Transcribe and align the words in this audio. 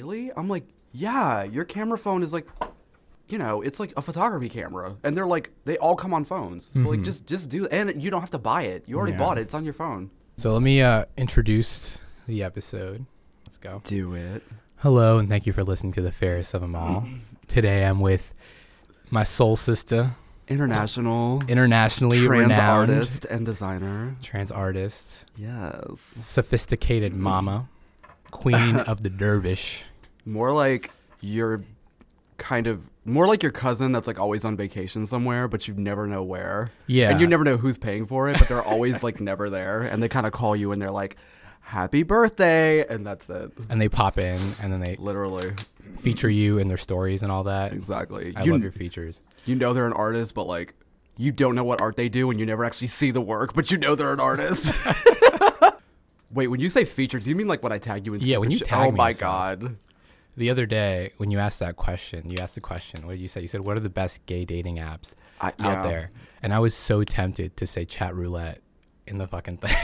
Really? 0.00 0.30
I'm 0.36 0.48
like, 0.48 0.64
yeah, 0.92 1.42
your 1.42 1.64
camera 1.64 1.98
phone 1.98 2.22
is 2.22 2.32
like, 2.32 2.46
you 3.28 3.36
know, 3.38 3.60
it's 3.62 3.78
like 3.78 3.92
a 3.96 4.02
photography 4.02 4.48
camera, 4.48 4.96
and 5.02 5.16
they're 5.16 5.26
like, 5.26 5.50
they 5.64 5.76
all 5.78 5.96
come 5.96 6.14
on 6.14 6.24
phones. 6.24 6.70
So 6.74 6.88
like, 6.90 7.02
just 7.02 7.26
just 7.26 7.48
do, 7.48 7.66
and 7.66 8.02
you 8.02 8.10
don't 8.10 8.20
have 8.20 8.30
to 8.30 8.38
buy 8.38 8.62
it. 8.62 8.84
You 8.86 8.96
already 8.96 9.12
Yeah. 9.12 9.18
bought 9.18 9.38
it. 9.38 9.42
It's 9.42 9.54
on 9.54 9.64
your 9.64 9.74
phone. 9.74 10.10
So 10.38 10.52
let 10.52 10.62
me 10.62 10.80
uh, 10.80 11.04
introduce 11.16 11.98
the 12.26 12.42
episode. 12.42 13.04
Let's 13.46 13.58
go. 13.58 13.82
Do 13.84 14.14
it. 14.14 14.42
Hello, 14.76 15.18
and 15.18 15.28
thank 15.28 15.46
you 15.46 15.52
for 15.52 15.64
listening 15.64 15.92
to 15.92 16.00
the 16.00 16.12
fairest 16.12 16.54
of 16.54 16.60
them 16.60 16.74
all. 16.76 17.06
Today 17.48 17.84
I'm 17.84 18.00
with 18.00 18.34
my 19.10 19.22
soul 19.22 19.56
sister, 19.56 20.10
International 20.48 21.42
internationally 21.46 22.18
trans 22.24 22.44
renowned 22.50 22.90
artist 22.90 23.26
and 23.26 23.44
designer. 23.44 24.16
trans 24.22 24.50
artist, 24.50 25.26
Yes. 25.36 25.74
sophisticated 26.16 27.14
mama, 27.14 27.68
queen 28.30 28.76
of 28.90 29.02
the 29.02 29.10
dervish. 29.10 29.84
More 30.24 30.52
like 30.52 30.90
you're 31.20 31.62
kind 32.38 32.66
of 32.66 32.88
more 33.04 33.26
like 33.26 33.42
your 33.42 33.52
cousin 33.52 33.92
that's 33.92 34.06
like 34.06 34.18
always 34.18 34.44
on 34.44 34.56
vacation 34.56 35.06
somewhere, 35.06 35.48
but 35.48 35.66
you 35.68 35.74
never 35.74 36.06
know 36.06 36.22
where. 36.22 36.70
Yeah. 36.86 37.10
And 37.10 37.20
you 37.20 37.26
never 37.26 37.44
know 37.44 37.56
who's 37.56 37.76
paying 37.78 38.06
for 38.06 38.28
it, 38.28 38.38
but 38.38 38.48
they're 38.48 38.62
always 38.62 39.02
like 39.02 39.20
never 39.30 39.48
there. 39.50 39.80
And 39.82 40.02
they 40.02 40.08
kind 40.08 40.26
of 40.26 40.32
call 40.32 40.54
you 40.56 40.72
and 40.72 40.80
they're 40.80 40.90
like, 40.90 41.16
Happy 41.68 42.02
birthday. 42.02 42.86
And 42.86 43.06
that's 43.06 43.28
it. 43.28 43.52
And 43.68 43.78
they 43.78 43.90
pop 43.90 44.16
in, 44.16 44.40
and 44.62 44.72
then 44.72 44.80
they 44.80 44.96
Literally. 44.98 45.52
feature 45.98 46.30
you 46.30 46.56
in 46.56 46.66
their 46.68 46.78
stories 46.78 47.22
and 47.22 47.30
all 47.30 47.44
that. 47.44 47.74
Exactly. 47.74 48.32
I 48.34 48.44
you, 48.44 48.52
love 48.52 48.62
your 48.62 48.72
features. 48.72 49.20
you 49.44 49.54
know 49.54 49.74
they're 49.74 49.86
an 49.86 49.92
artist, 49.92 50.34
but 50.34 50.46
like 50.46 50.72
you 51.18 51.30
don't 51.30 51.54
know 51.54 51.64
what 51.64 51.82
art 51.82 51.96
they 51.96 52.08
do 52.08 52.30
and 52.30 52.40
you 52.40 52.46
never 52.46 52.64
actually 52.64 52.86
see 52.86 53.10
the 53.10 53.20
work, 53.20 53.52
but 53.52 53.70
you 53.70 53.76
know 53.76 53.94
they're 53.94 54.14
an 54.14 54.20
artist. 54.20 54.72
Wait, 56.30 56.46
when 56.46 56.58
you 56.58 56.70
say 56.70 56.86
features, 56.86 57.24
do 57.24 57.30
you 57.30 57.36
mean 57.36 57.48
like 57.48 57.62
when 57.62 57.72
I 57.72 57.78
tag 57.78 58.06
you 58.06 58.14
in 58.14 58.20
Yeah, 58.20 58.38
when 58.38 58.50
you 58.50 58.58
tag 58.60 58.88
Oh 58.88 58.90
me 58.90 58.96
my 58.96 59.12
god. 59.12 59.76
The 60.38 60.48
other 60.48 60.64
day, 60.64 61.12
when 61.18 61.30
you 61.30 61.38
asked 61.38 61.58
that 61.58 61.76
question, 61.76 62.30
you 62.30 62.38
asked 62.38 62.54
the 62.54 62.60
question, 62.62 63.04
what 63.06 63.12
did 63.12 63.20
you 63.20 63.28
say? 63.28 63.42
You 63.42 63.48
said, 63.48 63.60
What 63.60 63.76
are 63.76 63.80
the 63.80 63.90
best 63.90 64.24
gay 64.24 64.46
dating 64.46 64.76
apps 64.76 65.12
I, 65.38 65.48
out 65.48 65.54
yeah. 65.58 65.82
there? 65.82 66.10
And 66.42 66.54
I 66.54 66.60
was 66.60 66.74
so 66.74 67.04
tempted 67.04 67.58
to 67.58 67.66
say 67.66 67.84
chat 67.84 68.14
roulette 68.14 68.62
in 69.06 69.18
the 69.18 69.26
fucking 69.26 69.58
thing. 69.58 69.76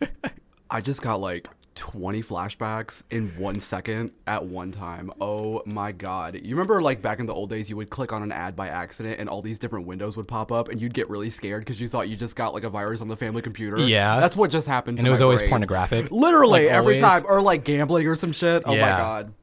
I 0.70 0.80
just 0.80 1.02
got 1.02 1.20
like 1.20 1.48
20 1.76 2.22
flashbacks 2.22 3.04
in 3.10 3.28
one 3.36 3.60
second 3.60 4.10
at 4.26 4.44
one 4.44 4.72
time. 4.72 5.12
Oh 5.20 5.62
my 5.66 5.92
god. 5.92 6.40
You 6.42 6.54
remember 6.56 6.80
like 6.80 7.02
back 7.02 7.20
in 7.20 7.26
the 7.26 7.34
old 7.34 7.50
days, 7.50 7.68
you 7.68 7.76
would 7.76 7.90
click 7.90 8.12
on 8.12 8.22
an 8.22 8.32
ad 8.32 8.56
by 8.56 8.68
accident 8.68 9.20
and 9.20 9.28
all 9.28 9.42
these 9.42 9.58
different 9.58 9.86
windows 9.86 10.16
would 10.16 10.26
pop 10.26 10.50
up 10.50 10.68
and 10.70 10.80
you'd 10.80 10.94
get 10.94 11.08
really 11.10 11.28
scared 11.30 11.60
because 11.64 11.80
you 11.80 11.86
thought 11.86 12.08
you 12.08 12.16
just 12.16 12.34
got 12.34 12.54
like 12.54 12.64
a 12.64 12.70
virus 12.70 13.00
on 13.02 13.08
the 13.08 13.16
family 13.16 13.42
computer? 13.42 13.78
Yeah. 13.78 14.18
That's 14.20 14.36
what 14.36 14.50
just 14.50 14.66
happened 14.66 14.96
to 14.98 15.00
and 15.02 15.08
it 15.08 15.10
was 15.10 15.20
always 15.22 15.40
brain. 15.40 15.50
pornographic. 15.50 16.10
Literally 16.10 16.64
Like, 16.64 16.72
every 16.72 17.00
always. 17.00 17.22
time. 17.22 17.24
Or 17.28 17.42
like 17.42 17.64
gambling 17.64 18.06
or 18.06 18.16
some 18.16 18.32
shit. 18.32 18.62
Oh 18.64 18.72
my 18.72 18.78
god. 18.78 19.34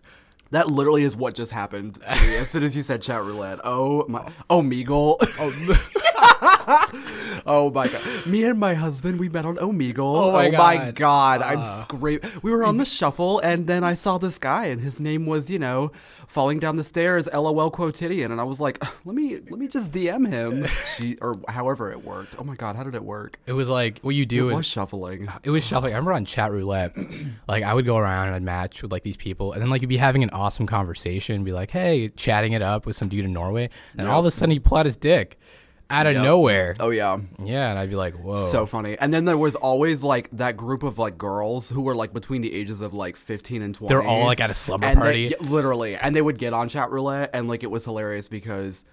That 0.54 0.68
literally 0.68 1.02
is 1.02 1.16
what 1.16 1.34
just 1.34 1.52
happened 1.52 1.96
to 1.96 2.28
me 2.28 2.36
as 2.36 2.48
soon 2.48 2.62
as 2.62 2.76
you 2.76 2.84
said 2.84 3.02
chat 3.02 3.23
roulette. 3.23 3.59
Oh 3.64 4.06
my. 4.08 4.32
Oh, 4.52 4.62
Meagle. 4.62 5.16
Oh, 5.40 7.42
oh 7.48 7.72
my 7.72 7.88
god. 7.88 8.28
Me 8.28 8.44
and 8.44 8.59
my 8.59 8.76
husband, 8.76 9.20
we 9.20 9.30
met 9.30 9.46
on 9.46 9.58
Omegle. 9.58 10.00
Oh, 10.00 10.30
oh 10.30 10.31
my 10.31 10.52
God. 10.52 10.96
god. 10.96 11.42
I'm 11.42 11.81
screaming. 11.81 12.30
We 12.44 12.52
were 12.52 12.64
on 12.64 12.78
the 12.78 12.86
shuffle 12.86 13.40
and 13.40 13.66
then 13.66 13.84
I 13.84 13.96
saw 13.96 14.20
this 14.20 14.38
guy 14.38 14.66
and 14.66 14.80
his 14.80 15.00
name 15.00 15.26
was, 15.26 15.50
you 15.50 15.58
know, 15.58 15.92
falling 16.27 16.59
down 16.59 16.75
the 16.75 16.83
stairs, 16.83 17.27
LOL 17.33 17.71
quotidian. 17.71 18.31
And 18.31 18.39
I 18.39 18.43
was 18.43 18.59
like, 18.59 18.83
let 19.05 19.16
me 19.16 19.35
let 19.49 19.59
me 19.59 19.67
just 19.67 19.91
DM 19.91 20.27
him. 20.27 20.66
she 20.97 21.17
or 21.21 21.39
however 21.47 21.91
it 21.91 22.03
worked. 22.03 22.35
Oh 22.39 22.43
my 22.43 22.55
god, 22.55 22.75
how 22.75 22.83
did 22.83 22.95
it 22.95 23.03
work? 23.03 23.39
It 23.45 23.53
was 23.53 23.69
like, 23.69 24.00
what 24.00 24.16
you 24.16 24.25
do 24.25 24.50
It 24.50 24.51
is. 24.51 24.57
was 24.57 24.66
shuffling. 24.66 25.29
It 25.44 25.50
was 25.50 25.63
shuffling. 25.66 25.94
I 25.94 25.97
remember 25.97 26.13
on 26.13 26.25
chat 26.25 26.51
roulette, 26.51 26.95
like 27.47 27.63
I 27.63 27.73
would 27.73 27.85
go 27.85 27.97
around 27.97 28.28
and 28.28 28.35
I'd 28.35 28.44
match 28.44 28.81
with 28.81 28.91
like 28.91 29.03
these 29.03 29.17
people, 29.17 29.53
and 29.53 29.62
then 29.62 29.69
like 29.69 29.81
you'd 29.81 29.88
be 29.88 29.97
having 29.97 30.23
an 30.23 30.29
awesome 30.31 30.67
conversation, 30.67 31.44
be 31.44 31.53
like, 31.53 31.72
"Hey," 31.72 32.09
chatting 32.09 32.53
it 32.53 32.62
up 32.62 32.85
with 32.85 32.95
some 32.95 33.09
dude 33.09 33.25
in 33.25 33.33
Norway, 33.33 33.69
and 33.97 34.07
all 34.07 34.19
of 34.19 34.25
a 34.25 34.31
sudden 34.31 34.51
he 34.51 34.59
pull 34.59 34.78
out 34.78 34.85
his 34.85 34.95
dick 34.95 35.38
out 35.94 36.08
of 36.08 36.14
Yep. 36.16 36.24
nowhere. 36.24 36.76
Oh 36.80 36.90
yeah. 36.90 37.18
Yeah, 37.44 37.70
and 37.70 37.80
I'd 37.80 37.90
be 37.90 37.96
like, 37.96 38.16
"Whoa!" 38.16 38.48
So 38.48 38.66
funny. 38.66 38.98
And 39.00 39.14
then 39.14 39.26
there 39.26 39.38
was 39.38 39.56
always 39.56 40.04
like 40.04 40.30
that 40.31 40.58
group 40.58 40.84
of 40.84 40.98
like 41.00 41.18
girls 41.18 41.70
who 41.70 41.81
were 41.81 41.96
like 41.96 42.12
between 42.14 42.42
the 42.42 42.54
ages 42.54 42.81
of 42.81 42.94
like 42.94 43.16
15 43.16 43.62
and 43.62 43.76
20. 43.76 43.88
They're 43.94 44.02
all, 44.04 44.26
like, 44.26 44.40
at 44.42 44.50
a 44.50 44.54
slumber 44.54 44.88
And 44.88 45.00
party. 45.00 45.36
yeah, 45.40 45.48
literally. 45.48 45.96
And 45.96 46.16
they 46.16 46.22
would 46.22 46.38
get 46.38 46.52
on 46.54 46.68
chat 46.68 46.90
roulette 46.92 47.30
and 47.34 47.48
like 47.48 47.64
it 47.64 47.72
was 47.72 47.86
hilarious 47.86 48.28
because 48.28 48.84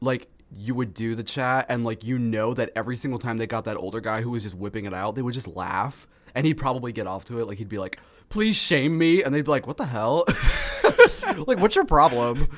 like 0.00 0.28
you 0.50 0.74
would 0.74 0.94
do 0.94 1.14
the 1.14 1.22
chat 1.22 1.66
and 1.68 1.84
like 1.84 2.04
you 2.04 2.18
know 2.18 2.54
that 2.54 2.70
every 2.74 2.96
single 2.96 3.18
time 3.18 3.36
they 3.36 3.46
got 3.46 3.64
that 3.66 3.76
older 3.76 4.00
guy 4.00 4.22
who 4.22 4.30
was 4.30 4.42
just 4.44 4.54
whipping 4.54 4.84
it 4.86 4.94
out, 4.94 5.14
they 5.14 5.22
would 5.22 5.34
just 5.34 5.48
laugh 5.48 6.06
and 6.34 6.46
he'd 6.46 6.54
probably 6.54 6.92
get 6.92 7.06
off 7.06 7.24
to 7.26 7.40
it. 7.40 7.46
Like 7.46 7.58
he'd 7.58 7.68
be 7.68 7.78
like, 7.78 7.98
please 8.30 8.56
shame 8.56 8.96
me. 8.96 9.22
And 9.22 9.34
they'd 9.34 9.44
be 9.44 9.50
like, 9.50 9.66
what 9.66 9.76
the 9.76 9.84
hell? 9.86 10.24
like, 11.46 11.58
what's 11.58 11.74
your 11.76 11.84
problem? 11.84 12.48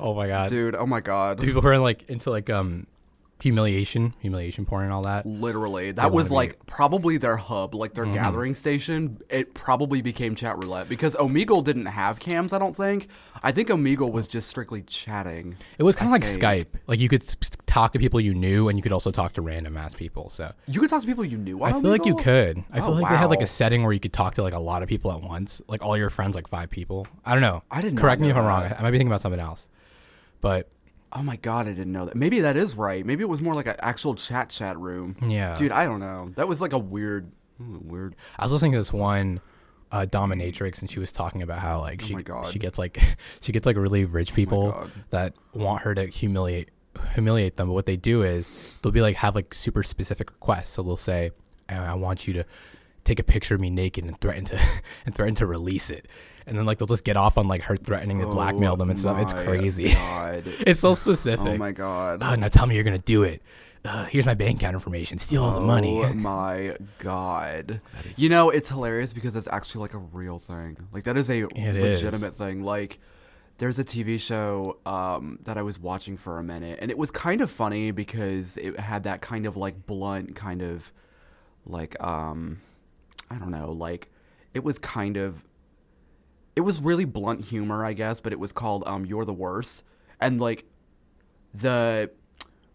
oh 0.00 0.14
my 0.14 0.26
god, 0.26 0.48
Dude, 0.48 0.74
oh 0.74 0.86
my 0.86 1.00
God. 1.00 1.40
people 1.40 1.60
who 1.62 1.68
are 1.68 1.78
like 1.78 2.08
into 2.08 2.30
like 2.30 2.48
um 2.50 2.86
humiliation, 3.40 4.14
humiliation 4.20 4.64
porn 4.64 4.84
and 4.84 4.92
all 4.92 5.02
that. 5.02 5.26
Literally, 5.26 5.92
that 5.92 6.12
was 6.12 6.28
be- 6.28 6.34
like 6.34 6.66
probably 6.66 7.16
their 7.18 7.36
hub, 7.36 7.74
like 7.74 7.92
Mm-hmm. 7.94 8.12
their 8.12 8.22
gathering 8.22 8.54
station. 8.54 9.18
It 9.28 9.54
probably 9.54 10.00
became 10.02 10.34
chat 10.34 10.56
roulette 10.62 10.88
because 10.88 11.14
Omegle 11.16 11.62
didn't 11.64 11.86
have 11.86 12.18
cams. 12.20 12.52
I 12.52 12.58
don't 12.58 12.76
think. 12.76 13.08
I 13.42 13.52
think 13.52 13.68
Omegle 13.68 14.10
was 14.10 14.26
just 14.26 14.48
strictly 14.48 14.82
chatting. 14.82 15.56
It 15.78 15.82
was 15.82 15.96
kind 15.96 16.08
of 16.08 16.12
like 16.12 16.24
think. 16.24 16.40
Skype. 16.42 16.78
Like 16.86 16.98
you 16.98 17.08
could 17.08 17.22
talk 17.66 17.92
to 17.92 17.98
people 17.98 18.20
you 18.20 18.34
knew, 18.34 18.68
and 18.68 18.78
you 18.78 18.82
could 18.82 18.92
also 18.92 19.10
talk 19.10 19.34
to 19.34 19.42
random 19.42 19.76
ass 19.76 19.94
people. 19.94 20.30
So 20.30 20.52
You 20.66 20.80
could 20.80 20.88
talk 20.90 21.02
to 21.02 21.06
people 21.06 21.24
you 21.24 21.36
knew. 21.36 21.62
I 21.62 21.72
feel 21.72 21.82
like 21.90 22.06
you 22.06 22.16
could. 22.16 22.64
I 22.72 22.78
Oh, 22.80 22.86
feel 22.86 22.94
like 22.94 23.10
they 23.10 23.16
had 23.16 23.30
like 23.30 23.42
a 23.42 23.46
setting 23.46 23.82
where 23.82 23.92
you 23.92 24.00
could 24.00 24.12
talk 24.12 24.34
to 24.36 24.42
like 24.42 24.54
a 24.54 24.58
lot 24.58 24.82
of 24.82 24.88
people 24.88 25.12
at 25.12 25.20
once, 25.20 25.60
like 25.68 25.82
all 25.84 25.96
your 25.98 26.10
friends, 26.10 26.34
like 26.34 26.48
five 26.48 26.70
people. 26.70 27.06
I 27.24 27.32
don't 27.34 27.42
know. 27.42 27.62
I 27.70 27.80
did 27.82 27.94
not 27.94 28.00
Correct 28.00 28.20
me 28.22 28.30
if 28.30 28.36
I'm 28.36 28.46
wrong. 28.46 28.62
I 28.64 28.80
might 28.82 28.90
be 28.92 28.98
thinking 28.98 29.08
about 29.08 29.20
something 29.20 29.40
else. 29.40 29.68
But 30.40 30.68
Oh 31.14 31.22
my 31.22 31.36
god, 31.36 31.66
I 31.68 31.70
didn't 31.72 31.92
know 31.92 32.06
that. 32.06 32.16
Maybe 32.16 32.40
that 32.40 32.56
is 32.56 32.76
right. 32.76 33.06
Maybe 33.06 33.22
it 33.22 33.28
was 33.28 33.40
more 33.40 33.54
like 33.54 33.66
an 33.66 33.76
actual 33.78 34.14
chat 34.14 34.50
chat 34.50 34.76
room. 34.78 35.16
Yeah. 35.26 35.54
dude, 35.54 35.70
I 35.70 35.86
don't 35.86 36.00
know. 36.00 36.32
That 36.36 36.48
was 36.48 36.60
like 36.60 36.72
a 36.72 36.78
weird, 36.78 37.30
weird. 37.58 38.16
I 38.38 38.44
was 38.44 38.52
listening 38.52 38.72
to 38.72 38.78
this 38.78 38.92
one 38.92 39.40
uh, 39.92 40.06
dominatrix, 40.06 40.80
and 40.80 40.90
she 40.90 40.98
was 40.98 41.12
talking 41.12 41.40
about 41.40 41.60
how 41.60 41.80
like 41.80 42.00
she 42.00 42.16
Oh 42.16 42.18
God. 42.18 42.46
Oh 42.46 42.50
she 42.50 42.58
gets 42.58 42.78
like 42.78 43.00
she 43.40 43.52
gets 43.52 43.64
like 43.64 43.76
really 43.76 44.04
rich 44.04 44.34
people 44.34 44.72
God. 44.72 44.90
that 45.10 45.34
want 45.52 45.82
her 45.82 45.94
to 45.94 46.06
humiliate 46.06 46.70
humiliate 47.14 47.56
them. 47.56 47.68
But 47.68 47.74
what 47.74 47.86
they 47.86 47.96
do 47.96 48.22
is 48.22 48.48
they'll 48.82 48.92
be 48.92 49.00
like 49.00 49.16
have 49.16 49.36
like 49.36 49.54
super 49.54 49.84
specific 49.84 50.32
requests. 50.32 50.70
So 50.70 50.82
they'll 50.82 50.96
say, 50.96 51.30
"I, 51.68 51.76
I 51.76 51.94
want 51.94 52.26
you 52.26 52.34
to 52.34 52.44
take 53.04 53.20
a 53.20 53.24
picture 53.24 53.54
of 53.54 53.60
me 53.60 53.70
naked 53.70 54.04
and 54.04 54.20
threaten 54.20 54.46
to 54.46 54.60
and 55.06 55.14
threaten 55.14 55.36
to 55.36 55.46
release 55.46 55.90
it." 55.90 56.08
And 56.46 56.58
then 56.58 56.66
like 56.66 56.78
they'll 56.78 56.86
just 56.86 57.04
get 57.04 57.16
off 57.16 57.38
on 57.38 57.48
like 57.48 57.62
her 57.62 57.76
threatening 57.76 58.20
to 58.20 58.26
blackmail 58.26 58.76
them 58.76 58.90
and 58.90 58.98
stuff. 58.98 59.18
It's 59.20 59.32
Oh 59.32 59.42
crazy. 59.44 59.92
God. 59.94 60.44
it's 60.66 60.80
so 60.80 60.94
specific. 60.94 61.46
oh 61.46 61.56
my 61.56 61.72
god. 61.72 62.22
Oh, 62.22 62.34
now 62.34 62.48
tell 62.48 62.66
me 62.66 62.74
you're 62.74 62.84
gonna 62.84 62.98
do 62.98 63.22
it. 63.22 63.42
Uh, 63.86 64.04
here's 64.06 64.24
my 64.24 64.32
bank 64.34 64.58
account 64.60 64.74
information. 64.74 65.18
Steal 65.18 65.42
all 65.44 65.54
the 65.54 65.60
money. 65.66 66.02
Oh 66.02 66.12
my 66.14 66.76
god! 66.98 67.80
You 68.16 68.28
know 68.30 68.48
it's 68.50 68.68
hilarious 68.68 69.12
because 69.12 69.36
it's 69.36 69.48
actually 69.48 69.82
like 69.82 69.94
a 69.94 69.98
real 69.98 70.38
thing. 70.38 70.76
Like 70.92 71.04
that 71.04 71.16
is 71.16 71.28
a 71.30 71.42
It 71.44 71.76
is. 71.76 72.02
legitimate 72.02 72.34
thing. 72.34 72.62
Like 72.62 72.98
there's 73.58 73.78
a 73.78 73.84
TV 73.84 74.18
show 74.18 74.78
um, 74.84 75.38
that 75.44 75.56
I 75.58 75.62
was 75.62 75.78
watching 75.78 76.16
for 76.16 76.38
a 76.38 76.42
minute, 76.42 76.78
and 76.82 76.90
it 76.90 76.98
was 76.98 77.10
kind 77.10 77.40
of 77.40 77.50
funny 77.50 77.90
because 77.90 78.56
it 78.56 78.80
had 78.80 79.02
that 79.04 79.20
kind 79.20 79.46
of 79.46 79.56
like 79.56 79.86
blunt 79.86 80.34
kind 80.34 80.60
of 80.62 80.92
like 81.66 82.02
um, 82.02 82.60
I 83.30 83.36
don't 83.36 83.50
know, 83.50 83.70
like 83.72 84.10
it 84.54 84.64
was 84.64 84.78
kind 84.78 85.16
of 85.16 85.44
it 86.56 86.60
was 86.60 86.80
really 86.80 87.04
blunt 87.04 87.46
humor, 87.46 87.84
I 87.84 87.92
guess, 87.92 88.20
but 88.20 88.32
it 88.32 88.38
was 88.38 88.52
called 88.52 88.84
um, 88.86 89.04
"You're 89.04 89.24
the 89.24 89.32
Worst," 89.32 89.82
and 90.20 90.40
like 90.40 90.64
the 91.52 92.10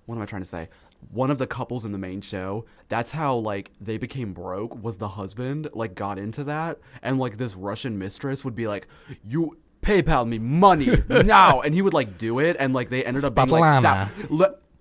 what 0.05 0.15
am 0.15 0.21
I 0.21 0.25
trying 0.25 0.41
to 0.41 0.47
say? 0.47 0.69
One 1.11 1.31
of 1.31 1.37
the 1.37 1.47
couples 1.47 1.85
in 1.85 1.91
the 1.91 1.97
main 1.97 2.19
show, 2.21 2.65
that's 2.89 3.11
how 3.11 3.35
like 3.35 3.71
they 3.79 3.97
became 3.97 4.33
broke 4.33 4.81
was 4.83 4.97
the 4.97 5.09
husband 5.09 5.69
like 5.73 5.95
got 5.95 6.17
into 6.17 6.43
that 6.45 6.79
and 7.01 7.19
like 7.19 7.37
this 7.37 7.55
Russian 7.55 7.97
mistress 7.97 8.43
would 8.43 8.55
be 8.55 8.67
like, 8.67 8.87
"You 9.23 9.57
PayPal 9.81 10.27
me 10.27 10.39
money 10.39 10.89
now." 11.09 11.61
And 11.61 11.73
he 11.73 11.81
would 11.81 11.93
like 11.93 12.17
do 12.17 12.39
it 12.39 12.57
and 12.59 12.73
like 12.73 12.89
they 12.89 13.05
ended 13.05 13.23
up 13.23 13.35
being 13.35 13.47
like 13.49 13.61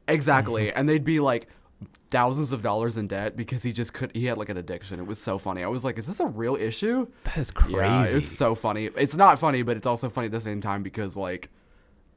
exactly. 0.08 0.72
and 0.72 0.88
they'd 0.88 1.04
be 1.04 1.20
like 1.20 1.48
thousands 2.10 2.52
of 2.52 2.62
dollars 2.62 2.96
in 2.96 3.06
debt 3.06 3.36
because 3.36 3.62
he 3.62 3.72
just 3.72 3.92
could 3.92 4.10
he 4.14 4.26
had 4.26 4.38
like 4.38 4.48
an 4.48 4.56
addiction. 4.56 4.98
It 4.98 5.06
was 5.06 5.18
so 5.18 5.38
funny. 5.38 5.62
I 5.62 5.68
was 5.68 5.84
like, 5.84 5.98
"Is 5.98 6.06
this 6.06 6.20
a 6.20 6.26
real 6.26 6.56
issue?" 6.56 7.06
That 7.24 7.38
is 7.38 7.50
crazy. 7.50 7.76
Yeah, 7.76 8.04
it's 8.04 8.26
so 8.26 8.54
funny. 8.54 8.90
It's 8.96 9.14
not 9.14 9.38
funny, 9.38 9.62
but 9.62 9.76
it's 9.76 9.86
also 9.86 10.08
funny 10.08 10.26
at 10.26 10.32
the 10.32 10.40
same 10.40 10.60
time 10.60 10.82
because 10.82 11.16
like 11.16 11.50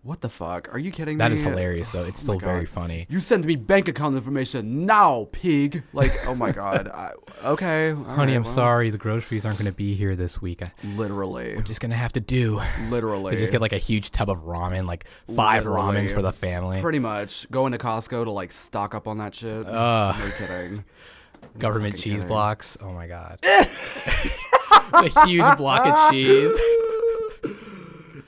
What 0.04 0.22
the 0.22 0.30
fuck? 0.30 0.68
Are 0.74 0.80
you 0.80 0.90
kidding 0.92 1.18
me? 1.18 1.20
That 1.20 1.32
is 1.32 1.42
hilarious 1.42 1.92
though. 1.92 2.06
It's 2.06 2.22
Oh 2.22 2.24
still 2.24 2.40
very 2.40 2.66
funny. 2.66 3.06
You 3.08 3.20
send 3.20 3.46
me 3.46 3.56
bank 3.56 3.88
account 3.88 4.16
information 4.16 4.88
now, 4.88 5.28
pig. 5.32 5.84
Like, 5.94 6.12
oh 6.26 6.34
my 6.34 6.52
god. 6.64 6.88
I, 6.88 7.12
okay, 7.46 7.92
Honey, 7.94 8.32
right, 8.32 8.36
I'm 8.38 8.42
well, 8.44 8.52
sorry. 8.52 8.90
The 8.90 8.98
groceries 8.98 9.46
aren't 9.46 9.60
going 9.60 9.70
to 9.72 9.76
be 9.78 9.94
here 9.94 10.16
this 10.16 10.42
week. 10.42 10.64
I- 10.64 10.72
Literally, 10.96 11.56
We're 11.56 11.62
just 11.62 11.82
going 11.82 11.92
to 11.92 11.98
have 11.98 12.14
to 12.14 12.20
do. 12.20 12.60
literally. 12.90 13.34
We 13.34 13.38
just 13.38 13.52
get 13.52 13.62
like 13.62 13.74
a 13.74 13.78
huge 13.78 14.10
tub 14.10 14.32
of 14.32 14.40
ramen, 14.40 14.88
like 14.88 15.06
five 15.36 15.66
Literally. 15.68 16.00
ramens 16.08 16.12
for 16.12 16.24
the 16.24 16.32
family. 16.32 16.82
pretty 16.82 16.98
much 17.00 17.50
going 17.52 17.72
to 17.74 17.78
Costco 17.78 18.24
to 18.24 18.32
like 18.32 18.52
stock 18.52 18.96
up 18.96 19.08
on 19.08 19.20
that 19.20 19.36
shit. 19.36 19.66
Ugh. 19.68 20.16
no 20.20 20.32
kidding. 20.48 20.84
Government 21.60 21.96
cheese 21.96 22.14
kidding. 22.14 22.28
blocks. 22.28 22.76
Oh 22.82 22.92
my 22.92 23.06
god. 23.06 23.38
the 23.44 25.24
huge 25.28 25.58
block 25.58 25.86
of 25.86 26.12
cheese. 26.12 26.60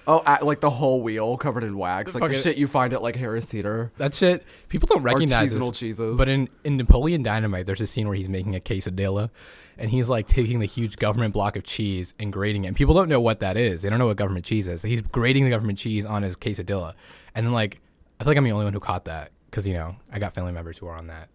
Oh, 0.06 0.22
at, 0.26 0.46
like 0.46 0.60
the 0.60 0.70
whole 0.70 1.02
wheel 1.02 1.38
covered 1.38 1.64
in 1.64 1.78
wax, 1.78 2.14
like 2.14 2.30
the 2.32 2.38
shit 2.38 2.58
you 2.58 2.68
find 2.68 2.92
at 2.94 3.02
like 3.02 3.16
Harris 3.16 3.46
Teeter. 3.46 3.92
That 3.98 4.14
shit. 4.14 4.44
People 4.68 4.88
don't 4.88 5.02
recognize 5.04 5.54
Artisanal 5.54 5.70
this. 5.70 5.80
cheeses. 5.80 6.18
But 6.18 6.28
in, 6.28 6.50
in 6.66 6.76
Napoleon 6.78 7.24
Dynamite, 7.24 7.66
there's 7.66 7.80
a 7.82 7.88
scene 7.88 8.08
where 8.08 8.16
he's 8.16 8.28
making 8.28 8.56
a 8.56 8.60
quesadilla, 8.60 9.30
and 9.78 9.90
he's 9.90 10.10
like 10.10 10.28
taking 10.28 10.60
the 10.60 10.66
huge 10.66 10.98
government 10.98 11.34
block 11.34 11.56
of 11.56 11.64
cheese 11.64 12.14
and 12.20 12.34
grating 12.34 12.66
it. 12.66 12.68
And 12.68 12.76
people 12.76 12.94
don't 12.94 13.08
know 13.08 13.22
what 13.22 13.40
that 13.40 13.56
is. 13.56 13.82
They 13.82 13.90
don't 13.90 14.00
know 14.00 14.08
what 14.08 14.18
government 14.18 14.44
cheese 14.46 14.68
is. 14.68 14.82
He's 14.82 15.02
grating 15.02 15.46
the 15.46 15.50
government 15.50 15.78
cheese 15.78 16.06
on 16.06 16.22
his 16.24 16.36
quesadilla, 16.36 16.94
and 17.34 17.46
then 17.46 17.54
like 17.54 17.80
I 18.20 18.24
feel 18.24 18.32
like 18.32 18.38
I'm 18.38 18.44
the 18.44 18.52
only 18.52 18.66
one 18.66 18.74
who 18.74 18.80
caught 18.82 19.06
that 19.06 19.32
because 19.50 19.66
you 19.66 19.74
know 19.74 19.96
I 20.12 20.20
got 20.20 20.34
family 20.34 20.52
members 20.52 20.78
who 20.78 20.88
are 20.88 20.96
on 20.98 21.08
that. 21.08 21.30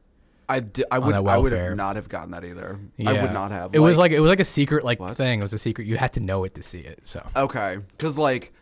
I, 0.50 0.60
di- 0.60 0.84
I 0.90 0.98
would 0.98 1.14
I 1.14 1.36
would 1.36 1.52
have 1.52 1.76
not 1.76 1.96
have 1.96 2.08
gotten 2.08 2.30
that 2.30 2.42
either. 2.44 2.78
I 3.04 3.12
would 3.22 3.32
not 3.32 3.50
have. 3.50 3.74
It 3.74 3.80
was 3.80 3.98
like 3.98 4.12
it 4.12 4.20
was 4.20 4.28
like 4.30 4.40
a 4.40 4.44
secret 4.46 4.82
like 4.84 4.98
What? 4.98 5.16
thing. 5.16 5.40
It 5.40 5.42
was 5.42 5.52
a 5.52 5.58
secret. 5.58 5.86
You 5.86 5.96
had 5.98 6.14
to 6.14 6.20
know 6.20 6.44
it 6.44 6.54
to 6.54 6.62
see 6.62 6.80
it. 6.80 7.00
So 7.04 7.26
Okay, 7.36 7.78
because 7.96 8.16
like, 8.16 8.52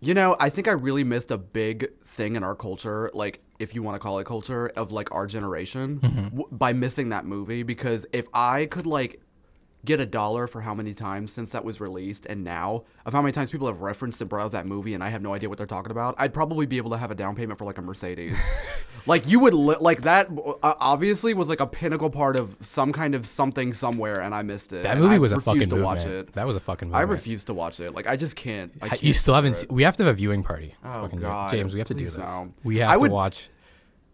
you 0.00 0.14
know, 0.14 0.36
I 0.40 0.48
think 0.50 0.68
I 0.68 0.72
really 0.72 1.04
missed 1.04 1.30
a 1.30 1.38
big 1.38 1.90
thing 2.04 2.36
in 2.36 2.42
our 2.42 2.54
culture, 2.54 3.10
like 3.14 3.40
if 3.58 3.74
you 3.74 3.82
want 3.82 3.94
to 3.96 3.98
call 3.98 4.18
it 4.18 4.24
culture, 4.26 4.68
of 4.76 4.92
like 4.92 5.12
our 5.12 5.26
generation, 5.26 6.00
Mm-hmm. 6.00 6.24
w- 6.36 6.48
by 6.50 6.72
missing 6.72 7.10
that 7.10 7.24
movie. 7.26 7.62
Because 7.62 8.06
if 8.12 8.26
I 8.32 8.66
could 8.66 8.86
like 8.86 9.20
get 9.84 9.98
a 9.98 10.04
dollar 10.04 10.46
for 10.46 10.60
how 10.60 10.74
many 10.74 10.92
times 10.92 11.32
since 11.32 11.52
that 11.52 11.64
was 11.64 11.80
released 11.80 12.26
and 12.26 12.44
now 12.44 12.84
of 13.06 13.14
how 13.14 13.22
many 13.22 13.32
times 13.32 13.50
people 13.50 13.66
have 13.66 13.80
referenced 13.80 14.20
and 14.20 14.28
brought 14.28 14.44
up 14.44 14.52
that 14.52 14.66
movie 14.66 14.92
and 14.92 15.02
I 15.02 15.08
have 15.08 15.22
no 15.22 15.32
idea 15.32 15.48
what 15.48 15.56
they're 15.56 15.66
talking 15.66 15.90
about, 15.90 16.14
I'd 16.18 16.34
probably 16.34 16.66
be 16.66 16.76
able 16.76 16.90
to 16.90 16.98
have 16.98 17.10
a 17.10 17.14
down 17.14 17.34
payment 17.34 17.58
for 17.58 17.64
like 17.64 17.78
a 17.78 17.82
Mercedes. 17.82 18.38
like 19.06 19.26
you 19.26 19.40
would 19.40 19.54
li- 19.54 19.76
like 19.80 20.02
that 20.02 20.28
uh, 20.62 20.74
obviously 20.80 21.32
was 21.32 21.48
like 21.48 21.60
a 21.60 21.66
pinnacle 21.66 22.10
part 22.10 22.36
of 22.36 22.56
some 22.60 22.92
kind 22.92 23.14
of 23.14 23.26
something 23.26 23.72
somewhere 23.72 24.20
and 24.20 24.34
I 24.34 24.42
missed 24.42 24.72
it. 24.74 24.82
that 24.82 24.98
movie 24.98 25.14
I 25.14 25.18
was 25.18 25.32
a 25.32 25.40
fucking 25.40 25.60
to 25.70 25.76
movement. 25.76 25.84
watch 25.84 26.04
it. 26.04 26.32
That 26.34 26.46
was 26.46 26.56
a 26.56 26.60
fucking. 26.60 26.94
I 26.94 27.00
refuse 27.02 27.44
to 27.44 27.54
watch 27.54 27.80
it. 27.80 27.94
Like 27.94 28.06
I 28.06 28.16
just 28.16 28.36
can't. 28.36 28.72
I 28.82 28.88
can't 28.90 29.02
You 29.02 29.14
still 29.14 29.34
haven't. 29.34 29.54
Se- 29.56 29.66
we 29.70 29.82
have 29.84 29.96
to 29.96 30.04
have 30.04 30.12
a 30.12 30.16
viewing 30.16 30.42
party. 30.42 30.74
Oh, 30.84 31.02
Fucking 31.02 31.20
God. 31.20 31.50
James, 31.52 31.72
we 31.72 31.80
have 31.80 31.88
to 31.88 31.94
do 31.94 32.04
this. 32.04 32.18
no. 32.18 32.52
We 32.64 32.78
have 32.78 32.90
I 32.90 32.94
to 32.94 33.00
would- 33.00 33.10
watch. 33.12 33.48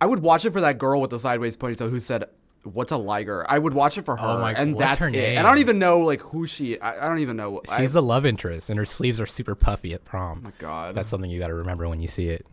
I 0.00 0.06
would 0.06 0.20
watch 0.20 0.44
it 0.44 0.50
for 0.52 0.60
that 0.60 0.76
girl 0.78 1.00
with 1.00 1.08
the 1.10 1.18
sideways 1.18 1.56
ponytail 1.56 1.88
who 1.90 1.98
said, 1.98 2.24
"What's 2.66 2.92
a 2.92 2.96
liger?" 2.96 3.44
I 3.48 3.58
would 3.58 3.72
watch 3.74 3.96
it 3.98 4.04
for 4.04 4.16
her, 4.16 4.26
Oh 4.26 4.40
my- 4.40 4.52
and 4.52 4.76
that's 4.76 5.00
her 5.00 5.08
it. 5.08 5.12
name? 5.12 5.38
And 5.38 5.46
I 5.46 5.50
don't 5.50 5.60
even 5.60 5.78
know 5.78 6.00
like 6.00 6.20
who 6.20 6.46
she. 6.46 6.78
I, 6.80 7.06
I 7.06 7.08
don't 7.08 7.20
even 7.20 7.36
know. 7.36 7.60
I, 7.68 7.78
She's 7.78 7.92
the 7.92 8.02
love 8.02 8.26
interest, 8.26 8.68
and 8.70 8.78
her 8.78 8.84
sleeves 8.86 9.20
are 9.20 9.26
super 9.26 9.54
puffy 9.54 9.94
at 9.94 10.04
prom. 10.04 10.40
oh 10.42 10.46
my 10.46 10.52
god. 10.58 10.94
That's 10.94 11.08
something 11.10 11.30
you 11.30 11.38
got 11.38 11.48
to 11.48 11.54
remember 11.54 11.88
when 11.88 12.00
you 12.00 12.08
see 12.08 12.28
it. 12.28 12.46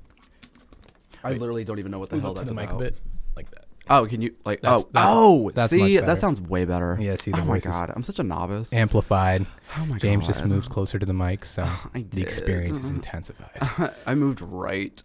I 1.24 1.31
literally 1.33 1.63
don't 1.63 1.80
even 1.80 1.92
know 1.92 2.00
what 2.00 2.10
the 2.10 2.19
hell 2.19 2.33
that's 2.33 2.50
the 2.50 2.56
mic 2.56 2.69
about. 2.69 2.81
a 2.81 2.83
bit, 2.83 2.98
like 3.36 3.50
that. 3.51 3.65
Oh, 3.89 4.06
can 4.06 4.21
you 4.21 4.33
like? 4.45 4.62
That's- 4.62 4.83
oh, 4.83 4.89
that's- 4.94 5.13
oh, 5.13 5.51
that's 5.54 5.69
see, 5.71 5.98
that 5.98 6.18
sounds 6.18 6.39
way 6.42 6.63
better. 6.66 6.98
Yeah, 7.01 7.16
see, 7.16 7.31
the 7.31 7.42
oh 7.42 7.45
my 7.45 7.59
god, 7.59 7.92
I'm 7.95 8.04
such 8.04 8.19
a 8.19 8.24
novice. 8.24 8.71
Amplified. 8.74 9.45
oh 9.77 9.86
my 9.88 9.98
James 9.98 10.25
just 10.27 10.39
God. 10.39 10.50
moved 10.50 10.69
closer 10.69 11.00
to 11.00 11.06
the 11.06 11.13
mic, 11.13 11.45
so 11.45 11.63
I 11.94 12.06
the 12.09 12.21
experience 12.21 12.80
is 12.80 12.89
intensified. 12.92 13.94
I 14.06 14.16
moved 14.16 14.42
right 14.42 15.01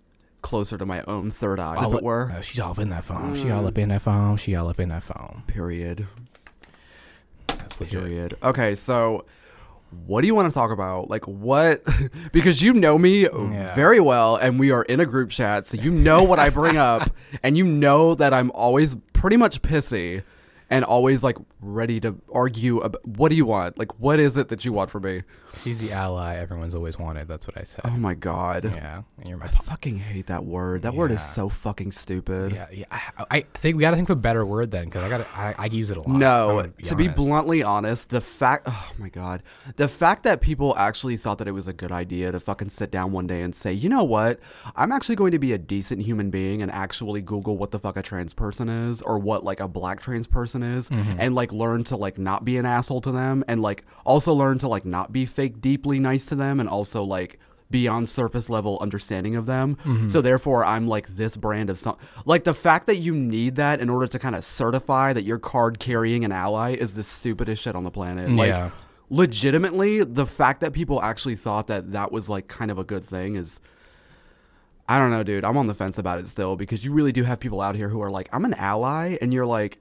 closer 0.48 0.78
to 0.78 0.86
my 0.86 1.02
own 1.02 1.30
third 1.30 1.60
eye, 1.60 1.74
All 1.76 1.92
if 1.92 1.98
it 1.98 2.02
were. 2.02 2.32
Oh, 2.34 2.40
she's 2.40 2.58
all 2.58 2.70
up 2.70 2.78
in 2.78 2.88
that 2.88 3.04
phone. 3.04 3.34
Mm. 3.36 3.42
She 3.42 3.50
all 3.50 3.66
up 3.66 3.76
in 3.76 3.90
that 3.90 4.00
phone. 4.00 4.38
She 4.38 4.54
all 4.56 4.66
up 4.68 4.80
in 4.80 4.88
that 4.88 5.02
phone. 5.02 5.42
Period. 5.46 6.06
That's 7.48 7.78
legit. 7.78 8.02
Period. 8.02 8.36
Okay, 8.42 8.74
so 8.74 9.26
what 10.06 10.22
do 10.22 10.26
you 10.26 10.34
want 10.34 10.48
to 10.50 10.54
talk 10.54 10.70
about? 10.70 11.10
Like 11.10 11.26
what? 11.28 11.82
because 12.32 12.62
you 12.62 12.72
know 12.72 12.96
me 12.96 13.22
Yeah. 13.24 13.74
very 13.74 14.00
well, 14.00 14.36
and 14.36 14.58
we 14.58 14.70
are 14.70 14.84
in 14.84 15.00
a 15.00 15.06
group 15.06 15.28
chat, 15.28 15.66
so 15.66 15.76
you 15.76 15.90
know 15.90 16.22
what 16.22 16.38
I 16.38 16.48
bring 16.48 16.78
up, 16.78 17.10
and 17.42 17.58
you 17.58 17.64
know 17.64 18.14
that 18.14 18.32
I'm 18.32 18.50
always 18.52 18.94
pretty 19.12 19.36
much 19.36 19.60
pissy, 19.60 20.22
and 20.70 20.84
always 20.84 21.22
like 21.24 21.36
ready 21.60 21.98
to 22.00 22.16
argue. 22.32 22.78
About, 22.80 23.06
what 23.06 23.28
do 23.30 23.34
you 23.36 23.46
want? 23.46 23.78
Like 23.78 23.98
what 23.98 24.20
is 24.20 24.36
it 24.36 24.48
that 24.48 24.64
you 24.64 24.72
want 24.72 24.90
from 24.90 25.04
me? 25.04 25.22
She's 25.62 25.78
the 25.80 25.92
ally 25.92 26.36
everyone's 26.36 26.74
always 26.74 26.98
wanted. 26.98 27.26
That's 27.26 27.48
what 27.48 27.56
I 27.58 27.64
said. 27.64 27.80
Oh 27.84 27.90
my 27.96 28.14
god. 28.14 28.64
yeah, 28.64 29.02
and 29.18 29.28
you're 29.28 29.38
my. 29.38 29.46
I 29.46 29.48
fucking 29.48 29.98
hate 29.98 30.26
that 30.26 30.44
word. 30.44 30.82
That 30.82 30.94
word 30.94 31.10
is 31.10 31.16
Yeah. 31.18 31.22
so 31.22 31.48
fucking 31.48 31.92
stupid. 31.92 32.52
Yeah, 32.52 32.66
yeah. 32.70 32.84
I, 32.90 33.24
I 33.30 33.40
think 33.54 33.76
we 33.76 33.80
got 33.80 33.90
to 33.90 33.96
think 33.96 34.08
of 34.10 34.18
a 34.18 34.20
better 34.20 34.44
word 34.44 34.70
then, 34.70 34.84
because 34.84 35.02
I 35.04 35.08
got 35.08 35.26
I, 35.34 35.54
I 35.58 35.66
use 35.66 35.90
it 35.90 35.96
a 35.96 36.00
lot. 36.00 36.10
I'm 36.10 36.18
No, 36.18 36.48
gonna 36.56 36.72
to 36.82 36.94
be 36.94 37.04
honest. 37.04 37.16
bluntly 37.16 37.62
honest, 37.62 38.10
the 38.10 38.20
fact, 38.20 38.64
oh 38.66 38.90
my 38.98 39.08
god, 39.08 39.42
the 39.76 39.88
fact 39.88 40.22
that 40.24 40.40
people 40.40 40.76
actually 40.76 41.16
thought 41.16 41.38
that 41.38 41.48
it 41.48 41.52
was 41.52 41.66
a 41.66 41.72
good 41.72 41.90
idea 41.92 42.30
to 42.30 42.38
fucking 42.40 42.70
sit 42.70 42.90
down 42.90 43.10
one 43.12 43.26
day 43.26 43.40
and 43.42 43.54
say, 43.56 43.72
you 43.72 43.88
know 43.88 44.04
what, 44.04 44.38
I'm 44.76 44.92
actually 44.92 45.16
going 45.16 45.32
to 45.32 45.38
be 45.38 45.52
a 45.52 45.58
decent 45.58 46.02
human 46.02 46.30
being 46.30 46.60
and 46.62 46.70
actually 46.70 47.22
Google 47.22 47.56
what 47.56 47.70
the 47.70 47.78
fuck 47.78 47.96
a 47.96 48.02
trans 48.02 48.34
person 48.34 48.68
is 48.68 49.00
or 49.02 49.18
what 49.18 49.44
like 49.44 49.60
a 49.60 49.66
black 49.68 50.00
trans 50.00 50.26
person 50.26 50.57
is 50.62 50.88
Mm-hmm. 50.90 51.20
and 51.20 51.34
like 51.34 51.52
learn 51.52 51.84
to 51.84 51.96
like 51.96 52.18
not 52.18 52.44
be 52.44 52.56
an 52.56 52.66
asshole 52.66 53.00
to 53.02 53.12
them 53.12 53.44
and 53.48 53.60
like 53.62 53.84
also 54.04 54.32
learn 54.32 54.58
to 54.58 54.68
like 54.68 54.84
not 54.84 55.12
be 55.12 55.26
fake 55.26 55.60
deeply 55.60 55.98
nice 55.98 56.26
to 56.26 56.34
them 56.34 56.60
and 56.60 56.68
also 56.68 57.02
like 57.02 57.38
beyond 57.70 58.08
surface 58.08 58.48
level 58.48 58.78
understanding 58.80 59.36
of 59.36 59.44
them. 59.44 59.76
Mm-hmm. 59.84 60.08
So 60.08 60.22
therefore 60.22 60.64
I'm 60.64 60.88
like 60.88 61.06
this 61.08 61.36
brand 61.36 61.68
of 61.68 61.78
some 61.78 61.96
like 62.24 62.44
the 62.44 62.54
fact 62.54 62.86
that 62.86 62.96
you 62.96 63.14
need 63.14 63.56
that 63.56 63.80
in 63.80 63.90
order 63.90 64.06
to 64.06 64.18
kind 64.18 64.34
of 64.34 64.42
certify 64.44 65.12
that 65.12 65.24
you're 65.24 65.38
card 65.38 65.78
carrying 65.78 66.24
an 66.24 66.32
ally 66.32 66.74
is 66.74 66.94
the 66.94 67.02
stupidest 67.02 67.62
shit 67.62 67.76
on 67.76 67.84
the 67.84 67.90
planet. 67.90 68.30
Like 68.30 68.48
Yeah. 68.48 68.70
legitimately 69.10 70.02
the 70.04 70.24
fact 70.26 70.60
that 70.62 70.72
people 70.72 71.02
actually 71.02 71.36
thought 71.36 71.66
that 71.66 71.92
that 71.92 72.10
was 72.10 72.30
like 72.30 72.48
kind 72.48 72.70
of 72.70 72.78
a 72.78 72.84
good 72.84 73.04
thing 73.04 73.36
is 73.36 73.60
I 74.90 74.96
don't 74.98 75.10
know, 75.10 75.22
dude. 75.22 75.44
I'm 75.44 75.58
on 75.58 75.66
the 75.66 75.74
fence 75.74 75.98
about 75.98 76.18
it 76.18 76.26
still 76.28 76.56
because 76.56 76.82
you 76.82 76.92
really 76.94 77.12
do 77.12 77.22
have 77.24 77.38
people 77.38 77.60
out 77.60 77.76
here 77.76 77.90
who 77.90 78.00
are 78.00 78.10
like, 78.10 78.26
I'm 78.32 78.46
an 78.46 78.54
ally, 78.54 79.18
and 79.20 79.34
you're 79.34 79.44
like, 79.44 79.78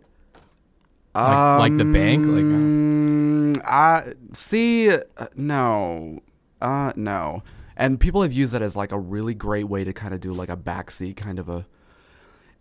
Like- 1.24 1.60
like 1.72 1.78
the 1.78 1.86
bank? 1.86 2.26
Like, 2.26 2.44
uh, 2.44 2.48
um, 2.48 3.54
I 3.66 4.14
see. 4.34 4.90
Uh, 4.92 5.00
no, 5.36 6.20
uh, 6.62 6.94
no. 6.96 7.44
And 7.76 8.00
people 8.00 8.22
have 8.24 8.34
used 8.34 8.54
that 8.54 8.62
as 8.62 8.76
like 8.76 8.92
a 8.92 9.00
really 9.00 9.34
great 9.34 9.66
way 9.66 9.84
to 9.84 9.94
kind 9.94 10.14
of 10.14 10.20
do 10.20 10.34
like 10.34 10.50
a 10.50 10.58
backseat 10.58 11.16
kind 11.16 11.38
of 11.40 11.48
a 11.50 11.66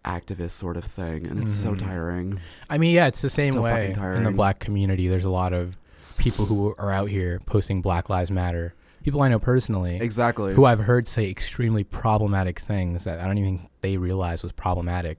activist 0.04 0.52
sort 0.52 0.76
of 0.76 0.84
thing, 0.84 1.26
and 1.26 1.42
it's 1.42 1.54
so 1.54 1.72
Mm-hmm. 1.72 1.86
tiring. 1.86 2.40
I 2.70 2.78
mean, 2.78 2.94
yeah, 2.94 3.06
it's 3.08 3.22
the 3.22 3.30
same 3.30 3.54
So 3.54 3.62
way 3.62 3.92
in 3.98 4.24
the 4.24 4.30
black 4.30 4.58
community. 4.60 5.08
There's 5.08 5.24
a 5.24 5.30
lot 5.30 5.52
of 5.52 5.76
people 6.16 6.46
who 6.46 6.74
are 6.78 6.92
out 6.92 7.08
here 7.08 7.40
posting 7.46 7.82
Black 7.82 8.08
Lives 8.08 8.30
Matter. 8.30 8.74
People 9.02 9.22
I 9.22 9.28
know 9.28 9.38
personally, 9.38 9.98
Exactly. 10.00 10.54
who 10.54 10.64
I've 10.64 10.80
heard 10.80 11.06
say 11.08 11.28
extremely 11.30 11.84
problematic 11.84 12.58
things 12.58 13.04
that 13.04 13.20
I 13.20 13.26
don't 13.26 13.38
even 13.38 13.58
think 13.58 13.70
they 13.80 13.96
realize 13.96 14.42
was 14.42 14.52
problematic. 14.52 15.18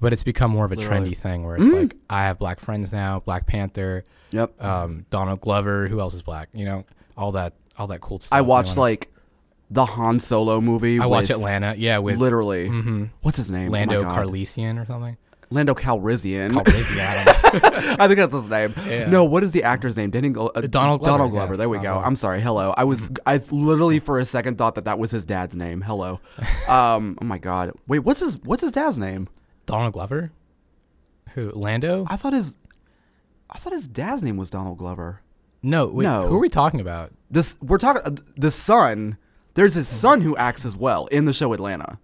But 0.00 0.12
it's 0.12 0.22
become 0.24 0.50
more 0.50 0.64
of 0.64 0.72
a 0.72 0.76
Literally. 0.76 1.10
trendy 1.10 1.16
thing 1.16 1.44
where 1.44 1.56
it's 1.56 1.70
like 1.70 1.94
I 2.08 2.24
have 2.24 2.38
black 2.38 2.60
friends 2.60 2.92
now, 2.92 3.20
Black 3.20 3.46
Panther, 3.46 4.04
yep. 4.30 4.62
um, 4.62 5.06
Donald 5.10 5.40
Glover, 5.40 5.88
who 5.88 6.00
else 6.00 6.14
is 6.14 6.22
black? 6.22 6.48
You 6.52 6.64
know, 6.66 6.84
all 7.16 7.32
that, 7.32 7.54
all 7.76 7.86
that 7.88 8.00
cool 8.00 8.20
stuff. 8.20 8.36
I 8.36 8.42
watched 8.42 8.70
wanna- 8.76 8.80
like 8.82 9.12
the 9.70 9.84
Han 9.84 10.20
Solo 10.20 10.60
movie. 10.60 10.98
I 11.00 11.06
watch 11.06 11.30
Atlanta, 11.30 11.74
yeah, 11.76 11.98
with 11.98 12.16
literally. 12.18 12.68
mhm, 12.68 13.10
What's 13.22 13.36
his 13.38 13.50
name? 13.50 13.68
Oh 13.68 13.72
Lando 13.72 14.02
God. 14.02 14.14
Carlisian 14.14 14.78
or 14.78 14.86
something. 14.86 15.16
Lando 15.50 15.74
Calrissian. 15.74 16.50
Calrissian, 16.50 16.98
I. 17.00 17.96
I 18.04 18.06
think 18.06 18.18
that's 18.18 18.34
his 18.34 18.50
name. 18.50 18.74
Yeah. 18.86 19.08
No, 19.08 19.24
what 19.24 19.42
is 19.42 19.52
the 19.52 19.62
actor's 19.62 19.96
name? 19.96 20.10
Danny 20.10 20.28
uh, 20.28 20.32
Donald 20.32 21.00
Glover, 21.00 21.00
Donald 21.00 21.32
yeah. 21.32 21.38
Glover. 21.38 21.56
There 21.56 21.68
we 21.70 21.78
Donald 21.78 21.84
go. 21.86 21.92
Glover. 21.94 22.06
I'm 22.06 22.16
sorry. 22.16 22.40
Hello. 22.42 22.74
I 22.76 22.84
was. 22.84 23.10
I 23.24 23.40
literally 23.50 23.98
for 23.98 24.18
a 24.18 24.26
second 24.26 24.58
thought 24.58 24.74
that 24.74 24.84
that 24.84 24.98
was 24.98 25.10
his 25.10 25.24
dad's 25.24 25.56
name. 25.56 25.80
Hello. 25.80 26.20
Um. 26.68 27.16
oh 27.22 27.24
my 27.24 27.38
God. 27.38 27.72
Wait. 27.86 28.00
What's 28.00 28.20
his 28.20 28.36
What's 28.44 28.62
his 28.62 28.72
dad's 28.72 28.98
name? 28.98 29.28
Donald 29.68 29.92
Glover, 29.92 30.32
who 31.34 31.50
Lando? 31.50 32.06
I 32.08 32.16
thought 32.16 32.32
his. 32.32 32.56
I 33.50 33.58
thought 33.58 33.72
his 33.72 33.86
dad's 33.86 34.22
name 34.22 34.36
was 34.36 34.50
Donald 34.50 34.78
Glover. 34.78 35.22
No, 35.62 35.86
wait, 35.86 36.04
No. 36.04 36.26
who 36.28 36.36
are 36.36 36.40
we 36.40 36.48
talking 36.48 36.80
about? 36.80 37.12
This 37.30 37.56
we're 37.60 37.78
talking 37.78 38.02
uh, 38.04 38.16
the 38.36 38.50
son. 38.50 39.16
There's 39.54 39.74
his 39.74 39.88
son 39.88 40.20
who 40.22 40.36
acts 40.36 40.64
as 40.64 40.76
well 40.76 41.06
in 41.06 41.24
the 41.24 41.32
show 41.32 41.52
Atlanta. 41.52 41.98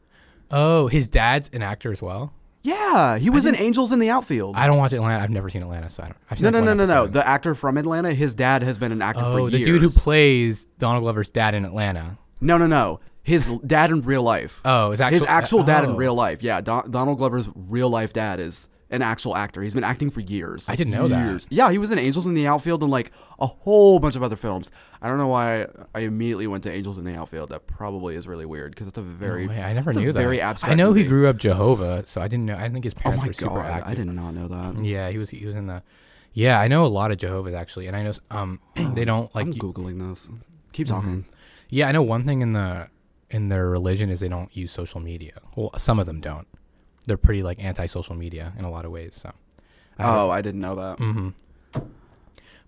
Oh, 0.51 0.89
his 0.89 1.09
dad's 1.09 1.49
an 1.53 1.63
actor 1.63 1.91
as 1.91 2.03
well. 2.03 2.33
Yeah, 2.63 3.19
he 3.19 3.29
was 3.29 3.45
in 3.45 3.55
Angels 3.57 3.93
in 3.93 3.99
the 3.99 4.11
Outfield. 4.11 4.57
I 4.57 4.67
don't 4.67 4.79
watch 4.79 4.93
Atlanta. 4.93 5.23
I've 5.23 5.31
never 5.31 5.51
seen 5.51 5.63
Atlanta, 5.63 5.91
so 5.91 6.03
I 6.03 6.07
don't. 6.07 6.17
I've 6.31 6.39
seen 6.39 6.51
no, 6.51 6.59
like 6.59 6.65
no, 6.65 6.75
no, 6.75 6.85
no, 6.87 6.95
no. 6.95 7.07
The 7.07 7.27
actor 7.27 7.55
from 7.55 7.77
Atlanta, 7.77 8.13
his 8.15 8.35
dad 8.35 8.63
has 8.63 8.79
been 8.79 8.91
an 8.91 9.03
actor 9.03 9.23
oh, 9.25 9.37
for 9.37 9.51
the 9.51 9.63
dude 9.63 9.83
who 9.83 9.91
plays 9.91 10.65
Donald 10.79 11.03
Glover's 11.03 11.29
dad 11.29 11.55
in 11.55 11.65
Atlanta. 11.65 12.19
no, 12.41 12.59
no, 12.59 12.67
no. 12.67 13.01
His 13.25 13.49
dad 13.67 13.91
in 13.91 14.03
real 14.03 14.23
life. 14.23 14.61
Oh, 14.65 14.93
is 14.93 15.01
his 15.01 15.23
actual 15.23 15.29
actual 15.29 15.63
dad 15.65 15.83
in 15.85 15.91
oh. 15.91 15.97
real 15.97 16.15
life. 16.15 16.43
Yeah, 16.43 16.61
Don, 16.61 16.91
Donald 16.91 17.19
Glover's 17.19 17.49
real 17.55 17.89
life 17.89 18.13
dad 18.13 18.39
is 18.39 18.69
an 18.91 19.03
actual 19.03 19.35
actor. 19.35 19.63
He's 19.63 19.75
been 19.75 19.83
acting 19.83 20.11
for 20.11 20.21
years. 20.21 20.69
I 20.69 20.77
didn't 20.77 20.93
know 20.93 21.09
that. 21.09 21.27
Years. 21.27 21.49
Yeah, 21.51 21.71
he 21.71 21.79
was 21.79 21.91
in 21.91 21.99
Angels 21.99 22.27
in 22.27 22.35
the 22.35 22.47
Outfield 22.47 22.83
and 22.83 22.93
like 22.93 23.11
a 23.39 23.47
whole 23.47 23.99
bunch 23.99 24.15
of 24.15 24.23
other 24.23 24.37
films. 24.37 24.71
I 25.03 25.09
don't 25.09 25.19
know 25.19 25.27
why 25.27 25.67
I 25.95 26.01
immediately 26.01 26.47
went 26.47 26.65
to 26.65 26.73
Angels 26.73 26.97
in 26.99 27.05
the 27.05 27.15
Outfield. 27.15 27.49
That 27.49 27.67
probably 27.67 28.15
is 28.15 28.29
really 28.29 28.47
weird 28.47 28.73
because 28.73 28.87
it's 28.87 28.99
a 28.99 29.03
very 29.03 29.49
Oh, 29.49 29.53
I 29.53 29.73
never 29.73 29.93
knew 29.93 30.13
that. 30.13 30.21
very 30.21 30.41
abstract 30.41 30.71
I 30.71 30.75
know 30.75 30.93
he 30.93 31.05
grew 31.05 31.29
up 31.29 31.39
Jehovah, 31.39 32.05
so 32.07 32.21
I 32.21 32.29
didn't 32.29 32.47
know. 32.47 32.55
I 32.55 32.63
didn't 32.63 32.75
think 32.75 32.85
his 32.85 32.95
Oh 32.99 33.01
parents 33.01 33.23
my 33.23 33.27
were 33.29 33.33
super 33.33 33.55
god, 33.55 33.71
active. 33.71 33.91
I 33.91 33.95
did 33.95 34.07
not 34.07 34.31
know 34.33 34.49
that. 34.49 34.85
Yeah, 34.85 35.09
he 35.11 35.19
was. 35.19 35.31
He 35.31 35.45
was 35.45 35.57
in 35.57 35.67
the. 35.67 35.83
Yeah, 36.33 36.61
I 36.61 36.69
know 36.69 36.85
a 36.85 36.87
lot 36.87 37.11
of 37.11 37.17
Jehovah's 37.17 37.55
actually, 37.55 37.87
and 37.87 37.97
I 37.97 38.03
know 38.03 38.13
um 38.31 38.61
they 38.77 39.05
don't 39.05 39.35
like. 39.35 39.47
I'm 39.47 39.53
you- 39.53 39.61
googling 39.61 40.11
this. 40.11 40.31
Keep 40.73 40.89
talking. 40.89 41.25
yeah, 41.69 41.89
I 41.89 41.93
know 41.93 42.03
one 42.03 42.25
thing 42.25 42.43
in 42.43 42.53
the 42.53 42.89
in 43.31 43.49
their 43.49 43.69
religion 43.69 44.11
is 44.11 44.21
they 44.21 44.29
don't 44.29 44.55
use 44.57 44.71
social 44.73 45.01
media. 45.01 45.33
Well, 45.57 45.71
some 45.79 45.99
of 45.99 46.07
them 46.07 46.21
don't. 46.21 46.47
They're 47.07 47.17
pretty 47.17 47.43
like 47.43 47.63
anti-social 47.63 48.15
media 48.15 48.53
in 48.59 48.65
a 48.65 48.71
lot 48.71 48.85
of 48.85 48.91
ways. 48.91 49.15
So. 49.21 49.33
Oh, 49.99 50.31
I 50.31 50.43
didn't 50.43 50.61
know 50.61 50.75
that. 50.77 50.99
hmm 50.99 51.29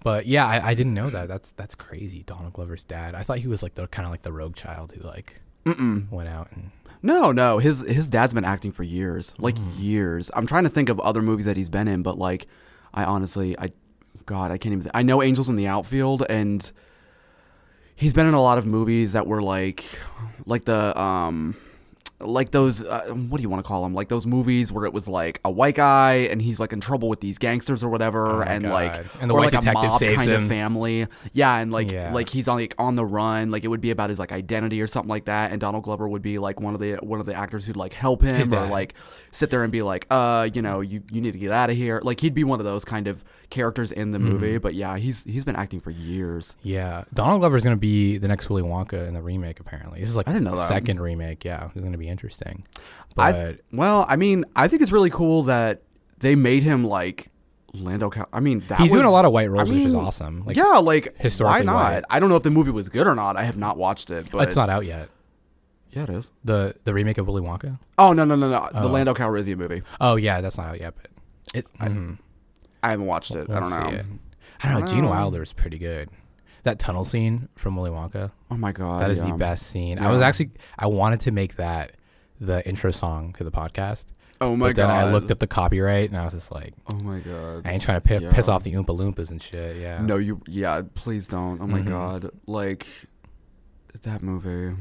But 0.03 0.27
yeah, 0.27 0.47
I, 0.47 0.69
I 0.69 0.75
didn't 0.75 0.95
know 0.95 1.11
that. 1.11 1.27
That's 1.29 1.53
that's 1.53 1.75
crazy. 1.75 2.23
Donald 2.23 2.53
Glover's 2.53 2.85
dad. 2.85 3.15
I 3.15 3.23
thought 3.23 3.39
he 3.39 3.49
was 3.49 3.63
like 3.63 3.75
the 3.75 3.87
kind 3.89 4.07
of 4.07 4.13
like 4.13 4.23
the 4.23 4.33
rogue 4.33 4.55
child 4.55 4.93
who 4.93 5.03
like 5.03 5.41
Mm-mm. 5.65 6.11
went 6.11 6.29
out 6.29 6.49
and. 6.53 6.71
No, 7.03 7.31
no. 7.33 7.59
His 7.59 7.81
his 7.81 8.09
dad's 8.09 8.35
been 8.35 8.45
acting 8.45 8.71
for 8.71 8.83
years, 8.83 9.35
like 9.39 9.57
Mm. 9.57 9.73
years. 9.79 10.31
I'm 10.35 10.47
trying 10.47 10.65
to 10.65 10.71
think 10.71 10.89
of 10.89 10.99
other 11.01 11.23
movies 11.23 11.45
that 11.47 11.57
he's 11.57 11.69
been 11.69 11.89
in, 11.89 12.03
but 12.03 12.19
like, 12.19 12.47
I 12.95 13.05
honestly, 13.05 13.57
I, 13.59 13.73
God, 14.25 14.51
I 14.51 14.59
can't 14.59 14.73
even. 14.73 14.83
Th- 14.85 14.91
I 14.95 15.03
know 15.03 15.23
Angels 15.23 15.49
in 15.49 15.57
the 15.57 15.67
Outfield, 15.67 16.25
and 16.29 16.71
he's 17.97 18.15
been 18.15 18.27
in 18.27 18.35
a 18.35 18.43
lot 18.43 18.59
of 18.59 18.67
movies 18.67 19.13
that 19.13 19.27
were 19.27 19.43
like, 19.43 19.85
like 20.45 20.65
the 20.65 20.99
um. 21.01 21.57
Like 22.19 22.51
those, 22.51 22.83
uh, 22.83 23.09
what 23.29 23.37
do 23.37 23.43
you 23.43 23.51
want 23.51 23.63
to 23.63 23.69
call 23.69 23.83
them? 23.83 23.93
Like 23.93 24.09
those 24.09 24.27
movies 24.27 24.73
where 24.73 24.87
it 24.87 24.95
was 24.95 25.07
like 25.07 25.39
a 25.45 25.51
white 25.51 25.75
guy 25.75 26.15
and 26.31 26.41
he's 26.41 26.59
like 26.59 26.73
in 26.73 26.81
trouble 26.81 27.11
with 27.11 27.21
these 27.21 27.37
gangsters 27.37 27.85
or 27.85 27.91
whatever, 27.91 28.43
Oh 28.43 28.47
and 28.47 28.65
God. 28.65 28.73
like 28.73 29.05
And 29.21 29.31
the 29.31 29.35
or 29.35 29.41
white 29.41 29.53
like 29.53 29.67
a 29.67 29.73
mob 29.73 29.99
saves 29.99 30.17
kind 30.17 30.31
him. 30.31 30.43
of 30.43 30.49
family, 30.49 31.07
yeah, 31.35 31.57
and 31.59 31.71
like 31.71 31.91
Yeah. 31.91 32.13
like 32.15 32.31
he's 32.31 32.49
on 32.49 32.57
like 32.57 32.75
on 32.79 32.97
the 32.97 33.05
run, 33.05 33.51
like 33.51 33.65
it 33.65 33.69
would 33.69 33.83
be 33.83 33.91
about 33.91 34.09
his 34.09 34.19
like 34.19 34.33
identity 34.33 34.81
or 34.81 34.87
something 34.87 35.11
like 35.11 35.27
that, 35.27 35.53
and 35.53 35.61
Donald 35.61 35.85
Glover 35.85 36.09
would 36.09 36.23
be 36.23 36.39
like 36.39 36.59
one 36.59 36.73
of 36.73 36.81
the 36.81 36.95
one 37.03 37.21
of 37.21 37.27
the 37.27 37.35
actors 37.35 37.67
who'd 37.67 37.77
like 37.77 37.93
help 37.93 38.23
him 38.23 38.53
or 38.55 38.67
like 38.67 38.95
sit 39.31 39.51
there 39.51 39.63
and 39.63 39.71
be 39.71 39.83
like, 39.83 40.07
uh, 40.11 40.49
you 40.55 40.63
know, 40.63 40.81
you 40.81 41.03
you 41.13 41.21
need 41.21 41.33
to 41.33 41.39
get 41.39 41.51
out 41.51 41.69
of 41.69 41.77
here. 41.77 42.01
Like 42.03 42.21
he'd 42.21 42.33
be 42.33 42.45
one 42.45 42.61
of 42.61 42.65
those 42.65 42.87
kind 42.87 43.09
of 43.09 43.25
characters 43.51 43.93
in 43.93 44.13
the 44.13 44.17
Mm-hmm. 44.19 44.29
movie, 44.29 44.59
but 44.59 44.73
yeah, 44.75 44.97
he's 44.97 45.23
he's 45.25 45.45
been 45.45 45.57
acting 45.57 45.81
for 45.81 45.91
years. 45.91 46.57
Yeah, 46.63 47.05
Donald 47.13 47.41
Glover's 47.41 47.63
gonna 47.63 47.77
be 47.77 48.17
the 48.17 48.27
next 48.29 48.49
Willy 48.49 48.63
Wonka 48.63 49.07
in 49.07 49.13
the 49.13 49.21
remake. 49.21 49.61
Apparently, 49.61 50.01
this 50.01 50.09
is 50.09 50.17
like 50.17 50.27
I 50.27 50.33
didn't 50.33 50.45
know 50.45 50.57
that. 50.57 50.69
second 50.69 51.01
remake. 51.01 51.45
Yeah, 51.45 51.69
he's 51.75 51.85
gonna 51.85 51.99
be 51.99 52.06
interesting. 52.09 52.67
I 53.17 53.33
But 53.33 53.61
well, 53.73 54.05
I 54.09 54.17
mean, 54.17 54.45
I 54.55 54.69
think 54.69 54.83
it's 54.83 54.93
really 54.93 55.11
cool 55.11 55.45
that 55.45 55.83
they 56.19 56.35
made 56.35 56.63
him 56.63 56.85
like 56.85 57.29
Lando. 57.75 58.11
Cal- 58.11 58.29
I 58.33 58.41
mean, 58.41 58.63
that 58.69 58.81
he's 58.81 58.91
doing 58.91 59.05
a 59.05 59.11
lot 59.11 59.25
of 59.25 59.33
white 59.33 59.51
roles, 59.51 59.71
I 59.71 59.73
which 59.75 59.83
is 59.85 59.95
awesome. 59.95 60.45
Like, 60.45 60.57
yeah, 60.57 60.79
like 60.79 61.17
historically 61.19 61.67
why 61.67 61.73
not? 61.73 61.93
white. 61.95 62.05
I 62.11 62.21
don't 62.21 62.29
know 62.29 62.37
if 62.37 62.43
the 62.43 62.51
movie 62.51 62.71
was 62.71 62.89
good 62.89 63.07
or 63.07 63.15
not. 63.15 63.37
I 63.37 63.45
have 63.45 63.57
not 63.57 63.77
watched 63.77 64.11
it, 64.11 64.27
but 64.31 64.47
it's 64.47 64.57
not 64.57 64.69
out 64.71 64.85
yet. 64.87 65.09
Yeah, 65.91 66.03
it 66.05 66.11
is. 66.11 66.31
The 66.45 66.75
the 66.85 66.93
remake 66.93 67.17
of 67.19 67.27
Willy 67.27 67.43
Wonka. 67.43 67.79
Oh 67.99 68.13
no, 68.13 68.25
no, 68.25 68.35
no, 68.37 68.51
no! 68.51 68.69
The 68.73 68.83
Oh. 68.83 68.89
Lando 68.89 69.15
Calrissian 69.15 69.57
movie. 69.57 69.83
Oh 70.01 70.17
yeah, 70.17 70.41
that's 70.43 70.59
not 70.59 70.69
out 70.69 70.81
yet, 70.81 70.95
but 70.95 71.11
it. 71.55 71.67
I-. 71.81 72.17
I 72.83 72.91
haven't 72.91 73.07
watched 73.07 73.31
it. 73.33 73.49
I 73.51 73.61
We'll 73.61 73.71
don't 73.71 73.71
know. 73.71 73.99
it. 73.99 74.07
I 74.63 74.73
don't 74.73 74.81
know. 74.83 74.87
Gene 74.87 75.07
Wilder 75.09 75.43
is 75.43 75.53
pretty 75.53 75.79
good. 75.79 76.09
That 76.67 76.81
tunnel 76.81 77.05
scene 77.05 77.49
from 77.55 77.77
Willy 77.77 77.91
Wonka. 77.93 78.33
Oh 78.51 78.57
my 78.57 78.73
god, 78.73 79.01
that 79.01 79.11
is 79.13 79.19
yeah. 79.19 79.31
the 79.31 79.37
best 79.37 79.69
scene. 79.69 80.01
I 80.01 80.11
was 80.11 80.21
actually 80.21 80.51
I 80.77 80.87
wanted 80.89 81.21
to 81.21 81.31
make 81.31 81.55
that 81.57 81.93
the 82.41 82.67
intro 82.69 82.91
song 82.91 83.35
to 83.39 83.45
the 83.45 83.53
podcast, 83.53 84.07
Oh 84.41 84.57
my 84.57 84.69
but 84.71 84.77
then 84.77 84.89
god! 84.89 85.09
I 85.09 85.13
looked 85.13 85.31
up 85.31 85.39
the 85.39 85.47
copyright 85.47 86.11
and 86.11 86.19
I 86.19 86.25
was 86.25 86.35
just 86.35 86.51
like, 86.51 86.75
Oh 86.93 86.97
my 87.05 87.21
god! 87.21 87.63
I 87.65 87.71
ain't 87.71 87.83
trying 87.83 88.01
to 88.01 88.09
pi- 88.21 88.35
piss 88.35 88.49
off 88.49 88.65
the 88.65 88.73
Oompa 88.73 88.87
Loompas 88.99 89.31
and 89.31 89.41
shit. 89.41 89.77
Yeah. 89.77 90.01
No, 90.03 90.17
you. 90.17 90.41
Yeah, 90.49 90.83
please 90.97 91.29
don't. 91.29 91.61
Oh 91.61 91.69
my 91.69 91.83
Mhm. 91.83 91.87
god! 91.89 92.31
Like 92.47 92.87
that 94.03 94.25
movie. 94.25 94.77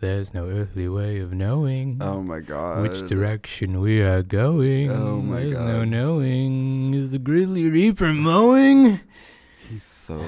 There's 0.00 0.34
no 0.34 0.48
earthly 0.48 0.88
way 0.88 1.18
of 1.20 1.32
knowing 1.32 1.96
Oh 2.02 2.22
my 2.22 2.40
god! 2.40 2.82
which 2.82 3.08
direction 3.08 3.80
we 3.80 4.02
are 4.02 4.22
going. 4.22 4.90
Oh 4.90 5.16
my 5.22 5.36
god. 5.36 5.42
There's 5.44 5.58
no 5.60 5.84
knowing. 5.84 6.92
Is 6.92 7.10
the 7.12 7.18
Grisly 7.18 7.70
Reaper 7.70 8.12
mowing? 8.12 9.00
He's 9.70 9.82
so. 9.82 10.22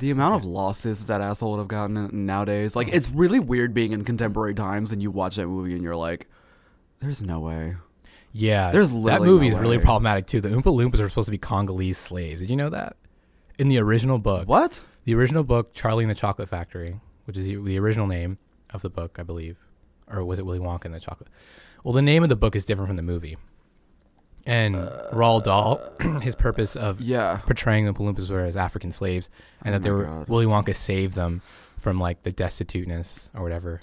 The 0.00 0.10
amount 0.10 0.34
of 0.34 0.44
losses 0.44 1.04
that 1.04 1.20
asshole 1.20 1.52
would 1.52 1.58
have 1.58 1.68
gotten 1.68 2.26
nowadays, 2.26 2.74
like 2.74 2.88
uh-huh. 2.88 2.96
it's 2.96 3.10
really 3.10 3.38
weird 3.38 3.74
being 3.74 3.92
in 3.92 4.04
contemporary 4.04 4.54
times 4.54 4.92
and 4.92 5.02
you 5.02 5.10
watch 5.10 5.36
that 5.36 5.46
movie 5.46 5.74
and 5.74 5.82
you're 5.82 5.94
like, 5.94 6.26
"There's 7.00 7.22
no 7.22 7.40
way." 7.40 7.76
Yeah, 8.32 8.70
There's 8.70 8.92
that 8.92 9.22
movie 9.22 9.50
no 9.50 9.56
is 9.56 9.60
really 9.60 9.78
problematic 9.78 10.26
too. 10.26 10.40
The 10.40 10.48
Oompa 10.48 10.62
Loompas 10.64 11.00
are 11.00 11.08
supposed 11.08 11.26
to 11.26 11.32
be 11.32 11.38
Congolese 11.38 11.98
slaves. 11.98 12.40
Did 12.40 12.50
you 12.50 12.56
know 12.56 12.70
that? 12.70 12.96
In 13.58 13.68
the 13.68 13.78
original 13.78 14.18
book, 14.18 14.48
What? 14.48 14.82
the 15.04 15.14
original 15.14 15.42
book, 15.42 15.74
Charlie 15.74 16.04
and 16.04 16.10
the 16.10 16.14
Chocolate 16.14 16.48
Factory, 16.48 17.00
which 17.24 17.36
is 17.36 17.46
the, 17.46 17.56
the 17.56 17.78
original 17.78 18.06
name 18.06 18.38
of 18.72 18.82
the 18.82 18.88
book, 18.88 19.18
I 19.18 19.24
believe, 19.24 19.58
or 20.06 20.24
was 20.24 20.38
it 20.38 20.46
Willy 20.46 20.60
Wonka 20.60 20.86
and 20.86 20.94
the 20.94 21.00
Chocolate? 21.00 21.28
Well, 21.82 21.92
the 21.92 22.02
name 22.02 22.22
of 22.22 22.28
the 22.28 22.36
book 22.36 22.54
is 22.54 22.64
different 22.64 22.88
from 22.88 22.96
the 22.96 23.02
movie. 23.02 23.36
And 24.46 24.76
uh, 24.76 25.08
Roald 25.12 25.44
Dahl, 25.44 25.80
his 26.22 26.34
purpose 26.34 26.76
of 26.76 27.00
Yeah. 27.00 27.40
portraying 27.44 27.84
the 27.86 27.92
Oompa 27.92 27.98
Loompas 28.14 28.30
were 28.30 28.40
as 28.40 28.56
African 28.56 28.90
slaves, 28.92 29.30
and 29.62 29.74
Oh 29.74 29.78
that 29.78 29.84
they 29.84 29.90
were 29.90 30.04
God. 30.04 30.28
Willy 30.28 30.46
Wonka 30.46 30.74
saved 30.74 31.14
them 31.14 31.42
from 31.76 31.98
like 32.00 32.22
the 32.22 32.32
destituteness 32.32 33.30
or 33.34 33.42
whatever, 33.42 33.80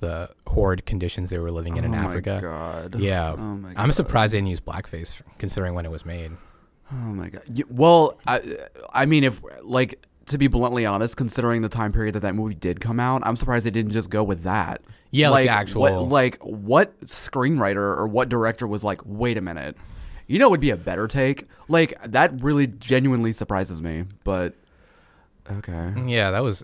the 0.00 0.30
horrid 0.46 0.86
conditions 0.86 1.30
they 1.30 1.38
were 1.38 1.50
living 1.50 1.76
in 1.76 1.84
oh 1.84 1.86
in 1.86 1.90
my 1.92 2.04
Africa. 2.04 2.38
god. 2.40 2.98
Yeah. 3.00 3.32
Oh 3.32 3.36
my 3.36 3.72
god. 3.72 3.82
I'm 3.82 3.92
surprised 3.92 4.32
they 4.32 4.38
didn't 4.38 4.48
use 4.48 4.60
blackface 4.60 5.20
considering 5.38 5.74
when 5.74 5.84
it 5.84 5.90
was 5.90 6.04
made. 6.06 6.32
Oh 6.92 6.96
my 6.96 7.28
god. 7.30 7.42
Well, 7.68 8.18
I, 8.26 8.40
I 8.92 9.06
mean, 9.06 9.24
if 9.24 9.40
like 9.62 10.04
to 10.26 10.38
be 10.38 10.46
bluntly 10.48 10.86
honest, 10.86 11.16
considering 11.16 11.62
the 11.62 11.68
time 11.68 11.92
period 11.92 12.14
that 12.14 12.20
that 12.20 12.34
movie 12.34 12.54
did 12.54 12.80
come 12.80 12.98
out, 13.00 13.22
I'm 13.24 13.36
surprised 13.36 13.66
they 13.66 13.70
didn't 13.70 13.92
just 13.92 14.10
go 14.10 14.22
with 14.24 14.42
that. 14.44 14.80
Yeah, 15.10 15.30
like 15.30 15.46
the 15.46 15.52
actual- 15.52 15.82
What, 15.82 16.08
like 16.08 16.38
what 16.42 17.00
screenwriter 17.06 17.76
or 17.98 18.06
what 18.06 18.28
director 18.28 18.66
was 18.66 18.84
like, 18.84 19.00
wait 19.04 19.36
a 19.36 19.40
minute, 19.40 19.76
you 20.26 20.38
know, 20.38 20.46
it 20.46 20.50
would 20.52 20.60
be 20.60 20.70
a 20.70 20.76
better 20.76 21.08
take. 21.08 21.48
Like 21.68 21.94
that 22.04 22.42
really 22.42 22.66
genuinely 22.68 23.32
surprises 23.32 23.82
me. 23.82 24.04
But 24.24 24.54
okay, 25.50 25.92
Yeah, 26.06 26.30
that 26.30 26.42
was. 26.42 26.62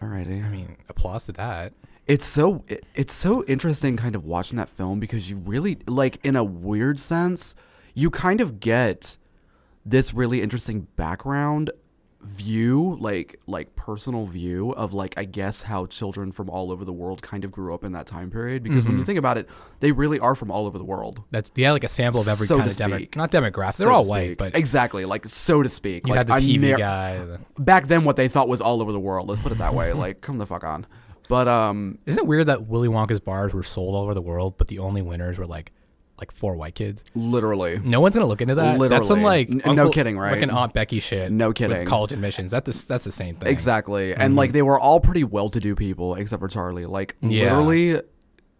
alrighty. 0.00 0.44
I 0.44 0.48
mean, 0.48 0.76
applause 0.88 1.24
to 1.26 1.32
that. 1.32 1.72
It's 2.06 2.26
so 2.26 2.64
it, 2.68 2.84
it's 2.94 3.12
so 3.14 3.44
interesting 3.44 3.96
kind 3.96 4.14
of 4.14 4.24
watching 4.24 4.56
that 4.58 4.68
film 4.70 4.98
because 5.00 5.28
you 5.30 5.36
really 5.36 5.78
like 5.86 6.18
in 6.24 6.36
a 6.36 6.44
weird 6.44 6.98
sense 7.00 7.54
you 7.94 8.10
kind 8.10 8.40
of 8.40 8.60
get 8.60 9.16
this 9.84 10.14
really 10.14 10.40
interesting 10.40 10.86
background 10.96 11.70
view 12.22 12.96
like 13.00 13.38
like 13.46 13.74
personal 13.76 14.26
view 14.26 14.70
of 14.72 14.92
like 14.92 15.14
I 15.16 15.24
guess 15.24 15.62
how 15.62 15.86
children 15.86 16.32
from 16.32 16.50
all 16.50 16.72
over 16.72 16.84
the 16.84 16.92
world 16.92 17.22
kind 17.22 17.44
of 17.44 17.52
grew 17.52 17.72
up 17.72 17.84
in 17.84 17.92
that 17.92 18.06
time 18.06 18.28
period 18.30 18.64
because 18.64 18.84
when 18.84 18.98
you 18.98 19.04
think 19.04 19.18
about 19.20 19.38
it 19.38 19.48
they 19.80 19.92
really 19.92 20.18
are 20.18 20.34
from 20.34 20.50
all 20.50 20.66
over 20.66 20.78
the 20.78 20.84
world 20.84 21.22
That's 21.30 21.50
yeah, 21.54 21.70
like 21.72 21.84
a 21.84 21.88
sample 21.88 22.20
of 22.20 22.26
every 22.28 22.46
So 22.48 22.58
kind 22.58 22.68
of 22.68 22.76
demo, 22.76 22.96
speak. 22.96 23.14
not 23.16 23.30
demographic. 23.30 23.76
They're 23.76 23.86
so 23.86 23.92
all 23.92 24.04
white, 24.04 24.36
but 24.36 24.56
exactly 24.56 25.04
like 25.04 25.26
so 25.28 25.62
to 25.62 25.68
speak 25.68 26.06
you 26.08 26.14
like 26.14 26.18
had 26.18 26.26
the 26.26 26.32
TV 26.34 26.58
near- 26.60 26.76
guy. 26.76 27.18
the- 27.24 27.40
back 27.58 27.86
then 27.86 28.02
what 28.04 28.16
they 28.16 28.26
thought 28.26 28.48
was 28.48 28.60
all 28.60 28.82
over 28.82 28.90
the 28.90 29.00
world 29.00 29.28
let's 29.28 29.40
put 29.40 29.52
it 29.52 29.58
that 29.58 29.74
way 29.74 29.92
like 30.04 30.20
come 30.20 30.38
the 30.38 30.46
fuck 30.46 30.64
on 30.64 30.86
but 31.28 31.46
um 31.46 31.98
Isn't 32.06 32.18
it 32.18 32.26
weird 32.26 32.46
that 32.46 32.66
Willy 32.66 32.88
Wonka's 32.88 33.20
bars 33.20 33.54
were 33.54 33.62
sold 33.62 33.94
all 33.94 34.02
over 34.02 34.14
the 34.14 34.22
world, 34.22 34.56
but 34.58 34.66
the 34.68 34.80
only 34.80 35.02
winners 35.02 35.38
were 35.38 35.46
like 35.46 35.72
like 36.18 36.30
four 36.32 36.56
white 36.56 36.74
kids? 36.74 37.04
literally 37.14 37.78
No 37.78 38.00
one's 38.00 38.14
gonna 38.14 38.26
look 38.26 38.40
into 38.40 38.54
that. 38.56 38.78
That's 38.88 39.06
some 39.08 39.22
like 39.22 39.48
N- 39.50 39.76
no 39.76 39.90
kidding, 39.90 40.18
right? 40.18 40.32
Like 40.32 40.42
an 40.42 40.50
Aunt 40.50 40.72
Becky 40.74 41.00
shit. 41.00 41.30
No 41.32 41.48
With 41.48 41.56
kidding. 41.56 41.86
college 41.86 42.12
admissions. 42.12 42.50
That's 42.50 42.80
the, 42.80 42.86
that's 42.86 43.04
the 43.04 43.12
same 43.12 43.34
thing. 43.36 43.48
Exactly. 43.48 44.12
And 44.14 44.30
mm-hmm. 44.30 44.38
like 44.38 44.52
they 44.52 44.62
were 44.62 44.78
all 44.78 45.00
pretty 45.00 45.24
well 45.24 45.50
to 45.50 45.60
do 45.60 45.74
people 45.74 46.14
except 46.14 46.40
for 46.40 46.48
Charlie. 46.48 46.86
Like 46.86 47.16
Yeah. 47.20 47.56
literally 47.56 48.02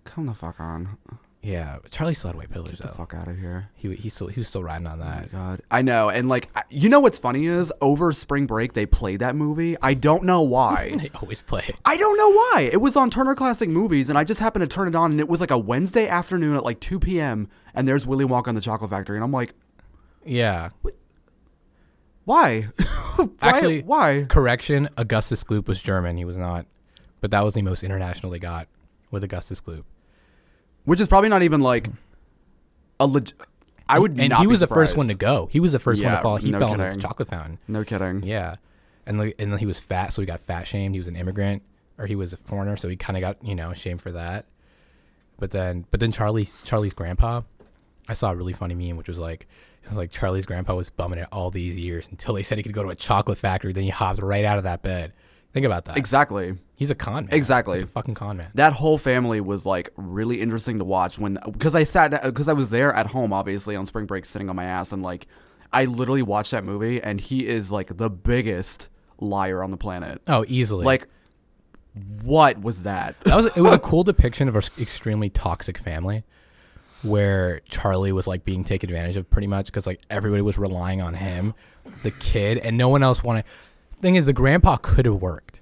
come 0.04 0.26
the 0.26 0.34
fuck 0.34 0.60
on. 0.60 0.96
Yeah, 1.40 1.78
Charlie 1.92 2.14
still 2.14 2.30
had 2.30 2.36
white 2.36 2.50
privilege 2.50 2.72
Get 2.78 2.82
the 2.82 2.88
though. 2.88 2.94
fuck 2.94 3.14
out 3.14 3.28
of 3.28 3.38
here. 3.38 3.70
He 3.74 3.94
he 3.94 4.08
still 4.08 4.26
he 4.26 4.40
was 4.40 4.48
still 4.48 4.62
riding 4.64 4.88
on 4.88 5.00
Oh 5.00 5.04
my 5.04 5.20
that. 5.20 5.32
god. 5.32 5.62
I 5.70 5.82
know. 5.82 6.08
And 6.08 6.28
like 6.28 6.48
I- 6.56 6.64
you 6.68 6.88
know 6.88 6.98
what's 6.98 7.16
funny 7.16 7.46
is 7.46 7.72
over 7.80 8.12
spring 8.12 8.46
break 8.46 8.72
they 8.72 8.86
played 8.86 9.20
that 9.20 9.36
movie. 9.36 9.76
I 9.80 9.94
don't 9.94 10.24
know 10.24 10.42
why. 10.42 10.94
They 10.98 11.10
always 11.22 11.42
play. 11.42 11.62
it. 11.68 11.76
I 11.84 11.96
don't 11.96 12.16
know 12.18 12.28
why. 12.30 12.68
It 12.72 12.80
was 12.80 12.96
on 12.96 13.08
Turner 13.08 13.36
Classic 13.36 13.68
Movies 13.68 14.08
and 14.10 14.18
I 14.18 14.24
just 14.24 14.40
happened 14.40 14.62
to 14.62 14.66
turn 14.74 14.88
it 14.88 14.96
on 14.96 15.12
and 15.12 15.20
it 15.20 15.28
was 15.28 15.40
like 15.40 15.52
a 15.52 15.58
Wednesday 15.58 16.08
afternoon 16.08 16.56
at 16.56 16.64
like 16.64 16.80
2 16.80 16.98
p.m. 16.98 17.48
and 17.72 17.86
there's 17.86 18.04
Willy 18.04 18.24
Wonka 18.24 18.48
and 18.48 18.56
the 18.56 18.60
Chocolate 18.60 18.90
Factory 18.90 19.16
and 19.16 19.22
I'm 19.24 19.32
like, 19.32 19.54
Yeah. 20.26 20.70
why? 22.24 22.68
Why- 23.16 23.28
Actually- 23.40 23.82
why? 23.82 24.26
Correction: 24.28 24.88
Augustus 24.96 25.42
Gloop 25.44 25.66
was 25.66 25.80
German. 25.80 26.16
He 26.16 26.24
was 26.24 26.36
not, 26.38 26.66
but 27.20 27.30
that 27.32 27.42
was 27.44 27.54
the 27.54 27.62
most 27.62 27.82
international 27.82 28.30
they 28.30 28.38
got 28.38 28.68
with 29.10 29.24
Augustus 29.24 29.60
Gloop. 29.60 29.82
Which 30.88 31.00
is 31.00 31.06
probably 31.06 31.28
not 31.28 31.42
even 31.42 31.60
like 31.60 31.88
a 32.98 33.06
leg- 33.06 33.32
I 33.88 33.98
would 33.98 34.18
and 34.18 34.30
not 34.30 34.40
he 34.40 34.46
was 34.46 34.60
the 34.60 34.66
first 34.66 34.96
one 34.96 35.08
to 35.08 35.14
go. 35.14 35.48
He 35.52 35.60
was 35.60 35.72
the 35.72 35.78
first 35.78 36.02
one 36.02 36.10
Yeah, 36.12 36.16
to 36.16 36.22
fall. 36.22 36.36
He 36.38 36.50
no 36.50 36.58
fell 36.58 36.72
in 36.72 36.78
this 36.80 36.94
kidding. 36.94 37.00
chocolate 37.02 37.28
fountain. 37.28 37.58
No 37.68 37.84
kidding. 37.84 38.22
Yeah, 38.22 38.56
and 39.06 39.18
like, 39.18 39.34
and 39.38 39.52
then 39.52 39.58
he 39.58 39.66
was 39.66 39.80
fat, 39.80 40.14
so 40.14 40.22
he 40.22 40.26
got 40.26 40.40
fat 40.40 40.66
shamed. 40.66 40.94
He 40.94 40.98
was 40.98 41.08
an 41.08 41.16
immigrant, 41.16 41.62
or 41.98 42.06
he 42.06 42.14
was 42.16 42.32
a 42.32 42.38
foreigner, 42.38 42.76
so 42.78 42.88
he 42.88 42.96
kind 42.96 43.16
of 43.16 43.20
got 43.20 43.36
you 43.44 43.54
know 43.54 43.74
shamed 43.74 44.00
for 44.00 44.12
that. 44.12 44.46
But 45.38 45.50
then, 45.50 45.84
but 45.90 46.00
then 46.00 46.10
Charlie, 46.10 46.48
Charlie's 46.64 46.94
grandpa, 46.94 47.42
I 48.08 48.14
saw 48.14 48.32
a 48.32 48.34
really 48.36 48.54
funny 48.54 48.74
meme, 48.74 48.96
which 48.96 49.08
was 49.08 49.18
like, 49.18 49.46
it 49.84 49.88
was 49.88 49.98
like 49.98 50.10
Charlie's 50.10 50.46
grandpa 50.46 50.74
was 50.74 50.88
bumming 50.90 51.18
it 51.18 51.28
all 51.30 51.50
these 51.50 51.76
years 51.76 52.08
until 52.10 52.34
they 52.34 52.42
said 52.42 52.58
he 52.58 52.64
could 52.64 52.72
go 52.72 52.82
to 52.82 52.88
a 52.88 52.96
chocolate 52.96 53.38
factory. 53.38 53.72
Then 53.74 53.84
he 53.84 53.90
hopped 53.90 54.20
right 54.22 54.44
out 54.44 54.56
of 54.58 54.64
that 54.64 54.82
bed. 54.82 55.12
Think 55.52 55.64
about 55.66 55.86
that. 55.86 55.96
Exactly. 55.96 56.56
He's 56.74 56.90
a 56.90 56.94
con 56.94 57.26
man. 57.26 57.34
Exactly. 57.34 57.74
He's 57.74 57.82
a 57.84 57.86
fucking 57.86 58.14
con 58.14 58.36
man. 58.36 58.50
That 58.54 58.72
whole 58.74 58.98
family 58.98 59.40
was 59.40 59.66
like 59.66 59.90
really 59.96 60.40
interesting 60.40 60.78
to 60.78 60.84
watch 60.84 61.18
when 61.18 61.38
because 61.50 61.74
I 61.74 61.84
sat 61.84 62.22
because 62.22 62.48
I 62.48 62.52
was 62.52 62.70
there 62.70 62.92
at 62.92 63.08
home 63.08 63.32
obviously 63.32 63.74
on 63.74 63.86
spring 63.86 64.06
break 64.06 64.24
sitting 64.24 64.48
on 64.50 64.56
my 64.56 64.64
ass 64.64 64.92
and 64.92 65.02
like 65.02 65.26
I 65.72 65.86
literally 65.86 66.22
watched 66.22 66.52
that 66.52 66.64
movie 66.64 67.02
and 67.02 67.20
he 67.20 67.46
is 67.46 67.72
like 67.72 67.96
the 67.96 68.10
biggest 68.10 68.88
liar 69.20 69.62
on 69.62 69.70
the 69.70 69.76
planet. 69.76 70.22
Oh, 70.28 70.44
easily. 70.46 70.84
Like 70.84 71.08
what 72.22 72.60
was 72.60 72.82
that? 72.82 73.18
that 73.20 73.34
was 73.34 73.46
it 73.46 73.60
was 73.60 73.72
a 73.72 73.78
cool 73.80 74.04
depiction 74.04 74.48
of 74.48 74.54
an 74.54 74.62
extremely 74.78 75.30
toxic 75.30 75.78
family 75.78 76.24
where 77.02 77.60
Charlie 77.68 78.12
was 78.12 78.26
like 78.26 78.44
being 78.44 78.64
taken 78.64 78.90
advantage 78.90 79.16
of 79.16 79.28
pretty 79.30 79.46
much 79.46 79.66
because 79.66 79.86
like 79.86 80.00
everybody 80.10 80.42
was 80.42 80.58
relying 80.58 81.00
on 81.00 81.14
him, 81.14 81.54
the 82.02 82.10
kid, 82.10 82.58
and 82.58 82.76
no 82.76 82.88
one 82.88 83.02
else 83.02 83.22
wanted. 83.22 83.44
Thing 84.00 84.14
is, 84.14 84.26
the 84.26 84.32
grandpa 84.32 84.76
could 84.76 85.06
have 85.06 85.16
worked, 85.20 85.60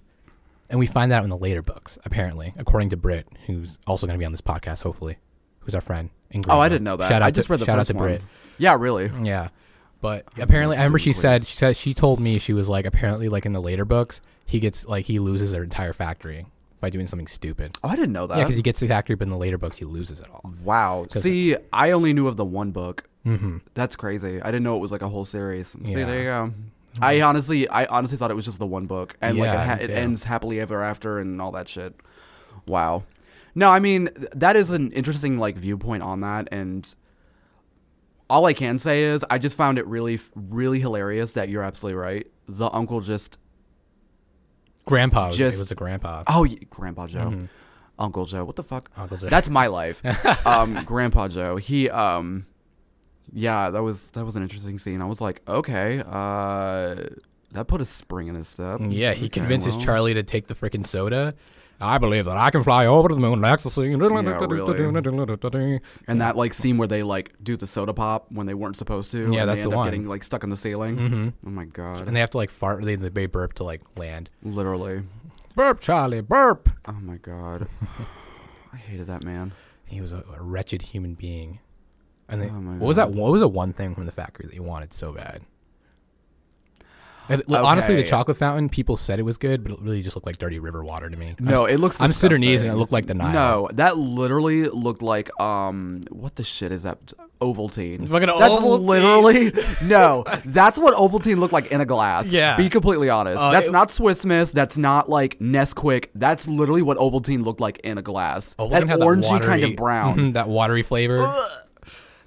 and 0.69 0.79
we 0.79 0.87
find 0.87 1.11
that 1.11 1.19
out 1.19 1.25
in 1.25 1.31
the 1.31 1.39
later 1.39 1.63
books. 1.63 1.99
Apparently, 2.05 2.53
according 2.59 2.91
to 2.91 2.97
Britt, 2.97 3.27
who's 3.47 3.79
also 3.87 4.07
going 4.07 4.19
to 4.19 4.19
be 4.19 4.27
on 4.27 4.33
this 4.33 4.41
podcast, 4.43 4.83
hopefully, 4.83 5.17
who's 5.61 5.75
our 5.75 5.81
friend. 5.81 6.11
In 6.31 6.43
Oh, 6.49 6.61
I 6.61 6.69
didn't 6.69 6.85
know 6.85 6.97
that. 6.97 7.09
Shout 7.09 7.23
out 7.23 7.27
I 7.27 7.31
just 7.31 7.47
to, 7.47 7.53
read 7.55 7.61
the 7.61 7.65
shout 7.67 7.79
first 7.79 7.91
out 7.91 7.95
to 7.95 7.99
one. 7.99 8.09
Britt. 8.09 8.23
Yeah, 8.59 8.77
really. 8.79 9.11
Yeah. 9.23 9.49
But 10.03 10.27
apparently, 10.39 10.77
I 10.77 10.81
remember 10.81 10.99
she 10.99 11.13
said 11.13 11.47
she 11.47 11.57
said 11.57 11.77
she 11.77 11.95
told 11.95 12.21
me 12.21 12.39
she 12.39 12.53
was 12.53 12.69
like 12.69 12.85
apparently 12.85 13.29
like 13.29 13.47
in 13.47 13.53
the 13.53 13.61
later 13.63 13.85
books 13.85 14.21
he 14.45 14.61
gets 14.61 14.85
like 14.87 15.07
he 15.07 15.19
loses 15.19 15.53
their 15.53 15.63
entire 15.65 15.93
factory 15.95 16.47
by 16.81 16.91
doing 16.91 17.07
something 17.07 17.27
stupid. 17.27 17.77
Oh, 17.83 17.89
I 17.89 17.97
didn't 17.97 18.13
know 18.13 18.27
that. 18.27 18.37
Yeah, 18.37 18.45
because 18.45 18.57
he 18.57 18.63
gets 18.63 18.79
the 18.81 18.87
factory, 18.89 19.17
but 19.17 19.25
in 19.25 19.31
the 19.31 19.39
later 19.39 19.57
books 19.57 19.79
he 19.79 19.85
loses 19.87 20.21
it 20.21 20.27
all. 20.31 20.53
wow. 20.63 21.07
See, 21.11 21.57
I 21.73 21.93
only 21.93 22.13
knew 22.13 22.29
of 22.29 22.37
the 22.37 22.45
one 22.45 22.71
book. 22.73 23.09
Mm-hmm. 23.25 23.59
That's 23.75 23.97
crazy. 23.97 24.41
I 24.43 24.47
didn't 24.47 24.63
know 24.63 24.77
it 24.77 24.81
was 24.81 24.93
like 24.93 25.03
a 25.03 25.09
whole 25.09 25.25
series. 25.25 25.69
See, 25.69 25.79
Yeah. 25.85 26.05
there 26.07 26.19
you 26.19 26.25
go. 26.25 26.53
I 27.01 27.21
honestly, 27.23 27.69
I 27.69 27.87
honestly 27.87 28.17
thought 28.19 28.31
it 28.31 28.35
was 28.35 28.45
just 28.45 28.59
the 28.59 28.67
one 28.67 28.87
book, 28.87 29.17
and 29.21 29.37
like 29.39 29.49
it, 29.51 29.67
ha- 29.67 29.79
it 29.81 29.91
ends 29.91 30.25
happily 30.25 30.61
ever 30.61 30.83
after 30.83 31.19
and 31.19 31.41
all 31.41 31.53
that 31.53 31.69
shit. 31.69 31.95
Wow. 32.67 33.05
No, 33.55 33.69
I 33.71 33.79
mean 33.79 34.11
that 34.35 34.57
is 34.57 34.71
an 34.71 34.93
interesting 34.93 35.39
like 35.39 35.57
viewpoint 35.57 36.03
on 36.03 36.21
that, 36.21 36.49
and 36.53 36.93
all 38.29 38.45
I 38.45 38.53
can 38.53 38.79
say 38.79 39.05
is 39.05 39.25
I 39.31 39.39
just 39.39 39.57
found 39.57 39.79
it 39.79 39.87
really, 39.87 40.19
really 40.35 40.81
hilarious 40.81 41.33
that 41.33 41.49
you're 41.49 41.63
absolutely 41.63 42.01
right. 42.01 42.27
The 42.49 42.69
uncle 42.73 43.01
just, 43.01 43.39
Grandpa 44.85 45.27
was, 45.27 45.37
Just- 45.37 45.59
it 45.59 45.63
was 45.63 45.71
a 45.73 45.75
grandpa. 45.75 46.25
oh, 46.29 46.43
y- 46.45 46.59
Grandpa 46.71 47.07
Joe, 47.07 47.49
Uncle 47.99 48.27
Joe, 48.27 48.45
what 48.45 48.57
the 48.57 48.63
fuck? 48.63 48.91
Uncle 48.97 49.17
Joe. 49.17 49.29
That's 49.29 49.49
my 49.49 49.67
life. 49.69 50.03
um, 50.47 50.83
Grandpa 50.85 51.29
Joe. 51.29 51.57
He 51.57 51.89
um 51.91 52.47
yeah, 53.33 53.71
that 53.71 53.83
was 53.83 54.11
that 54.11 54.25
was 54.25 54.37
an 54.37 54.43
interesting 54.43 54.79
scene. 54.79 55.01
I 55.03 55.07
was 55.07 55.21
like, 55.21 55.43
okay, 55.49 56.03
uh 56.07 56.97
that 57.53 57.69
put 57.69 57.81
a 57.81 57.85
spring 57.85 58.29
in 58.29 58.35
his 58.35 58.49
step. 58.49 58.81
yeah, 58.83 59.13
he 59.13 59.27
Okay, 59.27 59.41
convinces 59.41 59.75
well. 59.77 59.85
Charlie 59.85 60.15
to 60.15 60.23
take 60.23 60.47
the 60.49 60.55
freaking 60.55 60.87
soda. 60.87 61.35
I 61.79 61.99
believe 61.99 62.25
that 62.25 62.37
I 62.39 62.51
can 62.51 62.63
fly 62.63 62.87
over 62.87 63.09
to 63.09 63.15
the 63.15 63.21
moon 63.21 63.35
and 63.35 63.45
ecstasy. 63.45 63.93
And 63.93 64.01
that 66.21 66.35
like 66.35 66.55
scene 66.55 66.79
where 66.79 66.89
they 66.89 67.03
like 67.03 67.35
do 67.43 67.57
the 67.57 67.67
soda 67.67 67.93
pop 67.93 68.27
when 68.31 68.47
they 68.47 68.55
weren't 68.55 68.77
supposed 68.77 69.11
to. 69.11 69.31
Yeah, 69.33 69.41
and 69.43 69.51
that's 69.51 69.63
the 69.63 69.71
one. 69.71 69.87
getting 69.87 70.09
like 70.09 70.25
stuck 70.25 70.43
in 70.43 70.49
the 70.51 70.57
ceiling. 70.57 70.97
Mm-hmm. 70.97 71.29
Oh 71.47 71.51
my 71.51 71.67
god. 71.67 72.07
And 72.07 72.17
they 72.17 72.21
have 72.21 72.31
to 72.31 72.39
like 72.39 72.51
fart. 72.51 72.83
They 72.85 72.95
they 72.97 73.27
burp 73.27 73.53
to 73.55 73.65
like 73.65 73.83
land. 73.97 74.31
Literally. 74.43 75.03
Burp, 75.55 75.81
Charlie, 75.81 76.21
burp. 76.23 76.69
Oh 76.87 76.93
my 76.93 77.17
god. 77.17 77.69
I 78.73 78.77
hated 78.77 79.07
that 79.09 79.25
man. 79.25 79.53
He 79.85 80.01
was 80.01 80.13
a, 80.13 80.25
a 80.37 80.43
wretched 80.43 80.83
human 80.83 81.15
being. 81.15 81.61
And 82.29 82.41
they, 82.43 82.49
Oh 82.49 82.61
my 82.61 82.73
what 82.79 82.87
was 82.89 82.97
that? 82.97 83.13
What 83.13 83.31
was 83.33 83.41
the 83.41 83.49
one 83.49 83.73
thing 83.73 83.95
from 83.95 84.07
the 84.07 84.13
factory 84.13 84.47
that 84.47 84.55
you 84.55 84.63
wanted 84.63 84.93
so 84.93 85.13
bad? 85.13 85.43
And, 87.29 87.43
l- 87.49 87.67
Honestly, 87.67 87.97
the 87.97 88.05
chocolate 88.05 88.37
fountain, 88.37 88.69
people 88.69 88.97
said 88.97 89.19
it 89.19 89.25
was 89.25 89.37
good, 89.37 89.65
but 89.65 89.73
it 89.73 89.81
really 89.81 90.01
just 90.01 90.15
looked 90.15 90.27
like 90.27 90.39
dirty 90.39 90.61
river 90.61 90.85
water 90.85 91.11
to 91.11 91.17
me. 91.17 91.35
I'm 91.39 91.45
No, 91.45 91.65
it 91.65 91.81
looks. 91.81 92.01
I'm 92.01 92.13
Sudanese 92.13 92.63
and 92.63 92.71
it 92.71 92.77
looked 92.77 92.93
like 92.93 93.07
the 93.07 93.15
Nile. 93.15 93.33
No, 93.33 93.69
that 93.73 93.97
literally 93.99 94.65
looked 94.69 95.03
like 95.03 95.29
um, 95.41 96.03
what 96.11 96.37
the 96.37 96.45
shit 96.45 96.71
is 96.71 96.85
that? 96.85 96.99
Ovaltine. 97.41 98.09
Fucking 98.09 98.29
That's 98.29 98.55
Ovaltine. 98.55 98.85
literally 98.87 99.53
no. 99.89 100.25
That's 100.47 100.79
what 100.79 100.95
Ovaltine 100.95 101.39
looked 101.39 101.53
like 101.53 101.67
in 101.73 101.81
a 101.81 101.85
glass. 101.85 102.31
Yeah. 102.33 102.57
Be 102.57 102.71
completely 102.71 103.11
honest. 103.11 103.43
Uh, 103.43 103.51
that's 103.51 103.69
it- 103.69 103.73
not 103.73 103.91
Swiss 103.91 104.25
Miss. 104.25 104.53
That's 104.53 104.79
not 104.79 105.11
like 105.11 105.39
Nesquik. 105.41 106.07
That's 106.15 106.47
literally 106.49 106.81
what 106.83 106.97
Ovaltine 106.97 107.45
looked 107.45 107.61
like 107.61 107.79
in 107.81 107.99
a 107.99 108.03
glass. 108.03 108.55
Ovaltine 108.59 108.71
that 108.71 108.89
had 108.89 109.01
orangey 109.01 109.29
kind 109.41 109.43
watery- 109.63 109.63
of 109.65 109.77
brown. 109.77 110.33
That 110.35 110.49
watery 110.49 110.83
flavor. 110.83 111.27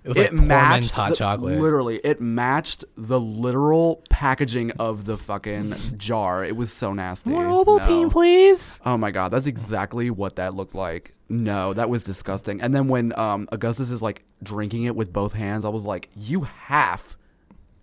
It 0.04 0.08
was 0.10 0.18
like 0.18 0.28
it 0.28 0.30
poor 0.38 0.40
man's 0.40 0.50
matched 0.50 0.92
hot 0.92 1.10
the- 1.10 1.16
chocolate. 1.16 1.60
Literally, 1.60 1.98
it 2.04 2.22
matched 2.22 2.86
the 2.96 3.20
literal 3.20 4.02
packaging 4.10 4.72
of 4.80 5.06
the 5.06 5.18
fucking 5.18 5.76
jar. 5.98 6.44
It 6.44 6.56
was 6.56 6.72
so 6.72 6.94
nasty. 6.94 7.32
More 7.32 7.44
No. 7.44 8.10
please. 8.10 8.80
Oh 8.86 8.98
my 8.98 9.12
god, 9.12 9.30
that's 9.30 9.48
exactly 9.48 10.10
what 10.10 10.38
that 10.38 10.54
looked 10.56 10.74
like. 10.76 11.16
No, 11.28 11.74
that 11.74 11.90
was 11.90 12.02
disgusting. 12.04 12.62
And 12.62 12.74
then 12.74 12.88
when 12.88 13.18
um, 13.20 13.48
Augustus 13.52 13.90
is 13.92 14.02
like 14.02 14.24
drinking 14.42 14.84
it 14.86 14.96
with 14.96 15.12
both 15.14 15.34
hands, 15.34 15.66
I 15.66 15.70
was 15.70 15.86
like, 15.86 16.10
"You 16.16 16.42
have 16.42 17.16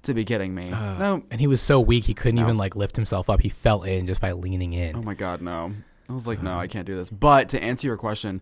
to 0.05 0.15
be 0.15 0.25
kidding 0.25 0.55
me!" 0.55 0.71
no. 0.71 1.23
And 1.31 1.41
he 1.41 1.47
was 1.47 1.61
so 1.61 1.79
weak 1.81 2.05
he 2.05 2.15
couldn't 2.15 2.37
No. 2.37 2.43
even 2.43 2.57
like 2.57 2.75
lift 2.75 2.97
himself 2.97 3.29
up. 3.31 3.43
He 3.43 3.49
fell 3.51 3.83
in 3.83 4.07
just 4.07 4.21
by 4.21 4.33
leaning 4.33 4.73
in. 4.73 4.97
Oh 4.97 5.03
my 5.03 5.15
god, 5.15 5.43
no. 5.43 5.73
I 6.09 6.13
was 6.13 6.27
like, 6.27 6.43
"No, 6.43 6.59
I 6.59 6.67
can't 6.67 6.87
do 6.87 6.97
this." 6.97 7.11
But 7.11 7.49
to 7.51 7.63
answer 7.63 7.87
your 7.87 7.97
question, 7.97 8.41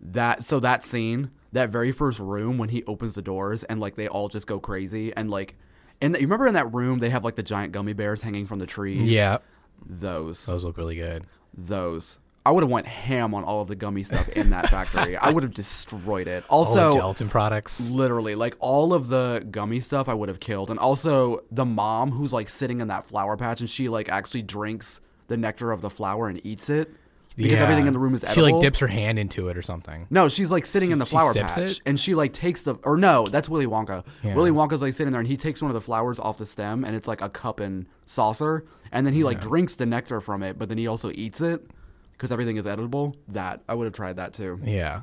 that 0.00 0.44
so 0.44 0.60
that 0.60 0.82
scene, 0.84 1.30
that 1.52 1.70
very 1.70 1.92
first 1.92 2.18
room 2.20 2.58
when 2.58 2.68
he 2.68 2.84
opens 2.84 3.14
the 3.14 3.22
doors 3.22 3.64
and 3.64 3.80
like 3.80 3.96
they 3.96 4.08
all 4.08 4.28
just 4.28 4.46
go 4.46 4.58
crazy 4.60 5.14
and 5.16 5.30
like, 5.30 5.56
and 6.00 6.14
you 6.14 6.20
remember 6.22 6.46
in 6.46 6.54
that 6.54 6.72
room 6.72 6.98
they 6.98 7.10
have 7.10 7.24
like 7.24 7.36
the 7.36 7.42
giant 7.42 7.72
gummy 7.72 7.92
bears 7.92 8.22
hanging 8.22 8.46
from 8.46 8.58
the 8.58 8.66
trees. 8.66 9.08
yeah, 9.08 9.38
those, 9.86 10.46
those 10.46 10.64
look 10.64 10.76
really 10.76 10.96
good. 10.96 11.24
those. 11.54 12.18
I 12.46 12.50
would 12.50 12.62
have 12.62 12.70
went 12.70 12.86
ham 12.86 13.34
on 13.34 13.44
all 13.44 13.60
of 13.60 13.68
the 13.68 13.76
gummy 13.76 14.02
stuff 14.02 14.26
in 14.30 14.48
that 14.50 14.70
factory. 14.70 15.18
I 15.18 15.28
would 15.30 15.42
have 15.42 15.52
destroyed 15.52 16.26
it. 16.28 16.44
All 16.48 16.64
the 16.64 16.80
Also, 16.80 16.96
gelatin 16.96 17.28
products. 17.28 17.90
literally, 17.90 18.34
like 18.36 18.56
all 18.58 18.94
of 18.94 19.08
the 19.08 19.46
gummy 19.50 19.80
stuff, 19.80 20.08
I 20.08 20.14
would 20.14 20.30
have 20.30 20.40
killed. 20.40 20.70
And 20.70 20.78
also 20.78 21.42
the 21.50 21.66
mom 21.66 22.12
who's 22.12 22.32
like 22.32 22.48
sitting 22.48 22.80
in 22.80 22.88
that 22.88 23.04
flower 23.04 23.36
patch 23.36 23.60
and 23.60 23.68
she 23.68 23.90
like 23.90 24.08
actually 24.08 24.40
drinks 24.42 25.00
the 25.26 25.36
nectar 25.36 25.72
of 25.72 25.82
the 25.82 25.90
flower 25.90 26.26
and 26.28 26.40
eats 26.46 26.70
it 26.70 26.90
because 27.38 27.58
Yeah. 27.58 27.62
everything 27.64 27.86
in 27.86 27.92
the 27.94 27.98
room 27.98 28.14
is 28.14 28.22
edible. 28.24 28.34
She 28.46 28.52
like 28.52 28.60
dips 28.60 28.78
her 28.80 28.86
hand 28.88 29.18
into 29.18 29.48
it 29.48 29.56
or 29.56 29.62
something. 29.62 30.06
No, 30.10 30.28
she's 30.28 30.50
like 30.50 30.66
sitting 30.66 30.88
She- 30.88 30.92
in 30.92 30.98
the 30.98 31.06
flower 31.06 31.32
patch, 31.32 31.58
it? 31.58 31.80
and 31.86 31.98
she 31.98 32.14
like 32.14 32.32
takes 32.34 32.62
the 32.62 32.74
or 32.84 32.96
no, 32.98 33.24
that's 33.24 33.48
Willy 33.48 33.66
Wonka. 33.66 34.04
Yeah. 34.22 34.34
Willy 34.34 34.50
Wonka's 34.50 34.82
like 34.82 34.92
sitting 34.92 35.12
there, 35.12 35.20
and 35.20 35.28
he 35.28 35.36
takes 35.38 35.62
one 35.62 35.70
of 35.70 35.74
the 35.74 35.80
flowers 35.80 36.20
off 36.20 36.36
the 36.36 36.44
stem, 36.46 36.84
and 36.84 36.94
it's 36.94 37.08
like 37.08 37.22
a 37.22 37.30
cup 37.30 37.60
and 37.60 37.86
saucer, 38.04 38.64
and 38.92 39.06
then 39.06 39.14
he 39.14 39.24
like 39.24 39.40
drinks 39.40 39.76
the 39.76 39.86
nectar 39.86 40.20
from 40.20 40.42
it, 40.42 40.58
but 40.58 40.68
then 40.68 40.76
he 40.78 40.86
also 40.86 41.10
eats 41.14 41.40
it 41.40 41.70
because 42.12 42.30
everything 42.32 42.56
is 42.56 42.66
edible. 42.66 43.16
That 43.28 43.62
I 43.68 43.74
would 43.74 43.84
have 43.84 43.94
tried 43.94 44.16
that 44.16 44.34
too. 44.34 44.60
Yeah. 44.64 45.02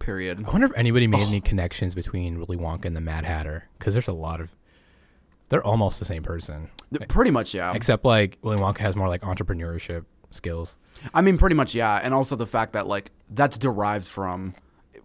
Period. 0.00 0.44
I 0.46 0.50
wonder 0.50 0.66
if 0.66 0.72
anybody 0.76 1.06
made 1.06 1.26
any 1.26 1.40
connections 1.40 1.94
between 1.94 2.38
Willy 2.38 2.56
Wonka 2.56 2.84
and 2.84 2.94
the 2.96 3.00
Mad 3.00 3.24
Hatter 3.24 3.68
because 3.78 3.94
there's 3.94 4.08
a 4.08 4.12
lot 4.12 4.40
of. 4.40 4.54
They're 5.50 5.64
almost 5.64 5.98
the 5.98 6.04
same 6.04 6.22
person, 6.22 6.68
Pretty 7.08 7.30
much, 7.30 7.54
yeah. 7.54 7.72
except 7.74 8.04
like 8.04 8.36
Willy 8.42 8.58
Wonka 8.58 8.78
has 8.78 8.94
more 8.96 9.08
like 9.08 9.22
entrepreneurship 9.22 10.04
skills. 10.30 10.76
I 11.14 11.20
mean, 11.22 11.38
pretty 11.38 11.54
much, 11.54 11.74
yeah. 11.74 12.00
And 12.02 12.12
also 12.14 12.36
the 12.36 12.46
fact 12.46 12.72
that 12.72 12.86
like 12.86 13.10
that's 13.30 13.56
derived 13.58 14.06
from 14.06 14.54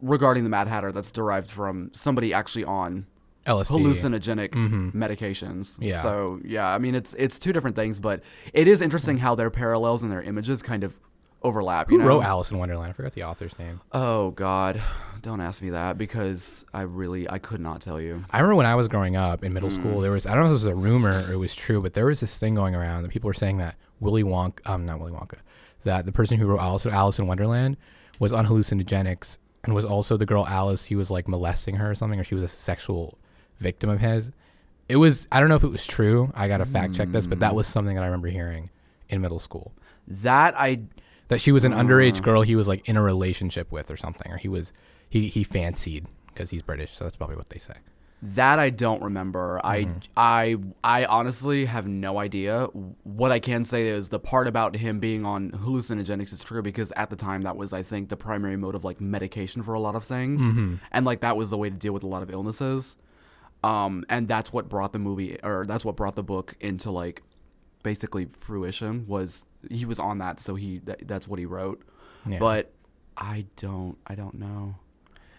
regarding 0.01 0.43
the 0.43 0.49
Mad 0.49 0.67
Hatter, 0.67 0.91
that's 0.91 1.11
derived 1.11 1.49
from 1.51 1.89
somebody 1.93 2.33
actually 2.33 2.65
on 2.65 3.05
LSD. 3.45 3.71
hallucinogenic 3.77 4.49
Mhm. 4.51 4.93
medications. 4.93 5.77
Yeah. 5.81 6.01
So 6.01 6.39
yeah, 6.43 6.67
I 6.73 6.77
mean 6.77 6.95
it's 6.95 7.13
it's 7.17 7.37
two 7.39 7.53
different 7.53 7.75
things, 7.75 7.99
but 7.99 8.21
it 8.53 8.67
is 8.67 8.81
interesting 8.81 9.17
how 9.17 9.35
their 9.35 9.49
parallels 9.49 10.03
and 10.03 10.11
their 10.11 10.21
images 10.21 10.61
kind 10.61 10.83
of 10.83 10.99
overlap. 11.41 11.87
Who 11.89 11.95
you 11.95 11.99
know? 12.01 12.07
wrote 12.07 12.23
Alice 12.23 12.51
in 12.51 12.57
Wonderland? 12.57 12.89
I 12.89 12.93
forgot 12.93 13.11
the 13.13 13.23
author's 13.23 13.59
name. 13.59 13.81
Oh 13.91 14.31
God, 14.31 14.81
don't 15.21 15.41
ask 15.41 15.61
me 15.61 15.71
that 15.71 15.97
because 15.97 16.63
I 16.73 16.83
really 16.83 17.29
I 17.29 17.37
could 17.37 17.59
not 17.59 17.81
tell 17.81 17.99
you. 17.99 18.23
I 18.31 18.37
remember 18.39 18.55
when 18.55 18.65
I 18.65 18.75
was 18.75 18.87
growing 18.87 19.15
up 19.17 19.43
in 19.43 19.51
middle 19.53 19.69
Mm. 19.69 19.73
school, 19.73 19.99
there 20.01 20.11
was 20.11 20.25
I 20.25 20.33
don't 20.35 20.43
know 20.45 20.47
if 20.47 20.51
it 20.51 20.53
was 20.53 20.65
a 20.67 20.75
rumor 20.75 21.25
or 21.27 21.33
it 21.33 21.37
was 21.37 21.53
true, 21.53 21.81
but 21.81 21.93
there 21.93 22.05
was 22.05 22.21
this 22.21 22.37
thing 22.37 22.55
going 22.55 22.75
around 22.75 23.03
that 23.03 23.11
people 23.11 23.27
were 23.27 23.33
saying 23.33 23.57
that 23.57 23.75
Willy 24.03 24.23
Wonka, 24.23 24.59
um, 24.69 24.85
not 24.85 24.99
Willy 24.99 25.11
Wonka, 25.13 25.37
that 25.83 26.05
the 26.05 26.11
person 26.11 26.37
who 26.37 26.45
wrote 26.45 26.59
Alice, 26.59 26.85
Alice 26.85 27.19
in 27.19 27.27
Wonderland 27.27 27.77
was 28.19 28.31
on 28.31 28.45
hallucinogenics 28.45 29.37
and 29.63 29.73
was 29.73 29.85
also 29.85 30.17
the 30.17 30.25
girl 30.25 30.45
Alice. 30.47 30.85
He 30.85 30.95
was 30.95 31.09
like 31.09 31.27
molesting 31.27 31.75
her 31.75 31.91
or 31.91 31.95
something, 31.95 32.19
or 32.19 32.23
she 32.23 32.35
was 32.35 32.43
a 32.43 32.47
sexual 32.47 33.17
victim 33.59 33.89
of 33.89 33.99
his. 33.99 34.31
It 34.89 34.97
was 34.97 35.27
I 35.31 35.39
don't 35.39 35.49
know 35.49 35.55
if 35.55 35.63
it 35.63 35.69
was 35.69 35.85
true. 35.87 36.31
I 36.35 36.47
gotta 36.47 36.65
fact 36.65 36.93
check 36.95 37.09
this, 37.11 37.25
but 37.25 37.39
that 37.39 37.55
was 37.55 37.65
something 37.67 37.95
that 37.95 38.03
I 38.03 38.07
remember 38.07 38.27
hearing 38.27 38.69
in 39.09 39.21
middle 39.21 39.39
school. 39.39 39.71
That 40.07 40.53
I 40.57 40.81
That 41.29 41.39
she 41.39 41.51
was 41.53 41.63
an 41.65 41.71
underage 41.73 42.17
Uh. 42.17 42.21
girl 42.21 42.41
he 42.41 42.55
was 42.55 42.67
like 42.67 42.87
in 42.87 42.97
a 42.97 43.01
relationship 43.01 43.71
with 43.71 43.89
or 43.89 43.97
something, 43.97 44.31
or 44.31 44.37
he 44.37 44.49
was 44.49 44.73
he 45.09 45.27
he 45.29 45.43
fancied 45.43 46.05
because 46.27 46.49
he's 46.49 46.61
British, 46.61 46.93
so 46.95 47.05
that's 47.05 47.15
probably 47.15 47.37
what 47.37 47.49
they 47.49 47.59
say. 47.59 47.75
That 48.25 48.57
I 48.57 48.69
don't 48.69 49.01
remember. 49.03 49.59
Mm-hmm. 49.63 49.97
I 50.15 50.57
I 50.83 51.01
I 51.01 51.05
honestly 51.05 51.65
have 51.65 51.87
no 51.87 52.19
idea. 52.19 52.65
What 53.03 53.31
I 53.31 53.39
can 53.39 53.65
say 53.65 53.89
is 53.89 54.09
the 54.09 54.19
part 54.19 54.47
about 54.47 54.77
him 54.77 54.99
being 54.99 55.25
on 55.25 55.51
hallucinogenics 55.51 56.31
is 56.31 56.43
true 56.43 56.61
because 56.61 56.93
at 56.95 57.09
the 57.09 57.15
time 57.17 57.41
that 57.41 57.57
was 57.57 57.73
I 57.73 57.83
think 57.83 58.07
the 58.09 58.15
primary 58.17 58.55
mode 58.55 58.75
of 58.75 58.83
like 58.85 59.01
medication 59.01 59.61
for 59.61 59.73
a 59.73 59.79
lot 59.79 59.95
of 59.95 60.03
things, 60.05 60.41
Mm-hmm. 60.41 60.75
and 60.91 61.05
like 61.05 61.19
that 61.21 61.35
was 61.35 61.49
the 61.49 61.57
way 61.57 61.69
to 61.69 61.75
deal 61.75 61.91
with 61.93 62.03
a 62.03 62.07
lot 62.07 62.23
of 62.23 62.29
illnesses. 62.31 62.95
Um, 63.63 64.03
and 64.09 64.27
that's 64.27 64.51
what 64.53 64.67
brought 64.69 64.93
the 64.93 64.99
movie 64.99 65.37
or 65.43 65.65
that's 65.67 65.85
what 65.85 65.95
brought 65.95 66.15
the 66.15 66.23
book 66.23 66.55
into 66.59 66.91
like 66.91 67.21
basically 67.81 68.25
fruition 68.25 69.05
was 69.07 69.45
he 69.69 69.83
was 69.85 69.99
on 69.99 70.17
that 70.19 70.39
so 70.39 70.55
he 70.55 70.79
that, 70.79 71.07
that's 71.07 71.27
what 71.27 71.39
he 71.39 71.45
wrote. 71.45 71.81
Yeah. 72.25 72.39
But 72.39 72.71
I 73.17 73.45
don't 73.57 73.97
I 74.07 74.15
don't 74.15 74.35
know. 74.35 74.75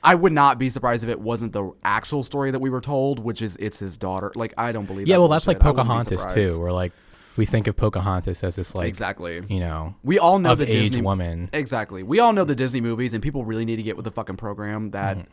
I 0.05 0.15
would 0.15 0.33
not 0.33 0.59
be 0.59 0.69
surprised 0.71 1.03
if 1.03 1.11
it 1.11 1.19
wasn't 1.21 1.53
the 1.53 1.73
actual 1.83 2.23
story 2.23 2.51
that 2.51 2.61
we 2.61 2.71
were 2.71 2.81
told, 2.83 3.19
which 3.19 3.41
is 3.43 3.57
it's 3.57 3.79
his 3.79 3.97
daughter. 3.97 4.31
Like 4.35 4.53
I 4.59 4.71
don't 4.73 4.85
believe. 4.87 5.09
yeah, 5.09 5.17
that 5.17 5.21
well, 5.21 5.29
that's 5.29 5.47
like 5.47 5.59
bullshit. 5.59 5.77
Wouldn't 5.77 6.09
be 6.11 6.17
Pocahontas 6.17 6.35
too, 6.53 6.61
where 6.61 6.73
like 6.73 6.93
we 7.37 7.47
think 7.47 7.67
of 7.67 7.77
Pocahontas 7.77 8.45
as 8.45 8.57
this 8.57 8.75
like 8.75 8.87
exactly. 8.87 9.43
you 9.49 9.59
know 9.61 9.95
We 10.05 10.19
all 10.19 10.39
know 10.39 10.55
the 10.55 10.65
age 10.71 10.91
Disney 10.91 11.03
woman. 11.03 11.51
Exactly. 11.53 12.03
We 12.03 12.21
all 12.21 12.33
know 12.33 12.45
the 12.45 12.55
Disney 12.55 12.81
movies, 12.81 13.15
and 13.15 13.23
people 13.23 13.45
really 13.45 13.65
need 13.65 13.77
to 13.77 13.83
get 13.83 13.97
with 13.97 14.05
the 14.05 14.11
fucking 14.13 14.37
program. 14.37 14.91
That 14.91 15.17
Mm-hmm. 15.17 15.29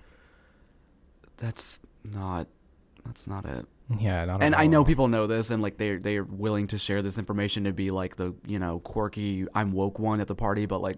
that's 1.38 1.80
not 2.04 2.48
that's 3.06 3.28
not 3.28 3.46
it. 3.46 3.66
Yeah, 4.00 4.24
not 4.26 4.42
And 4.42 4.56
I 4.56 4.68
know 4.68 4.86
people 4.86 5.10
know 5.10 5.28
this, 5.28 5.50
and 5.50 5.62
like 5.62 5.78
they 5.78 5.98
they're 5.98 6.24
willing 6.24 6.68
to 6.68 6.78
share 6.78 7.02
this 7.02 7.18
information 7.18 7.66
to 7.66 7.74
be 7.74 7.92
like 7.92 8.16
the 8.16 8.34
you 8.48 8.58
know 8.58 8.80
quirky 8.80 9.46
I'm 9.54 9.74
woke 9.74 10.00
one 10.00 10.22
at 10.22 10.28
the 10.28 10.36
party, 10.36 10.66
but 10.66 10.82
like 10.82 10.98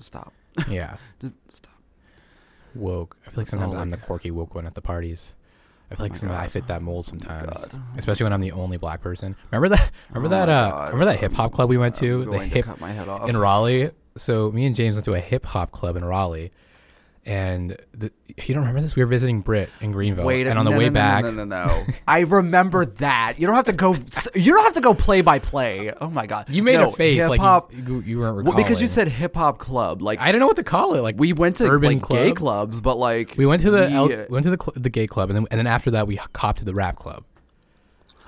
stop, 0.00 0.32
Yeah, 0.68 0.96
just 1.20 1.34
stop. 1.48 1.72
Woke. 2.78 3.16
I 3.26 3.30
feel 3.30 3.40
like 3.42 3.48
sometimes 3.48 3.74
I'm 3.74 3.90
the 3.90 3.96
quirky 3.96 4.30
woke 4.30 4.54
one 4.54 4.66
at 4.66 4.74
the 4.74 4.80
parties. 4.82 5.34
I 5.90 5.94
feel 5.94 6.04
like 6.04 6.12
my 6.12 6.18
sometimes 6.18 6.40
I 6.40 6.48
fit 6.48 6.66
that 6.66 6.82
mold 6.82 7.06
sometimes, 7.06 7.42
God. 7.44 7.82
especially 7.96 8.24
when 8.24 8.32
I'm 8.34 8.40
the 8.42 8.52
only 8.52 8.76
black 8.76 9.00
person. 9.00 9.34
Remember 9.50 9.74
that? 9.74 9.90
Remember 10.10 10.34
Oh 10.34 10.38
that? 10.46 10.48
Uh, 10.50 10.84
remember 10.92 11.06
that 11.06 11.18
hip 11.18 11.32
hop 11.32 11.52
club 11.52 11.68
we 11.70 11.78
went 11.78 11.94
to? 11.96 12.24
The 12.26 12.38
hip 12.40 12.64
to 12.66 12.70
cut 12.72 12.80
my 12.80 12.90
head 12.92 13.08
off. 13.08 13.28
in 13.28 13.36
Raleigh. 13.36 13.90
So 14.16 14.50
me 14.52 14.66
and 14.66 14.74
James 14.76 14.96
went 14.96 15.04
to 15.06 15.14
a 15.14 15.20
hip 15.20 15.46
hop 15.46 15.70
club 15.72 15.96
in 15.96 16.04
Raleigh, 16.04 16.50
and 17.26 17.76
the, 17.92 18.10
you 18.36 18.54
don't 18.54 18.58
remember 18.62 18.80
this? 18.80 18.96
We 18.96 19.02
were 19.02 19.08
visiting 19.08 19.40
Britt 19.40 19.68
in 19.80 19.92
Greenville, 19.92 20.24
Wait, 20.24 20.46
and 20.46 20.58
on 20.58 20.64
the 20.64 20.70
way 20.70 20.84
no, 20.84 20.84
no, 20.86 20.90
back, 20.92 21.24
no, 21.24 21.30
no, 21.30 21.44
no, 21.44 21.66
no. 21.66 21.84
I 22.06 22.20
remember 22.20 22.86
that. 22.86 23.34
You 23.38 23.46
don't 23.46 23.56
have 23.56 23.66
to 23.66 23.72
go. 23.72 23.96
You 24.34 24.52
don't 24.54 24.64
have 24.64 24.72
to 24.74 24.80
go 24.80 24.94
play 24.94 25.20
by 25.20 25.38
play. 25.38 25.92
Oh 26.00 26.08
my 26.08 26.26
god, 26.26 26.48
you 26.48 26.62
made 26.62 26.76
no, 26.76 26.88
a 26.88 26.92
face 26.92 27.26
like 27.28 27.40
hip-hop- 27.40 27.72
you, 27.74 27.82
you, 27.82 28.00
you 28.00 28.18
weren't 28.18 28.36
well, 28.36 28.44
recalling. 28.44 28.64
because 28.64 28.80
you 28.80 28.88
said 28.88 29.08
hip 29.08 29.34
hop 29.34 29.58
club. 29.58 30.00
Like 30.02 30.20
I 30.20 30.32
don't 30.32 30.40
know 30.40 30.46
what 30.46 30.56
to 30.56 30.64
call 30.64 30.94
it. 30.94 31.00
Like 31.02 31.16
we 31.18 31.32
went 31.32 31.56
to 31.56 31.64
urban 31.68 31.94
like 31.94 32.02
club. 32.02 32.18
gay 32.18 32.32
clubs, 32.32 32.80
but 32.80 32.96
like 32.98 33.34
We 33.36 33.46
went 33.46 33.62
to 33.62 33.70
the 33.70 33.86
we, 33.88 33.94
L- 33.94 34.04
uh, 34.04 34.08
we 34.08 34.26
went 34.30 34.44
to 34.44 34.50
the 34.50 34.58
cl- 34.62 34.74
the 34.76 34.90
gay 34.90 35.06
club, 35.06 35.30
and 35.30 35.36
then 35.36 35.46
and 35.50 35.58
then 35.58 35.66
after 35.66 35.90
that 35.92 36.06
we 36.06 36.16
copped 36.32 36.60
to 36.60 36.64
the 36.64 36.74
rap 36.74 36.96
club. 36.96 37.24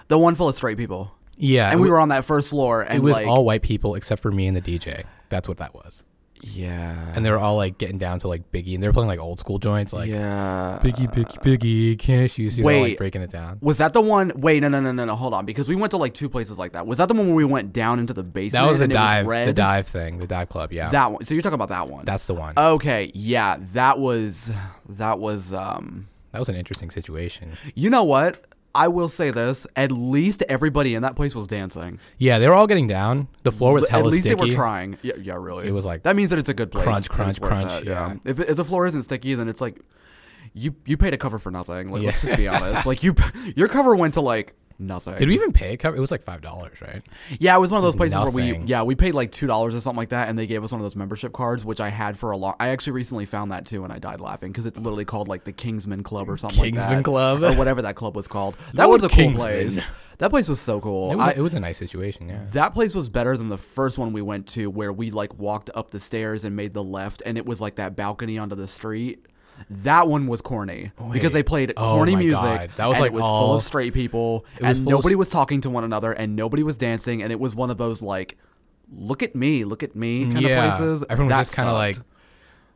the 0.09 0.19
one 0.19 0.35
full 0.35 0.49
of 0.49 0.55
straight 0.55 0.77
people, 0.77 1.13
Yeah, 1.37 1.71
and 1.71 1.81
we 1.81 1.89
it, 1.89 1.91
were 1.93 2.01
on 2.01 2.09
that 2.11 2.25
first 2.25 2.51
floor, 2.51 2.83
and 2.83 2.99
it 2.99 3.03
was 3.03 3.15
like, 3.17 3.27
all 3.27 3.45
white 3.45 3.63
people 3.63 3.95
except 3.95 4.21
for 4.21 4.31
me 4.31 4.47
and 4.47 4.57
the 4.57 4.61
DJ. 4.61 5.05
That's 5.29 5.49
what 5.49 5.59
that 5.59 5.75
was. 5.75 6.03
Yeah, 6.43 7.13
And 7.15 7.25
they 7.25 7.31
were 7.31 7.39
all 7.39 7.57
like 7.57 7.79
getting 7.79 7.99
down 7.99 8.19
to 8.21 8.29
like 8.29 8.51
Biggie, 8.53 8.75
and 8.75 8.83
they 8.83 8.89
were 8.89 8.93
playing 8.93 9.09
like 9.09 9.19
old 9.19 9.41
school 9.41 9.59
joints, 9.59 9.93
like 9.93 10.09
yeah. 10.09 10.79
Biggie, 10.83 11.13
Biggie, 11.13 11.39
Biggie, 11.43 11.99
can't 11.99 12.39
you 12.39 12.51
see? 12.51 12.63
Wait. 12.63 12.83
like 12.83 12.99
breaking 12.99 13.23
it 13.23 13.31
down. 13.31 13.59
Was 13.61 13.79
that 13.79 13.93
the 13.93 14.01
one? 14.01 14.33
Wait, 14.37 14.61
no, 14.61 14.69
no, 14.69 14.81
no, 14.81 14.93
no, 14.93 15.05
no. 15.05 15.15
Hold 15.17 15.35
on, 15.35 15.45
because 15.45 15.69
we 15.69 15.77
went 15.77 15.91
to 15.91 15.97
like 15.97 16.15
two 16.15 16.29
places 16.29 16.59
like 16.59 16.73
that. 16.73 16.87
Was 16.87 16.99
that 16.99 17.09
the 17.09 17.15
one 17.15 17.27
where 17.27 17.37
we 17.37 17.45
went 17.45 17.73
down 17.73 17.99
into 17.99 18.15
the 18.15 18.23
basement? 18.23 18.65
That 18.65 18.69
was 18.69 18.79
the 18.79 18.89
dive, 18.89 19.27
was 19.27 19.31
red? 19.31 19.49
the 19.49 19.53
dive 19.53 19.87
thing, 19.87 20.19
the 20.19 20.27
dive 20.27 20.49
club. 20.49 20.73
Yeah, 20.73 20.89
That 20.91 21.13
one. 21.13 21.25
So 21.25 21.35
you're 21.35 21.43
talking 21.43 21.55
about 21.55 21.69
that 21.69 21.89
one. 21.91 22.05
that's 22.05 22.27
the 22.27 22.35
one. 22.35 22.55
Okay, 22.57 23.11
yeah, 23.15 23.59
that 23.75 23.99
was 23.99 24.51
that 24.89 25.19
was 25.19 25.53
um 25.53 26.09
that 26.33 26.39
was 26.39 26.49
an 26.49 26.57
interesting 26.57 26.91
situation. 26.91 27.53
you 27.75 27.91
know 27.91 28.05
what? 28.05 28.45
I 28.75 28.89
will 28.89 29.09
say 29.09 29.31
this, 29.31 29.67
at 29.75 29.91
least 29.91 30.43
everybody 30.49 30.95
in 30.95 31.03
that 31.03 31.17
place 31.17 31.35
was 31.35 31.47
dancing. 31.47 31.99
Yeah, 32.19 32.39
they 32.39 32.49
were 32.49 32.55
all 32.55 32.67
getting 32.67 32.87
down. 32.87 33.29
The 33.43 33.53
floor 33.53 33.75
was 33.75 33.89
hell. 33.89 34.01
At 34.01 34.07
least 34.07 34.25
sticky. 34.25 34.37
they 34.37 34.45
were 34.45 34.51
trying. 34.55 34.97
Yeah, 35.03 35.15
yeah, 35.21 35.35
really. 35.35 35.67
It 35.67 35.73
was 35.73 35.85
like 35.85 36.05
that 36.05 36.15
means 36.15 36.31
that 36.31 36.39
it's 36.39 36.49
a 36.49 36.55
good 36.55 36.71
place. 36.71 36.85
crunch, 36.85 37.11
crunch, 37.11 37.41
crunch, 37.41 37.83
it, 37.83 37.89
yeah. 37.89 38.15
If, 38.25 38.39
if 38.39 38.57
the 38.57 38.65
floor 38.65 38.87
isn't 38.87 39.03
sticky, 39.03 39.35
then 39.35 39.49
it's 39.49 39.61
like 39.61 39.81
you 40.55 40.75
you 40.87 40.97
paid 40.97 41.15
a 41.15 41.19
cover 41.19 41.39
for 41.39 41.51
nothing. 41.51 41.91
Like 41.91 42.03
let's 42.03 42.23
just 42.23 42.37
be 42.37 42.47
honest. 42.49 42.87
Like 42.87 43.03
you 43.03 43.15
your 43.57 43.69
cover 43.69 43.95
went 43.97 44.15
to 44.15 44.21
like 44.21 44.55
nothing. 44.81 45.17
Did 45.17 45.29
we 45.29 45.35
even 45.35 45.53
pay 45.53 45.75
a 45.75 45.77
cover? 45.77 45.97
It 45.97 46.01
was 46.01 46.11
like 46.11 46.23
five 46.23 46.41
dollars, 46.41 46.81
right? 46.81 47.03
Yeah, 47.39 47.57
it 47.57 47.61
was 47.61 47.71
one 47.71 47.79
of 47.79 47.85
those 47.85 47.97
places 47.97 48.19
where 48.21 48.31
we 48.31 48.57
yeah 48.67 48.83
we 48.83 48.95
paid 48.95 49.13
like 49.15 49.31
two 49.33 49.47
dollars 49.47 49.75
or 49.75 49.81
something 49.81 49.99
like 49.99 50.09
that, 50.11 50.29
and 50.29 50.39
they 50.39 50.47
gave 50.47 50.65
us 50.65 50.73
one 50.73 50.81
of 50.81 50.85
those 50.85 50.97
membership 50.97 51.33
cards, 51.33 51.65
which 51.65 51.81
I 51.81 51.89
had 51.91 52.19
for 52.19 52.31
a 52.31 52.37
long. 52.37 52.55
I 52.59 52.69
actually 52.69 52.95
recently 52.95 53.27
found 53.27 53.53
that 53.53 53.67
too, 53.67 53.85
and 53.85 53.93
I 53.93 53.99
died 53.99 54.21
laughing 54.21 54.51
because 54.53 54.67
it's 54.67 54.79
literally 54.79 55.05
called 55.05 55.29
like 55.29 55.45
the 55.45 55.53
Kingsman 55.53 56.03
Club 56.03 56.29
or 56.29 56.37
something 56.37 56.59
like 56.59 56.75
that. 56.75 56.81
Kingsman 56.81 56.99
that, 56.99 57.05
Club? 57.05 57.43
or 57.43 57.55
whatever 57.57 57.83
that 57.83 57.95
club 57.97 58.17
was 58.17 58.27
called. 58.29 58.57
That 58.75 58.87
Lord 58.89 59.03
was 59.03 59.13
a 59.13 59.15
cool 59.15 59.33
place. 59.35 59.87
That 60.19 60.29
place 60.31 60.49
was 60.49 60.61
so 60.61 60.81
cool. 60.81 61.13
It 61.13 61.17
was, 61.17 61.29
I- 61.29 61.33
it 61.33 61.41
was 61.41 61.55
a 61.55 61.61
nice 61.61 61.79
situation. 61.79 62.29
Yeah. 62.29 62.45
that 62.53 62.75
place 62.75 62.95
was 62.95 63.09
better 63.09 63.37
than 63.39 63.49
the 63.49 63.57
first 63.59 63.99
one 63.99 64.13
we 64.13 64.21
went 64.23 64.47
to, 64.49 64.69
where 64.71 64.93
we 64.93 65.11
like 65.11 65.39
walked 65.39 65.71
up 65.75 65.91
the 65.91 65.99
stairs 66.01 66.45
and 66.45 66.55
made 66.55 66.75
the 66.75 66.85
left, 66.85 67.23
and 67.25 67.39
it 67.39 67.47
was 67.47 67.61
like 67.61 67.77
that 67.77 67.97
balcony 67.97 68.37
onto 68.39 68.55
the 68.55 68.67
street. 68.67 69.25
That 69.69 70.09
one 70.09 70.27
was 70.27 70.41
corny 70.41 70.93
because 71.13 71.33
they 71.33 71.43
played 71.43 71.73
Oh 71.77 71.97
corny 71.97 72.13
my 72.13 72.19
music. 72.23 72.43
God. 72.43 72.71
That 72.77 72.87
was, 72.87 72.99
like, 72.99 73.13
it 73.13 73.15
was 73.15 73.25
full 73.25 73.55
of 73.55 73.63
straight 73.63 73.93
people, 73.95 74.45
was 74.61 74.79
and 74.79 74.87
of 74.87 74.93
nobody 74.93 75.15
was 75.15 75.29
talking 75.29 75.61
to 75.63 75.71
one 75.71 75.85
another, 75.85 76.13
and 76.13 76.37
nobody 76.37 76.63
was 76.63 76.77
dancing, 76.77 77.23
and 77.23 77.31
it 77.33 77.39
was 77.41 77.55
one 77.55 77.71
of 77.71 77.79
those 77.79 78.03
like, 78.03 78.37
look 78.93 79.23
at 79.23 79.35
me, 79.35 79.65
look 79.65 79.83
at 79.83 79.95
me 79.95 80.25
mm, 80.25 80.33
kind 80.33 80.47
yeah. 80.47 80.69
of 80.69 80.79
places. 80.79 81.05
Everyone 81.09 81.37
was 81.37 81.49
just 81.49 81.57
kind 81.57 81.69
of 81.69 81.75
like 81.75 81.97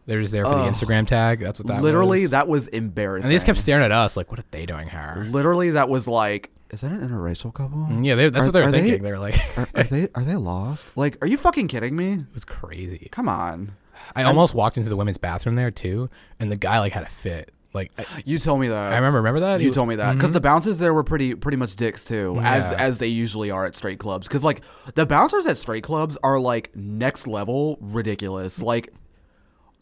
they're 0.07 0.20
just 0.20 0.33
there 0.33 0.44
for 0.44 0.51
the 0.55 0.64
Instagram 0.64 1.07
tag. 1.07 1.40
That's 1.40 1.59
what 1.61 1.68
that 1.68 1.83
literally 1.83 2.23
was. 2.23 2.33
that 2.33 2.47
was 2.49 2.66
embarrassing. 2.68 3.25
and 3.25 3.31
they 3.31 3.37
just 3.37 3.47
kept 3.47 3.59
staring 3.59 3.85
at 3.85 3.92
us 3.92 4.16
like, 4.16 4.31
what 4.31 4.38
are 4.40 4.44
they 4.51 4.66
doing 4.66 4.88
here? 4.88 5.27
literally 5.31 5.70
that 5.70 5.88
was 5.88 6.07
like, 6.07 6.51
is 6.70 6.81
that 6.83 6.92
an 6.92 7.09
interracial 7.09 7.55
couple? 7.55 7.79
Mm, 7.79 8.05
yeah, 8.05 8.14
they, 8.14 8.29
that's 8.29 8.44
Are- 8.44 8.49
what 8.49 8.53
they 8.53 8.61
were 8.61 8.68
are 8.68 8.73
they- 8.73 8.81
thinking. 8.83 9.03
They, 9.03 9.12
were 9.12 9.18
like, 9.18 9.37
Are, 9.57 9.68
are 9.75 9.85
they 9.85 10.09
are 10.14 10.23
they 10.23 10.35
lost? 10.53 10.87
Like, 10.97 11.16
are 11.23 11.27
you 11.27 11.37
fucking 11.37 11.68
kidding 11.68 11.94
me? 11.97 12.14
it 12.14 12.35
was 12.35 12.44
crazy. 12.44 13.09
Come 13.11 13.29
on. 13.29 13.73
I 14.17 14.23
almost 14.25 14.55
walked 14.55 14.77
into 14.77 14.88
the 14.88 14.97
women's 14.97 15.19
bathroom 15.19 15.57
there 15.57 15.71
too, 15.71 16.09
and 16.40 16.51
the 16.51 16.57
guy 16.57 16.79
like 16.81 16.93
had 16.93 17.03
a 17.05 17.09
fit. 17.09 17.53
Like 17.73 17.90
I, 17.99 18.05
You 18.25 18.38
told 18.38 18.61
me 18.61 18.69
that. 18.69 18.93
I 18.93 18.97
remember, 18.97 19.19
remember 19.19 19.40
that 19.40 19.61
You 19.61 19.73
told 19.73 19.88
me 19.88 19.97
that 19.97 20.14
because 20.14 20.31
Mhm. 20.31 20.35
the 20.35 20.40
bouncers 20.40 20.79
there 20.79 20.95
were 20.95 21.03
pretty 21.03 21.35
pretty 21.35 21.57
much 21.57 21.75
dicks 21.75 22.05
too, 22.05 22.38
as 22.43 22.71
Yeah. 22.71 22.77
as 22.79 22.99
they 23.01 23.09
usually 23.09 23.51
are 23.51 23.67
at 23.67 23.75
straight 23.75 23.99
clubs. 23.99 24.29
Because 24.29 24.45
like 24.45 24.61
the 24.95 25.05
bouncers 25.07 25.45
at 25.47 25.57
straight 25.57 25.83
clubs 25.83 26.17
are 26.23 26.38
like 26.38 26.71
next 26.77 27.27
level 27.27 27.77
ridiculous. 27.81 28.62
Like 28.62 28.90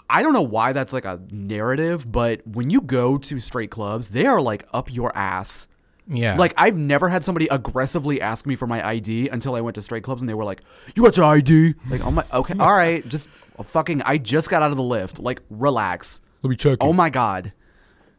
I 0.08 0.22
don't 0.22 0.32
know 0.34 0.42
why 0.42 0.72
that's 0.72 0.92
like 0.92 1.04
a 1.04 1.20
narrative, 1.30 2.10
but 2.10 2.46
when 2.46 2.70
you 2.70 2.80
go 2.80 3.16
to 3.18 3.38
straight 3.38 3.70
clubs, 3.70 4.08
they 4.08 4.26
are 4.26 4.40
like 4.40 4.66
up 4.72 4.92
your 4.92 5.10
ass. 5.16 5.66
yeah, 6.08 6.36
Like 6.36 6.52
I've 6.58 6.76
never 6.76 7.08
had 7.08 7.24
somebody 7.24 7.46
aggressively 7.48 8.20
ask 8.20 8.44
me 8.46 8.54
for 8.56 8.66
my 8.66 8.86
ID 8.86 9.28
until 9.28 9.54
I 9.54 9.60
went 9.60 9.74
to 9.76 9.80
straight 9.82 10.02
clubs 10.02 10.20
and 10.20 10.28
they 10.28 10.34
were 10.34 10.44
like, 10.44 10.60
"You 10.96 11.02
got 11.04 11.16
your 11.16 11.24
ID?" 11.26 11.74
Like, 11.88 12.04
"Oh 12.04 12.10
my, 12.10 12.24
okay, 12.32 12.54
all 12.58 12.72
right, 12.72 13.06
just 13.08 13.28
fucking." 13.62 14.02
I 14.02 14.18
just 14.18 14.50
got 14.50 14.62
out 14.62 14.70
of 14.70 14.76
the 14.76 14.82
lift. 14.82 15.18
Like, 15.18 15.42
relax. 15.50 16.20
let 16.42 16.50
me 16.50 16.56
check. 16.56 16.78
Oh 16.80 16.92
my 16.92 17.10
god, 17.10 17.52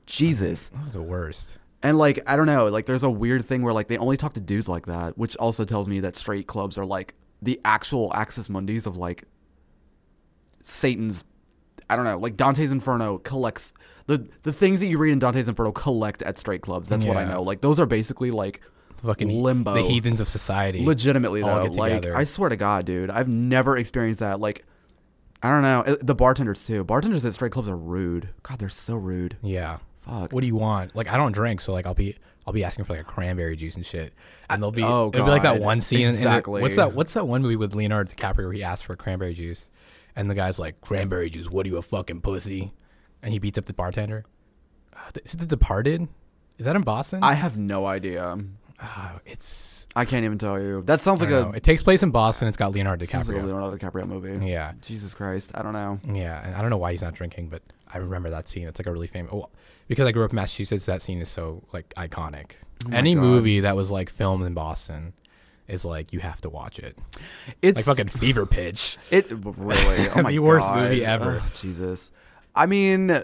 Jesus. 0.06 0.70
that 0.70 0.84
was 0.84 0.92
the 0.94 1.02
worst. 1.02 1.58
And 1.82 1.98
like 1.98 2.22
I 2.26 2.38
don't 2.38 2.46
know, 2.46 2.68
like 2.68 2.86
there's 2.86 3.04
a 3.04 3.10
weird 3.10 3.46
thing 3.46 3.62
where 3.62 3.74
like 3.74 3.90
they 3.90 3.98
only 3.98 4.16
talk 4.16 4.34
to 4.36 4.40
dudes 4.40 4.70
like 4.70 4.86
that, 4.86 5.18
which 5.18 5.36
also 5.36 5.66
tells 5.66 5.90
me 5.90 6.00
that 6.00 6.16
straight 6.16 6.48
clubs 6.48 6.78
are 6.78 6.86
like 6.86 7.14
the 7.42 7.60
actual 7.66 8.12
Axis 8.16 8.48
Mundis 8.48 8.88
of 8.88 8.96
like 8.98 9.26
Satan's. 10.62 11.26
I 11.90 11.98
don't 11.98 12.06
know, 12.06 12.18
like 12.18 12.38
Dante's 12.38 12.72
Inferno 12.72 13.18
collects 13.18 13.74
the 14.06 14.28
the 14.44 14.54
things 14.54 14.80
that 14.80 14.88
you 14.88 14.98
read 14.98 15.12
in 15.12 15.20
Dante's 15.20 15.50
Inferno 15.50 15.74
collect 15.74 16.22
at 16.22 16.38
straight 16.38 16.62
clubs. 16.62 16.88
That's 16.88 17.06
what 17.06 17.18
I 17.18 17.26
know. 17.26 17.44
Like 17.44 17.60
those 17.60 17.80
are 17.80 17.86
basically 17.86 18.32
like 18.32 18.62
fucking 18.98 19.30
Limbo. 19.30 19.74
the 19.74 19.82
heathens 19.82 20.22
of 20.22 20.28
society. 20.30 20.86
legitimately 20.86 21.42
all 21.42 21.56
though. 21.56 21.70
get 21.70 21.76
Like 21.76 21.94
together. 21.96 22.16
I 22.16 22.24
swear 22.24 22.50
to 22.50 22.56
God, 22.56 22.86
dude, 22.86 23.10
I've 23.10 23.28
never 23.28 23.78
experienced 23.78 24.22
that. 24.22 24.40
Like 24.40 24.66
I 25.44 25.50
don't 25.50 25.62
know, 25.62 25.98
the 26.02 26.16
bartenders 26.16 26.64
too. 26.64 26.84
Bartenders 26.84 27.26
at 27.26 27.34
straight 27.34 27.52
clubs 27.52 27.68
are 27.70 27.78
rude. 27.78 28.30
God, 28.44 28.60
they're 28.60 28.70
so 28.70 28.96
rude. 28.96 29.38
Yeah. 29.42 29.78
Fuck. 30.00 30.32
What 30.34 30.42
do 30.42 30.48
you 30.48 30.56
want? 30.56 30.96
Like 30.96 31.12
I 31.12 31.18
don't 31.18 31.32
drink, 31.34 31.62
so 31.62 31.74
like 31.74 31.86
I'll 31.86 31.94
be 31.94 32.16
I'll 32.48 32.54
be 32.54 32.64
asking 32.64 32.86
for 32.86 32.94
like 32.94 33.02
a 33.02 33.06
cranberry 33.06 33.56
juice 33.56 33.76
and 33.76 33.86
shit, 33.86 34.14
and 34.50 34.62
they'll 34.62 34.72
be 34.72 34.84
Oh, 34.84 35.10
God. 35.10 35.16
it'll 35.16 35.26
be 35.26 35.32
like 35.32 35.44
that 35.44 35.62
one 35.62 35.80
scene. 35.82 36.02
in- 36.02 36.08
in 36.08 36.12
the- 36.14 36.18
Exactly. 36.20 36.62
what's 36.62 36.76
that? 36.78 36.94
What's 36.94 37.14
that 37.14 37.28
one 37.28 37.42
movie 37.42 37.56
with 37.56 37.74
Leonardo 37.76 38.12
DiCaprio 38.12 38.38
where 38.46 38.52
he 38.54 38.64
asks 38.64 38.82
for 38.82 38.96
cranberry 38.96 39.34
juice, 39.34 39.70
and 40.16 40.30
the 40.30 40.36
guy's 40.36 40.60
like 40.60 40.82
cranberry 40.82 41.30
juice. 41.30 41.50
What 41.50 41.66
are 41.66 41.70
you 41.70 41.78
a 41.78 41.82
fucking 41.82 42.22
pussy? 42.22 42.74
And 43.22 43.32
he 43.32 43.40
beats 43.40 43.58
up 43.58 43.66
the 43.66 43.74
bartender. 43.74 44.26
Uh, 44.94 45.00
Is 45.24 45.34
it 45.36 45.40
The 45.40 45.46
Departed? 45.46 46.10
Is 46.58 46.66
that 46.66 46.76
in 46.76 46.82
Boston? 46.82 47.24
I 47.24 47.34
have 47.36 47.56
no 47.58 47.86
idea. 47.86 48.38
Ah, 48.82 49.20
it's 49.26 49.83
I 49.96 50.06
can't 50.06 50.26
even 50.26 50.38
tell 50.40 50.60
you. 50.60 50.82
That 50.84 51.02
sounds 51.02 51.22
like 51.22 51.30
a. 51.30 51.50
It 51.56 51.62
takes 51.64 51.82
place 51.84 52.02
in 52.02 52.10
Boston. 52.12 52.48
It's 52.48 52.58
got 52.58 52.72
Leonardo 52.72 53.06
sounds 53.06 53.28
like 53.28 53.38
a 53.38 53.42
DiCaprio. 53.42 53.46
Leonardo 53.46 53.78
DiCaprio 53.78 54.08
movie. 54.08 54.46
Yeah. 54.48 54.74
Jesus 54.82 55.14
Christ, 55.14 55.52
I 55.54 55.62
don't 55.62 55.74
know. 55.74 56.00
Yeah, 56.14 56.44
and 56.44 56.56
I 56.56 56.62
don't 56.62 56.70
know 56.72 56.78
why 56.78 56.92
he's 56.92 57.04
not 57.04 57.14
drinking, 57.14 57.50
but 57.50 57.62
I 57.94 58.00
remember 58.00 58.30
that 58.32 58.48
scene. 58.48 58.68
It's 58.68 58.80
like 58.80 58.88
a 58.88 58.92
really 58.92 59.08
famous. 59.08 59.32
Oh, 59.34 59.50
because 59.88 60.08
I 60.08 60.12
grew 60.12 60.24
up 60.26 60.32
in 60.32 60.36
Massachusetts, 60.38 60.86
that 60.88 61.02
scene 61.04 61.20
is 61.22 61.30
so 61.30 61.62
like 61.74 61.94
iconic. 61.96 62.54
Oh 62.86 62.90
my 62.90 62.98
Any 62.98 63.14
God. 63.14 63.22
movie 63.22 63.60
that 63.62 63.76
was 63.76 63.92
like 63.92 64.10
filmed 64.10 64.46
in 64.46 64.54
Boston 64.56 65.14
is 65.68 65.86
like 65.86 66.12
you 66.12 66.20
have 66.20 66.42
to 66.42 66.50
watch 66.50 66.80
it. 66.80 66.98
It's 67.62 67.78
Like 67.88 67.98
fucking 67.98 68.10
Fever 68.10 68.46
Pitch. 68.48 68.98
it 69.12 69.28
really. 69.30 70.08
Oh 70.16 70.22
my 70.24 70.32
The 70.32 70.40
worst 70.40 70.68
God. 70.68 70.84
movie 70.84 71.06
ever. 71.06 71.40
Ugh, 71.44 71.52
Jesus. 71.56 72.10
I 72.56 72.66
mean, 72.66 73.24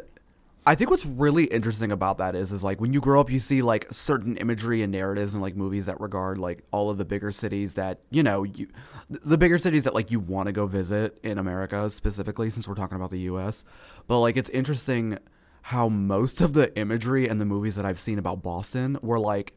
I 0.66 0.76
think 0.76 0.90
what's 0.92 1.06
really 1.06 1.46
interesting 1.46 1.92
about 1.92 2.18
that 2.20 2.36
is 2.36 2.52
is 2.52 2.64
like 2.64 2.80
when 2.80 2.94
you 2.94 3.02
grow 3.02 3.20
up 3.20 3.32
you 3.32 3.40
see 3.40 3.62
like 3.62 3.88
certain 3.92 4.38
imagery 4.38 4.84
and 4.84 4.92
narratives 4.92 5.34
and 5.34 5.42
like 5.42 5.56
movies 5.56 5.88
that 5.88 6.00
regard 6.00 6.38
like 6.38 6.64
all 6.72 6.90
of 6.90 6.98
the 6.98 7.06
bigger 7.06 7.32
cities 7.32 7.74
that 7.76 8.00
you 8.12 8.22
know 8.22 8.44
you 8.44 8.68
the 9.10 9.38
bigger 9.38 9.58
cities 9.58 9.86
that 9.86 9.96
like 9.96 10.12
you 10.12 10.20
want 10.20 10.48
to 10.48 10.52
go 10.52 10.68
visit 10.68 11.18
in 11.24 11.38
America 11.38 11.90
specifically 11.90 12.50
since 12.50 12.68
we're 12.68 12.76
talking 12.76 12.98
about 12.98 13.10
the 13.10 13.22
US 13.22 13.64
but 14.08 14.20
like 14.20 14.38
it's 14.38 14.50
interesting 14.50 15.18
how 15.64 15.90
most 15.90 16.40
of 16.42 16.54
the 16.54 16.78
imagery 16.78 17.28
and 17.28 17.42
the 17.42 17.46
movies 17.46 17.76
that 17.76 17.86
I've 17.86 18.00
seen 18.00 18.20
about 18.20 18.44
Boston 18.44 18.98
were 19.02 19.20
like 19.20 19.54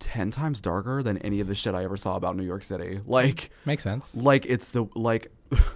10 0.00 0.30
times 0.30 0.60
darker 0.60 1.02
than 1.02 1.16
any 1.18 1.40
of 1.40 1.46
the 1.46 1.54
shit 1.54 1.74
I 1.74 1.84
ever 1.84 1.96
saw 1.96 2.16
about 2.16 2.36
New 2.36 2.44
York 2.44 2.64
City 2.64 3.00
like 3.06 3.50
Makes 3.64 3.84
sense. 3.84 4.14
like 4.14 4.44
it's 4.44 4.70
the 4.70 4.86
like 4.94 5.30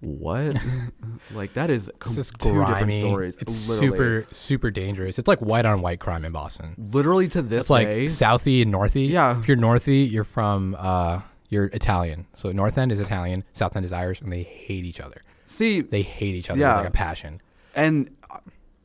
what 0.00 0.56
like 1.34 1.52
that 1.54 1.68
is 1.70 1.90
com- 1.98 2.10
It's 2.10 2.16
just 2.16 2.38
two 2.38 2.64
different 2.64 2.92
stories 2.94 3.36
It's 3.38 3.68
literally. 3.68 4.24
super 4.24 4.34
super 4.34 4.70
dangerous. 4.70 5.18
It's 5.18 5.28
like 5.28 5.40
white 5.40 5.66
on 5.66 5.82
white 5.82 6.00
crime 6.00 6.24
in 6.24 6.32
Boston. 6.32 6.74
literally 6.78 7.28
to 7.28 7.42
this 7.42 7.62
It's 7.62 7.70
like 7.70 7.86
day 7.86 8.04
Southie 8.06 8.62
and 8.62 8.72
Northie. 8.72 9.08
Yeah. 9.10 9.38
If 9.38 9.46
you're 9.48 9.56
Northie, 9.58 10.10
you're 10.10 10.24
from 10.24 10.74
uh 10.78 11.20
you're 11.50 11.66
Italian. 11.66 12.26
So 12.34 12.52
North 12.52 12.78
End 12.78 12.92
is 12.92 13.00
Italian, 13.00 13.44
South 13.52 13.74
End 13.76 13.84
is 13.84 13.92
Irish, 13.92 14.20
and 14.20 14.32
they 14.32 14.42
hate 14.44 14.84
each 14.84 15.00
other. 15.00 15.22
see 15.46 15.80
They 15.80 16.02
hate 16.02 16.34
each 16.34 16.48
other 16.48 16.60
Yeah. 16.60 16.76
with 16.76 16.84
like 16.84 16.94
a 16.94 16.96
passion. 16.96 17.40
and 17.74 18.10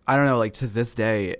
i 0.08 0.16
don't 0.16 0.26
know 0.28 0.38
like 0.38 0.54
to 0.54 0.68
this 0.68 0.94
day 0.94 1.36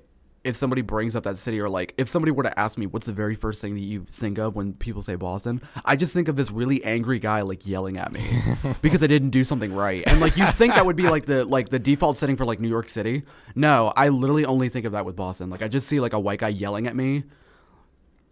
if 0.46 0.56
somebody 0.56 0.82
brings 0.82 1.16
up 1.16 1.24
that 1.24 1.38
city 1.38 1.60
or 1.60 1.68
like 1.68 1.94
if 1.98 2.08
somebody 2.08 2.32
were 2.32 2.44
to 2.44 2.60
ask 2.60 2.78
me 2.78 2.86
what's 2.86 3.08
the 3.08 3.14
very 3.14 3.36
first 3.36 3.62
thing 3.62 3.74
that 3.74 3.82
you 3.82 4.06
think 4.08 4.38
of 4.38 4.56
when 4.56 4.74
people 4.74 5.02
say 5.02 5.16
boston 5.16 5.62
i 5.84 5.96
just 5.96 6.14
think 6.14 6.28
of 6.28 6.36
this 6.36 6.52
really 6.52 6.84
angry 6.84 7.20
guy 7.20 7.42
like 7.42 7.66
yelling 7.68 7.98
at 7.98 8.12
me 8.12 8.24
because 8.82 9.04
i 9.04 9.08
didn't 9.08 9.32
do 9.32 9.44
something 9.44 9.74
right. 9.74 10.04
And 10.08 10.22
like 10.22 10.38
you 10.38 10.46
think 10.52 10.76
that 10.76 10.86
would 10.86 10.96
be 10.96 11.10
like 11.10 11.26
the 11.26 11.46
like 11.46 11.70
the 11.70 11.80
default 11.80 12.18
setting 12.18 12.36
for 12.36 12.46
like 12.46 12.60
new 12.60 12.70
york 12.70 12.90
city. 12.90 13.24
No 13.56 13.92
i 13.96 14.10
literally 14.10 14.46
only 14.46 14.70
think 14.70 14.86
of 14.86 14.92
that 14.94 15.06
with 15.06 15.16
boston. 15.16 15.50
Like 15.50 15.62
i 15.62 15.68
just 15.68 15.88
see 15.88 16.00
like 16.00 16.14
a 16.14 16.20
white 16.20 16.40
guy 16.40 16.50
yelling 16.50 16.88
at 16.88 16.96
me 16.96 17.24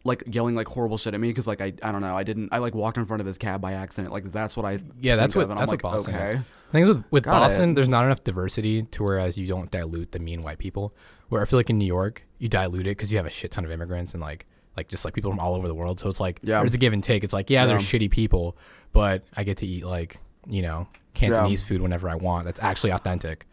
like 0.04 0.23
yelling 0.28 0.56
like 0.56 0.67
horrible 0.67 0.97
shit 0.97 1.13
at 1.13 1.19
me 1.19 1.30
because 1.30 1.47
like 1.47 1.62
I, 1.62 1.73
I 1.82 1.91
don't 1.91 2.02
know. 2.02 2.15
I 2.15 2.23
didn't 2.23 2.49
I 2.52 2.58
like 2.58 2.76
walked 2.76 2.97
in 2.97 3.06
front 3.06 3.21
of 3.21 3.28
his 3.28 3.38
cab 3.38 3.62
by 3.62 3.73
accident. 3.73 4.13
Like 4.13 4.32
that's 4.32 4.58
what 4.58 4.65
I 4.65 4.80
Yeah, 4.99 5.15
that's 5.15 5.36
what 5.36 5.49
and 5.49 5.58
that's 5.58 5.71
I'm 5.71 5.76
what 5.76 5.82
Boston 5.82 6.15
okay. 6.15 6.34
is. 6.34 6.41
Things 6.74 6.88
with 6.90 7.06
with 7.12 7.24
Got 7.24 7.40
Boston, 7.40 7.70
it. 7.70 7.74
there's 7.76 7.88
not 7.88 8.04
enough 8.04 8.24
diversity 8.24 8.84
to 8.84 9.04
whereas 9.04 9.38
you 9.38 9.48
don't 9.48 9.72
dilute 9.72 10.12
the 10.12 10.20
mean 10.20 10.44
white 10.44 10.58
people. 10.58 10.94
Where 11.30 11.42
I 11.42 11.46
feel 11.46 11.58
like 11.58 11.70
in 11.70 11.78
New 11.78 11.86
York, 11.86 12.26
you 12.40 12.50
dilute 12.50 12.86
it 12.88 12.98
because 12.98 13.12
you 13.12 13.18
have 13.18 13.26
a 13.26 13.30
shit 13.32 13.52
ton 13.52 13.64
of 13.64 13.72
immigrants 13.72 14.14
and 14.14 14.22
like 14.22 14.46
like 14.76 14.88
just 14.90 15.06
like 15.06 15.14
people 15.14 15.32
from 15.32 15.40
all 15.40 15.56
over 15.56 15.68
the 15.68 15.76
world. 15.76 16.00
So 16.00 16.10
it's 16.10 16.20
like 16.20 16.40
Yeah. 16.44 16.60
there's 16.60 16.74
a 16.74 16.78
give 16.78 16.92
and 16.94 17.04
take. 17.04 17.24
It's 17.24 17.32
like 17.34 17.50
yeah, 17.50 17.66
they're 17.66 17.78
shitty 17.78 18.12
people, 18.12 18.58
but 18.92 19.24
I 19.38 19.44
get 19.44 19.58
to 19.58 19.68
eat 19.68 19.86
like 19.86 20.20
you 20.48 20.62
know 20.64 20.88
Cantonese 21.14 21.64
food 21.64 21.80
whenever 21.82 22.10
I 22.10 22.16
want. 22.16 22.46
That's 22.46 22.60
actually 22.60 22.90
authentic. 22.92 23.46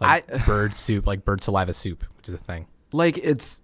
Like 0.00 0.30
I- 0.32 0.38
bird 0.46 0.74
soup, 0.74 1.06
like 1.06 1.24
bird 1.24 1.42
saliva 1.42 1.72
soup, 1.74 2.04
which 2.16 2.26
is 2.28 2.34
a 2.34 2.38
thing. 2.38 2.66
like 2.92 3.18
it's 3.18 3.60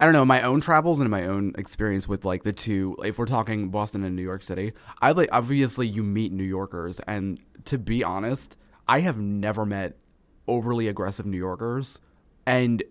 I 0.00 0.04
don't 0.04 0.14
know 0.14 0.24
my 0.24 0.42
own 0.42 0.60
travels 0.60 0.98
and 1.00 1.08
my 1.10 1.26
own 1.26 1.52
experience 1.56 2.08
with 2.08 2.24
like 2.24 2.42
the 2.42 2.52
two. 2.52 2.96
If 3.04 3.18
we're 3.18 3.26
talking 3.26 3.68
Boston 3.68 4.02
and 4.02 4.16
New 4.16 4.22
York 4.22 4.42
City, 4.42 4.72
I 5.00 5.12
like 5.12 5.28
obviously 5.30 5.86
you 5.86 6.02
meet 6.02 6.32
New 6.32 6.42
Yorkers, 6.42 6.98
and 7.06 7.38
to 7.66 7.78
be 7.78 8.02
honest, 8.04 8.56
I 8.88 9.00
have 9.00 9.18
never 9.18 9.64
met 9.66 9.96
overly 10.48 10.88
aggressive 10.88 11.24
New 11.26 11.38
Yorkers, 11.38 12.00
and 12.46 12.82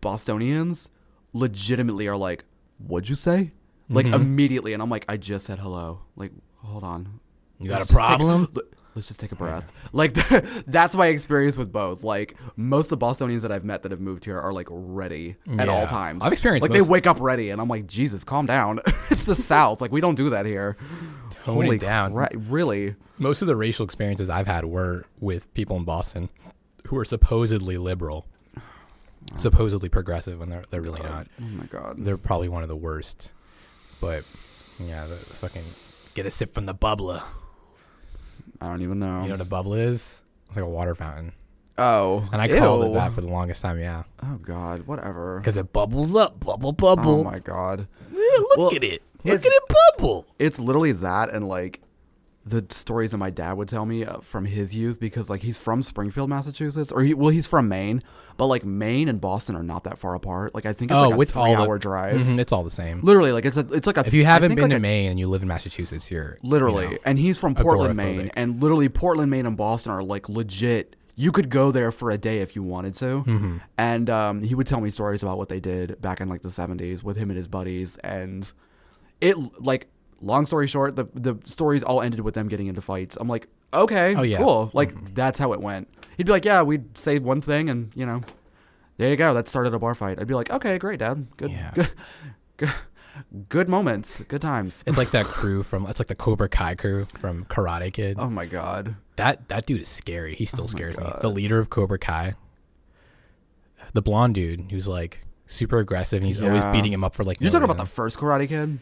Bostonians 0.00 0.88
legitimately 1.32 2.06
are 2.08 2.16
like, 2.16 2.44
"What'd 2.78 3.08
you 3.08 3.14
say?" 3.14 3.52
Like 3.88 4.06
Mm-hmm. 4.06 4.14
immediately, 4.14 4.72
and 4.72 4.82
I'm 4.82 4.88
like, 4.90 5.04
"I 5.08 5.16
just 5.16 5.46
said 5.46 5.58
hello." 5.58 6.02
Like, 6.16 6.32
hold 6.58 6.84
on, 6.84 7.20
You 7.58 7.68
got 7.68 7.82
a 7.82 7.86
take 7.86 7.92
problem? 7.96 8.48
l- 8.56 8.62
let's 8.94 9.06
just 9.08 9.20
take 9.20 9.32
a 9.32 9.36
breath. 9.36 9.70
Like 9.92 10.14
that's 10.66 10.94
my 10.94 11.06
experience 11.08 11.56
with 11.56 11.72
both. 11.72 12.04
Like 12.04 12.36
most 12.56 12.86
of 12.86 12.90
the 12.90 12.96
Bostonians 12.98 13.42
that 13.42 13.50
I've 13.52 13.64
met 13.64 13.82
that 13.82 13.90
have 13.90 14.00
moved 14.00 14.24
here 14.24 14.38
are 14.40 14.52
like 14.52 14.68
ready 14.70 15.36
at 15.58 15.66
Yeah. 15.66 15.72
all 15.72 15.86
times. 15.86 16.24
I've 16.24 16.32
experienced 16.32 16.62
like 16.62 16.76
most- 16.76 16.86
they 16.86 16.90
wake 16.90 17.06
up 17.06 17.18
ready, 17.20 17.50
and 17.50 17.60
I'm 17.60 17.68
like, 17.68 17.86
Jesus, 17.86 18.22
calm 18.24 18.46
down. 18.46 18.80
it's 19.10 19.24
the 19.24 19.34
South. 19.34 19.80
Like 19.80 19.90
we 19.92 20.00
don't 20.00 20.14
do 20.14 20.30
that 20.30 20.46
here. 20.46 20.76
Tone 21.44 21.66
it 21.66 21.80
down. 21.80 22.12
cra- 22.12 22.30
really? 22.34 22.94
Most 23.18 23.42
of 23.42 23.48
the 23.48 23.56
racial 23.56 23.84
experiences 23.84 24.28
I've 24.30 24.46
had 24.46 24.64
were 24.66 25.04
with 25.18 25.52
people 25.54 25.76
in 25.76 25.84
Boston 25.84 26.28
who 26.86 26.96
are 26.98 27.04
supposedly 27.04 27.78
liberal, 27.78 28.26
supposedly 29.36 29.88
progressive 29.88 30.40
and 30.40 30.50
they're 30.52 30.64
they're 30.70 30.80
really 30.82 31.02
not. 31.02 31.26
Oh 31.40 31.44
my 31.44 31.64
god. 31.64 31.96
They're 31.98 32.16
probably 32.18 32.48
one 32.48 32.62
of 32.62 32.68
the 32.68 32.76
worst. 32.76 33.32
But 34.00 34.24
yeah, 34.78 35.06
the 35.06 35.16
fucking 35.16 35.64
get 36.14 36.26
a 36.26 36.30
sip 36.30 36.54
from 36.54 36.66
the 36.66 36.74
bubbler. 36.74 37.22
I 38.60 38.66
don't 38.66 38.82
even 38.82 38.98
know. 38.98 39.22
You 39.22 39.28
know 39.28 39.34
what 39.34 39.40
a 39.40 39.44
bubble 39.46 39.74
is? 39.74 40.22
It's 40.48 40.56
like 40.56 40.64
a 40.64 40.68
water 40.68 40.94
fountain, 40.94 41.32
oh, 41.78 42.28
and 42.32 42.42
I 42.42 42.48
called 42.48 42.84
it 42.84 42.92
that 42.94 43.12
for 43.12 43.20
the 43.20 43.28
longest 43.28 43.62
time. 43.62 43.78
Yeah, 43.78 44.02
Oh 44.22 44.36
god, 44.42 44.86
whatever. 44.86 45.38
because 45.38 45.56
it 45.56 45.72
bubbles 45.72 46.14
up, 46.14 46.40
bubble, 46.40 46.72
bubble. 46.72 47.20
Oh 47.20 47.24
my 47.24 47.38
god. 47.38 47.86
Yeah, 48.12 48.18
look 48.38 48.58
Well, 48.58 48.74
at 48.74 48.84
it. 48.84 49.02
Look 49.24 49.44
at 49.46 49.52
it 49.52 49.62
bubble. 49.96 50.26
it's 50.38 50.58
literally 50.58 50.92
that 50.92 51.30
and 51.32 51.46
like 51.48 51.80
the 52.50 52.66
stories 52.70 53.12
that 53.12 53.18
my 53.18 53.30
dad 53.30 53.54
would 53.54 53.68
tell 53.68 53.86
me 53.86 54.04
uh, 54.04 54.18
from 54.20 54.44
his 54.44 54.74
youth 54.76 55.00
because 55.00 55.30
like 55.30 55.40
he's 55.42 55.56
from 55.56 55.82
Springfield, 55.82 56.28
Massachusetts, 56.28 56.92
or 56.92 57.02
he 57.02 57.14
well 57.14 57.30
he's 57.30 57.46
from 57.46 57.68
Maine, 57.68 58.02
but 58.36 58.46
like 58.46 58.64
Maine 58.64 59.08
and 59.08 59.20
Boston 59.20 59.56
are 59.56 59.62
not 59.62 59.84
that 59.84 59.98
far 59.98 60.14
apart. 60.14 60.54
Like 60.54 60.66
I 60.66 60.72
think 60.72 60.90
it's 60.90 60.98
Oh, 60.98 61.04
like 61.08 61.14
a 61.14 61.16
with 61.16 61.36
all 61.36 61.66
the- 61.72 61.78
drive. 61.78 62.20
Mhm, 62.20 62.38
it's 62.38 62.52
all 62.52 62.62
the 62.64 62.70
same. 62.70 63.00
Literally, 63.02 63.32
like 63.32 63.44
it's 63.46 63.56
a, 63.56 63.66
it's 63.72 63.86
like 63.86 63.96
a. 63.96 64.00
If 64.06 64.12
you 64.12 64.24
haven't 64.24 64.54
been 64.54 64.64
like 64.64 64.70
to 64.70 64.76
a- 64.76 64.80
Maine 64.80 65.10
and 65.10 65.18
you 65.18 65.26
live 65.28 65.42
in 65.42 65.48
Massachusetts, 65.48 66.10
you're 66.10 66.38
you 66.42 66.50
literally, 66.50 66.88
know, 66.88 66.98
and 67.06 67.18
he's 67.18 67.38
from 67.38 67.54
Portland, 67.54 67.96
Maine, 67.96 68.30
and 68.34 68.62
literally 68.62 68.88
Portland, 68.88 69.30
Maine, 69.30 69.46
and 69.46 69.56
Boston 69.56 69.92
are 69.92 70.02
like 70.02 70.28
legit. 70.28 70.96
You 71.16 71.32
could 71.32 71.50
go 71.50 71.70
there 71.70 71.92
for 71.92 72.10
a 72.10 72.16
day 72.16 72.38
if 72.40 72.56
you 72.56 72.62
wanted 72.62 72.94
to, 72.94 73.04
Mm-hmm. 73.26 73.56
and 73.76 74.08
um, 74.08 74.42
he 74.42 74.54
would 74.54 74.66
tell 74.66 74.80
me 74.80 74.88
stories 74.88 75.22
about 75.22 75.36
what 75.36 75.50
they 75.50 75.60
did 75.60 76.00
back 76.00 76.20
in 76.22 76.28
like 76.30 76.40
the 76.42 76.48
'70s 76.48 77.02
with 77.02 77.16
him 77.18 77.28
and 77.30 77.36
his 77.36 77.46
buddies, 77.48 77.96
and 77.98 78.50
it 79.20 79.36
like 79.62 79.88
long 80.20 80.46
story 80.46 80.66
short, 80.66 80.96
the 80.96 81.06
the 81.14 81.36
stories 81.44 81.82
all 81.82 82.00
ended 82.02 82.20
with 82.20 82.34
them 82.34 82.48
getting 82.48 82.66
into 82.66 82.80
fights. 82.80 83.16
I'm 83.20 83.28
like, 83.28 83.48
okay, 83.72 84.14
Oh, 84.14 84.22
yeah. 84.22 84.38
cool, 84.38 84.70
like 84.74 84.92
mm-hmm. 84.92 85.14
that's 85.14 85.38
how 85.38 85.52
it 85.52 85.60
went. 85.60 85.88
He'd 86.16 86.26
be 86.26 86.32
like, 86.32 86.44
yeah, 86.44 86.62
we'd 86.62 86.96
say 86.98 87.18
one 87.18 87.40
thing, 87.40 87.68
and 87.68 87.90
you 87.94 88.04
know, 88.06 88.20
there 88.98 89.08
you 89.10 89.16
go, 89.16 89.32
that 89.34 89.48
started 89.48 89.72
a 89.74 89.78
bar 89.78 89.94
fight. 89.94 90.20
I'd 90.20 90.26
be 90.26 90.34
like, 90.34 90.50
okay, 90.50 90.78
great, 90.78 90.98
Dad, 90.98 91.26
good, 91.36 91.50
Yeah. 91.50 91.70
good, 91.74 91.90
good, 92.58 92.72
good 93.48 93.68
moments, 93.68 94.20
good 94.28 94.42
times. 94.42 94.84
It's 94.86 94.98
like 94.98 95.10
that 95.12 95.24
crew 95.38 95.62
from 95.62 95.86
it's 95.86 95.98
like 96.00 96.08
the 96.08 96.14
Cobra 96.14 96.48
Kai 96.48 96.74
crew 96.74 97.06
from 97.18 97.44
Karate 97.46 97.92
Kid. 97.92 98.16
Oh 98.18 98.28
my 98.30 98.46
god. 98.46 98.96
That 99.16 99.48
that 99.48 99.66
dude 99.66 99.80
is 99.82 99.88
scary. 99.88 100.34
He 100.34 100.44
still 100.46 100.64
Oh 100.64 100.66
scares 100.66 100.96
me. 100.98 101.04
The 101.20 101.28
leader 101.30 101.58
of 101.58 101.68
Cobra 101.70 101.98
Kai, 101.98 102.34
the 103.92 104.02
blonde 104.02 104.34
dude 104.34 104.70
who's 104.70 104.88
like 104.88 105.20
super 105.46 105.78
aggressive 105.78 106.18
and 106.18 106.26
he's 106.26 106.40
always 106.40 106.62
beating 106.72 106.92
him 106.92 107.04
up 107.04 107.14
for 107.14 107.24
like. 107.24 107.40
You're 107.40 107.48
no 107.50 107.58
talking 107.58 107.64
about 107.70 107.76
the 107.82 107.90
first 107.90 108.16
Karate 108.18 108.48
Kid, 108.48 108.78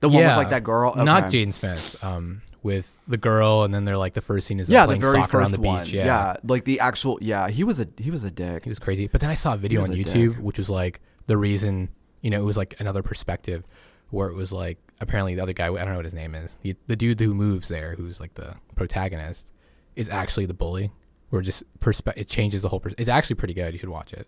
the 0.00 0.08
one 0.08 0.24
with 0.24 0.36
like 0.36 0.50
that 0.50 0.64
girl. 0.64 0.94
not 0.96 1.24
Okay. 1.24 1.44
Jaden 1.44 1.52
Smith. 1.54 1.96
Um, 2.04 2.42
with 2.62 2.98
the 3.06 3.16
girl, 3.16 3.62
and 3.62 3.72
then 3.72 3.84
they're 3.84 3.96
like 3.96 4.14
the 4.14 4.20
first 4.20 4.46
scene 4.48 4.58
is 4.58 4.68
Yeah, 4.68 4.86
the 4.86 4.96
very 4.96 5.12
soccer 5.22 5.38
on 5.38 5.44
first 5.44 5.54
the 5.54 5.60
beach. 5.60 5.68
one. 5.70 5.86
Yeah. 5.86 6.36
like 6.42 6.64
the 6.64 6.80
actual. 6.80 7.16
Yeah, 7.22 7.48
he 7.48 7.62
was 7.62 7.78
a 7.78 7.86
he 7.96 8.10
was 8.10 8.24
a 8.24 8.30
dick. 8.30 8.64
He 8.64 8.68
was 8.68 8.78
crazy. 8.80 9.06
But 9.06 9.20
then 9.20 9.30
I 9.30 9.34
saw 9.34 9.54
a 9.54 9.56
video 9.56 9.82
on 9.82 9.90
YouTube, 9.90 10.34
dick. 10.34 10.42
which 10.42 10.58
was 10.58 10.68
like 10.68 11.00
the 11.28 11.36
reason, 11.36 11.90
you 12.22 12.30
know, 12.30 12.40
it 12.40 12.44
was 12.44 12.56
like 12.56 12.74
another 12.80 13.02
perspective 13.04 13.64
where 14.10 14.28
it 14.28 14.34
was 14.34 14.52
like 14.52 14.78
apparently 15.00 15.34
the 15.36 15.42
other 15.42 15.52
guy, 15.52 15.66
I 15.66 15.68
don't 15.78 15.90
know 15.90 15.96
what 15.96 16.04
his 16.04 16.14
name 16.14 16.34
is, 16.34 16.56
the, 16.62 16.74
the 16.88 16.96
dude 16.96 17.20
who 17.20 17.34
moves 17.34 17.68
there, 17.68 17.94
who's 17.96 18.18
like 18.18 18.34
the 18.34 18.54
protagonist, 18.74 19.52
is 19.94 20.08
actually 20.08 20.46
the 20.46 20.54
bully. 20.54 20.90
Where 21.30 21.42
just 21.42 21.62
perspe- 21.80 22.16
it 22.16 22.28
changes 22.28 22.62
the 22.62 22.68
whole. 22.68 22.80
Pers- 22.80 22.94
it's 22.98 23.08
actually 23.08 23.34
pretty 23.36 23.54
good. 23.54 23.72
You 23.74 23.78
should 23.78 23.88
watch 23.90 24.12
it. 24.12 24.26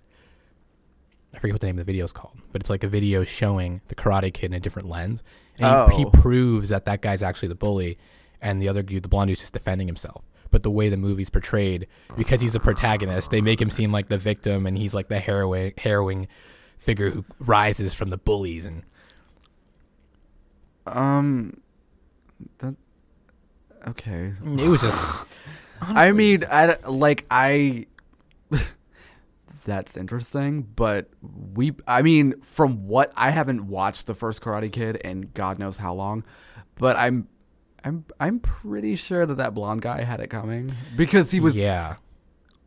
I 1.35 1.39
forget 1.39 1.55
what 1.55 1.61
the 1.61 1.67
name 1.67 1.79
of 1.79 1.85
the 1.87 1.91
video 1.93 2.05
is 2.05 2.13
called, 2.13 2.37
but 2.53 2.61
it's 2.63 2.71
like 2.71 2.83
a 2.85 2.89
video 2.89 3.23
showing 3.25 3.81
the 3.89 3.95
Karate 3.95 4.33
Kid 4.33 4.47
in 4.47 4.55
a 4.55 4.61
different 4.61 4.89
lens, 4.89 5.23
and 5.61 5.93
he, 5.93 5.99
he 5.99 6.05
Oh. 6.07 6.11
proves 6.11 6.69
that 6.71 6.85
that 6.87 7.01
guy's 7.03 7.23
actually 7.23 7.49
the 7.49 7.55
bully, 7.55 7.99
and 8.41 8.61
the 8.63 8.69
other 8.69 8.83
dude, 8.83 9.03
the 9.03 9.09
blonde 9.09 9.29
dude's 9.29 9.41
just 9.41 9.53
defending 9.53 9.87
himself. 9.87 10.25
But 10.51 10.63
the 10.63 10.71
way 10.71 10.89
the 10.89 10.97
movie's 10.97 11.29
portrayed, 11.29 11.87
because 12.17 12.41
he's 12.41 12.55
a 12.55 12.61
protagonist, 12.61 13.31
they 13.31 13.41
make 13.43 13.61
him 13.61 13.69
seem 13.69 13.93
like 13.93 14.09
the 14.09 14.17
victim, 14.19 14.67
and 14.67 14.79
he's 14.79 14.95
like 14.95 15.09
the 15.09 15.19
harrowing, 15.21 15.75
harrowing 15.77 16.27
figure 16.79 17.11
who 17.11 17.25
rises 17.39 17.93
from 17.93 18.09
the 18.11 18.17
bullies. 18.17 18.65
And 18.65 18.83
Um, 20.87 21.61
that, 22.59 22.75
okay. 23.89 24.33
it 24.43 24.69
was 24.69 24.81
just, 24.81 25.25
I 25.83 26.13
mean, 26.13 26.45
I 26.51 26.77
like 26.89 27.27
I. 27.31 27.87
that's 29.63 29.97
interesting, 29.97 30.63
but 30.63 31.09
we. 31.55 31.75
I 31.87 32.03
mean, 32.03 32.41
from 32.41 32.87
what 32.87 33.13
I 33.17 33.31
haven't 33.31 33.67
watched 33.67 34.07
the 34.07 34.15
first 34.15 34.41
Karate 34.41 34.73
Kid 34.73 34.97
in 34.97 35.31
God 35.35 35.59
knows 35.59 35.79
how 35.79 35.95
long, 35.95 36.25
but 36.77 36.97
I'm. 36.97 37.29
I'm 37.85 38.05
I'm 38.19 38.41
pretty 38.41 38.97
sure 38.97 39.25
that 39.25 39.37
that 39.37 39.55
blonde 39.55 39.83
guy 39.83 40.03
had 40.03 40.19
it 40.19 40.27
coming 40.29 40.73
because 40.97 41.31
he 41.31 41.39
was 41.39 41.57
yeah. 41.57 41.97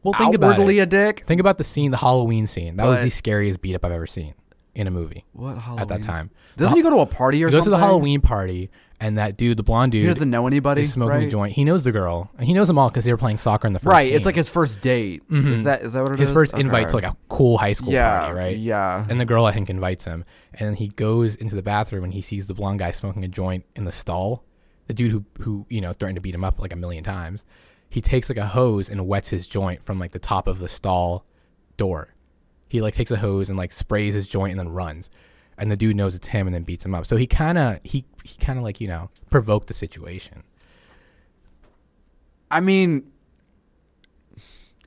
Well, 0.04 0.14
think 0.14 0.34
about 0.36 0.54
outwardly 0.54 0.80
it. 0.80 0.84
a 0.84 0.86
dick. 0.86 1.24
Think 1.28 1.42
about 1.42 1.58
the 1.58 1.64
scene, 1.64 1.92
the 1.92 1.98
Halloween 1.98 2.48
scene. 2.48 2.78
That 2.78 2.86
was 2.86 3.02
the 3.02 3.10
scariest 3.10 3.62
beat 3.62 3.76
up 3.76 3.86
I've 3.86 3.92
ever 3.92 4.08
seen. 4.08 4.34
In 4.74 4.88
a 4.88 4.92
movie. 4.92 5.26
What 5.34 5.58
Halloween? 5.58 5.82
At 5.82 5.88
that 5.90 6.04
time. 6.04 6.30
Doesn't 6.58 6.76
he 6.76 6.82
go 6.82 6.90
to 6.90 7.00
a 7.00 7.06
party 7.06 7.44
or 7.44 7.48
He 7.48 7.52
goes 7.52 7.66
to 7.66 7.70
the 7.70 7.78
Halloween 7.78 8.22
party, 8.22 8.70
and 9.00 9.18
that 9.18 9.36
dude, 9.36 9.58
the 9.58 9.64
blonde 9.64 9.92
dude, 9.92 10.02
He 10.02 10.08
doesn't 10.08 10.30
know 10.30 10.48
anybody. 10.48 10.84
is 10.84 10.94
smoking 10.94 11.16
right? 11.16 11.28
a 11.28 11.30
joint. 11.30 11.54
He 11.54 11.64
knows 11.64 11.84
the 11.84 11.92
girl, 11.92 12.30
and 12.38 12.48
he 12.48 12.54
knows 12.54 12.68
them 12.68 12.78
all 12.78 12.90
because 12.90 13.04
they 13.06 13.12
were 13.12 13.18
playing 13.18 13.38
soccer 13.38 13.68
in 13.68 13.74
the 13.74 13.80
first. 13.80 13.92
Right. 13.92 14.12
It's 14.12 14.26
like 14.26 14.36
his 14.36 14.50
first 14.50 14.82
date. 14.82 15.24
Is 15.30 15.38
mm-hmm. 15.38 15.64
that 15.64 15.82
is 15.82 15.94
that 15.94 16.04
what 16.04 16.14
it 16.14 16.16
is? 16.16 16.30
his 16.30 16.32
first 16.32 16.54
invite 16.54 16.90
to 16.90 16.96
like 16.96 17.04
a 17.04 17.18
cool 17.28 17.58
high 17.58 17.74
school 17.74 17.92
yeah, 17.92 18.20
party, 18.20 18.38
right? 18.38 18.58
Yeah. 18.58 19.06
And 19.10 19.20
the 19.20 19.26
girl, 19.26 19.46
I 19.46 19.52
think, 19.52 19.70
invites 19.70 20.06
him, 20.06 20.24
and 20.54 20.70
then 20.70 20.76
he 20.76 20.90
goes 20.90 21.36
into 21.36 21.56
the 21.56 21.64
bathroom 21.64 22.04
and 22.04 22.14
he 22.14 22.22
sees 22.22 22.48
the 22.48 22.54
blonde 22.54 22.80
guy 22.80 22.92
smoking 22.92 23.24
a 23.24 23.28
joint 23.28 23.66
in 23.76 23.86
the 23.86 23.92
stall. 23.92 24.46
The 24.88 24.94
dude 24.94 25.12
who 25.12 25.26
who 25.40 25.66
you 25.70 25.82
know 25.82 25.94
threatened 25.94 26.18
to 26.18 26.22
beat 26.22 26.36
him 26.36 26.44
up 26.44 26.60
like 26.60 26.74
a 26.74 26.78
million 26.78 27.04
times. 27.04 27.46
He 27.90 28.00
takes 28.00 28.30
like 28.30 28.38
a 28.38 28.48
hose 28.48 28.88
and 28.90 29.06
wets 29.06 29.30
his 29.30 29.48
joint 29.48 29.84
from 29.84 30.00
like 30.00 30.14
the 30.14 30.20
top 30.20 30.48
of 30.48 30.60
the 30.60 30.70
stall 30.70 31.26
door. 31.76 32.14
He 32.72 32.80
like 32.80 32.94
takes 32.94 33.12
a 33.12 33.18
hose 33.18 33.50
and 33.50 33.58
like 33.58 33.74
sprays 33.74 34.14
his 34.14 34.30
joint 34.30 34.52
and 34.52 34.60
then 34.62 34.70
runs. 34.70 35.10
And 35.58 35.70
the 35.70 35.76
dude 35.76 35.98
knows 35.98 36.16
it's 36.16 36.30
him 36.30 36.48
and 36.48 36.54
then 36.56 36.64
beats 36.64 36.86
him 36.86 36.96
up. 36.96 37.06
So 37.06 37.18
he 37.18 37.28
kind 37.28 37.58
of 37.58 37.80
he 37.84 38.06
he 38.24 38.38
kind 38.38 38.58
of 38.58 38.64
like 38.64 38.80
you 38.80 38.88
know 38.88 39.10
provoked 39.30 39.68
the 39.68 39.74
situation. 39.74 40.44
I 42.50 42.62
mean, 42.62 43.12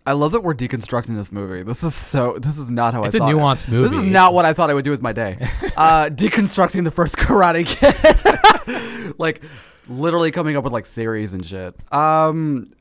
I 0.06 0.12
love 0.12 0.32
that 0.32 0.40
we're 0.40 0.54
deconstructing 0.54 1.14
this 1.14 1.30
movie. 1.30 1.62
This 1.62 1.84
is 1.84 1.94
so. 1.94 2.38
This 2.38 2.56
is 2.56 2.70
not 2.70 2.94
how 2.94 3.00
I 3.00 3.10
thought. 3.10 3.14
It's 3.16 3.22
I 3.22 3.30
a 3.30 3.32
thought. 3.34 3.56
nuanced 3.58 3.68
movie. 3.68 3.90
This 3.90 3.98
is 3.98 4.10
not 4.10 4.32
what 4.32 4.46
I 4.46 4.54
thought 4.54 4.70
I 4.70 4.74
would 4.74 4.84
do 4.86 4.90
with 4.90 5.02
my 5.02 5.12
day. 5.12 5.36
uh, 5.76 6.06
deconstructing 6.06 6.84
the 6.84 6.90
first 6.90 7.16
Karate 7.18 7.66
Kid, 7.66 9.14
like 9.18 9.42
literally 9.88 10.30
coming 10.30 10.56
up 10.56 10.64
with 10.64 10.72
like 10.72 10.86
theories 10.86 11.34
and 11.34 11.44
shit. 11.44 11.74
Um, 11.92 12.72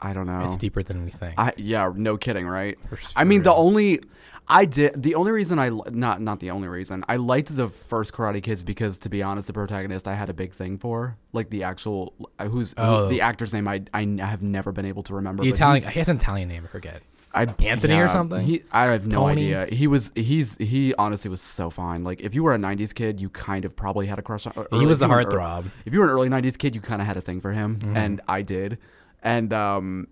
I 0.00 0.12
don't 0.12 0.26
know. 0.26 0.40
It's 0.42 0.56
deeper 0.56 0.82
than 0.82 1.04
we 1.04 1.10
think. 1.10 1.34
I 1.38 1.52
yeah, 1.56 1.90
no 1.94 2.16
kidding, 2.16 2.46
right? 2.46 2.78
For 2.88 2.98
I 3.16 3.24
mean, 3.24 3.42
the 3.42 3.52
only 3.54 4.00
I 4.48 4.64
did 4.66 5.02
the 5.02 5.14
only 5.14 5.32
reason 5.32 5.58
I 5.58 5.70
not 5.90 6.20
not 6.20 6.40
the 6.40 6.50
only 6.50 6.68
reason 6.68 7.02
I 7.08 7.16
liked 7.16 7.54
the 7.56 7.68
first 7.68 8.12
Karate 8.12 8.42
Kids 8.42 8.62
because 8.62 8.98
to 8.98 9.08
be 9.08 9.22
honest, 9.22 9.46
the 9.46 9.52
protagonist 9.54 10.06
I 10.06 10.14
had 10.14 10.28
a 10.30 10.34
big 10.34 10.52
thing 10.52 10.76
for, 10.78 11.16
like 11.32 11.50
the 11.50 11.62
actual 11.64 12.12
uh, 12.38 12.46
who's 12.46 12.70
who- 12.72 12.82
Oh. 12.82 13.08
the 13.08 13.22
actor's 13.22 13.52
name 13.54 13.66
I 13.68 13.82
I 13.94 14.02
have 14.20 14.42
never 14.42 14.70
been 14.70 14.84
able 14.86 15.02
to 15.04 15.14
remember. 15.14 15.42
the 15.42 15.48
Italian. 15.50 15.82
He 15.88 15.98
has 15.98 16.08
an 16.08 16.16
Italian 16.18 16.48
name. 16.48 16.64
I 16.64 16.68
forget. 16.68 17.02
I, 17.34 17.42
Anthony 17.62 17.98
or 17.98 18.08
something? 18.08 18.40
He, 18.46 18.62
I 18.72 18.84
have 18.84 19.06
no 19.06 19.16
Tony? 19.28 19.54
idea. 19.54 19.76
He 19.76 19.86
was 19.88 20.10
he's 20.14 20.56
he 20.56 20.94
honestly 20.94 21.28
was 21.30 21.42
so 21.42 21.68
fine. 21.68 22.02
Like 22.02 22.20
if 22.22 22.34
you 22.34 22.42
were 22.42 22.54
a 22.54 22.58
'90s 22.58 22.94
kid, 22.94 23.20
you 23.20 23.28
kind 23.28 23.64
of 23.66 23.76
probably 23.76 24.06
had 24.06 24.18
a 24.18 24.22
crush 24.22 24.46
on. 24.46 24.52
or 24.56 24.66
He 24.78 24.86
was 24.86 25.00
the 25.00 25.06
you 25.06 25.12
were 25.12 25.18
an 25.20 25.26
ear- 25.26 25.30
heartthrob. 25.38 25.64
If 25.84 25.92
you 25.92 25.98
were 25.98 26.06
an 26.06 26.10
early 26.12 26.28
'90s 26.30 26.56
kid, 26.56 26.74
you 26.74 26.80
kind 26.80 27.02
of 27.02 27.06
had 27.06 27.16
a 27.18 27.20
thing 27.20 27.40
for 27.40 27.52
him, 27.52 27.76
Mm-hmm. 27.76 27.96
and 27.96 28.20
I 28.28 28.40
did. 28.42 28.78
And 29.26 29.52
um, 29.52 30.06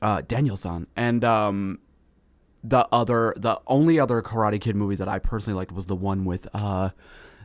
uh, 0.00 0.22
Daniel-san, 0.26 0.86
and 0.94 1.24
um, 1.24 1.80
the 2.62 2.86
other, 2.92 3.34
the 3.36 3.60
only 3.66 3.98
other 3.98 4.22
Karate 4.22 4.60
Kid 4.60 4.76
movie 4.76 4.94
that 4.94 5.08
I 5.08 5.18
personally 5.18 5.56
liked 5.56 5.72
was 5.72 5.86
the 5.86 5.96
one 5.96 6.24
with 6.24 6.48
uh, 6.54 6.90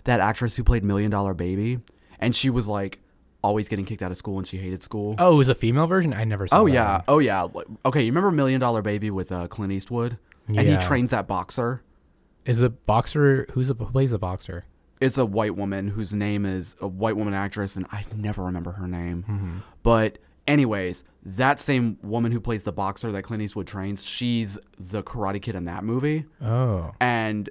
that 0.03 0.19
actress 0.19 0.55
who 0.55 0.63
played 0.63 0.84
Million 0.84 1.10
Dollar 1.10 1.34
Baby, 1.34 1.79
and 2.19 2.36
she 2.36 2.51
was 2.51 2.67
like 2.67 2.99
always 3.41 3.67
getting 3.67 3.86
kicked 3.86 4.03
out 4.03 4.12
of 4.12 4.17
school 4.17 4.38
and 4.38 4.47
she 4.47 4.58
hated 4.58 4.84
school. 4.84 5.15
Oh, 5.17 5.34
it 5.34 5.38
was 5.38 5.49
a 5.49 5.55
female 5.55 5.88
version. 5.88 6.13
I 6.13 6.23
never 6.23 6.47
saw. 6.47 6.58
That. 6.58 6.62
Oh 6.62 6.65
yeah, 6.67 6.93
one. 6.93 7.03
oh 7.08 7.19
yeah. 7.19 7.47
Okay, 7.86 8.03
you 8.03 8.12
remember 8.12 8.29
Million 8.29 8.62
Dollar 8.62 8.84
Baby 8.84 9.10
with 9.10 9.32
uh, 9.32 9.47
Clint 9.47 9.73
Eastwood, 9.73 10.19
and 10.47 10.67
he 10.67 10.77
trains 10.77 11.12
that 11.12 11.27
boxer. 11.27 11.82
Is 12.45 12.60
the 12.60 12.69
boxer 12.69 13.47
who's 13.53 13.69
the, 13.69 13.73
who 13.73 13.91
plays 13.91 14.12
the 14.12 14.19
boxer? 14.19 14.65
It's 14.99 15.17
a 15.17 15.25
white 15.25 15.55
woman 15.55 15.88
whose 15.88 16.13
name 16.13 16.45
is 16.45 16.75
a 16.79 16.88
white 16.88 17.15
woman 17.15 17.34
actress, 17.34 17.75
and 17.75 17.86
I 17.91 18.05
never 18.15 18.43
remember 18.43 18.73
her 18.73 18.88
name. 18.88 19.23
Mm-hmm. 19.27 19.58
But 19.82 20.19
anyways, 20.50 21.04
that 21.24 21.62
same 21.62 21.98
woman 22.02 22.32
who 22.34 22.42
plays 22.42 22.64
the 22.64 22.72
boxer 22.74 23.12
that 23.14 23.24
Clint 23.24 23.42
Eastwood 23.44 23.68
trains, 23.68 24.04
she's 24.04 24.60
the 24.78 25.02
Karate 25.04 25.42
Kid 25.42 25.56
in 25.56 25.64
that 25.66 25.84
movie, 25.86 26.26
Oh, 26.44 26.92
and 27.00 27.50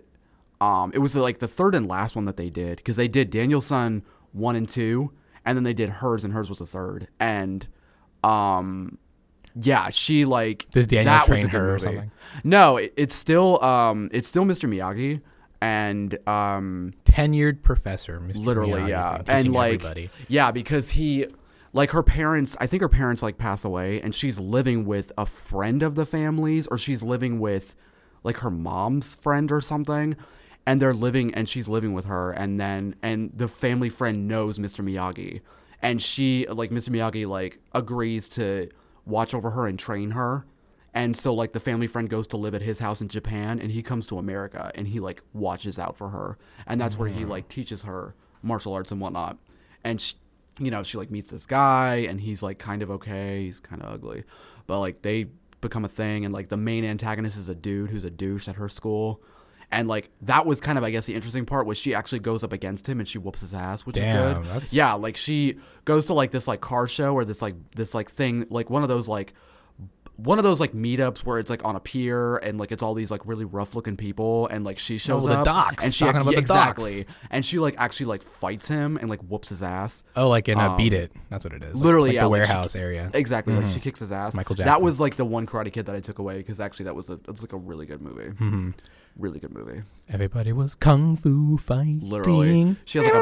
um, 0.60 0.90
it 0.92 0.98
was 0.98 1.14
like 1.16 1.38
the 1.38 1.48
third 1.48 1.74
and 1.74 1.86
last 1.88 2.16
one 2.16 2.24
that 2.26 2.36
they 2.36 2.50
did 2.50 2.76
because 2.78 2.96
they 2.96 3.08
did 3.08 3.30
Daniel's 3.30 3.66
son 3.66 4.02
one 4.32 4.56
and 4.56 4.68
two, 4.68 5.12
and 5.46 5.56
then 5.56 5.62
they 5.64 5.72
did 5.72 5.88
hers, 5.88 6.24
and 6.24 6.34
hers 6.34 6.48
was 6.50 6.58
the 6.58 6.66
third, 6.66 7.08
and 7.18 7.66
um. 8.24 8.98
Yeah, 9.60 9.88
she 9.90 10.24
like 10.24 10.66
Does 10.70 10.86
Daniel 10.86 11.14
that 11.14 11.24
train 11.24 11.48
her 11.48 11.70
or 11.70 11.72
movie. 11.72 11.82
something? 11.82 12.10
No, 12.44 12.76
it, 12.76 12.92
it's 12.96 13.14
still 13.14 13.60
um 13.64 14.08
it's 14.12 14.28
still 14.28 14.44
Mr. 14.44 14.68
Miyagi 14.68 15.20
and 15.60 16.16
um 16.28 16.92
tenured 17.04 17.62
professor, 17.62 18.20
Mr. 18.20 18.44
literally 18.44 18.82
Miyagi, 18.82 18.88
yeah 18.90 19.22
and 19.26 19.52
like 19.52 19.80
everybody. 19.80 20.10
yeah 20.28 20.52
because 20.52 20.90
he 20.90 21.26
like 21.72 21.90
her 21.90 22.02
parents 22.02 22.56
i 22.60 22.66
think 22.66 22.80
her 22.80 22.88
parents 22.88 23.22
like 23.22 23.38
pass 23.38 23.64
away 23.64 24.00
and 24.00 24.14
she's 24.14 24.38
living 24.38 24.84
with 24.86 25.12
a 25.18 25.26
friend 25.26 25.82
of 25.82 25.94
the 25.94 26.06
family's 26.06 26.66
or 26.68 26.78
she's 26.78 27.02
living 27.02 27.38
with 27.40 27.74
like 28.24 28.38
her 28.38 28.50
mom's 28.50 29.14
friend 29.14 29.52
or 29.52 29.60
something 29.60 30.16
and 30.66 30.80
they're 30.82 30.94
living 30.94 31.32
and 31.34 31.48
she's 31.48 31.68
living 31.68 31.92
with 31.92 32.04
her 32.06 32.30
and 32.32 32.60
then 32.60 32.94
and 33.02 33.30
the 33.36 33.48
family 33.48 33.88
friend 33.88 34.26
knows 34.28 34.58
mr 34.58 34.84
miyagi 34.84 35.40
and 35.82 36.00
she 36.02 36.46
like 36.48 36.70
mr 36.70 36.88
miyagi 36.90 37.26
like 37.26 37.58
agrees 37.74 38.28
to 38.28 38.68
watch 39.06 39.34
over 39.34 39.50
her 39.50 39.66
and 39.66 39.78
train 39.78 40.10
her 40.12 40.44
and 40.94 41.16
so 41.16 41.32
like 41.32 41.52
the 41.52 41.60
family 41.60 41.86
friend 41.86 42.08
goes 42.08 42.26
to 42.26 42.36
live 42.36 42.54
at 42.54 42.62
his 42.62 42.78
house 42.80 43.00
in 43.00 43.08
Japan 43.08 43.60
and 43.60 43.70
he 43.70 43.82
comes 43.82 44.06
to 44.06 44.18
America 44.18 44.72
and 44.74 44.88
he 44.88 44.98
like 45.00 45.22
watches 45.32 45.78
out 45.78 45.96
for 45.96 46.08
her. 46.08 46.38
And 46.66 46.80
that's 46.80 46.98
where 46.98 47.08
he 47.08 47.20
Mm-hmm. 47.20 47.30
like 47.30 47.48
teaches 47.48 47.82
her 47.82 48.14
martial 48.42 48.72
arts 48.72 48.90
and 48.90 49.00
whatnot. 49.00 49.36
And 49.84 50.00
she, 50.00 50.16
you 50.58 50.70
know, 50.70 50.82
she 50.82 50.98
like 50.98 51.10
meets 51.10 51.30
this 51.30 51.46
guy 51.46 51.96
and 52.08 52.20
he's 52.20 52.42
like 52.42 52.58
kind 52.58 52.82
of 52.82 52.90
okay, 52.90 53.44
he's 53.44 53.60
kind 53.60 53.82
of 53.82 53.92
ugly. 53.92 54.24
But 54.66 54.80
like 54.80 55.02
they 55.02 55.26
become 55.60 55.84
a 55.84 55.88
thing 55.88 56.24
and 56.24 56.32
like 56.32 56.48
the 56.48 56.56
main 56.56 56.84
antagonist 56.84 57.36
is 57.36 57.48
a 57.48 57.54
dude 57.54 57.90
who's 57.90 58.04
a 58.04 58.10
douche 58.10 58.48
at 58.48 58.56
her 58.56 58.68
school. 58.68 59.22
And 59.70 59.86
like 59.86 60.10
that 60.22 60.46
was 60.46 60.60
kind 60.60 60.78
of 60.78 60.84
I 60.84 60.90
guess 60.90 61.06
the 61.06 61.14
interesting 61.14 61.44
part 61.44 61.66
was 61.66 61.76
she 61.76 61.94
actually 61.94 62.20
goes 62.20 62.42
up 62.42 62.52
against 62.52 62.88
him 62.88 63.00
and 63.00 63.08
she 63.08 63.18
whoops 63.18 63.40
his 63.42 63.52
ass, 63.54 63.84
which 63.84 63.96
Damn, 63.96 64.04
is 64.04 64.34
good. 64.34 64.44
that's- 64.46 64.72
Yeah, 64.72 64.94
like 64.94 65.16
she 65.16 65.58
goes 65.84 66.06
to 66.06 66.14
like 66.14 66.30
this 66.30 66.48
like 66.48 66.60
car 66.60 66.86
show 66.86 67.14
or 67.14 67.24
this 67.24 67.42
like 67.42 67.54
this 67.76 67.94
like 67.94 68.10
thing 68.10 68.46
like 68.50 68.70
one 68.70 68.82
of 68.82 68.88
those 68.88 69.08
like 69.08 69.34
one 70.18 70.36
of 70.38 70.42
those 70.42 70.58
like 70.58 70.72
meetups 70.72 71.20
where 71.20 71.38
it's 71.38 71.48
like 71.48 71.64
on 71.64 71.76
a 71.76 71.80
pier 71.80 72.36
and 72.38 72.58
like 72.58 72.72
it's 72.72 72.82
all 72.82 72.92
these 72.92 73.08
like 73.10 73.24
really 73.24 73.44
rough 73.44 73.74
looking 73.76 73.96
people 73.96 74.48
and 74.48 74.64
like 74.64 74.76
she 74.78 74.98
shows 74.98 75.24
Oh, 75.24 75.28
the 75.28 75.34
up 75.38 75.44
docks. 75.44 75.84
and 75.84 75.94
she 75.94 76.04
Talking 76.04 76.20
about 76.22 76.34
yeah, 76.34 76.40
the 76.40 76.46
docks. 76.48 76.84
exactly 76.84 77.14
and 77.30 77.46
she 77.46 77.60
like 77.60 77.76
actually 77.78 78.06
like 78.06 78.22
fights 78.22 78.66
him 78.66 78.96
and 78.96 79.08
like 79.08 79.20
whoops 79.22 79.50
his 79.50 79.62
ass 79.62 80.02
Oh, 80.16 80.28
like 80.28 80.48
in 80.48 80.58
a 80.58 80.70
Um, 80.70 80.76
Beat 80.76 80.92
It. 80.92 81.12
That's 81.30 81.44
what 81.44 81.54
it 81.54 81.62
is. 81.62 81.76
Literally 81.76 82.08
like 82.10 82.14
yeah 82.16 82.22
the 82.22 82.28
like, 82.28 82.44
she- 82.46 82.50
warehouse 82.52 82.74
area. 82.76 83.10
exactly 83.14 83.54
like 83.54 83.72
she 83.72 83.78
kicks 83.78 84.00
his 84.00 84.10
ass 84.10 84.34
Michael 84.34 84.56
Jackson. 84.56 84.74
that 84.74 84.82
was 84.82 84.98
like 85.00 85.14
the 85.14 85.24
one 85.24 85.46
karate 85.46 85.72
kid 85.72 85.86
that 85.86 85.94
i 85.94 86.00
took 86.00 86.18
away 86.18 86.38
because 86.38 86.58
actually 86.58 86.84
that 86.86 86.96
was 86.96 87.08
a 87.10 87.16
that's 87.26 87.40
like 87.40 87.52
a 87.52 87.56
really 87.56 87.86
good 87.86 88.02
movie 88.02 88.30
Mm-hmm. 88.30 88.70
really 89.16 89.38
good 89.38 89.54
movie 89.54 89.82
Everybody 90.10 90.52
was 90.52 90.74
kung 90.74 91.16
fu 91.16 91.56
fighting. 91.58 92.00
Literally. 92.02 92.76
She 92.86 92.98
has 92.98 93.04
like 93.06 93.14
a- 93.14 93.18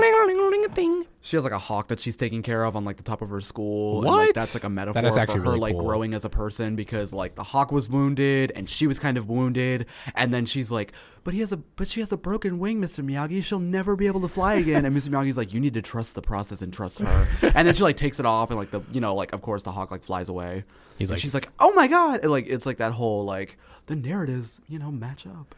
she 1.20 1.36
has 1.36 1.42
like 1.42 1.52
a 1.52 1.58
hawk 1.58 1.88
that 1.88 1.98
she's 1.98 2.14
taking 2.14 2.42
care 2.42 2.64
of 2.64 2.76
on 2.76 2.84
like 2.84 2.96
the 2.96 3.02
top 3.02 3.20
of 3.22 3.30
her 3.30 3.40
school. 3.40 3.98
And, 3.98 4.06
What? 4.06 4.26
like, 4.26 4.34
that's 4.34 4.54
like 4.54 4.62
a 4.62 4.68
metaphor 4.68 5.02
for 5.10 5.32
her 5.32 5.40
really 5.40 5.58
like 5.58 5.72
cool. 5.74 5.82
growing 5.84 6.14
as 6.14 6.24
a 6.24 6.28
person 6.30 6.76
because 6.76 7.12
like 7.12 7.34
the 7.34 7.42
hawk 7.42 7.72
was 7.72 7.88
wounded 7.88 8.52
and 8.54 8.68
she 8.68 8.86
was 8.86 9.00
kind 9.00 9.18
of 9.18 9.28
wounded, 9.28 9.86
and 10.14 10.32
then 10.32 10.46
she's 10.46 10.70
like, 10.70 10.92
"But 11.24 11.34
he 11.34 11.40
has 11.40 11.50
a 11.50 11.56
but 11.56 11.88
she 11.88 11.98
has 12.00 12.12
a 12.12 12.16
broken 12.16 12.60
wing, 12.60 12.80
Mr. 12.80 13.04
Miyagi. 13.04 13.42
She'll 13.42 13.58
never 13.58 13.96
be 13.96 14.06
able 14.06 14.20
to 14.20 14.28
fly 14.28 14.54
again." 14.54 14.84
and 14.84 14.96
Mr. 14.96 15.08
Miyagi's 15.08 15.36
like, 15.36 15.52
"You 15.52 15.58
need 15.58 15.74
to 15.74 15.82
trust 15.82 16.14
the 16.14 16.22
process 16.22 16.62
and 16.62 16.72
trust 16.72 17.00
her." 17.00 17.26
and 17.42 17.66
then 17.66 17.74
she 17.74 17.82
like 17.82 17.96
takes 17.96 18.20
it 18.20 18.26
off 18.26 18.50
and 18.50 18.58
like 18.60 18.70
the 18.70 18.80
you 18.92 19.00
know 19.00 19.12
like 19.14 19.32
of 19.32 19.42
course 19.42 19.62
the 19.64 19.72
hawk 19.72 19.90
like 19.90 20.04
flies 20.04 20.28
away. 20.28 20.62
He's 20.98 21.10
And 21.10 21.16
like- 21.16 21.20
she's 21.20 21.34
like, 21.34 21.48
"Oh 21.58 21.72
my 21.72 21.88
god!" 21.88 22.20
And, 22.22 22.30
like 22.30 22.46
it's 22.46 22.66
like 22.66 22.76
that 22.78 22.92
whole 22.92 23.24
like 23.24 23.58
the 23.86 23.96
narratives 23.96 24.60
you 24.68 24.78
know 24.78 24.92
match 24.92 25.26
up. 25.26 25.54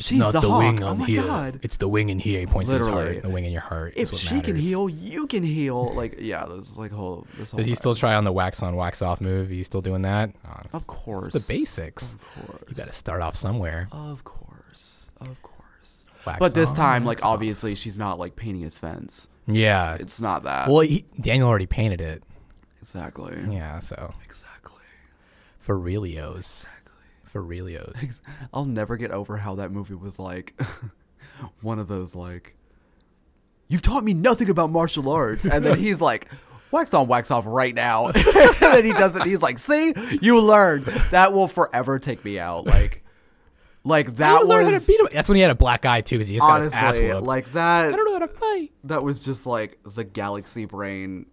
She's 0.00 0.16
Not 0.18 0.32
the, 0.32 0.40
the, 0.40 0.50
wing 0.50 0.80
oh 0.82 0.88
on 0.90 1.00
here. 1.00 1.22
god. 1.24 1.58
It's 1.62 1.76
the 1.78 1.88
wing 1.88 2.08
in 2.08 2.20
here. 2.20 2.38
He 2.38 2.46
points 2.46 2.70
to 2.70 2.76
his 2.78 2.86
heart. 2.86 3.20
The 3.22 3.28
wing 3.30 3.44
in 3.44 3.50
your 3.52 3.62
heart. 3.62 3.94
If 3.96 4.04
is 4.04 4.12
what 4.12 4.20
she 4.20 4.40
can 4.40 4.54
heal, 4.54 4.88
you 4.88 5.26
can 5.26 5.42
heal. 5.42 5.92
Like, 5.92 6.16
yeah, 6.20 6.46
there's 6.46 6.76
like 6.76 6.92
whole. 6.92 7.26
This 7.36 7.50
whole 7.50 7.58
Does 7.58 7.66
he 7.66 7.74
still 7.74 7.96
try 7.96 8.14
on 8.14 8.22
the 8.22 8.32
wax 8.32 8.62
on, 8.62 8.76
wax 8.76 9.02
off 9.02 9.20
move? 9.20 9.48
He's 9.48 9.66
still 9.66 9.80
doing 9.80 10.02
that? 10.02 10.30
Oh, 10.46 10.60
Of 10.72 10.86
course. 10.86 11.34
It's 11.34 11.46
the 11.48 11.52
basics. 11.52 12.12
Of 12.14 12.46
course. 12.46 12.62
You 12.68 12.74
got 12.76 12.86
to 12.86 12.92
start 12.92 13.22
off 13.22 13.34
somewhere. 13.34 13.88
Of 13.90 14.22
course. 14.22 15.10
Of 15.20 15.42
course. 15.42 16.04
Wax 16.24 16.38
but 16.38 16.54
this 16.54 16.68
on, 16.70 16.76
time, 16.76 17.04
like, 17.04 17.24
obviously, 17.24 17.74
she's 17.74 17.98
not 17.98 18.20
like 18.20 18.36
painting 18.36 18.62
his 18.62 18.78
fence. 18.78 19.26
Yeah. 19.48 19.94
It's 19.94 20.20
not 20.20 20.44
that. 20.44 20.68
Well, 20.68 20.80
he, 20.80 21.06
Daniel 21.20 21.48
already 21.48 21.66
painted 21.66 22.00
it. 22.00 22.22
exactly. 22.80 23.36
Yeah, 23.50 23.80
so 23.80 24.14
Exactly. 24.24 24.74
for 25.58 25.76
Relios. 25.76 26.36
Exactly. 26.38 26.77
For. 27.28 27.46
I'll 28.54 28.64
never 28.64 28.96
get 28.96 29.10
over 29.10 29.36
how 29.36 29.56
that 29.56 29.70
movie 29.70 29.94
was 29.94 30.18
like 30.18 30.60
one 31.60 31.78
of 31.78 31.88
those 31.88 32.14
like 32.14 32.56
you've 33.68 33.82
taught 33.82 34.04
me 34.04 34.14
nothing 34.14 34.48
about 34.50 34.70
martial 34.70 35.08
arts 35.10 35.44
and 35.44 35.64
then 35.64 35.78
he's 35.78 36.00
like 36.00 36.28
wax 36.70 36.92
on 36.94 37.06
wax 37.08 37.30
off 37.30 37.44
right 37.46 37.74
now 37.74 38.06
and 38.08 38.14
then 38.60 38.84
he 38.84 38.92
does 38.92 39.14
it 39.16 39.22
he's 39.24 39.42
like 39.42 39.58
see 39.58 39.94
you 40.20 40.40
learned 40.40 40.84
that 41.10 41.32
will 41.32 41.48
forever 41.48 41.98
take 41.98 42.24
me 42.24 42.38
out 42.38 42.66
like 42.66 43.04
like 43.84 44.14
that 44.14 44.44
learn 44.46 44.64
how 44.64 44.70
to 44.70 44.76
was 44.76 44.86
beat 44.86 45.00
him. 45.00 45.06
That's 45.12 45.28
when 45.28 45.36
he 45.36 45.42
had 45.42 45.50
a 45.50 45.54
black 45.54 45.86
eye 45.86 46.02
too, 46.02 46.16
because 46.18 46.28
he 46.28 46.34
just 46.36 46.46
got 46.46 46.60
his 46.60 46.72
ass 46.72 46.82
honestly 46.82 47.08
whooped. 47.08 47.22
like 47.26 47.52
that 47.52 47.92
I 47.92 47.96
don't 47.96 48.04
know 48.04 48.12
how 48.14 48.26
to 48.26 48.28
fight. 48.28 48.72
that 48.84 49.02
was 49.02 49.18
just 49.20 49.46
like 49.46 49.78
the 49.84 50.04
galaxy 50.04 50.64
brain 50.66 51.26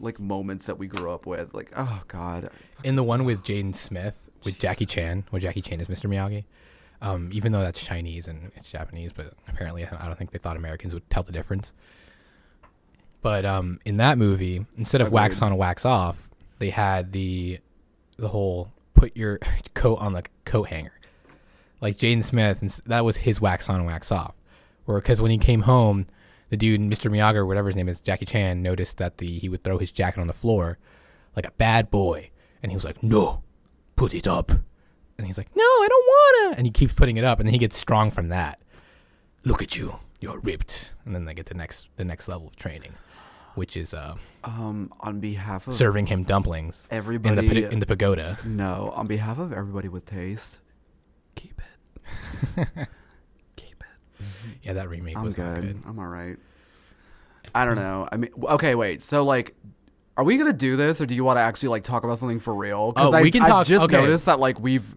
like 0.00 0.18
moments 0.18 0.66
that 0.66 0.78
we 0.78 0.88
grew 0.88 1.10
up 1.12 1.24
with 1.26 1.54
like 1.54 1.70
oh 1.76 2.02
god 2.08 2.50
In 2.82 2.96
the 2.96 3.04
one 3.04 3.24
with 3.24 3.44
Jaden 3.44 3.76
Smith 3.76 4.23
with 4.44 4.58
Jackie 4.58 4.86
Chan, 4.86 5.24
where 5.30 5.40
Jackie 5.40 5.60
Chan 5.62 5.80
is 5.80 5.88
Mr. 5.88 6.08
Miyagi, 6.08 6.44
Um, 7.00 7.30
even 7.32 7.52
though 7.52 7.60
that's 7.60 7.82
Chinese 7.84 8.28
and 8.28 8.50
it's 8.56 8.70
Japanese, 8.70 9.12
but 9.12 9.34
apparently 9.48 9.84
I 9.86 10.06
don't 10.06 10.16
think 10.16 10.30
they 10.30 10.38
thought 10.38 10.56
Americans 10.56 10.94
would 10.94 11.08
tell 11.10 11.22
the 11.22 11.32
difference. 11.32 11.72
But 13.22 13.44
um, 13.46 13.80
in 13.84 13.96
that 13.98 14.18
movie, 14.18 14.66
instead 14.76 15.00
of 15.00 15.10
wax 15.10 15.40
on, 15.40 15.56
wax 15.56 15.84
off, 15.84 16.30
they 16.58 16.70
had 16.70 17.12
the 17.12 17.58
the 18.16 18.28
whole 18.28 18.70
put 18.94 19.16
your 19.16 19.38
coat 19.74 19.96
on 19.96 20.12
the 20.12 20.22
coat 20.44 20.68
hanger. 20.68 20.92
Like 21.80 21.96
Jaden 21.96 22.22
Smith, 22.24 22.62
and 22.62 22.70
that 22.86 23.04
was 23.04 23.18
his 23.18 23.40
wax 23.40 23.68
on 23.68 23.84
wax 23.84 24.12
off. 24.12 24.34
Or 24.86 25.00
because 25.00 25.20
when 25.20 25.30
he 25.30 25.38
came 25.38 25.62
home, 25.62 26.06
the 26.50 26.56
dude, 26.56 26.80
Mr. 26.80 27.10
Miyagi 27.10 27.36
or 27.36 27.46
whatever 27.46 27.68
his 27.68 27.76
name 27.76 27.88
is, 27.88 28.00
Jackie 28.00 28.26
Chan, 28.26 28.62
noticed 28.62 28.98
that 28.98 29.18
the 29.18 29.26
he 29.26 29.48
would 29.48 29.64
throw 29.64 29.78
his 29.78 29.90
jacket 29.90 30.20
on 30.20 30.26
the 30.26 30.32
floor 30.32 30.78
like 31.34 31.46
a 31.46 31.50
bad 31.52 31.90
boy, 31.90 32.30
and 32.62 32.70
he 32.70 32.76
was 32.76 32.84
like, 32.84 33.02
"No, 33.02 33.42
put 33.96 34.14
it 34.14 34.26
up." 34.28 34.50
And 35.16 35.26
he's 35.26 35.38
like, 35.38 35.54
"No, 35.54 35.62
I 35.62 35.86
don't 35.88 36.06
wanna." 36.46 36.56
And 36.58 36.66
he 36.66 36.70
keeps 36.72 36.92
putting 36.92 37.16
it 37.16 37.24
up, 37.24 37.38
and 37.40 37.46
then 37.48 37.52
he 37.52 37.58
gets 37.58 37.76
strong 37.78 38.10
from 38.10 38.28
that. 38.28 38.60
Look 39.44 39.62
at 39.62 39.76
you, 39.76 39.98
you're 40.20 40.40
ripped. 40.40 40.94
And 41.04 41.14
then 41.14 41.24
they 41.24 41.34
get 41.34 41.46
the 41.46 41.54
next 41.54 41.88
the 41.96 42.04
next 42.04 42.28
level 42.28 42.48
of 42.48 42.56
training, 42.56 42.92
which 43.54 43.76
is 43.76 43.92
uh, 43.94 44.14
Um, 44.42 44.92
on 45.00 45.20
behalf 45.20 45.68
of 45.68 45.74
serving 45.74 46.06
him 46.06 46.24
dumplings 46.24 46.86
in 46.90 46.96
everybody, 46.96 47.46
the 47.62 47.70
in 47.70 47.78
the 47.80 47.86
pagoda. 47.86 48.38
no, 48.44 48.92
on 48.96 49.06
behalf 49.06 49.38
of 49.38 49.52
everybody 49.52 49.88
with 49.88 50.04
taste, 50.06 50.58
keep 51.36 51.60
it. 51.60 52.68
keep 53.56 53.82
it. 53.82 54.26
Yeah, 54.62 54.72
that 54.74 54.88
remake 54.88 55.16
I'm 55.16 55.24
was 55.24 55.34
good. 55.34 55.62
good. 55.62 55.82
I'm 55.86 55.98
all 55.98 56.06
right. 56.08 56.36
I 57.54 57.64
don't 57.64 57.76
know. 57.76 58.08
I 58.10 58.16
mean, 58.16 58.30
okay, 58.42 58.74
wait. 58.74 59.02
So 59.02 59.24
like, 59.24 59.54
are 60.16 60.24
we 60.24 60.36
gonna 60.38 60.52
do 60.52 60.76
this, 60.76 61.00
or 61.00 61.06
do 61.06 61.14
you 61.14 61.24
want 61.24 61.36
to 61.38 61.42
actually 61.42 61.70
like 61.70 61.82
talk 61.84 62.04
about 62.04 62.18
something 62.18 62.38
for 62.38 62.54
real? 62.54 62.92
Oh, 62.96 63.12
I, 63.12 63.22
we 63.22 63.30
can 63.30 63.42
talk- 63.42 63.66
just 63.66 63.84
okay. 63.84 64.00
noticed 64.00 64.26
that 64.26 64.38
like 64.40 64.60
we've 64.60 64.96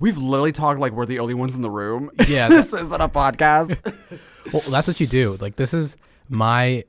we've 0.00 0.16
literally 0.18 0.52
talked 0.52 0.80
like 0.80 0.92
we're 0.92 1.06
the 1.06 1.18
only 1.20 1.34
ones 1.34 1.54
in 1.56 1.62
the 1.62 1.70
room. 1.70 2.10
Yeah, 2.26 2.48
this 2.50 2.72
isn't 2.72 3.00
a 3.00 3.08
podcast. 3.08 3.76
Well, 4.50 4.62
that's 4.70 4.88
what 4.88 4.98
you 4.98 5.06
do. 5.06 5.36
Like 5.42 5.56
this 5.56 5.74
is 5.74 5.98
my 6.30 6.84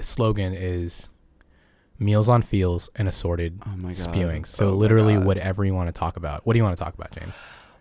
slogan 0.00 0.52
is 0.54 1.08
meals 2.00 2.28
on 2.28 2.42
feels 2.42 2.90
and 2.96 3.06
assorted 3.06 3.60
Oh 3.64 3.76
my 3.76 3.92
God. 3.92 3.96
spewing. 3.96 4.44
So 4.44 4.70
Oh 4.70 4.72
literally 4.72 5.14
God. 5.14 5.24
whatever 5.24 5.64
you 5.64 5.72
want 5.72 5.86
to 5.86 5.92
talk 5.92 6.16
about. 6.16 6.44
What 6.44 6.54
do 6.54 6.58
you 6.58 6.64
want 6.64 6.76
to 6.76 6.82
talk 6.82 6.94
about, 6.94 7.12
James? 7.12 7.32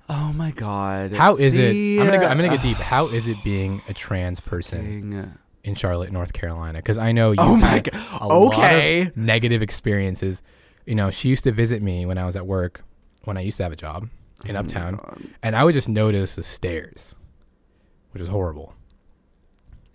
oh 0.09 0.31
my 0.33 0.51
god. 0.51 1.13
How 1.13 1.35
is 1.37 1.55
See, 1.55 1.97
it? 1.97 2.01
I'm 2.01 2.05
gonna 2.05 2.19
go, 2.19 2.27
I'm 2.27 2.37
gonna 2.37 2.49
get 2.49 2.61
deep. 2.61 2.77
How 2.77 3.07
is 3.07 3.27
it 3.27 3.37
being 3.43 3.81
a 3.89 3.93
trans 3.95 4.39
person. 4.39 5.33
In 5.65 5.75
Charlotte, 5.75 6.11
North 6.11 6.31
Carolina? 6.33 6.79
Because 6.79 6.97
I 6.97 7.11
know 7.11 7.31
you. 7.31 7.37
Oh 7.39 7.55
my 7.55 7.79
God. 7.79 7.93
a 8.21 8.27
lot 8.27 8.53
of 8.53 8.59
Okay. 8.59 9.11
negative 9.15 9.61
experiences. 9.61 10.41
You 10.85 10.95
know, 10.95 11.09
she 11.11 11.29
used 11.29 11.43
to 11.45 11.51
visit 11.51 11.81
me 11.81 12.05
when 12.05 12.17
I 12.17 12.25
was 12.25 12.35
at 12.35 12.45
work, 12.47 12.83
when 13.23 13.37
I 13.37 13.41
used 13.41 13.57
to 13.57 13.63
have 13.63 13.71
a 13.73 13.75
job 13.75 14.07
in 14.45 14.55
Oh 14.55 14.59
Uptown, 14.59 14.99
and 15.41 15.55
I 15.55 15.63
would 15.63 15.73
just 15.73 15.89
notice 15.89 16.35
the 16.35 16.43
stares, 16.43 17.15
which 18.11 18.21
was 18.21 18.29
horrible. 18.29 18.73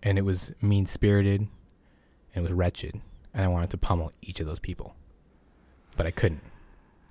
And 0.02 0.18
it 0.18 0.22
was 0.22 0.52
mean 0.60 0.86
spirited, 0.86 1.40
and 1.42 1.48
it 2.34 2.40
was 2.40 2.52
wretched, 2.52 3.00
and 3.34 3.44
I 3.44 3.48
wanted 3.48 3.70
to 3.70 3.76
pummel 3.78 4.12
each 4.22 4.40
of 4.40 4.46
those 4.46 4.58
people, 4.58 4.94
but 5.96 6.06
I 6.06 6.10
couldn't 6.10 6.42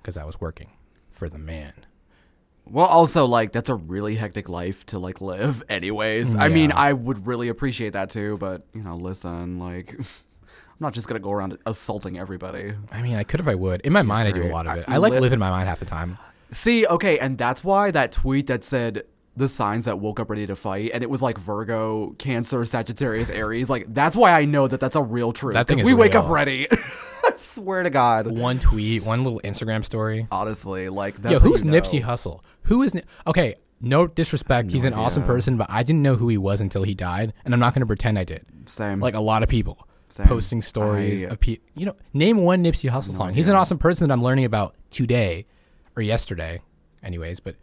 because 0.02 0.16
I 0.16 0.24
was 0.24 0.40
working 0.40 0.70
for 1.10 1.28
the 1.28 1.38
man. 1.38 1.72
Well, 2.66 2.86
also 2.86 3.26
like 3.26 3.52
that's 3.52 3.68
a 3.68 3.74
really 3.74 4.16
hectic 4.16 4.48
life 4.48 4.86
to 4.86 4.98
like 4.98 5.20
live. 5.20 5.62
Anyways, 5.68 6.34
I 6.34 6.48
mean, 6.48 6.72
I 6.72 6.92
would 6.92 7.26
really 7.26 7.48
appreciate 7.48 7.94
that 7.94 8.10
too. 8.10 8.36
But 8.38 8.62
you 8.74 8.82
know, 8.82 8.96
listen, 8.96 9.58
like, 9.58 9.94
I'm 9.98 10.06
not 10.78 10.92
just 10.92 11.08
gonna 11.08 11.20
go 11.20 11.32
around 11.32 11.58
assaulting 11.66 12.18
everybody. 12.18 12.74
I 12.92 13.02
mean, 13.02 13.16
I 13.16 13.24
could 13.24 13.40
if 13.40 13.48
I 13.48 13.54
would. 13.54 13.80
In 13.82 13.92
my 13.92 14.02
mind, 14.02 14.28
I 14.28 14.30
do 14.30 14.44
a 14.44 14.52
lot 14.52 14.66
of 14.66 14.76
it. 14.78 14.84
I 14.88 14.98
like 14.98 15.12
lit- 15.12 15.22
live 15.22 15.32
in 15.32 15.38
my 15.38 15.50
mind 15.50 15.68
half 15.68 15.80
the 15.80 15.86
time. 15.86 16.18
See, 16.52 16.86
okay, 16.86 17.18
and 17.18 17.38
that's 17.38 17.62
why 17.62 17.90
that 17.90 18.12
tweet 18.12 18.46
that 18.48 18.64
said 18.64 19.04
the 19.36 19.48
signs 19.48 19.84
that 19.86 19.98
woke 19.98 20.20
up 20.20 20.30
ready 20.30 20.46
to 20.46 20.56
fight, 20.56 20.90
and 20.92 21.02
it 21.02 21.10
was 21.10 21.22
like 21.22 21.38
Virgo, 21.38 22.14
Cancer, 22.18 22.64
Sagittarius, 22.64 23.30
Aries. 23.30 23.70
Like 23.70 23.92
that's 23.92 24.16
why 24.16 24.32
I 24.32 24.44
know 24.44 24.68
that 24.68 24.80
that's 24.80 24.96
a 24.96 25.02
real 25.02 25.32
truth. 25.32 25.54
That 25.54 25.66
thing 25.66 25.84
we 25.84 25.94
wake 25.94 26.14
up 26.14 26.28
ready. 26.28 26.68
I 26.70 27.32
swear 27.36 27.82
to 27.82 27.90
God. 27.90 28.26
One 28.26 28.58
tweet, 28.58 29.02
one 29.04 29.24
little 29.24 29.40
Instagram 29.44 29.84
story. 29.84 30.26
Honestly, 30.30 30.88
like 30.88 31.20
that's 31.20 31.34
Yo, 31.34 31.38
who's 31.38 31.64
you 31.64 31.70
know. 31.70 31.80
Nipsey 31.80 32.02
Hussle? 32.02 32.40
Who 32.64 32.82
is 32.82 32.94
okay? 33.26 33.56
No 33.80 34.06
disrespect, 34.06 34.70
he's 34.70 34.84
an 34.84 34.92
awesome 34.92 35.24
person, 35.24 35.56
but 35.56 35.66
I 35.70 35.82
didn't 35.82 36.02
know 36.02 36.14
who 36.14 36.28
he 36.28 36.36
was 36.36 36.60
until 36.60 36.82
he 36.82 36.92
died, 36.94 37.32
and 37.44 37.54
I'm 37.54 37.60
not 37.60 37.72
going 37.72 37.80
to 37.80 37.86
pretend 37.86 38.18
I 38.18 38.24
did. 38.24 38.44
Same. 38.66 39.00
Like 39.00 39.14
a 39.14 39.20
lot 39.20 39.42
of 39.42 39.48
people 39.48 39.88
Same. 40.10 40.26
posting 40.26 40.60
stories 40.60 41.24
I- 41.24 41.28
of 41.28 41.40
people. 41.40 41.64
You 41.74 41.86
know, 41.86 41.96
name 42.12 42.36
one 42.38 42.62
Nipsey 42.62 42.90
Hussle 42.90 43.16
song. 43.16 43.32
He's 43.32 43.48
an 43.48 43.56
awesome 43.56 43.78
person 43.78 44.06
that 44.08 44.12
I'm 44.12 44.22
learning 44.22 44.44
about 44.44 44.74
today 44.90 45.46
or 45.96 46.02
yesterday, 46.02 46.60
anyways. 47.02 47.40
But 47.40 47.56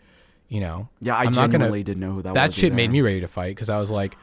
you 0.49 0.59
know, 0.59 0.89
yeah, 1.01 1.15
I 1.15 1.19
I'm 1.25 1.25
not 1.33 1.51
genuinely 1.51 1.79
gonna. 1.79 1.83
didn't 1.83 1.99
know 1.99 2.11
who 2.13 2.21
that, 2.23 2.29
was. 2.29 2.35
That 2.35 2.53
shit 2.53 2.73
made 2.73 2.89
me 2.89 3.01
ready 3.01 3.21
to 3.21 3.27
fight 3.27 3.49
because 3.55 3.69
I 3.69 3.77
was 3.79 3.91
like, 3.91 4.17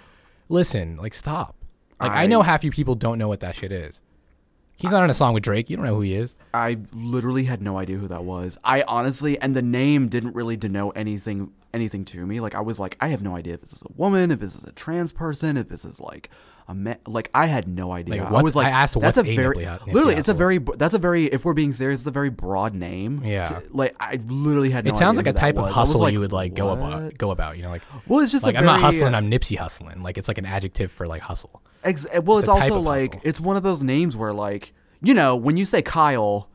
listen, 0.49 0.97
like 0.97 1.15
stop. 1.15 1.55
Like 2.01 2.11
I, 2.11 2.23
I- 2.25 2.27
know 2.27 2.43
half 2.43 2.65
you 2.65 2.73
people 2.73 2.97
don't 2.97 3.19
know 3.19 3.29
what 3.29 3.39
that 3.41 3.55
shit 3.55 3.71
is. 3.71 4.01
He's 4.77 4.91
not 4.91 5.05
in 5.05 5.11
a 5.11 5.15
song 5.15 5.35
with 5.35 5.43
Drake. 5.43 5.71
You 5.71 5.77
don't 5.77 5.87
know 5.87 5.95
who 5.95 6.01
he 6.01 6.15
is. 6.15 6.35
I 6.53 6.79
literally 6.93 7.45
had 7.45 7.63
no 7.63 7.79
idea 7.79 7.97
who 7.97 8.09
that 8.09 8.25
was. 8.25 8.59
I 8.65 8.83
honestly, 8.83 9.39
and 9.41 9.55
the 9.55 9.63
name 9.63 10.09
didn't 10.09 10.35
really 10.35 10.57
denote 10.57 10.95
anything 10.97 11.53
anything 11.73 12.05
to 12.07 12.25
me. 12.27 12.41
Like 12.41 12.55
I 12.55 12.61
was 12.61 12.79
like, 12.81 12.97
I 13.01 13.09
have 13.09 13.23
no 13.23 13.37
idea 13.37 13.55
if 13.55 13.61
this 13.61 13.73
is 13.73 13.83
a 13.83 13.93
woman, 13.97 14.31
if 14.31 14.41
this 14.41 14.55
is 14.55 14.65
a 14.65 14.73
trans 14.73 15.13
person, 15.13 15.57
if 15.57 15.69
this 15.69 15.85
is 15.85 16.01
like 16.01 16.31
Like 17.07 17.31
I 17.35 17.47
had 17.47 17.69
no 17.69 17.93
idea. 17.93 18.23
Like, 18.23 18.33
I 18.33 18.43
was 18.43 18.57
like, 18.57 18.67
I 18.67 18.71
asked 18.71 18.95
that's 18.99 19.17
what's 19.17 19.29
a 19.29 19.35
very 19.37 19.67
literally, 19.87 20.15
it's 20.15 20.29
a 20.29 20.35
very 20.35 20.59
that's 20.59 20.95
a 20.95 20.99
very 20.99 21.27
if 21.27 21.45
we're 21.45 21.53
being 21.53 21.73
serious, 21.73 22.01
it's 22.01 22.07
a 22.07 22.11
very 22.11 22.31
broad 22.31 22.75
name. 22.75 23.23
Yeah. 23.25 23.45
To- 23.45 23.63
like 23.71 23.95
I 24.01 24.19
literally 24.27 24.71
had. 24.71 24.85
No 24.87 24.93
it 24.93 24.97
sounds 24.97 25.17
like 25.19 25.27
a 25.27 25.33
type 25.33 25.57
of 25.57 25.65
was. 25.65 25.67
I 25.67 25.81
was 25.81 25.89
hustle 25.89 26.01
like, 26.01 26.13
you 26.13 26.21
would 26.21 26.33
like 26.33 26.55
go 26.55 26.71
about. 26.71 27.19
Go 27.19 27.31
about. 27.31 27.57
You 27.57 27.65
know, 27.65 27.71
like 27.71 27.83
Well, 28.07 28.21
it's 28.21 28.33
just 28.33 28.45
like 28.45 28.57
I'm 28.57 28.65
not 28.65 28.81
hustling. 28.81 29.15
Uh, 29.15 29.19
I'm 29.19 29.31
Nipsey 29.31 29.59
hustling. 29.59 30.03
Like 30.03 30.17
it's 30.17 30.29
like 30.29 30.39
an 30.39 30.47
adjective 30.47 30.91
for 30.91 31.07
like 31.07 31.23
hustle. 31.23 31.63
Ex- 31.83 32.07
well, 32.23 32.39
It's 32.39 32.49
it's, 32.49 32.49
also 32.49 32.81
like 32.81 33.15
hustle. 33.15 33.29
it's 33.29 33.41
one 33.41 33.57
of 33.57 33.63
those 33.63 33.83
names 33.83 34.17
where 34.17 34.33
like 34.33 34.73
you 35.03 35.13
know 35.13 35.37
when 35.37 35.57
you 35.59 35.67
say 35.67 35.83
Kyle, 35.83 36.49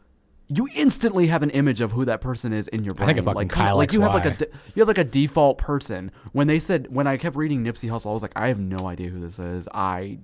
you 0.52 0.68
instantly 0.76 1.28
have 1.28 1.44
an 1.44 1.52
image 1.52 1.80
of 1.80 1.92
who 1.92 2.06
that 2.06 2.22
person 2.22 2.54
is 2.54 2.68
in 2.70 2.84
your 2.84 2.94
brain. 2.96 3.06
I 3.06 3.14
think 3.14 3.20
of 3.20 3.26
fucking 3.26 3.38
like 3.38 3.50
Kyle 3.50 3.78
like 3.78 3.94
you 3.94 4.02
have 4.02 4.14
like 4.16 4.26
a 4.26 4.32
de- 4.32 4.48
you 4.74 4.82
have 4.82 4.88
like 4.88 4.98
a 4.98 5.04
default 5.04 5.58
person. 5.60 6.12
When 6.32 6.48
they 6.48 6.58
said 6.60 6.88
when 6.94 7.06
I 7.08 7.18
kept 7.18 7.36
reading 7.36 7.64
Nipsey 7.64 7.90
Hussle, 7.90 8.10
I 8.10 8.14
was 8.14 8.22
like, 8.24 8.34
I 8.36 8.48
have 8.48 8.60
no 8.60 8.88
idea 8.88 9.10
who 9.10 9.20
this 9.20 9.38
is. 9.38 9.68
I 9.74 10.20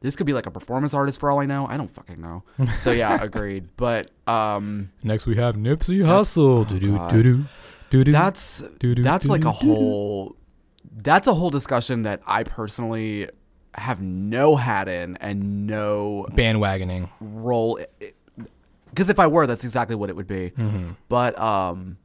this 0.00 0.16
could 0.16 0.26
be 0.26 0.32
like 0.32 0.46
a 0.46 0.50
performance 0.50 0.92
artist 0.94 1.20
for 1.20 1.30
all 1.30 1.40
I 1.40 1.46
know. 1.46 1.66
I 1.66 1.76
don't 1.76 1.90
fucking 1.90 2.20
know. 2.20 2.42
So 2.78 2.90
yeah, 2.90 3.18
agreed. 3.22 3.68
But 3.76 4.10
um, 4.26 4.90
Next 5.02 5.26
we 5.26 5.36
have 5.36 5.56
Nipsey 5.56 5.98
Hussle. 6.00 6.60
Oh 6.60 6.64
doo-doo, 6.64 7.46
doo-doo. 7.90 8.12
that's 8.12 8.62
Doo-doo, 8.78 9.02
that's 9.02 9.26
like 9.26 9.44
a 9.44 9.52
whole 9.52 10.36
that's 10.96 11.26
a 11.28 11.34
whole 11.34 11.50
discussion 11.50 12.02
that 12.02 12.22
I 12.26 12.44
personally 12.44 13.28
have 13.74 14.00
no 14.00 14.56
hat 14.56 14.88
in 14.88 15.16
and 15.16 15.66
no 15.66 16.26
bandwagoning. 16.30 17.08
role 17.20 17.78
because 18.94 19.10
if 19.10 19.18
I 19.18 19.26
were, 19.26 19.46
that's 19.46 19.64
exactly 19.64 19.96
what 19.96 20.08
it 20.08 20.16
would 20.16 20.28
be. 20.28 20.50
Mm-hmm. 20.50 20.90
But 21.08 21.38
um, 21.38 21.98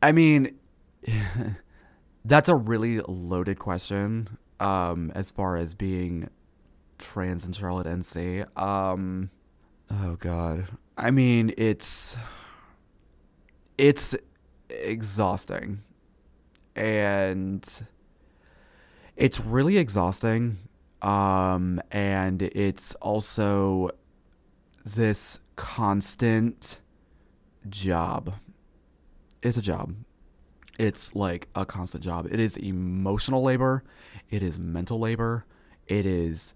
I 0.00 0.12
mean, 0.12 0.54
that's 2.24 2.48
a 2.48 2.54
really 2.54 3.00
loaded 3.00 3.58
question. 3.58 4.38
Um, 4.60 5.12
as 5.14 5.30
far 5.30 5.56
as 5.56 5.74
being 5.74 6.28
trans 6.98 7.44
in 7.44 7.52
Charlotte, 7.52 7.86
NC. 7.86 8.46
Um, 8.60 9.30
oh 9.90 10.16
God, 10.16 10.66
I 10.96 11.10
mean, 11.10 11.52
it's 11.56 12.16
it's 13.76 14.14
exhausting, 14.68 15.82
and 16.76 17.82
it's 19.16 19.40
really 19.40 19.78
exhausting. 19.78 20.58
Um, 21.00 21.80
and 21.92 22.42
it's 22.42 22.96
also 22.96 23.90
this 24.84 25.38
constant 25.58 26.78
job. 27.68 28.34
It's 29.42 29.58
a 29.58 29.62
job. 29.62 29.96
It's 30.78 31.16
like 31.16 31.48
a 31.56 31.66
constant 31.66 32.04
job. 32.04 32.28
It 32.30 32.38
is 32.38 32.56
emotional 32.56 33.42
labor. 33.42 33.82
It 34.30 34.42
is 34.42 34.56
mental 34.56 35.00
labor. 35.00 35.44
It 35.88 36.06
is 36.06 36.54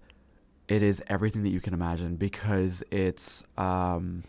it 0.69 0.81
is 0.81 1.03
everything 1.07 1.43
that 1.43 1.49
you 1.49 1.59
can 1.59 1.73
imagine 1.73 2.15
because 2.15 2.81
it's 2.91 3.43
um 3.57 4.23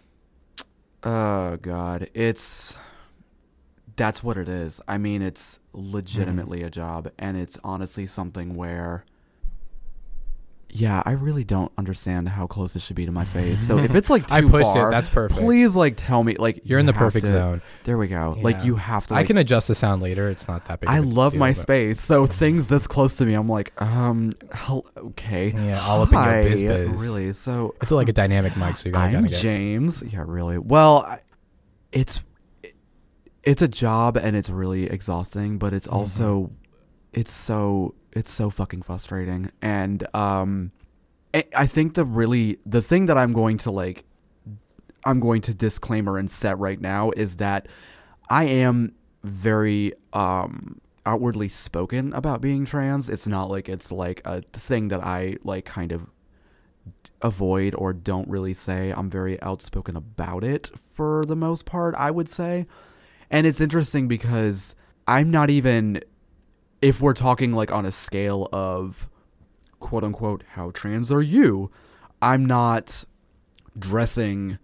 oh 1.05 1.57
god, 1.59 2.11
it's 2.13 2.77
that's 3.95 4.25
what 4.25 4.37
it 4.37 4.49
is. 4.49 4.81
I 4.89 4.99
mean, 4.99 5.23
it's 5.23 5.61
legitimately 5.73 6.65
a 6.65 6.71
job 6.71 7.13
and 7.17 7.37
it's 7.37 7.59
honestly 7.63 8.07
something 8.07 8.57
where 8.57 9.05
yeah, 10.77 11.05
I 11.07 11.13
really 11.13 11.45
don't 11.45 11.71
understand 11.79 12.29
how 12.29 12.49
close 12.49 12.75
this 12.75 12.85
should 12.85 12.97
be 12.97 13.07
to 13.07 13.13
my 13.13 13.25
face. 13.25 13.61
So 13.61 13.79
if 13.79 13.95
it's 13.95 14.11
like 14.11 14.27
too 14.29 14.35
I 14.35 14.41
pushed 14.41 14.75
it. 14.77 14.91
That's 14.91 15.09
perfect. 15.09 15.41
Please, 15.41 15.77
like, 15.77 15.95
tell 15.97 16.25
me. 16.25 16.35
Like, 16.35 16.63
You're 16.65 16.81
in 16.81 16.87
you 16.87 16.93
the 16.93 16.99
perfect 16.99 17.27
to- 17.27 17.31
zone. 17.31 17.63
There 17.85 17.97
we 17.97 18.09
go. 18.09 18.37
Like, 18.41 18.65
you 18.65 18.75
have 18.75 19.07
to. 19.07 19.15
I 19.15 19.23
can 19.23 19.39
adjust 19.39 19.69
the 19.69 19.77
sound 19.77 20.03
later. 20.03 20.29
It's 20.29 20.49
not 20.49 20.65
that 20.65 20.81
big. 20.81 20.89
I 20.91 20.99
of 20.99 21.07
love 21.07 21.35
deal, 21.35 21.39
my 21.39 21.53
but- 21.53 21.63
space. 21.63 22.01
So 22.01 22.27
things 22.27 22.67
this 22.67 22.89
close 22.89 23.15
to 23.17 23.25
me, 23.25 23.35
I'm 23.35 23.49
like, 23.49 23.73
um, 23.81 24.33
hell, 24.51 24.85
okay. 24.97 25.53
Yeah, 25.57 25.81
all 25.81 26.03
up 26.03 26.13
in 26.13 26.19
your 26.19 26.43
biz 26.43 26.63
biz. 26.63 27.01
Really? 27.01 27.33
So 27.35 27.77
It's 27.81 27.93
like 27.93 28.09
a 28.09 28.13
dynamic 28.13 28.57
mic, 28.57 28.77
so 28.77 28.89
you 28.89 28.95
gotta, 28.95 29.17
I'm 29.17 29.27
gotta. 29.27 29.37
James. 29.41 30.03
Yeah, 30.03 30.25
really. 30.27 30.59
Well, 30.59 31.03
I, 31.03 31.21
it's 31.93 32.21
it's 33.45 33.63
a 33.63 33.69
job 33.69 34.17
and 34.17 34.35
it's 34.35 34.51
really 34.51 34.91
exhausting, 34.91 35.59
but 35.59 35.73
it's 35.73 35.87
also 35.87 36.51
it's 37.15 37.33
so 37.33 37.95
it's 38.13 38.31
so 38.31 38.51
fucking 38.51 38.83
frustrating. 38.83 39.51
And 39.63 40.07
um 40.15 40.73
I- 41.35 41.67
think 41.67 41.95
the 41.95 42.05
really 42.05 42.59
the 42.65 42.81
thing 42.83 43.07
that 43.07 43.19
I'm 43.19 43.33
going 43.33 43.59
to 43.59 43.71
like 43.71 44.05
I'm 45.05 45.21
going 45.21 45.43
to 45.43 45.55
disclaimer 45.55 46.17
and 46.17 46.31
set 46.31 46.59
right 46.59 46.81
now 46.81 47.11
is 47.17 47.37
that 47.37 47.67
I 48.31 48.45
am 48.45 48.93
very 49.23 49.93
um 50.13 50.81
outwardly 51.07 51.49
spoken 51.49 52.13
about 52.15 52.41
being 52.41 52.65
trans. 52.65 53.09
It's 53.09 53.27
not 53.27 53.51
like 53.51 53.69
it's 53.69 53.93
like 53.93 54.23
a 54.25 54.41
thing 54.41 54.89
that 54.89 55.05
I 55.05 55.37
like 55.43 55.65
kind 55.65 55.93
of 55.93 56.11
avoid 57.23 57.75
or 57.75 57.93
don't 57.93 58.29
really 58.29 58.53
say. 58.55 58.93
I'm 58.95 59.11
very 59.11 59.41
outspoken 59.43 59.97
about 59.97 60.45
it 60.45 60.71
for 60.79 61.25
the 61.27 61.37
most 61.37 61.65
part, 61.67 61.95
I 61.97 62.11
would 62.11 62.29
say. 62.29 62.67
And 63.31 63.47
it's 63.47 63.61
interesting 63.61 64.07
because 64.09 64.75
I'm 65.07 65.31
not 65.31 65.51
even 65.51 66.01
if 66.85 67.01
we're 67.01 67.15
talking 67.15 67.53
like 67.53 67.73
on 67.73 67.87
a 67.87 67.91
scale 67.91 68.49
of 68.53 69.09
quote 69.81 70.05
unquote 70.05 70.45
how 70.51 70.71
trans 70.71 71.11
are 71.11 71.23
you? 71.23 71.71
I'm 72.21 72.45
not 72.45 73.05
dressing 73.79 74.59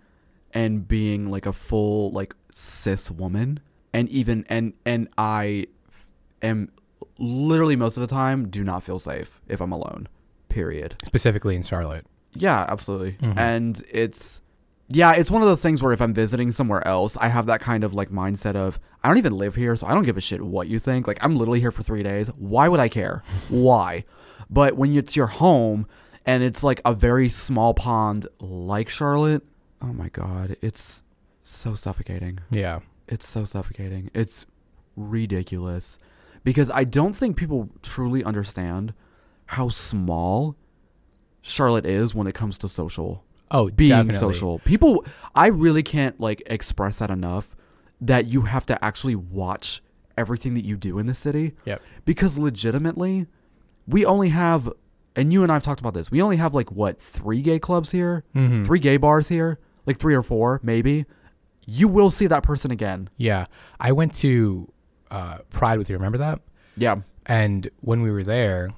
and 0.52 0.86
being 0.86 1.30
like 1.30 1.46
a 1.46 1.52
full 1.52 2.10
like 2.12 2.34
cis 2.50 3.10
woman 3.10 3.60
and 3.92 4.08
even 4.08 4.44
and 4.48 4.72
and 4.84 5.08
I 5.18 5.66
f- 5.88 6.12
am 6.42 6.70
literally 7.18 7.76
most 7.76 7.96
of 7.96 8.00
the 8.02 8.06
time 8.06 8.48
do 8.48 8.62
not 8.64 8.82
feel 8.82 8.98
safe 8.98 9.40
if 9.48 9.60
I'm 9.60 9.72
alone. 9.72 10.08
Period. 10.48 10.96
Specifically 11.04 11.56
in 11.56 11.62
Charlotte. 11.62 12.04
Yeah, 12.34 12.64
absolutely. 12.68 13.12
Mhm. 13.20 13.36
And 13.38 13.82
it's 13.90 14.40
yeah, 14.92 15.12
it's 15.12 15.30
one 15.30 15.40
of 15.40 15.48
those 15.48 15.62
things 15.62 15.82
where 15.82 15.92
if 15.92 16.02
I'm 16.02 16.12
visiting 16.12 16.50
somewhere 16.50 16.86
else, 16.86 17.16
I 17.16 17.28
have 17.28 17.46
that 17.46 17.60
kind 17.60 17.84
of 17.84 17.94
like 17.94 18.10
mindset 18.10 18.56
of 18.56 18.78
I 19.02 19.08
don't 19.08 19.18
even 19.18 19.36
live 19.36 19.54
here, 19.54 19.76
so 19.76 19.86
I 19.86 19.94
don't 19.94 20.04
give 20.04 20.16
a 20.16 20.20
shit 20.20 20.42
what 20.42 20.68
you 20.68 20.78
think. 20.78 21.06
Like 21.06 21.22
I'm 21.22 21.36
literally 21.36 21.60
here 21.60 21.70
for 21.70 21.82
3 21.82 22.02
days. 22.02 22.28
Why 22.36 22.68
would 22.68 22.80
I 22.80 22.88
care? 22.88 23.22
Why? 23.48 24.04
But 24.50 24.76
when 24.76 24.94
it's 24.96 25.14
your 25.14 25.28
home 25.28 25.86
and 26.26 26.42
it's 26.42 26.64
like 26.64 26.80
a 26.84 26.92
very 26.92 27.28
small 27.28 27.72
pond 27.72 28.26
like 28.40 28.88
Charlotte, 28.88 29.42
oh 29.80 29.92
my 29.92 30.08
god, 30.08 30.56
it's 30.60 31.04
so 31.44 31.74
suffocating. 31.74 32.40
Yeah. 32.50 32.80
It's 33.06 33.28
so 33.28 33.44
suffocating. 33.44 34.10
It's 34.12 34.46
ridiculous 34.96 35.98
because 36.44 36.70
I 36.70 36.84
don't 36.84 37.14
think 37.14 37.36
people 37.36 37.70
truly 37.82 38.24
understand 38.24 38.92
how 39.46 39.68
small 39.68 40.56
Charlotte 41.42 41.86
is 41.86 42.14
when 42.14 42.26
it 42.26 42.34
comes 42.34 42.58
to 42.58 42.68
social 42.68 43.24
Oh, 43.50 43.68
being 43.70 43.90
definitely. 43.90 44.18
social. 44.18 44.58
People 44.60 45.04
I 45.34 45.48
really 45.48 45.82
can't 45.82 46.18
like 46.20 46.42
express 46.46 46.98
that 46.98 47.10
enough 47.10 47.56
that 48.00 48.26
you 48.26 48.42
have 48.42 48.64
to 48.66 48.84
actually 48.84 49.14
watch 49.16 49.82
everything 50.16 50.54
that 50.54 50.64
you 50.64 50.76
do 50.76 50.98
in 50.98 51.06
the 51.06 51.14
city 51.14 51.52
Yep. 51.64 51.82
because 52.04 52.38
legitimately 52.38 53.26
we 53.86 54.04
only 54.04 54.28
have 54.30 54.70
and 55.16 55.32
you 55.32 55.42
and 55.42 55.50
I've 55.50 55.62
talked 55.62 55.80
about 55.80 55.94
this. 55.94 56.10
We 56.10 56.22
only 56.22 56.36
have 56.36 56.54
like 56.54 56.70
what, 56.70 57.00
3 57.00 57.42
gay 57.42 57.58
clubs 57.58 57.90
here? 57.90 58.24
Mhm. 58.34 58.64
3 58.64 58.78
gay 58.78 58.96
bars 58.96 59.28
here? 59.28 59.58
Like 59.86 59.98
3 59.98 60.14
or 60.14 60.22
4 60.22 60.60
maybe. 60.62 61.04
You 61.66 61.88
will 61.88 62.10
see 62.10 62.26
that 62.28 62.42
person 62.42 62.70
again. 62.70 63.08
Yeah. 63.16 63.44
I 63.78 63.92
went 63.92 64.14
to 64.16 64.72
uh, 65.10 65.38
Pride 65.50 65.78
with 65.78 65.90
you. 65.90 65.96
Remember 65.96 66.18
that? 66.18 66.40
Yeah. 66.76 66.96
And 67.26 67.68
when 67.80 68.00
we 68.02 68.10
were 68.12 68.22
there, 68.24 68.70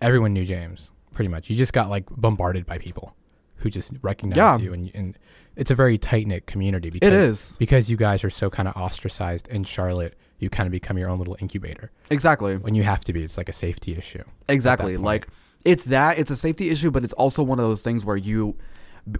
everyone 0.00 0.32
knew 0.34 0.44
James 0.44 0.90
pretty 1.12 1.28
much. 1.28 1.48
You 1.50 1.56
just 1.56 1.72
got 1.72 1.88
like 1.88 2.04
bombarded 2.10 2.66
by 2.66 2.78
people 2.78 3.14
who 3.62 3.70
just 3.70 3.92
recognize 4.02 4.36
Yeah. 4.36 4.58
you, 4.58 4.72
and 4.72 4.90
and 4.94 5.18
it's 5.56 5.70
a 5.70 5.74
very 5.74 5.98
tight 5.98 6.26
knit 6.26 6.46
community. 6.46 6.90
Because, 6.90 7.12
is. 7.12 7.54
because 7.58 7.90
you 7.90 7.96
guys 7.96 8.24
are 8.24 8.30
so 8.30 8.50
kind 8.50 8.68
of 8.68 8.76
ostracized 8.76 9.48
in 9.48 9.64
Charlotte. 9.64 10.14
You 10.38 10.50
kind 10.50 10.66
of 10.66 10.72
become 10.72 10.98
your 10.98 11.08
own 11.08 11.18
little 11.18 11.36
incubator 11.40 11.92
Exactly. 12.10 12.56
when 12.56 12.74
you 12.74 12.82
have 12.82 13.04
to 13.04 13.12
be. 13.12 13.22
It's 13.22 13.38
like 13.38 13.48
a 13.48 13.52
safety 13.52 13.94
issue. 13.96 14.24
Exactly. 14.48 14.96
Like 14.96 15.28
it's 15.64 15.84
that 15.84 16.18
it's 16.18 16.30
a 16.30 16.36
safety 16.36 16.70
issue, 16.70 16.90
but 16.90 17.04
it's 17.04 17.12
also 17.14 17.42
one 17.44 17.60
of 17.60 17.64
those 17.64 17.82
things 17.82 18.04
where 18.04 18.16
you 18.16 18.56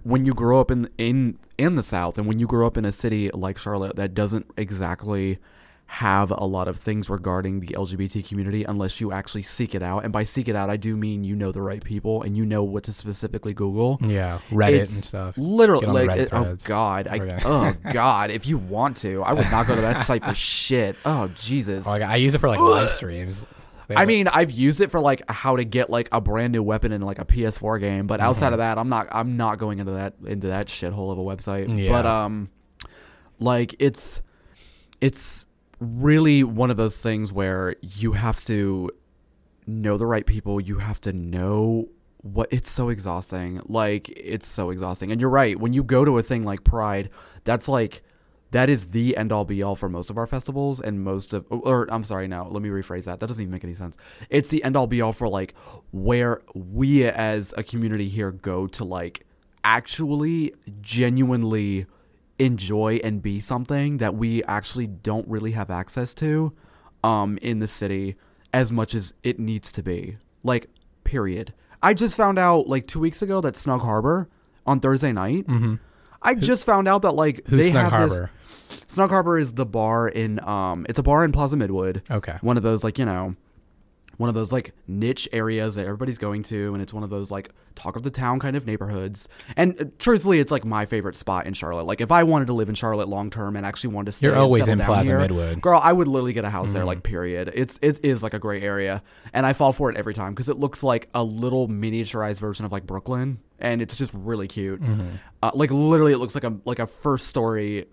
when 0.03 0.25
you 0.25 0.33
grow 0.33 0.59
up 0.59 0.69
in 0.71 0.89
in 0.97 1.37
in 1.57 1.75
the 1.75 1.83
south 1.83 2.17
and 2.17 2.25
when 2.27 2.39
you 2.39 2.47
grow 2.47 2.65
up 2.65 2.77
in 2.77 2.85
a 2.85 2.91
city 2.91 3.29
like 3.33 3.57
Charlotte 3.57 3.95
that 3.97 4.13
doesn't 4.13 4.45
exactly 4.57 5.39
have 5.97 6.31
a 6.31 6.43
lot 6.43 6.67
of 6.67 6.77
things 6.77 7.07
regarding 7.07 7.59
the 7.59 7.67
LGBT 7.67 8.27
community 8.27 8.63
unless 8.63 8.99
you 8.99 9.11
actually 9.11 9.43
seek 9.43 9.75
it 9.75 9.83
out. 9.83 10.03
And 10.03 10.11
by 10.11 10.23
seek 10.23 10.47
it 10.47 10.55
out, 10.55 10.69
I 10.69 10.75
do 10.75 10.97
mean 10.97 11.23
you 11.23 11.35
know 11.35 11.51
the 11.51 11.61
right 11.61 11.83
people 11.83 12.23
and 12.23 12.35
you 12.35 12.45
know 12.45 12.63
what 12.63 12.83
to 12.85 12.93
specifically 12.93 13.53
Google. 13.53 13.99
Yeah, 14.01 14.39
Reddit 14.49 14.79
It's 14.81 14.95
and 14.95 15.03
stuff. 15.03 15.37
Literally, 15.37 15.85
like, 16.07 16.19
it- 16.19 16.29
oh 16.33 16.57
god, 16.63 17.07
I, 17.07 17.19
Okay. 17.19 17.39
oh 17.45 17.73
god, 17.93 18.31
if 18.31 18.47
you 18.47 18.57
want 18.57 18.97
to, 18.97 19.21
I 19.21 19.33
would 19.33 19.51
not 19.51 19.67
go 19.67 19.75
to 19.75 19.81
that 19.81 20.05
site 20.05 20.23
for 20.23 20.33
shit. 20.33 20.95
Oh 21.05 21.27
Jesus. 21.35 21.85
Oh, 21.87 21.91
like, 21.91 22.01
I 22.01 22.15
use 22.15 22.33
it 22.33 22.39
for 22.39 22.47
like 22.49 22.59
live 22.59 22.89
streams. 22.89 23.45
They 23.87 23.95
I 23.95 23.99
have, 23.99 24.07
mean, 24.07 24.27
I've 24.29 24.49
used 24.49 24.79
it 24.81 24.89
for 24.91 24.99
like 24.99 25.21
how 25.29 25.57
to 25.57 25.63
get 25.65 25.89
like 25.89 26.07
a 26.11 26.21
brand 26.21 26.53
new 26.53 26.63
weapon 26.63 26.91
in 26.91 27.01
like 27.01 27.19
a 27.19 27.25
PS4 27.25 27.79
game, 27.79 28.07
but 28.07 28.19
outside 28.19 28.45
Mm-hmm. 28.47 28.53
of 28.53 28.57
that, 28.59 28.77
I'm 28.79 28.89
not 28.89 29.07
I'm 29.11 29.37
not 29.37 29.59
going 29.59 29.77
into 29.79 29.91
that 29.91 30.13
into 30.25 30.47
that 30.47 30.67
shithole 30.69 31.11
of 31.11 31.19
a 31.19 31.21
website. 31.21 31.77
Yeah. 31.77 31.89
But 31.91 32.05
um 32.07 32.49
like 33.39 33.75
it's 33.79 34.21
it's 35.01 35.45
really 35.83 36.43
one 36.43 36.71
of 36.71 36.77
those 36.77 37.01
things 37.01 37.31
where 37.33 37.75
you 37.81 38.13
have 38.13 38.43
to 38.45 38.89
know 39.65 39.97
the 39.97 40.05
right 40.05 40.25
people, 40.25 40.59
you 40.59 40.79
have 40.79 40.99
to 41.01 41.13
know 41.13 41.89
what 42.21 42.47
it's 42.51 42.71
so 42.71 42.89
exhausting. 42.89 43.61
Like 43.65 44.09
it's 44.09 44.47
so 44.47 44.69
exhausting. 44.69 45.11
And 45.11 45.19
you're 45.19 45.29
right, 45.29 45.59
when 45.59 45.73
you 45.73 45.83
go 45.83 46.05
to 46.05 46.17
a 46.17 46.23
thing 46.23 46.43
like 46.43 46.63
Pride, 46.63 47.09
that's 47.43 47.67
like 47.67 48.01
that 48.51 48.69
is 48.69 48.87
the 48.87 49.17
end 49.17 49.31
all 49.31 49.45
be 49.45 49.63
all 49.63 49.75
for 49.75 49.89
most 49.89 50.09
of 50.09 50.17
our 50.17 50.27
festivals 50.27 50.79
and 50.79 51.03
most 51.03 51.33
of 51.33 51.45
or 51.49 51.91
I'm 51.91 52.03
sorry 52.03 52.27
now, 52.27 52.47
let 52.47 52.61
me 52.61 52.69
rephrase 52.69 53.05
that. 53.05 53.19
That 53.19 53.27
doesn't 53.27 53.41
even 53.41 53.51
make 53.51 53.63
any 53.63 53.73
sense. 53.73 53.97
It's 54.29 54.49
the 54.49 54.63
end 54.63 54.77
all 54.77 54.87
be 54.87 55.01
all 55.01 55.11
for 55.11 55.27
like 55.27 55.53
where 55.91 56.41
we 56.53 57.03
as 57.03 57.53
a 57.57 57.63
community 57.63 58.09
here 58.09 58.31
go 58.31 58.67
to 58.67 58.83
like 58.83 59.25
actually 59.63 60.53
genuinely 60.81 61.87
enjoy 62.39 62.99
and 63.03 63.21
be 63.21 63.39
something 63.39 63.97
that 63.97 64.15
we 64.15 64.43
actually 64.45 64.87
don't 64.87 65.27
really 65.27 65.51
have 65.51 65.69
access 65.69 66.13
to 66.15 66.51
um 67.03 67.37
in 67.41 67.59
the 67.59 67.67
city 67.67 68.15
as 68.53 68.71
much 68.71 68.95
as 68.95 69.13
it 69.23 69.39
needs 69.39 69.71
to 69.71 69.83
be. 69.83 70.17
Like 70.43 70.69
period. 71.03 71.53
I 71.81 71.93
just 71.93 72.15
found 72.15 72.39
out 72.39 72.67
like 72.67 72.87
2 72.87 72.99
weeks 72.99 73.21
ago 73.21 73.41
that 73.41 73.57
Snug 73.57 73.81
Harbor 73.81 74.29
on 74.65 74.79
Thursday 74.79 75.11
night. 75.11 75.45
I 76.21 76.35
just 76.35 76.65
found 76.65 76.87
out 76.87 77.01
that 77.01 77.11
like 77.11 77.41
who's 77.47 77.59
they 77.59 77.71
Snug 77.71 77.83
have 77.83 77.91
Harbor? 77.91 78.31
this 78.69 78.79
Snug 78.87 79.09
Harbor 79.09 79.37
is 79.37 79.53
the 79.53 79.65
bar 79.65 80.07
in 80.07 80.39
um 80.47 80.85
it's 80.89 80.99
a 80.99 81.03
bar 81.03 81.23
in 81.25 81.31
Plaza 81.31 81.55
Midwood. 81.55 82.09
Okay. 82.09 82.37
One 82.41 82.57
of 82.57 82.63
those 82.63 82.83
like, 82.83 82.97
you 82.97 83.05
know, 83.05 83.35
one 84.17 84.29
of 84.29 84.35
those 84.35 84.51
like 84.51 84.73
niche 84.87 85.27
areas 85.31 85.75
that 85.75 85.85
everybody's 85.85 86.17
going 86.17 86.43
to 86.43 86.73
and 86.73 86.81
it's 86.81 86.93
one 86.93 87.03
of 87.03 87.09
those 87.09 87.31
like 87.31 87.49
talk 87.75 87.95
of 87.95 88.03
the 88.03 88.11
town 88.11 88.39
kind 88.39 88.55
of 88.55 88.67
neighborhoods. 88.67 89.27
And 89.57 89.79
uh, 89.81 89.85
truthfully, 89.97 90.39
it's 90.39 90.51
like 90.51 90.65
my 90.65 90.85
favorite 90.85 91.15
spot 91.15 91.47
in 91.47 91.53
Charlotte. 91.53 91.85
Like 91.85 92.01
if 92.01 92.11
I 92.11 92.23
wanted 92.23 92.45
to 92.47 92.53
live 92.53 92.69
in 92.69 92.75
Charlotte 92.75 93.07
long 93.07 93.29
term 93.29 93.55
and 93.55 93.65
actually 93.65 93.93
wanted 93.93 94.07
to 94.07 94.11
stay 94.13 94.27
You're 94.27 94.35
always 94.35 94.67
in 94.67 94.79
Plaza 94.79 95.11
here, 95.11 95.19
Midwood. 95.19 95.61
Girl, 95.61 95.79
I 95.81 95.91
would 95.91 96.07
literally 96.07 96.33
get 96.33 96.45
a 96.45 96.49
house 96.49 96.73
there 96.73 96.85
like 96.85 97.03
period. 97.03 97.51
It's 97.55 97.79
it 97.81 98.03
is 98.03 98.23
like 98.23 98.33
a 98.33 98.39
great 98.39 98.63
area 98.63 99.03
and 99.33 99.45
I 99.45 99.53
fall 99.53 99.73
for 99.73 99.89
it 99.89 99.97
every 99.97 100.13
time 100.13 100.35
cuz 100.35 100.49
it 100.49 100.57
looks 100.57 100.83
like 100.83 101.09
a 101.13 101.23
little 101.23 101.67
miniaturized 101.67 102.39
version 102.39 102.65
of 102.65 102.71
like 102.71 102.85
Brooklyn 102.85 103.39
and 103.59 103.81
it's 103.81 103.95
just 103.95 104.11
really 104.13 104.47
cute. 104.47 104.81
Uh, 105.41 105.51
like 105.53 105.71
literally 105.71 106.13
it 106.13 106.17
looks 106.17 106.35
like 106.35 106.43
a 106.43 106.55
like 106.65 106.79
a 106.79 106.87
first 106.87 107.27
story 107.27 107.87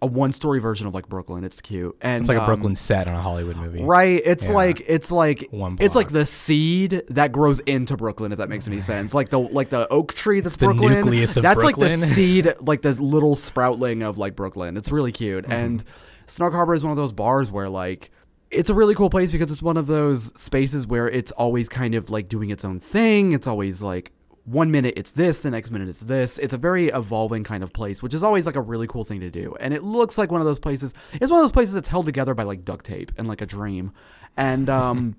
a 0.00 0.06
one 0.06 0.32
story 0.32 0.60
version 0.60 0.86
of 0.86 0.94
like 0.94 1.08
Brooklyn. 1.08 1.42
It's 1.44 1.60
cute. 1.60 1.96
And 2.00 2.22
It's 2.22 2.28
like 2.28 2.38
a 2.38 2.42
um, 2.42 2.46
Brooklyn 2.46 2.76
set 2.76 3.08
on 3.08 3.14
a 3.14 3.20
Hollywood 3.20 3.56
movie. 3.56 3.82
Right. 3.82 4.22
It's 4.24 4.44
Yeah. 4.46 4.52
like 4.52 4.82
it's 4.86 5.10
like 5.10 5.48
One 5.50 5.76
it's 5.80 5.96
like 5.96 6.10
the 6.10 6.24
seed 6.24 7.02
that 7.08 7.32
grows 7.32 7.58
into 7.60 7.96
Brooklyn, 7.96 8.30
if 8.32 8.38
that 8.38 8.48
makes 8.48 8.68
any 8.68 8.80
sense. 8.80 9.12
Like 9.14 9.30
the 9.30 9.38
like 9.40 9.70
the 9.70 9.88
oak 9.88 10.14
tree 10.14 10.40
that's 10.40 10.56
the 10.56 10.66
Brooklyn. 10.66 10.92
nucleus 10.94 11.36
of 11.36 11.42
that's 11.42 11.60
Brooklyn. 11.60 11.90
like 11.90 12.00
the 12.00 12.06
seed, 12.14 12.54
like 12.60 12.82
the 12.82 12.92
little 13.02 13.34
sproutling 13.34 14.02
of 14.08 14.18
like 14.18 14.36
Brooklyn. 14.36 14.76
It's 14.76 14.90
really 14.92 15.12
cute. 15.12 15.44
Mm-hmm. 15.44 15.52
And 15.52 15.84
Snug 16.26 16.52
Harbor 16.52 16.74
is 16.74 16.84
one 16.84 16.90
of 16.92 16.96
those 16.96 17.12
bars 17.12 17.50
where 17.50 17.68
like 17.68 18.10
it's 18.50 18.70
a 18.70 18.74
really 18.74 18.94
cool 18.94 19.10
place 19.10 19.32
because 19.32 19.50
it's 19.50 19.62
one 19.62 19.76
of 19.76 19.86
those 19.88 20.32
spaces 20.40 20.86
where 20.86 21.08
it's 21.08 21.32
always 21.32 21.68
kind 21.68 21.94
of 21.94 22.08
like 22.08 22.28
doing 22.28 22.50
its 22.50 22.64
own 22.64 22.78
thing. 22.80 23.32
It's 23.32 23.46
always 23.46 23.82
like 23.82 24.12
one 24.50 24.70
minute 24.70 24.94
it's 24.96 25.10
this, 25.10 25.40
the 25.40 25.50
next 25.50 25.70
minute 25.70 25.88
it's 25.88 26.00
this. 26.00 26.38
It's 26.38 26.54
a 26.54 26.58
very 26.58 26.88
evolving 26.88 27.44
kind 27.44 27.62
of 27.62 27.72
place, 27.72 28.02
which 28.02 28.14
is 28.14 28.22
always 28.22 28.46
like 28.46 28.56
a 28.56 28.60
really 28.60 28.86
cool 28.86 29.04
thing 29.04 29.20
to 29.20 29.30
do. 29.30 29.54
And 29.60 29.74
it 29.74 29.82
looks 29.82 30.16
like 30.16 30.30
one 30.30 30.40
of 30.40 30.46
those 30.46 30.58
places. 30.58 30.94
It's 31.12 31.30
one 31.30 31.40
of 31.40 31.44
those 31.44 31.52
places 31.52 31.74
that's 31.74 31.88
held 31.88 32.06
together 32.06 32.34
by 32.34 32.44
like 32.44 32.64
duct 32.64 32.86
tape 32.86 33.12
and 33.18 33.28
like 33.28 33.42
a 33.42 33.46
dream. 33.46 33.92
And 34.36 34.70
um, 34.70 35.16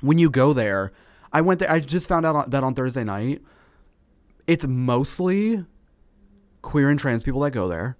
when 0.00 0.18
you 0.18 0.30
go 0.30 0.52
there, 0.52 0.92
I 1.32 1.42
went 1.42 1.60
there. 1.60 1.70
I 1.70 1.78
just 1.80 2.08
found 2.08 2.24
out 2.24 2.50
that 2.50 2.64
on 2.64 2.74
Thursday 2.74 3.04
night, 3.04 3.42
it's 4.46 4.66
mostly 4.66 5.64
queer 6.62 6.88
and 6.88 6.98
trans 6.98 7.22
people 7.22 7.40
that 7.40 7.50
go 7.50 7.68
there. 7.68 7.96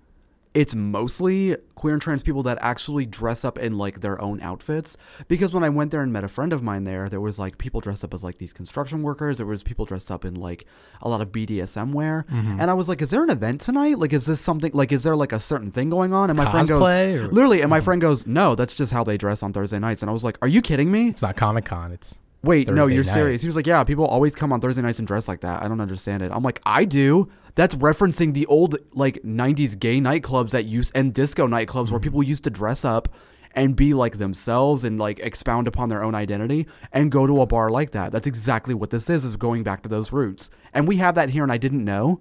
It's 0.54 0.74
mostly 0.74 1.56
queer 1.74 1.94
and 1.94 2.00
trans 2.02 2.22
people 2.22 2.42
that 2.44 2.56
actually 2.60 3.04
dress 3.04 3.44
up 3.44 3.58
in 3.58 3.76
like 3.76 4.00
their 4.00 4.20
own 4.22 4.40
outfits. 4.40 4.96
Because 5.26 5.52
when 5.52 5.64
I 5.64 5.68
went 5.68 5.90
there 5.90 6.00
and 6.00 6.12
met 6.12 6.22
a 6.22 6.28
friend 6.28 6.52
of 6.52 6.62
mine 6.62 6.84
there, 6.84 7.08
there 7.08 7.20
was 7.20 7.38
like 7.40 7.58
people 7.58 7.80
dressed 7.80 8.04
up 8.04 8.14
as 8.14 8.22
like 8.22 8.38
these 8.38 8.52
construction 8.52 9.02
workers. 9.02 9.38
There 9.38 9.46
was 9.46 9.64
people 9.64 9.84
dressed 9.84 10.10
up 10.12 10.24
in 10.24 10.34
like 10.34 10.64
a 11.02 11.08
lot 11.08 11.20
of 11.20 11.32
BDSM 11.32 11.92
wear, 11.92 12.24
Mm-hmm. 12.30 12.60
and 12.60 12.70
I 12.70 12.74
was 12.74 12.88
like, 12.88 13.02
"Is 13.02 13.10
there 13.10 13.24
an 13.24 13.30
event 13.30 13.60
tonight? 13.60 13.98
Like, 13.98 14.12
is 14.12 14.26
this 14.26 14.40
something? 14.40 14.70
Like, 14.72 14.92
is 14.92 15.02
there 15.02 15.16
like 15.16 15.32
a 15.32 15.40
certain 15.40 15.70
thing 15.72 15.90
going 15.90 16.12
on?" 16.14 16.30
And 16.30 16.36
my 16.36 16.50
friend 16.50 16.68
goes, 16.68 16.80
Cosplay 16.80 17.16
or- 17.16 17.24
Mm-hmm. 17.24 17.34
"Literally," 17.34 17.60
and 17.60 17.68
my 17.70 17.80
friend 17.80 18.00
goes, 18.00 18.26
"No, 18.26 18.54
that's 18.54 18.74
just 18.76 18.92
how 18.92 19.02
they 19.02 19.16
dress 19.18 19.42
on 19.42 19.52
Thursday 19.52 19.78
nights." 19.80 20.02
And 20.02 20.08
I 20.08 20.12
was 20.12 20.22
like, 20.24 20.38
"Are 20.40 20.48
you 20.48 20.62
kidding 20.62 20.90
me?" 20.92 21.08
It's 21.08 21.22
not 21.22 21.36
Comic 21.36 21.64
Con. 21.64 21.90
It's 21.92 22.18
Wait, 22.44 22.68
no, 22.68 22.86
you're 22.86 23.04
night. 23.04 23.12
serious. 23.14 23.40
He 23.40 23.48
was 23.48 23.56
like, 23.56 23.66
yeah, 23.66 23.82
people 23.84 24.04
always 24.04 24.34
come 24.34 24.52
on 24.52 24.60
Thursday 24.60 24.82
nights 24.82 24.98
and 24.98 25.08
dress 25.08 25.28
like 25.28 25.40
that. 25.40 25.62
I 25.62 25.66
don't 25.68 25.80
understand 25.80 26.22
it. 26.22 26.30
I'm 26.30 26.42
like, 26.42 26.60
I 26.66 26.84
do. 26.84 27.30
That's 27.54 27.74
referencing 27.76 28.34
the 28.34 28.46
old 28.46 28.76
like 28.92 29.22
90s 29.22 29.78
gay 29.78 30.00
nightclubs 30.00 30.50
that 30.50 30.64
used 30.64 30.92
and 30.94 31.14
disco 31.14 31.46
nightclubs 31.46 31.90
where 31.90 31.98
mm-hmm. 31.98 31.98
people 31.98 32.22
used 32.22 32.44
to 32.44 32.50
dress 32.50 32.84
up 32.84 33.08
and 33.54 33.76
be 33.76 33.94
like 33.94 34.18
themselves 34.18 34.82
and 34.82 34.98
like 34.98 35.20
expound 35.20 35.68
upon 35.68 35.88
their 35.88 36.02
own 36.02 36.14
identity 36.14 36.66
and 36.92 37.10
go 37.10 37.26
to 37.26 37.40
a 37.40 37.46
bar 37.46 37.70
like 37.70 37.92
that. 37.92 38.10
That's 38.10 38.26
exactly 38.26 38.74
what 38.74 38.90
this 38.90 39.08
is 39.08 39.24
is 39.24 39.36
going 39.36 39.62
back 39.62 39.82
to 39.84 39.88
those 39.88 40.12
roots. 40.12 40.50
And 40.72 40.88
we 40.88 40.96
have 40.96 41.14
that 41.14 41.30
here 41.30 41.44
and 41.44 41.52
I 41.52 41.58
didn't 41.58 41.84
know. 41.84 42.20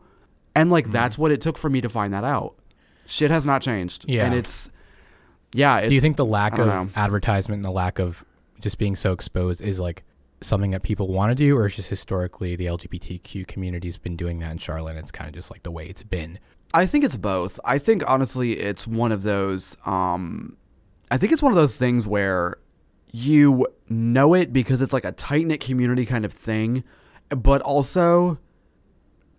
And 0.55 0.71
like 0.71 0.85
mm-hmm. 0.85 0.93
that's 0.93 1.17
what 1.17 1.31
it 1.31 1.41
took 1.41 1.57
for 1.57 1.69
me 1.69 1.81
to 1.81 1.89
find 1.89 2.13
that 2.13 2.23
out. 2.23 2.55
Shit 3.07 3.31
has 3.31 3.45
not 3.45 3.61
changed. 3.61 4.05
Yeah. 4.07 4.25
And 4.25 4.35
it's 4.35 4.69
yeah, 5.53 5.79
it's, 5.79 5.89
Do 5.89 5.95
you 5.95 6.01
think 6.01 6.17
the 6.17 6.25
lack 6.25 6.57
of 6.57 6.67
know. 6.67 6.89
advertisement 6.95 7.57
and 7.57 7.65
the 7.65 7.71
lack 7.71 7.99
of 7.99 8.23
just 8.59 8.77
being 8.77 8.95
so 8.95 9.11
exposed 9.11 9.61
is 9.61 9.79
like 9.79 10.03
something 10.43 10.71
that 10.71 10.83
people 10.83 11.07
want 11.07 11.31
to 11.31 11.35
do, 11.35 11.57
or 11.57 11.65
is 11.65 11.75
just 11.75 11.89
historically 11.89 12.55
the 12.55 12.65
LGBTQ 12.65 13.47
community's 13.47 13.97
been 13.97 14.15
doing 14.15 14.39
that 14.39 14.51
in 14.51 14.57
Charlotte? 14.57 14.91
And 14.91 14.99
it's 14.99 15.11
kind 15.11 15.27
of 15.27 15.33
just 15.33 15.51
like 15.51 15.63
the 15.63 15.71
way 15.71 15.85
it's 15.85 16.03
been. 16.03 16.39
I 16.73 16.85
think 16.85 17.03
it's 17.03 17.17
both. 17.17 17.59
I 17.65 17.77
think 17.77 18.03
honestly, 18.07 18.59
it's 18.59 18.87
one 18.87 19.11
of 19.11 19.23
those. 19.23 19.77
Um, 19.85 20.57
I 21.11 21.17
think 21.17 21.31
it's 21.31 21.41
one 21.41 21.51
of 21.51 21.55
those 21.55 21.77
things 21.77 22.07
where 22.07 22.57
you 23.11 23.67
know 23.89 24.33
it 24.33 24.51
because 24.51 24.81
it's 24.81 24.93
like 24.93 25.05
a 25.05 25.11
tight 25.11 25.45
knit 25.45 25.59
community 25.59 26.05
kind 26.05 26.25
of 26.25 26.33
thing, 26.33 26.83
but 27.29 27.61
also 27.61 28.39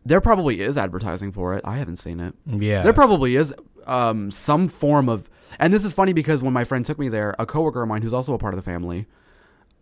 there 0.05 0.21
probably 0.21 0.61
is 0.61 0.77
advertising 0.79 1.33
for 1.33 1.55
it. 1.55 1.63
I 1.65 1.79
haven't 1.79 1.97
seen 1.97 2.21
it. 2.21 2.35
Yeah, 2.47 2.83
There 2.83 2.93
probably 2.93 3.37
is 3.37 3.53
um, 3.87 4.31
some 4.31 4.69
form 4.69 5.09
of, 5.09 5.29
and 5.59 5.73
this 5.73 5.85
is 5.85 5.95
funny 5.95 6.13
because 6.13 6.43
when 6.43 6.53
my 6.53 6.65
friend 6.65 6.85
took 6.85 6.99
me 6.99 7.09
there, 7.09 7.35
a 7.39 7.47
coworker 7.47 7.83
of 7.83 7.89
mine 7.89 8.03
who's 8.03 8.13
also 8.13 8.35
a 8.35 8.39
part 8.39 8.55
of 8.55 8.57
the 8.57 8.71
family, 8.71 9.07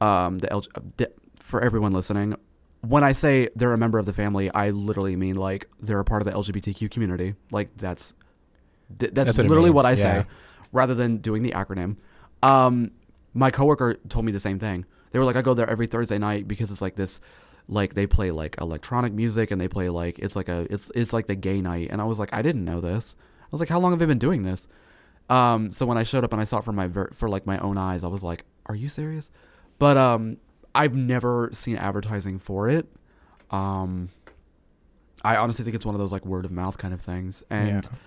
um, 0.02 0.38
the, 0.38 0.52
L- 0.52 0.64
the 0.96 1.10
for 1.38 1.60
everyone 1.60 1.92
listening, 1.92 2.34
when 2.80 3.04
I 3.04 3.12
say 3.12 3.48
they're 3.54 3.72
a 3.72 3.78
member 3.78 3.98
of 3.98 4.06
the 4.06 4.12
family, 4.12 4.50
I 4.50 4.70
literally 4.70 5.16
mean 5.16 5.36
like 5.36 5.68
they're 5.80 6.00
a 6.00 6.04
part 6.04 6.22
of 6.22 6.26
the 6.26 6.32
LGBTQ 6.32 6.90
community. 6.90 7.34
Like 7.50 7.76
that's 7.76 8.12
th- 8.98 9.12
that's, 9.12 9.28
That's 9.28 9.38
what 9.38 9.46
literally 9.46 9.70
what 9.70 9.86
I 9.86 9.90
yeah. 9.90 9.96
say, 10.22 10.26
rather 10.72 10.94
than 10.94 11.18
doing 11.18 11.42
the 11.42 11.52
acronym. 11.52 11.96
Um, 12.42 12.90
my 13.34 13.50
coworker 13.50 13.94
told 14.08 14.24
me 14.24 14.32
the 14.32 14.40
same 14.40 14.58
thing. 14.58 14.84
They 15.12 15.18
were 15.18 15.24
like, 15.24 15.36
I 15.36 15.42
go 15.42 15.54
there 15.54 15.68
every 15.68 15.86
Thursday 15.86 16.18
night 16.18 16.48
because 16.48 16.70
it's 16.70 16.82
like 16.82 16.96
this, 16.96 17.20
like 17.68 17.94
they 17.94 18.06
play 18.06 18.30
like 18.30 18.56
electronic 18.60 19.12
music 19.12 19.50
and 19.50 19.60
they 19.60 19.68
play 19.68 19.88
like 19.88 20.18
it's 20.18 20.34
like 20.34 20.48
a 20.48 20.66
it's 20.70 20.90
it's 20.94 21.12
like 21.12 21.26
the 21.26 21.36
gay 21.36 21.60
night. 21.60 21.88
And 21.90 22.00
I 22.00 22.04
was 22.04 22.18
like, 22.18 22.32
I 22.32 22.42
didn't 22.42 22.64
know 22.64 22.80
this. 22.80 23.14
I 23.40 23.48
was 23.52 23.60
like, 23.60 23.68
how 23.68 23.78
long 23.78 23.92
have 23.92 23.98
they 24.00 24.06
been 24.06 24.18
doing 24.18 24.42
this? 24.42 24.66
Um, 25.28 25.70
so 25.70 25.86
when 25.86 25.96
I 25.96 26.02
showed 26.02 26.24
up 26.24 26.32
and 26.32 26.40
I 26.40 26.44
saw 26.44 26.58
it 26.58 26.64
for 26.64 26.72
my 26.72 26.88
ver- 26.88 27.12
for 27.12 27.28
like 27.28 27.46
my 27.46 27.58
own 27.58 27.78
eyes, 27.78 28.02
I 28.02 28.08
was 28.08 28.24
like, 28.24 28.44
are 28.66 28.74
you 28.74 28.88
serious? 28.88 29.30
But 29.82 29.96
um, 29.96 30.36
I've 30.76 30.94
never 30.94 31.50
seen 31.52 31.76
advertising 31.76 32.38
for 32.38 32.68
it. 32.68 32.86
Um, 33.50 34.10
I 35.24 35.34
honestly 35.34 35.64
think 35.64 35.74
it's 35.74 35.84
one 35.84 35.96
of 35.96 35.98
those 35.98 36.12
like 36.12 36.24
word 36.24 36.44
of 36.44 36.52
mouth 36.52 36.78
kind 36.78 36.94
of 36.94 37.00
things, 37.00 37.42
and 37.50 37.84
Yeah. 37.84 37.98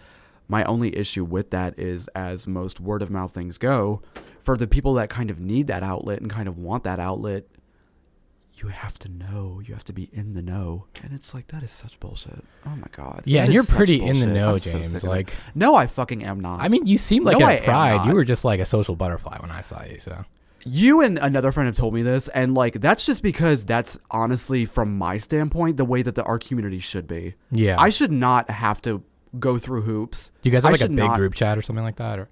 my 0.47 0.63
only 0.63 0.95
issue 0.95 1.25
with 1.25 1.49
that 1.51 1.77
is, 1.77 2.07
as 2.15 2.47
most 2.47 2.79
word 2.79 3.01
of 3.01 3.09
mouth 3.11 3.33
things 3.33 3.57
go, 3.57 4.01
for 4.39 4.55
the 4.55 4.67
people 4.67 4.93
that 4.93 5.09
kind 5.09 5.29
of 5.29 5.37
need 5.41 5.67
that 5.67 5.83
outlet 5.83 6.21
and 6.21 6.29
kind 6.29 6.47
of 6.47 6.57
want 6.57 6.85
that 6.85 6.97
outlet, 6.97 7.43
you 8.53 8.69
have 8.69 8.97
to 8.99 9.09
know, 9.09 9.59
you 9.65 9.73
have 9.73 9.83
to 9.83 9.91
be 9.91 10.09
in 10.13 10.33
the 10.33 10.41
know, 10.41 10.85
and 11.03 11.11
it's 11.11 11.33
like 11.33 11.47
that 11.47 11.61
is 11.61 11.71
such 11.71 11.99
bullshit. 11.99 12.41
Oh 12.65 12.75
my 12.77 12.87
god. 12.93 13.21
Yeah, 13.25 13.41
That 13.41 13.45
and 13.47 13.53
you're 13.53 13.63
pretty 13.65 14.01
in 14.01 14.21
the 14.21 14.27
know, 14.27 14.53
I'm 14.53 14.59
James. 14.59 14.93
it. 14.93 15.03
like, 15.03 15.33
no, 15.55 15.75
I 15.75 15.87
fucking 15.87 16.23
am 16.23 16.39
not. 16.39 16.61
I 16.61 16.69
mean, 16.69 16.87
you 16.87 16.97
seemed 16.97 17.25
like 17.25 17.37
No, 17.37 17.49
a 17.49 17.61
pride. 17.61 18.07
You 18.07 18.13
were 18.13 18.23
just 18.23 18.45
like 18.45 18.61
a 18.61 18.65
social 18.65 18.95
butterfly 18.95 19.39
when 19.41 19.51
I 19.51 19.59
saw 19.59 19.83
you. 19.83 19.99
So 19.99 20.23
You 20.67 21.01
and 21.01 21.19
another 21.19 21.51
friend 21.51 21.67
have 21.67 21.75
told 21.75 21.93
me 21.93 22.01
this, 22.01 22.27
and 22.29 22.55
like 22.55 22.81
that's 22.81 23.05
just 23.05 23.21
because 23.21 23.65
that's 23.65 23.99
honestly, 24.09 24.65
from 24.65 24.97
my 24.97 25.19
standpoint, 25.19 25.77
the 25.77 25.85
way 25.85 26.01
that 26.01 26.15
the 26.15 26.23
art 26.23 26.43
community 26.45 26.79
should 26.79 27.07
be. 27.07 27.35
yeah, 27.51 27.79
I 27.79 27.91
should 27.91 28.11
not 28.11 28.49
have 28.49 28.81
to 28.81 29.03
go 29.39 29.57
through 29.57 29.81
hoops. 29.81 30.31
do 30.41 30.49
you 30.49 30.51
guys 30.51 30.63
have 30.63 30.69
I 30.69 30.73
like 30.73 30.81
a 30.81 30.87
big 30.87 30.97
not- 30.97 31.17
group 31.17 31.35
chat 31.35 31.57
or 31.57 31.61
something 31.61 31.83
like 31.83 31.97
that? 31.97 32.17
Or 32.17 32.29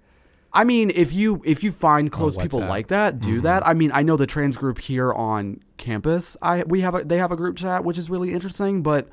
I 0.51 0.63
mean, 0.63 0.91
if 0.93 1.11
you 1.11 1.41
if 1.45 1.63
you 1.63 1.71
find 1.71 2.11
close 2.11 2.37
people 2.37 2.59
WhatsApp. 2.59 2.69
like 2.69 2.87
that, 2.87 3.19
do 3.19 3.29
mm-hmm. 3.29 3.39
that. 3.41 3.67
I 3.67 3.73
mean, 3.73 3.91
I 3.93 4.03
know 4.03 4.17
the 4.17 4.27
trans 4.27 4.55
group 4.55 4.79
here 4.79 5.11
on 5.11 5.59
campus. 5.77 6.37
I 6.41 6.63
we 6.63 6.81
have 6.81 6.95
a 6.95 7.03
they 7.03 7.17
have 7.17 7.31
a 7.31 7.35
group 7.35 7.57
chat, 7.57 7.83
which 7.83 7.97
is 7.97 8.09
really 8.09 8.33
interesting, 8.33 8.83
but 8.83 9.09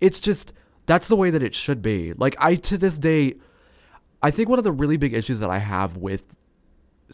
it's 0.00 0.18
just 0.18 0.52
that's 0.86 1.08
the 1.08 1.16
way 1.16 1.30
that 1.30 1.42
it 1.42 1.54
should 1.54 1.80
be. 1.80 2.12
Like 2.12 2.34
I 2.38 2.56
to 2.56 2.76
this 2.76 2.98
day, 2.98 3.34
I 4.22 4.30
think 4.32 4.48
one 4.48 4.58
of 4.58 4.64
the 4.64 4.72
really 4.72 4.96
big 4.96 5.14
issues 5.14 5.40
that 5.40 5.50
I 5.50 5.58
have 5.58 5.96
with 5.96 6.33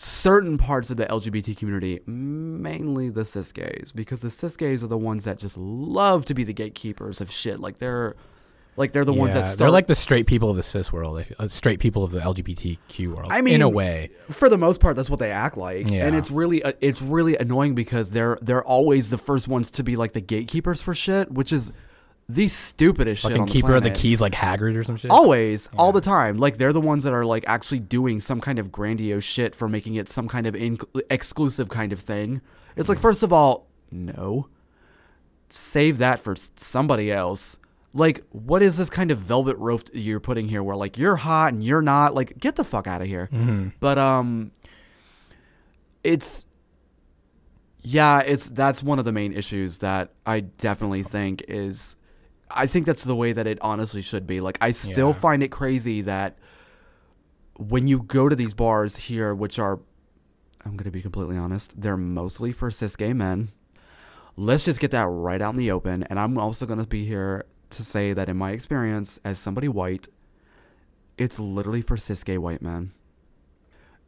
certain 0.02 0.56
parts 0.56 0.90
of 0.90 0.96
the 0.96 1.04
LGBT 1.06 1.56
community, 1.56 2.00
mainly 2.06 3.10
the 3.10 3.24
cis 3.24 3.52
gays, 3.52 3.92
because 3.94 4.20
the 4.20 4.30
cis 4.30 4.56
gays 4.56 4.82
are 4.82 4.86
the 4.86 4.96
ones 4.96 5.24
that 5.24 5.38
just 5.38 5.56
love 5.58 6.24
to 6.26 6.34
be 6.34 6.42
the 6.42 6.54
gatekeepers 6.54 7.20
of 7.20 7.30
shit. 7.30 7.60
Like 7.60 7.78
they're 7.78 8.14
like 8.76 8.92
they're 8.92 9.04
the 9.04 9.12
ones 9.12 9.34
that 9.34 9.46
start 9.46 9.58
they're 9.58 9.70
like 9.70 9.88
the 9.88 9.94
straight 9.94 10.26
people 10.26 10.48
of 10.48 10.56
the 10.56 10.62
cis 10.62 10.90
world, 10.90 11.22
uh, 11.38 11.48
straight 11.48 11.80
people 11.80 12.02
of 12.02 12.12
the 12.12 12.20
LGBTQ 12.20 13.14
world. 13.14 13.30
I 13.30 13.42
mean, 13.42 13.54
in 13.56 13.62
a 13.62 13.68
way, 13.68 14.08
for 14.30 14.48
the 14.48 14.56
most 14.56 14.80
part 14.80 14.96
that's 14.96 15.10
what 15.10 15.18
they 15.18 15.30
act 15.32 15.58
like 15.58 15.86
Yeah. 15.90 16.06
and 16.06 16.16
it's 16.16 16.30
really 16.30 16.62
uh, 16.62 16.72
it's 16.80 17.02
really 17.02 17.36
annoying 17.36 17.74
because 17.74 18.10
they're 18.10 18.38
they're 18.40 18.64
always 18.64 19.10
the 19.10 19.18
first 19.18 19.48
ones 19.48 19.70
to 19.72 19.82
be 19.82 19.96
like 19.96 20.12
the 20.12 20.20
gatekeepers 20.22 20.80
for 20.80 20.94
shit 20.94 21.30
which 21.30 21.52
is 21.52 21.72
the 22.34 22.48
stupidest 22.48 23.22
shit 23.22 23.30
fucking 23.30 23.40
on 23.42 23.46
the 23.46 23.52
keeper 23.52 23.74
of 23.74 23.82
the 23.82 23.90
keys, 23.90 24.20
like 24.20 24.32
Hagrid 24.32 24.76
or 24.76 24.84
some 24.84 24.96
shit. 24.96 25.10
always 25.10 25.68
all 25.76 25.92
the 25.92 26.00
time. 26.00 26.38
Like 26.38 26.58
they're 26.58 26.72
the 26.72 26.80
ones 26.80 27.04
that 27.04 27.12
are 27.12 27.24
like 27.24 27.44
actually 27.46 27.80
doing 27.80 28.20
some 28.20 28.40
kind 28.40 28.58
of 28.58 28.70
grandiose 28.70 29.24
shit 29.24 29.54
for 29.54 29.68
making 29.68 29.94
it 29.94 30.08
some 30.08 30.28
kind 30.28 30.46
of 30.46 30.54
in- 30.54 30.78
exclusive 31.10 31.68
kind 31.68 31.92
of 31.92 32.00
thing. 32.00 32.40
It's 32.76 32.88
like 32.88 32.98
first 32.98 33.22
of 33.22 33.32
all 33.32 33.66
no. 33.90 34.48
Save 35.48 35.98
that 35.98 36.20
for 36.20 36.36
somebody 36.56 37.10
else. 37.10 37.58
Like 37.92 38.22
what 38.30 38.62
is 38.62 38.76
this 38.76 38.88
kind 38.90 39.10
of 39.10 39.18
velvet 39.18 39.56
rope 39.56 39.82
you're 39.92 40.20
putting 40.20 40.48
here 40.48 40.62
where 40.62 40.76
like 40.76 40.96
you're 40.96 41.16
hot 41.16 41.52
and 41.52 41.62
you're 41.64 41.82
not? 41.82 42.14
Like 42.14 42.38
get 42.38 42.54
the 42.56 42.64
fuck 42.64 42.86
out 42.86 43.00
of 43.02 43.08
here. 43.08 43.28
Mhm. 43.32 43.72
but 43.80 43.98
um 43.98 44.52
it's 46.04 46.46
yeah 47.82 48.20
it's 48.20 48.48
that's 48.48 48.82
one 48.82 48.98
of 48.98 49.04
the 49.04 49.12
main 49.12 49.32
issues 49.32 49.78
that 49.78 50.10
i 50.26 50.40
definitely 50.40 51.02
think 51.02 51.42
is 51.48 51.96
i 52.50 52.66
think 52.66 52.86
that's 52.86 53.04
the 53.04 53.14
way 53.16 53.32
that 53.32 53.46
it 53.46 53.58
honestly 53.62 54.02
should 54.02 54.26
be. 54.26 54.40
Like 54.40 54.58
i 54.60 54.70
still 54.70 55.08
Yeah. 55.08 55.12
find 55.14 55.42
it 55.42 55.48
crazy 55.50 56.00
that 56.02 56.38
when 57.56 57.86
you 57.86 58.02
go 58.02 58.28
to 58.28 58.36
these 58.36 58.54
bars 58.54 58.96
here 58.96 59.34
which 59.34 59.58
are 59.58 59.80
i'm 60.64 60.72
going 60.76 60.84
to 60.84 60.90
be 60.90 61.02
completely 61.02 61.36
honest 61.36 61.80
they're 61.80 61.96
mostly 61.96 62.52
for 62.52 62.70
cis 62.70 62.96
gay 62.96 63.12
men 63.12 63.50
let's 64.36 64.64
just 64.64 64.80
get 64.80 64.90
that 64.92 65.06
right 65.06 65.42
out 65.42 65.50
in 65.50 65.56
the 65.58 65.70
open. 65.70 66.02
And 66.04 66.18
i'm 66.18 66.38
also 66.38 66.64
going 66.66 66.78
to 66.80 66.86
be 66.86 67.04
here 67.06 67.44
to 67.70 67.84
say 67.84 68.12
that 68.12 68.28
in 68.28 68.36
my 68.36 68.50
experience 68.52 69.18
as 69.24 69.38
somebody 69.38 69.68
white 69.68 70.08
it's 71.18 71.38
literally 71.38 71.82
for 71.82 71.96
cis 71.98 72.24
gay 72.24 72.38
white 72.38 72.62
men. 72.62 72.92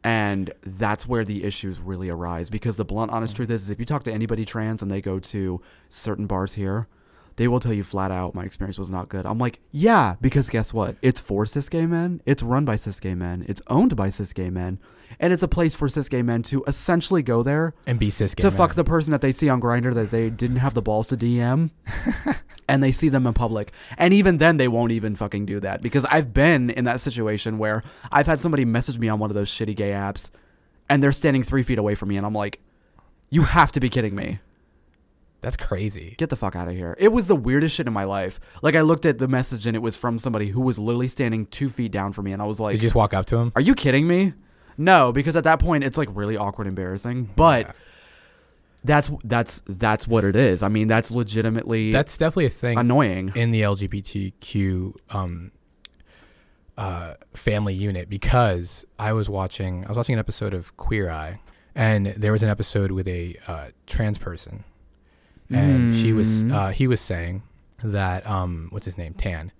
And 0.03 0.51
that's 0.65 1.07
where 1.07 1.23
the 1.23 1.43
issues 1.45 1.79
really 1.79 2.09
arise 2.09 2.49
because 2.49 2.75
the 2.75 2.83
blunt 2.83 3.11
honest 3.11 3.35
truth 3.35 3.49
is, 3.51 3.63
is 3.63 3.69
if 3.69 3.79
you 3.79 3.85
talk 3.85 4.03
to 4.03 4.11
anybody 4.11 4.43
trans 4.45 4.81
and 4.81 4.89
they 4.91 4.99
go 4.99 5.17
to 5.19 5.61
certain 5.89 6.25
bars 6.27 6.55
here 6.55 6.87
they 7.35 7.47
will 7.47 7.59
tell 7.59 7.73
you 7.73 7.83
flat 7.83 8.11
out 8.11 8.35
my 8.35 8.43
experience 8.43 8.77
was 8.77 8.89
not 8.89 9.09
good 9.09 9.25
i'm 9.25 9.37
like 9.37 9.59
yeah 9.71 10.15
because 10.21 10.49
guess 10.49 10.73
what 10.73 10.95
it's 11.01 11.19
for 11.19 11.45
cis 11.45 11.69
gay 11.69 11.85
men 11.85 12.21
it's 12.25 12.43
run 12.43 12.65
by 12.65 12.75
cis 12.75 12.99
gay 12.99 13.15
men 13.15 13.45
it's 13.47 13.61
owned 13.67 13.95
by 13.95 14.09
cis 14.09 14.33
gay 14.33 14.49
men 14.49 14.79
and 15.19 15.33
it's 15.33 15.43
a 15.43 15.47
place 15.47 15.75
for 15.75 15.89
cis 15.89 16.09
gay 16.09 16.21
men 16.21 16.41
to 16.43 16.63
essentially 16.67 17.21
go 17.21 17.43
there 17.43 17.73
and 17.85 17.99
be 17.99 18.09
cis 18.09 18.33
gay 18.35 18.41
to 18.41 18.49
men. 18.49 18.57
fuck 18.57 18.75
the 18.75 18.83
person 18.83 19.11
that 19.11 19.21
they 19.21 19.31
see 19.31 19.49
on 19.49 19.61
Grindr 19.61 19.93
that 19.93 20.11
they 20.11 20.29
didn't 20.29 20.57
have 20.57 20.73
the 20.73 20.81
balls 20.81 21.07
to 21.07 21.17
DM, 21.17 21.71
and 22.67 22.83
they 22.83 22.91
see 22.91 23.09
them 23.09 23.27
in 23.27 23.33
public, 23.33 23.71
and 23.97 24.13
even 24.13 24.37
then 24.37 24.57
they 24.57 24.67
won't 24.67 24.91
even 24.91 25.15
fucking 25.15 25.45
do 25.45 25.59
that 25.59 25.81
because 25.81 26.05
I've 26.05 26.33
been 26.33 26.69
in 26.69 26.85
that 26.85 26.99
situation 26.99 27.57
where 27.57 27.83
I've 28.11 28.27
had 28.27 28.39
somebody 28.39 28.65
message 28.65 28.99
me 28.99 29.09
on 29.09 29.19
one 29.19 29.29
of 29.29 29.35
those 29.35 29.49
shitty 29.49 29.75
gay 29.75 29.91
apps, 29.91 30.29
and 30.89 31.01
they're 31.01 31.11
standing 31.11 31.43
three 31.43 31.63
feet 31.63 31.79
away 31.79 31.95
from 31.95 32.09
me, 32.09 32.17
and 32.17 32.25
I'm 32.25 32.33
like, 32.33 32.59
you 33.29 33.43
have 33.43 33.71
to 33.73 33.79
be 33.79 33.89
kidding 33.89 34.15
me. 34.15 34.39
That's 35.43 35.57
crazy. 35.57 36.15
Get 36.17 36.29
the 36.31 36.35
fuck 36.35 36.55
out 36.55 36.67
of 36.67 36.73
here. 36.73 36.95
It 36.97 37.09
was 37.11 37.27
the 37.27 37.35
weirdest 37.35 37.75
shit 37.75 37.85
in 37.85 37.93
my 37.93 38.05
life. 38.05 38.39
Like 38.63 38.75
I 38.75 38.81
looked 38.81 39.05
at 39.05 39.19
the 39.19 39.27
message 39.27 39.67
and 39.67 39.75
it 39.75 39.79
was 39.81 39.95
from 39.95 40.17
somebody 40.17 40.47
who 40.47 40.61
was 40.61 40.79
literally 40.79 41.07
standing 41.09 41.45
two 41.45 41.69
feet 41.69 41.91
down 41.91 42.13
from 42.13 42.25
me, 42.25 42.31
and 42.31 42.41
I 42.41 42.45
was 42.45 42.59
like, 42.59 42.71
Did 42.71 42.81
you 42.81 42.87
just 42.87 42.95
walk 42.95 43.13
up 43.13 43.25
to 43.27 43.37
him? 43.37 43.51
are 43.55 43.61
you 43.61 43.75
kidding 43.75 44.07
me? 44.07 44.33
No, 44.77 45.11
because 45.11 45.35
at 45.35 45.43
that 45.43 45.59
point 45.59 45.83
it's 45.83 45.97
like 45.99 46.09
really 46.13 46.35
awkward, 46.37 46.65
embarrassing. 46.65 47.29
But 47.35 47.67
Yeah. 47.67 47.71
that's 48.85 49.11
that's 49.23 49.61
that's 49.67 50.07
what 50.07 50.23
it 50.23 50.35
is. 50.35 50.63
I 50.63 50.67
mean, 50.69 50.87
that's 50.87 51.11
legitimately 51.11 51.91
That's 51.91 52.17
definitely 52.17 52.45
a 52.47 52.49
thing 52.49 52.77
annoying. 52.79 53.31
in 53.35 53.51
the 53.51 53.61
LGBTQ 53.61 54.93
um, 55.11 55.51
uh, 56.77 57.15
family 57.33 57.73
unit 57.73 58.09
because 58.09 58.85
I 58.97 59.13
was 59.13 59.29
watching 59.29 59.85
I 59.85 59.89
was 59.89 59.97
watching 59.97 60.13
an 60.13 60.19
episode 60.19 60.53
of 60.53 60.75
Queer 60.77 61.09
Eye, 61.11 61.39
and 61.75 62.07
there 62.07 62.31
was 62.31 62.43
an 62.43 62.49
episode 62.49 62.91
with 62.91 63.07
a 63.07 63.37
uh, 63.47 63.67
trans 63.85 64.17
person, 64.17 64.63
and 65.49 65.95
she 65.95 66.13
was 66.13 66.43
Mm. 66.43 66.51
uh, 66.53 66.69
he 66.69 66.87
was 66.87 67.01
saying 67.01 67.43
that 67.83 68.25
um 68.27 68.67
what's 68.71 68.85
his 68.85 68.97
name 68.97 69.13
Tan, 69.13 69.51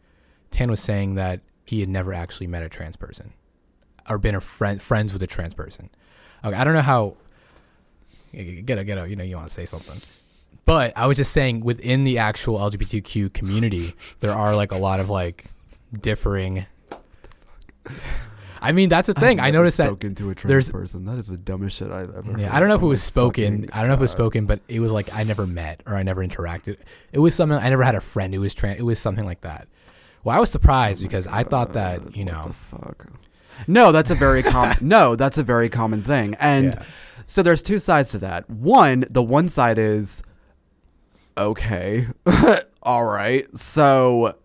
Tan 0.52 0.70
was 0.70 0.80
saying 0.80 1.16
that 1.16 1.42
he 1.66 1.80
had 1.80 1.90
never 1.90 2.14
actually 2.14 2.48
met 2.48 2.64
a 2.64 2.70
trans 2.70 2.96
person, 2.96 3.34
or 4.10 4.18
been 4.18 4.36
a 4.36 4.42
friend 4.42 4.82
friends 4.82 5.14
with 5.14 5.22
a 5.24 5.28
trans 5.28 5.54
person. 5.54 5.90
Okay, 6.44 6.56
I 6.56 6.64
don't 6.64 6.74
know 6.74 6.82
how. 6.82 7.16
Get 8.34 8.78
a 8.80 8.84
get 8.84 8.98
a 8.98 9.08
you 9.08 9.16
know 9.16 9.24
you 9.24 9.36
want 9.36 9.48
to 9.50 9.54
say 9.54 9.66
something. 9.66 10.02
But 10.66 10.94
I 10.98 11.08
was 11.08 11.18
just 11.18 11.32
saying 11.34 11.62
within 11.64 12.04
the 12.06 12.18
actual 12.18 12.58
LGBTQ 12.58 13.34
community, 13.34 13.96
there 14.22 14.32
are 14.32 14.56
like 14.56 14.72
a 14.72 14.78
lot 14.78 15.00
of 15.00 15.10
like 15.10 15.46
differing. 16.02 16.66
I 18.64 18.72
mean, 18.72 18.90
that's 18.90 19.08
the 19.08 19.14
thing. 19.14 19.40
I 19.40 19.52
never 19.52 19.64
noticed 19.64 19.78
that. 19.78 19.88
spoken 19.88 20.16
to 20.16 20.30
a 20.30 20.36
trans 20.36 20.50
there's- 20.50 20.70
person. 20.72 21.06
That 21.06 21.18
is 21.20 21.28
the 21.28 21.38
dumbest 21.38 21.78
shit 21.78 21.92
I've 21.92 22.16
ever. 22.16 22.32
Yeah, 22.40 22.48
heard 22.48 22.56
I 22.56 22.60
don't 22.60 22.70
know 22.70 22.76
if 22.76 22.82
Oh 22.82 22.86
it 22.86 22.90
was 22.90 23.04
spoken. 23.04 23.70
I 23.74 23.80
don't 23.80 23.90
know 23.90 23.94
if 23.94 24.00
it 24.00 24.02
was 24.02 24.12
spoken, 24.12 24.46
but 24.46 24.62
it 24.68 24.80
was 24.80 24.92
like 24.92 25.14
I 25.14 25.24
never 25.24 25.46
met 25.46 25.84
or 25.86 25.96
I 25.96 26.04
never 26.04 26.26
interacted. 26.26 26.78
It 27.12 27.20
was 27.20 27.36
something 27.36 27.58
I 27.58 27.70
never 27.70 27.84
had 27.84 27.96
a 27.96 28.02
friend 28.02 28.34
who 28.34 28.40
was 28.42 28.54
trans. 28.54 28.80
It 28.80 28.84
was 28.84 28.98
something 29.00 29.26
like 29.26 29.42
that. 29.42 29.68
Well, 30.24 30.36
I 30.36 30.40
was 30.40 30.50
surprised 30.50 31.02
oh 31.02 31.04
because 31.04 31.28
I 31.28 31.44
thought 31.44 31.74
that 31.74 32.16
you 32.16 32.24
What 32.26 32.34
know. 32.34 32.48
the 32.48 32.54
fuck. 32.54 33.08
No, 33.68 33.92
that's 33.92 34.10
a 34.10 34.16
very 34.16 34.42
common. 34.42 34.78
no, 34.82 35.16
that's 35.16 35.38
a 35.38 35.44
very 35.44 35.70
common 35.70 36.02
thing, 36.02 36.36
and 36.40 36.74
Yeah. 36.74 36.84
so 37.28 37.44
there's 37.44 37.62
two 37.62 37.78
sides 37.80 38.12
to 38.12 38.18
that. 38.20 38.50
One, 38.50 39.06
the 39.10 39.22
one 39.22 39.50
side 39.50 39.78
is 39.78 40.24
okay, 41.38 42.08
all 42.84 43.06
right. 43.06 43.48
So 43.58 44.36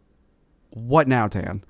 what 0.71 1.09
now, 1.09 1.29
Tan? 1.29 1.65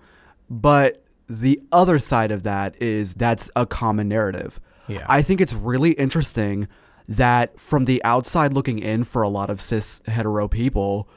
But 0.51 1.05
the 1.29 1.61
other 1.71 1.99
side 1.99 2.31
of 2.31 2.43
that 2.43 2.81
is 2.81 3.15
that's 3.15 3.51
a 3.55 3.67
common 3.67 4.09
narrative. 4.09 4.61
Yeah. 4.87 5.05
I 5.09 5.23
think 5.23 5.41
it's 5.41 5.53
really 5.53 5.93
interesting 5.93 6.69
that 7.07 7.59
from 7.61 7.85
the 7.85 8.03
outside 8.05 8.53
looking 8.53 8.79
in 8.79 9.05
for 9.05 9.23
a 9.23 9.29
lot 9.29 9.51
of 9.51 9.61
cis 9.61 10.03
hetero 10.07 10.49
people, 10.49 11.09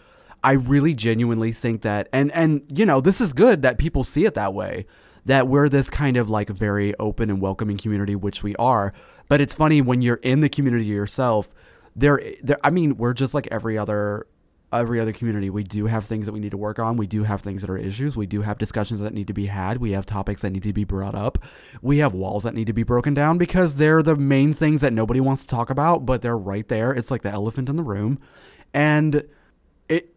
I 0.43 0.53
really 0.53 0.93
genuinely 0.93 1.51
think 1.51 1.81
that 1.81 2.09
and 2.11 2.31
and 2.31 2.65
you 2.69 2.85
know, 2.85 3.01
this 3.01 3.21
is 3.21 3.33
good 3.33 3.61
that 3.61 3.77
people 3.77 4.03
see 4.03 4.25
it 4.25 4.33
that 4.33 4.53
way. 4.53 4.85
That 5.25 5.47
we're 5.47 5.69
this 5.69 5.89
kind 5.89 6.17
of 6.17 6.29
like 6.29 6.49
very 6.49 6.95
open 6.97 7.29
and 7.29 7.39
welcoming 7.39 7.77
community, 7.77 8.15
which 8.15 8.41
we 8.41 8.55
are. 8.55 8.91
But 9.27 9.39
it's 9.39 9.53
funny 9.53 9.81
when 9.81 10.01
you're 10.01 10.15
in 10.15 10.39
the 10.39 10.49
community 10.49 10.85
yourself, 10.85 11.53
there 11.95 12.19
there 12.41 12.57
I 12.63 12.69
mean, 12.69 12.97
we're 12.97 13.13
just 13.13 13.33
like 13.33 13.47
every 13.51 13.77
other 13.77 14.25
every 14.73 14.99
other 14.99 15.11
community. 15.11 15.49
We 15.49 15.63
do 15.63 15.87
have 15.87 16.05
things 16.05 16.25
that 16.25 16.31
we 16.31 16.39
need 16.39 16.51
to 16.51 16.57
work 16.57 16.79
on. 16.79 16.97
We 16.97 17.07
do 17.07 17.23
have 17.23 17.41
things 17.41 17.61
that 17.61 17.69
are 17.69 17.77
issues. 17.77 18.15
We 18.15 18.25
do 18.25 18.41
have 18.41 18.57
discussions 18.57 18.99
that 19.01 19.13
need 19.13 19.27
to 19.27 19.33
be 19.33 19.47
had. 19.47 19.77
We 19.77 19.91
have 19.91 20.05
topics 20.05 20.41
that 20.41 20.51
need 20.51 20.63
to 20.63 20.73
be 20.73 20.83
brought 20.83 21.15
up. 21.15 21.39
We 21.81 21.97
have 21.97 22.13
walls 22.13 22.43
that 22.43 22.53
need 22.53 22.67
to 22.67 22.73
be 22.73 22.83
broken 22.83 23.13
down 23.13 23.37
because 23.37 23.75
they're 23.75 24.01
the 24.01 24.15
main 24.15 24.53
things 24.53 24.81
that 24.81 24.93
nobody 24.93 25.19
wants 25.19 25.41
to 25.41 25.47
talk 25.47 25.69
about, 25.69 26.05
but 26.05 26.21
they're 26.21 26.37
right 26.37 26.67
there. 26.67 26.91
It's 26.91 27.11
like 27.11 27.21
the 27.21 27.31
elephant 27.31 27.69
in 27.69 27.75
the 27.75 27.83
room. 27.83 28.19
And 28.73 29.27
it 29.89 30.13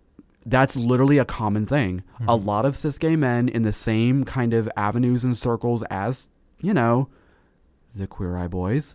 that's 0.46 0.76
literally 0.76 1.18
a 1.18 1.24
common 1.24 1.66
thing. 1.66 2.04
A 2.20 2.22
mm-hmm. 2.22 2.46
lot 2.46 2.64
of 2.64 2.76
cis 2.76 2.98
gay 2.98 3.16
men 3.16 3.48
in 3.48 3.62
the 3.62 3.72
same 3.72 4.24
kind 4.24 4.54
of 4.54 4.70
avenues 4.76 5.24
and 5.24 5.36
circles 5.36 5.82
as, 5.90 6.28
you 6.60 6.74
know, 6.74 7.08
the 7.94 8.06
queer 8.06 8.36
eye 8.36 8.48
boys 8.48 8.94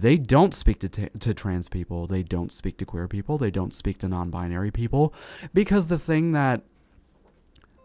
they 0.00 0.16
don't 0.16 0.54
speak 0.54 0.80
to, 0.80 0.88
t- 0.88 1.08
to 1.18 1.34
trans 1.34 1.68
people. 1.68 2.06
They 2.06 2.22
don't 2.22 2.52
speak 2.52 2.78
to 2.78 2.84
queer 2.84 3.08
people. 3.08 3.38
They 3.38 3.50
don't 3.50 3.74
speak 3.74 3.98
to 3.98 4.08
non 4.08 4.30
binary 4.30 4.70
people. 4.70 5.14
Because 5.52 5.86
the 5.88 5.98
thing 5.98 6.32
that 6.32 6.62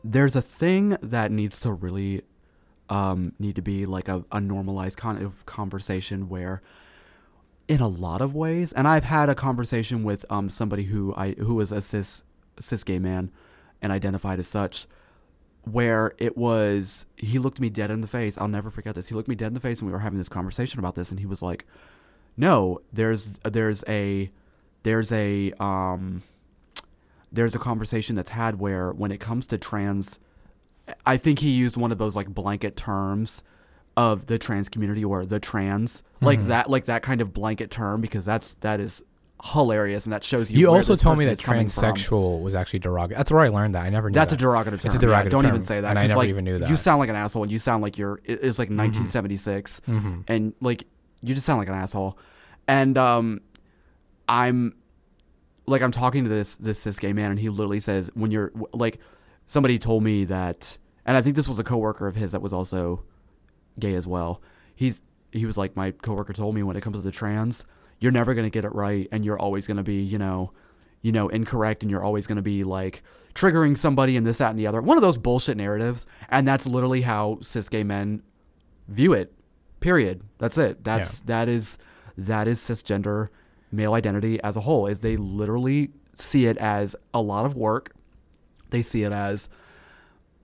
there's 0.04 0.36
a 0.36 0.42
thing 0.42 0.98
that 1.02 1.32
needs 1.32 1.60
to 1.62 1.72
really 1.72 2.24
um, 2.90 3.34
need 3.40 3.56
to 3.56 3.62
be 3.62 3.86
like 3.86 4.08
a, 4.08 4.26
a 4.32 4.42
normalized 4.42 4.98
kind 4.98 5.22
of 5.22 5.46
conversation 5.46 6.28
where 6.28 6.62
in 7.68 7.80
a 7.80 7.88
lot 7.88 8.22
of 8.22 8.36
ways 8.36 8.74
and 8.74 8.88
i've 8.90 9.06
had 9.06 9.30
a 9.30 9.36
conversation 9.36 10.04
with 10.04 10.26
um, 10.30 10.50
somebody 10.50 10.84
who 10.84 11.14
i 11.16 11.32
who 11.32 11.56
was 11.56 11.72
a 11.72 11.82
cis 11.82 12.24
cis 12.60 12.84
gay 12.84 13.00
man 13.00 13.32
and 13.82 13.92
identified 13.92 14.38
as 14.38 14.48
such 14.48 14.86
where 15.64 16.14
it 16.18 16.38
was 16.38 17.06
he 17.16 17.40
looked 17.40 17.62
me 17.62 17.70
dead 17.70 17.90
in 17.90 18.02
the 18.02 18.08
face 18.08 18.38
i'll 18.38 18.50
never 18.50 18.70
forget 18.70 18.96
this 18.96 19.08
he 19.08 19.16
looked 19.16 19.30
me 19.30 19.36
dead 19.36 19.48
in 19.48 19.54
the 19.54 19.62
face 19.62 19.80
and 19.80 19.88
we 19.88 19.94
were 19.94 20.00
having 20.00 20.18
this 20.18 20.28
conversation 20.28 20.78
about 20.78 20.94
this 20.94 21.10
and 21.10 21.22
he 21.22 21.26
was 21.26 21.42
like 21.42 21.66
no 22.38 22.80
there's 22.92 23.28
there's 23.44 23.84
a 23.88 24.30
there's 24.84 25.12
a 25.12 25.52
um 25.60 26.22
there's 27.32 27.56
a 27.56 27.60
conversation 27.60 28.16
that's 28.16 28.30
had 28.32 28.60
where 28.60 28.92
when 28.92 29.12
it 29.12 29.20
comes 29.20 29.48
to 29.48 29.58
trans 29.58 30.20
i 31.06 31.18
think 31.18 31.40
he 31.40 31.50
used 31.52 31.78
one 31.78 31.92
of 31.92 31.98
those 31.98 32.16
like 32.16 32.28
blanket 32.28 32.76
terms 32.76 33.44
of 33.96 34.26
the 34.26 34.38
trans 34.40 34.70
community 34.70 35.04
or 35.04 35.26
the 35.26 35.40
trans 35.40 36.02
like 36.22 36.48
that 36.48 36.70
like 36.70 36.86
that 36.86 37.04
kind 37.04 37.22
of 37.22 37.32
blanket 37.34 37.70
term 37.70 38.02
because 38.02 38.26
that's 38.26 38.56
that 38.56 38.80
is 38.80 39.04
hilarious 39.44 40.06
and 40.06 40.14
that 40.14 40.24
shows 40.24 40.50
you 40.50 40.58
You 40.60 40.70
also 40.70 40.96
told 40.96 41.18
me 41.18 41.26
that 41.26 41.32
is 41.32 41.42
coming 41.42 41.68
from. 41.68 41.84
transsexual 41.96 42.42
was 42.42 42.56
actually 42.56 42.80
derogatory. 42.80 43.18
That's 43.18 43.30
where 43.30 43.42
I 43.42 43.50
learned 43.50 43.76
that. 43.76 43.84
I 43.84 43.90
never 43.90 44.10
knew 44.10 44.14
That's 44.16 44.32
that. 44.32 44.42
a 44.42 44.46
derogative 44.46 44.80
term. 44.80 44.86
It's 44.86 44.96
a 44.96 45.06
Yeah, 45.06 45.22
derogative 45.24 45.30
don't 45.32 45.44
term, 45.44 45.52
even 45.52 45.64
say 45.64 45.82
that. 45.82 45.90
and 45.90 46.00
I 46.00 46.04
never 46.08 46.20
like, 46.20 46.30
even 46.30 46.46
knew 46.46 46.60
that. 46.60 46.70
You 46.70 46.78
sound 46.78 47.00
like 47.00 47.10
an 47.10 47.18
asshole. 47.18 47.44
and 47.44 47.52
You 47.52 47.58
sound 47.60 47.84
like 47.84 47.98
you're. 47.98 48.22
It's 48.24 48.58
like 48.58 48.70
1976, 48.70 49.82
Mm-hmm. 49.86 50.22
and 50.30 50.54
like 50.62 50.86
you 51.24 51.34
just 51.34 51.46
sound 51.46 51.60
like 51.60 51.70
an 51.70 51.76
asshole. 51.76 52.18
And 52.68 52.98
um, 52.98 53.42
I'm 54.28 54.76
like 55.66 55.82
I'm 55.82 55.92
talking 55.92 56.24
to 56.24 56.30
this 56.30 56.58
this 56.58 56.80
cis 56.80 57.00
gay 57.00 57.14
man, 57.14 57.32
and 57.32 57.40
he 57.40 57.50
literally 57.50 57.80
says 57.80 58.12
when 58.14 58.32
you're 58.32 58.52
like 58.74 59.00
somebody 59.46 59.78
told 59.78 60.04
me 60.04 60.26
that, 60.26 60.78
and 61.06 61.18
I 61.18 61.22
think 61.22 61.36
this 61.36 61.48
was 61.48 61.60
a 61.60 61.64
coworker 61.64 62.08
of 62.08 62.16
his 62.16 62.32
that 62.32 62.42
was 62.42 62.54
also 62.54 63.04
gay 63.80 63.96
as 63.96 64.06
well. 64.08 64.42
He's 64.76 65.02
he 65.32 65.46
was 65.46 65.58
like 65.58 65.76
my 65.76 65.92
coworker 65.92 66.34
told 66.34 66.56
me 66.56 66.64
when 66.64 66.76
it 66.76 66.82
comes 66.82 66.98
to 66.98 67.02
the 67.02 67.12
trans, 67.12 67.66
you're 68.00 68.12
never 68.12 68.34
gonna 68.34 68.50
get 68.50 68.66
it 68.66 68.74
right, 68.74 69.08
and 69.12 69.26
you're 69.26 69.40
always 69.40 69.68
gonna 69.68 69.84
be 69.84 70.02
you 70.02 70.18
know, 70.18 70.52
you 71.02 71.12
know 71.12 71.30
incorrect, 71.30 71.82
and 71.84 71.90
you're 71.90 72.04
always 72.04 72.28
gonna 72.28 72.42
be 72.42 72.64
like 72.64 73.04
triggering 73.34 73.78
somebody 73.78 74.16
and 74.16 74.26
this 74.26 74.38
that 74.38 74.52
and 74.52 74.60
the 74.60 74.68
other. 74.68 74.82
One 74.82 74.98
of 74.98 75.02
those 75.02 75.18
bullshit 75.18 75.58
narratives, 75.58 76.06
and 76.30 76.48
that's 76.48 76.66
literally 76.66 77.02
how 77.02 77.40
cis 77.42 77.70
gay 77.70 77.84
men 77.84 78.22
view 78.88 79.14
it. 79.14 79.34
Period. 79.84 80.22
That's 80.38 80.58
it. 80.58 80.82
That's 80.86 81.20
that 81.22 81.50
is 81.50 81.78
that 82.18 82.48
is 82.48 82.60
cisgender 82.60 83.28
male 83.70 83.94
identity 83.94 84.42
as 84.42 84.56
a 84.56 84.62
whole. 84.62 84.88
Is 84.88 85.02
they 85.02 85.18
literally 85.18 85.92
see 86.14 86.46
it 86.46 86.56
as 86.56 86.96
a 87.14 87.22
lot 87.22 87.46
of 87.46 87.58
work. 87.58 87.92
They 88.70 88.82
see 88.82 89.04
it 89.04 89.12
as 89.12 89.50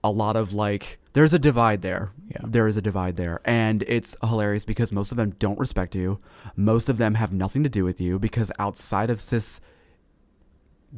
a 0.04 0.10
lot 0.10 0.36
of 0.36 0.52
like 0.52 0.98
there's 1.14 1.32
a 1.32 1.38
divide 1.38 1.80
there. 1.80 2.12
Yeah. 2.28 2.42
There 2.44 2.68
is 2.68 2.76
a 2.76 2.82
divide 2.82 3.16
there. 3.16 3.40
And 3.46 3.82
it's 3.84 4.14
hilarious 4.22 4.66
because 4.66 4.92
most 4.92 5.10
of 5.10 5.16
them 5.16 5.30
don't 5.38 5.58
respect 5.58 5.94
you. 5.94 6.18
Most 6.54 6.90
of 6.90 6.98
them 6.98 7.14
have 7.14 7.32
nothing 7.32 7.62
to 7.62 7.70
do 7.70 7.82
with 7.82 7.98
you 7.98 8.18
because 8.18 8.52
outside 8.58 9.08
of 9.08 9.22
cis 9.22 9.58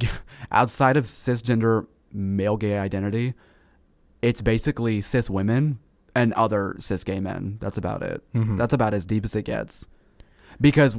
outside 0.50 0.96
of 0.96 1.04
cisgender 1.04 1.86
male 2.12 2.56
gay 2.56 2.76
identity, 2.76 3.34
it's 4.20 4.40
basically 4.40 5.00
cis 5.00 5.30
women 5.30 5.78
and 6.14 6.32
other 6.34 6.76
cis 6.78 7.04
gay 7.04 7.20
men. 7.20 7.58
That's 7.60 7.78
about 7.78 8.02
it. 8.02 8.22
Mhm. 8.34 8.58
That's 8.58 8.74
about 8.74 8.94
as 8.94 9.04
deep 9.04 9.24
as 9.24 9.34
it 9.34 9.44
gets. 9.44 9.86
Because 10.60 10.98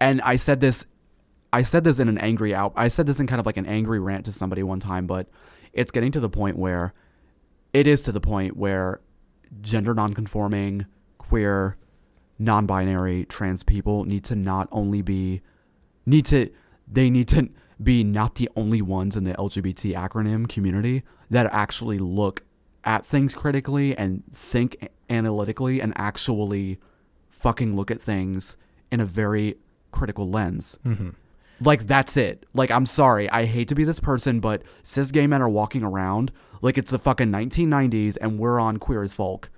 and 0.00 0.20
I 0.22 0.36
said 0.36 0.60
this 0.60 0.86
I 1.52 1.62
said 1.62 1.84
this 1.84 1.98
in 1.98 2.08
an 2.08 2.18
angry 2.18 2.54
out 2.54 2.72
I 2.76 2.88
said 2.88 3.06
this 3.06 3.18
in 3.20 3.26
kind 3.26 3.40
of 3.40 3.46
like 3.46 3.56
an 3.56 3.66
angry 3.66 3.98
rant 3.98 4.24
to 4.26 4.32
somebody 4.32 4.62
one 4.62 4.80
time, 4.80 5.06
but 5.06 5.28
it's 5.72 5.90
getting 5.90 6.12
to 6.12 6.20
the 6.20 6.28
point 6.28 6.56
where 6.58 6.92
it 7.72 7.86
is 7.86 8.02
to 8.02 8.12
the 8.12 8.20
point 8.20 8.56
where 8.56 9.00
gender 9.60 9.94
nonconforming, 9.94 10.86
queer, 11.18 11.76
non-binary, 12.38 13.24
trans 13.26 13.62
people 13.62 14.04
need 14.04 14.24
to 14.24 14.36
not 14.36 14.68
only 14.72 15.02
be 15.02 15.40
need 16.06 16.26
to 16.26 16.50
they 16.86 17.10
need 17.10 17.28
to 17.28 17.48
be 17.82 18.04
not 18.04 18.34
the 18.34 18.48
only 18.56 18.82
ones 18.82 19.16
in 19.16 19.24
the 19.24 19.32
LGBT 19.34 19.94
acronym 19.94 20.48
community 20.48 21.02
that 21.30 21.46
actually 21.52 21.98
look 21.98 22.42
at 22.84 23.04
things 23.04 23.34
critically 23.34 23.96
and 23.96 24.24
think 24.32 24.88
analytically 25.08 25.80
and 25.80 25.92
actually 25.96 26.78
fucking 27.28 27.74
look 27.74 27.90
at 27.90 28.02
things 28.02 28.56
in 28.90 29.00
a 29.00 29.06
very 29.06 29.56
critical 29.90 30.28
lens. 30.28 30.78
Mhm. 30.84 31.14
Like 31.60 31.86
that's 31.86 32.16
it. 32.16 32.46
Like 32.54 32.70
I'm 32.70 32.86
sorry, 32.86 33.28
I 33.30 33.44
hate 33.44 33.68
to 33.68 33.74
be 33.74 33.84
this 33.84 34.00
person, 34.00 34.40
but 34.40 34.62
cis 34.82 35.10
gay 35.10 35.26
men 35.26 35.42
are 35.42 35.48
walking 35.48 35.82
around 35.82 36.32
like 36.62 36.78
it's 36.78 36.90
the 36.90 36.98
fucking 36.98 37.30
1990s 37.30 38.16
and 38.20 38.38
we're 38.38 38.58
on 38.60 38.78
Queer 38.78 39.02
as 39.02 39.14
Folk, 39.14 39.50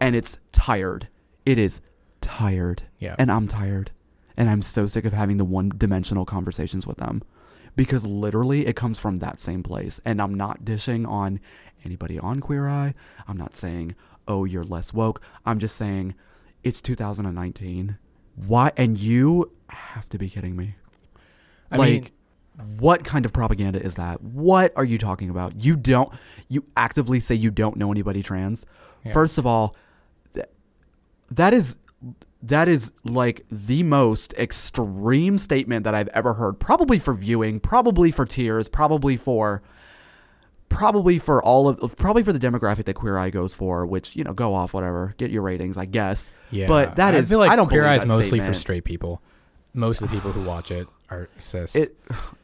and 0.00 0.16
it's 0.16 0.38
tired. 0.52 1.08
It 1.44 1.58
is 1.58 1.80
tired. 2.20 2.82
Yeah. 2.98 3.14
And 3.18 3.30
I'm 3.30 3.46
tired, 3.46 3.92
and 4.36 4.50
I'm 4.50 4.62
so 4.62 4.86
sick 4.86 5.04
of 5.04 5.12
having 5.12 5.36
the 5.36 5.44
one-dimensional 5.44 6.24
conversations 6.24 6.86
with 6.86 6.96
them, 6.98 7.22
because 7.76 8.04
literally 8.04 8.66
it 8.66 8.74
comes 8.76 8.98
from 8.98 9.16
that 9.16 9.40
same 9.40 9.62
place. 9.62 10.00
And 10.04 10.20
I'm 10.20 10.34
not 10.34 10.64
dishing 10.64 11.06
on 11.06 11.40
anybody 11.86 12.18
on 12.18 12.40
Queer 12.40 12.68
Eye. 12.68 12.94
I'm 13.26 13.36
not 13.36 13.56
saying 13.56 13.94
oh 14.28 14.44
you're 14.44 14.64
less 14.64 14.92
woke. 14.92 15.20
I'm 15.44 15.58
just 15.58 15.76
saying 15.76 16.14
it's 16.62 16.80
2019. 16.80 17.96
Why? 18.34 18.72
And 18.76 18.98
you 18.98 19.52
have 19.68 20.08
to 20.10 20.18
be 20.18 20.28
kidding 20.28 20.56
me 20.56 20.74
I 21.70 21.76
like 21.76 21.88
mean, 21.88 22.10
what 22.78 23.04
kind 23.04 23.24
of 23.24 23.32
propaganda 23.32 23.82
is 23.82 23.96
that? 23.96 24.22
What 24.22 24.72
are 24.76 24.84
you 24.84 24.98
talking 24.98 25.30
about? 25.30 25.62
You 25.62 25.76
don't 25.76 26.12
you 26.48 26.64
actively 26.76 27.20
say 27.20 27.34
you 27.34 27.50
don't 27.50 27.76
know 27.76 27.90
anybody 27.90 28.22
trans. 28.22 28.66
Yeah. 29.04 29.12
First 29.12 29.38
of 29.38 29.46
all, 29.46 29.76
th- 30.34 30.46
that 31.30 31.52
is 31.52 31.76
that 32.42 32.68
is 32.68 32.92
like 33.04 33.44
the 33.50 33.82
most 33.82 34.32
extreme 34.34 35.38
statement 35.38 35.84
that 35.84 35.94
I've 35.94 36.08
ever 36.08 36.34
heard. 36.34 36.60
Probably 36.60 36.98
for 36.98 37.14
viewing, 37.14 37.60
probably 37.60 38.10
for 38.10 38.24
tears, 38.24 38.68
probably 38.68 39.16
for 39.16 39.62
probably 40.68 41.18
for 41.18 41.42
all 41.42 41.68
of 41.68 41.96
probably 41.96 42.22
for 42.22 42.32
the 42.32 42.38
demographic 42.38 42.84
that 42.84 42.94
Queer 42.94 43.18
Eye 43.18 43.30
goes 43.30 43.54
for, 43.54 43.86
which 43.86 44.16
you 44.16 44.24
know 44.24 44.32
go 44.32 44.54
off 44.54 44.74
whatever, 44.74 45.14
get 45.18 45.30
your 45.30 45.42
ratings, 45.42 45.76
I 45.76 45.84
guess. 45.86 46.30
Yeah, 46.50 46.66
but 46.66 46.96
that 46.96 47.14
I 47.14 47.18
is 47.18 47.28
feel 47.28 47.38
like 47.38 47.50
I 47.50 47.56
don't 47.56 47.68
Queer 47.68 47.86
Eye 47.86 47.96
is 47.96 48.04
mostly 48.04 48.38
statement. 48.38 48.54
for 48.54 48.58
straight 48.58 48.84
people. 48.84 49.22
Most 49.74 50.00
of 50.02 50.10
the 50.10 50.14
people 50.14 50.32
who 50.32 50.42
watch 50.48 50.70
it 50.70 50.88
are 51.10 51.28
cis. 51.40 51.74
It 51.76 51.96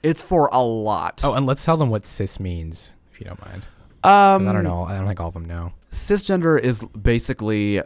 it's 0.02 0.22
for 0.22 0.48
a 0.52 0.62
lot. 0.62 1.20
oh, 1.24 1.32
and 1.34 1.46
let's 1.46 1.64
tell 1.64 1.76
them 1.76 1.90
what 1.90 2.06
cis 2.06 2.38
means, 2.40 2.94
if 3.12 3.20
you 3.20 3.26
don't 3.26 3.40
mind. 3.44 3.66
um, 4.04 4.48
I 4.48 4.52
don't 4.52 4.64
know. 4.64 4.84
I 4.84 4.96
don't 4.98 5.06
think 5.06 5.20
all 5.20 5.28
of 5.28 5.34
them 5.34 5.44
know. 5.44 5.72
cisgender 5.90 6.60
is 6.60 6.84
basically 6.86 7.82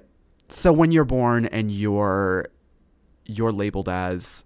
so 0.48 0.72
when 0.72 0.92
you're 0.92 1.04
born 1.04 1.46
and 1.46 1.70
you're 1.70 2.48
you're 3.24 3.52
labeled 3.52 3.88
as 3.88 4.44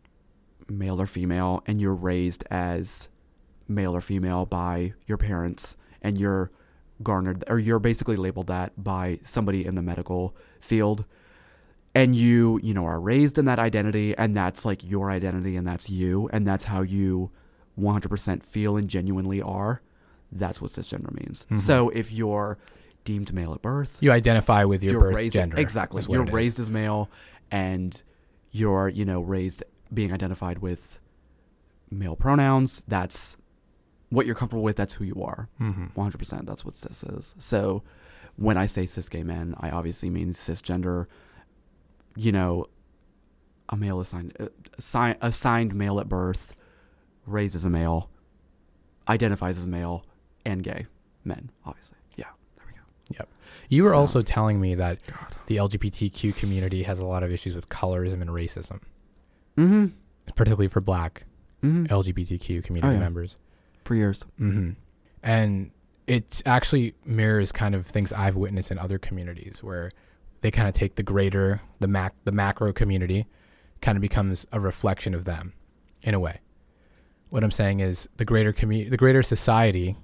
male 0.69 1.01
or 1.01 1.07
female 1.07 1.63
and 1.67 1.81
you're 1.81 1.95
raised 1.95 2.45
as 2.51 3.09
male 3.71 3.95
or 3.97 4.01
female 4.01 4.45
by 4.45 4.93
your 5.07 5.17
parents 5.17 5.77
and 6.03 6.19
you're 6.19 6.51
garnered 7.03 7.45
or 7.47 7.59
you're 7.59 7.79
basically 7.79 8.17
labeled 8.17 8.49
that 8.49 8.73
by 8.83 9.19
somebody 9.23 9.65
in 9.65 9.75
the 9.75 9.83
medical 9.83 10.37
field 10.61 11.07
and 11.95 12.15
you 12.15 12.61
you 12.63 12.75
know 12.75 12.85
are 12.85 13.01
raised 13.01 13.39
in 13.39 13.47
that 13.47 13.59
identity 13.59 14.15
and 14.19 14.37
that's 14.37 14.65
like 14.65 14.85
your 14.89 15.11
identity 15.11 15.57
and 15.57 15.67
that's 15.67 15.89
you 15.89 16.29
and 16.33 16.47
that's 16.47 16.65
how 16.65 16.83
you 16.83 17.31
100% 17.79 18.45
feel 18.45 18.77
and 18.77 18.91
genuinely 18.91 19.41
are 19.41 19.81
that's 20.33 20.61
what 20.61 20.71
cisgender 20.71 21.13
means 21.25 21.45
mm-hmm. 21.45 21.57
so 21.57 21.89
if 21.91 22.13
you're 22.13 22.59
deemed 23.05 23.33
male 23.33 23.55
at 23.55 23.63
birth 23.63 23.97
You 24.01 24.13
identify 24.13 24.65
with 24.65 24.83
your 24.83 25.01
birth 25.01 25.17
raised 25.17 25.35
gender. 25.35 25.59
exactly 25.59 26.03
you're 26.09 26.25
it 26.25 26.29
is. 26.29 26.35
raised 26.35 26.61
as 26.61 26.71
male 26.71 27.09
and 27.51 28.03
you're 28.51 28.89
you 28.89 29.05
know 29.07 29.23
raised 29.23 29.63
being 29.93 30.13
identified 30.13 30.59
with 30.59 30.99
male 31.91 32.15
pronouns 32.15 32.83
that's 32.87 33.37
what 34.11 34.27
you're 34.27 34.35
comfortable 34.35 34.63
with 34.63 34.77
that's 34.77 34.95
who 34.95 35.05
you 35.05 35.23
are 35.23 35.49
Mhm. 35.61 35.93
100% 35.95 36.47
that's 36.47 36.65
what 36.65 36.77
cis 36.77 37.03
is 37.05 37.35
so 37.39 37.83
when 38.37 38.57
i 38.57 38.67
say 38.67 38.85
cis 38.87 39.09
gay 39.09 39.23
men 39.23 39.55
i 39.59 39.71
obviously 39.71 40.11
mean 40.11 40.33
cisgender 40.33 41.07
you 42.17 42.33
know 42.33 42.67
a 43.69 43.77
male 43.77 44.01
assigned 44.01 44.37
uh, 44.41 44.47
assi- 44.79 45.17
assigned 45.21 45.75
male 45.75 46.01
at 46.01 46.09
birth 46.09 46.55
raised 47.27 47.55
as 47.55 47.65
a 47.65 47.71
male 47.71 48.11
identifies 49.09 49.57
as 49.59 49.67
male 49.67 50.05
and 50.45 50.63
gay 50.63 50.87
men 51.25 51.51
obviously 51.65 51.99
yeah 52.17 52.25
there 52.57 52.65
we 52.67 52.73
go 52.73 52.81
Yep. 53.19 53.29
You 53.69 53.85
were 53.85 53.91
So- 53.91 53.99
also 53.99 54.23
telling 54.23 54.61
me 54.61 54.75
that 54.75 54.99
God. 55.07 55.35
the 55.47 55.57
LGBTQ 55.57 56.35
community 56.37 56.83
has 56.85 56.99
a 57.01 57.05
lot 57.05 57.23
of 57.23 57.33
issues 57.33 57.55
with 57.55 57.69
colorism 57.69 58.21
and 58.21 58.31
racism, 58.31 58.81
mm-hmm 59.57 59.87
particularly 60.37 60.69
for 60.69 60.81
black 60.81 61.25
mm-hmm 61.63 61.87
LGBTQ 61.87 62.63
community 62.65 62.95
yeah. 62.95 63.01
members. 63.01 63.37
For 63.91 63.97
years 63.97 64.25
hmm 64.39 64.71
And 65.21 65.73
it 66.07 66.43
actually 66.47 66.95
mirrors 67.05 67.51
kind 67.51 67.75
of 67.75 67.87
things 67.87 68.13
I've 68.13 68.37
witnessed 68.37 68.71
in 68.71 68.79
other 68.79 68.99
communities 68.99 69.65
where 69.65 69.91
they 70.43 70.51
kind 70.53 70.69
of 70.69 70.75
take 70.75 70.95
the 70.95 71.03
greater, 71.03 71.61
the 71.81 71.89
mac, 71.89 72.15
the 72.25 72.33
macro 72.33 72.73
community, 72.73 73.27
kind 73.81 73.97
of 73.97 74.03
becomes 74.03 74.47
a 74.53 74.61
reflection 74.61 75.13
of 75.15 75.25
them, 75.25 75.53
in 76.03 76.15
a 76.15 76.21
way. 76.21 76.41
What 77.31 77.43
I'm 77.45 77.51
saying 77.51 77.81
is 77.81 78.09
the 78.17 78.25
greater 78.25 78.53
community, 78.53 78.91
the 78.91 78.97
greater 78.97 79.23
society, 79.23 79.97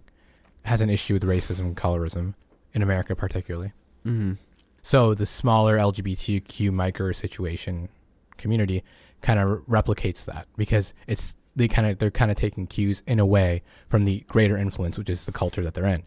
has 0.65 0.81
an 0.81 0.91
issue 0.91 1.15
with 1.15 1.23
racism 1.23 1.61
and 1.61 1.77
colorism 1.77 2.35
in 2.75 2.83
America, 2.83 3.15
particularly. 3.15 3.73
mm-hmm 4.05 4.35
So 4.83 5.15
the 5.15 5.27
smaller 5.27 5.77
LGBTQ 5.79 6.73
micro 6.73 7.13
situation 7.13 7.89
community 8.37 8.83
kind 9.23 9.39
of 9.41 9.49
replicates 9.67 10.25
that 10.27 10.47
because 10.57 10.93
it's 11.07 11.37
they 11.57 11.69
kind 11.69 11.89
of 11.89 11.99
they're 11.99 12.11
kind 12.11 12.31
of 12.31 12.37
taking 12.37 12.67
cues 12.67 13.03
in 13.07 13.19
a 13.19 13.27
way 13.27 13.63
from 13.89 14.05
the 14.05 14.21
greater 14.29 14.57
influence, 14.57 14.99
which 14.99 15.11
is 15.11 15.25
the 15.25 15.33
culture 15.33 15.65
that 15.65 15.75
they're 15.75 15.87
in. 15.87 16.05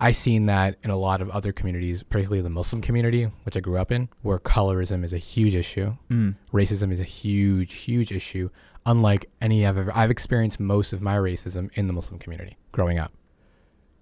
I've 0.00 0.16
seen 0.16 0.46
that 0.46 0.76
in 0.82 0.90
a 0.90 0.96
lot 0.96 1.20
of 1.20 1.30
other 1.30 1.52
communities, 1.52 2.02
particularly 2.02 2.42
the 2.42 2.50
Muslim 2.50 2.82
community, 2.82 3.30
which 3.44 3.56
I 3.56 3.60
grew 3.60 3.78
up 3.78 3.92
in, 3.92 4.08
where 4.22 4.38
colorism 4.38 5.04
is 5.04 5.12
a 5.12 5.18
huge 5.18 5.54
issue, 5.54 5.96
mm. 6.10 6.34
racism 6.52 6.90
is 6.90 6.98
a 6.98 7.04
huge, 7.04 7.74
huge 7.74 8.10
issue. 8.10 8.50
Unlike 8.86 9.30
any 9.40 9.66
I've 9.66 9.78
ever, 9.78 9.92
I've 9.94 10.10
experienced 10.10 10.58
most 10.60 10.92
of 10.92 11.00
my 11.00 11.14
racism 11.14 11.70
in 11.74 11.86
the 11.86 11.92
Muslim 11.92 12.18
community 12.18 12.58
growing 12.72 12.98
up. 12.98 13.12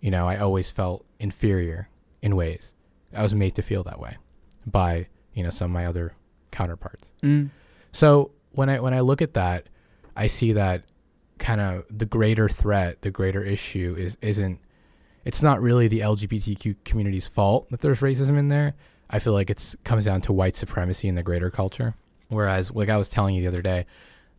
You 0.01 0.11
know, 0.11 0.27
I 0.27 0.39
always 0.39 0.73
felt 0.73 1.05
inferior 1.21 1.89
in 2.21 2.35
ways. 2.35 2.75
I 3.15 3.23
was 3.23 3.35
made 3.35 3.55
to 3.57 3.63
feel 3.63 3.83
that 3.85 4.01
way 4.01 4.17
by 4.67 5.09
you 5.35 5.43
know 5.43 5.51
some 5.51 5.67
of 5.67 5.71
my 5.71 5.87
other 5.87 6.15
counterparts. 6.51 7.13
Mm. 7.23 7.51
So 7.93 8.33
when 8.53 8.69
I 8.69 8.81
when 8.81 8.95
I 8.95 9.01
look 9.01 9.23
at 9.23 9.35
that, 9.35 9.69
I 10.17 10.27
see 10.27 10.53
that 10.53 10.85
kind 11.39 11.61
of 11.61 11.85
the 11.91 12.07
greater 12.07 12.49
threat, 12.49 13.03
the 13.03 13.11
greater 13.11 13.43
issue 13.43 13.95
is 13.99 14.17
isn't 14.21 14.61
it's 15.25 15.43
not 15.43 15.61
really 15.61 15.89
the 15.89 16.01
LGBTQ 16.01 16.77
community's 16.85 17.29
fault 17.29 17.69
that 17.71 17.81
there's 17.81 18.01
racism 18.01 18.39
in 18.39 18.49
there. 18.49 18.75
I 19.11 19.19
feel 19.19 19.33
like 19.33 19.51
it's 19.51 19.77
comes 19.85 20.07
down 20.07 20.23
to 20.23 20.33
white 20.33 20.57
supremacy 20.57 21.09
in 21.09 21.15
the 21.15 21.23
greater 21.23 21.51
culture. 21.51 21.95
Whereas, 22.29 22.73
like 22.73 22.89
I 22.89 22.97
was 22.97 23.09
telling 23.09 23.35
you 23.35 23.43
the 23.43 23.49
other 23.49 23.63
day, 23.63 23.87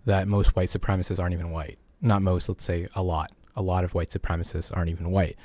that 0.05 0.27
most 0.27 0.55
white 0.55 0.69
supremacists 0.69 1.19
aren't 1.19 1.33
even 1.33 1.51
white. 1.51 1.77
Not 2.01 2.21
most, 2.21 2.49
let's 2.49 2.63
say 2.63 2.87
a 2.95 3.03
lot. 3.03 3.31
A 3.55 3.61
lot 3.61 3.83
of 3.83 3.93
white 3.93 4.09
supremacists 4.09 4.75
aren't 4.75 4.89
even 4.89 5.11
white. 5.11 5.37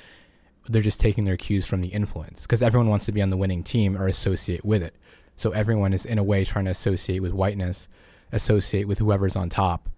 They're 0.67 0.81
just 0.81 0.99
taking 0.99 1.25
their 1.25 1.37
cues 1.37 1.65
from 1.65 1.81
the 1.81 1.89
influence 1.89 2.41
because 2.41 2.61
everyone 2.61 2.89
wants 2.89 3.05
to 3.05 3.11
be 3.11 3.21
on 3.21 3.29
the 3.29 3.37
winning 3.37 3.63
team 3.63 3.95
or 3.95 4.07
associate 4.07 4.65
with 4.65 4.81
it. 4.81 4.95
So 5.35 5.51
everyone 5.51 5.93
is 5.93 6.05
in 6.05 6.17
a 6.17 6.23
way 6.23 6.43
trying 6.43 6.65
to 6.65 6.71
associate 6.71 7.21
with 7.21 7.31
whiteness, 7.31 7.87
associate 8.31 8.87
with 8.87 8.99
whoever's 8.99 9.35
on 9.35 9.49
top, 9.49 9.89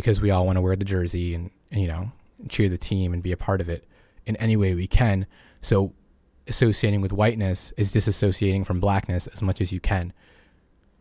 because 0.00 0.20
we 0.20 0.30
all 0.30 0.46
want 0.46 0.56
to 0.56 0.62
wear 0.62 0.76
the 0.76 0.84
jersey 0.84 1.34
and, 1.34 1.50
and 1.70 1.80
you 1.80 1.88
know 1.88 2.10
cheer 2.48 2.68
the 2.68 2.78
team 2.78 3.12
and 3.12 3.22
be 3.22 3.32
a 3.32 3.36
part 3.36 3.60
of 3.60 3.68
it 3.68 3.86
in 4.26 4.34
any 4.36 4.56
way 4.56 4.74
we 4.74 4.86
can. 4.86 5.26
So 5.60 5.92
associating 6.48 7.00
with 7.02 7.12
whiteness 7.12 7.72
is 7.76 7.92
disassociating 7.92 8.64
from 8.66 8.80
blackness 8.80 9.26
as 9.26 9.42
much 9.42 9.60
as 9.60 9.72
you 9.72 9.80
can, 9.80 10.12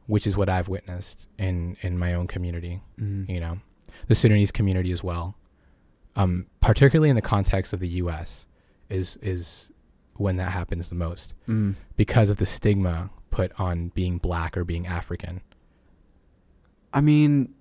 which 0.06 0.28
is 0.28 0.36
what 0.38 0.50
I've 0.50 0.68
witnessed 0.68 1.28
in 1.38 1.78
in 1.82 1.98
my 1.98 2.14
own 2.14 2.28
community. 2.28 2.82
Mm. 3.00 3.30
You 3.30 3.40
know, 3.40 3.60
the 4.08 4.16
Sudanese 4.16 4.52
community 4.52 4.92
as 4.92 5.04
well, 5.04 5.36
um, 6.16 6.48
particularly 6.62 7.10
in 7.10 7.16
the 7.16 7.22
context 7.22 7.72
of 7.74 7.80
the 7.80 7.88
U.S. 8.04 8.46
is 8.90 9.18
is 9.22 9.72
when 10.16 10.36
that 10.36 10.52
happens 10.52 10.90
the 10.90 10.96
most 10.96 11.34
Mm. 11.48 11.76
because 11.96 12.30
of 12.30 12.38
the 12.38 12.46
stigma 12.46 13.10
put 13.32 13.58
on 13.58 13.88
being 13.96 14.18
black 14.18 14.58
or 14.58 14.66
being 14.66 14.86
African. 14.86 15.40
I 16.94 17.00
mean, 17.02 17.54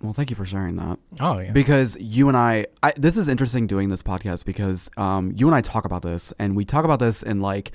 well, 0.00 0.12
thank 0.12 0.30
you 0.30 0.36
for 0.36 0.46
sharing 0.46 0.76
that. 0.76 0.98
Oh 1.20 1.38
yeah. 1.38 1.52
Because 1.52 1.96
you 2.00 2.28
and 2.28 2.36
I, 2.36 2.66
I, 2.82 2.92
this 2.96 3.16
is 3.16 3.28
interesting 3.28 3.66
doing 3.66 3.88
this 3.88 4.02
podcast 4.02 4.44
because 4.44 4.90
um, 4.96 5.32
you 5.36 5.46
and 5.46 5.54
I 5.54 5.60
talk 5.60 5.84
about 5.84 6.02
this, 6.02 6.32
and 6.38 6.56
we 6.56 6.64
talk 6.64 6.84
about 6.84 6.98
this 6.98 7.22
in 7.22 7.40
like 7.40 7.72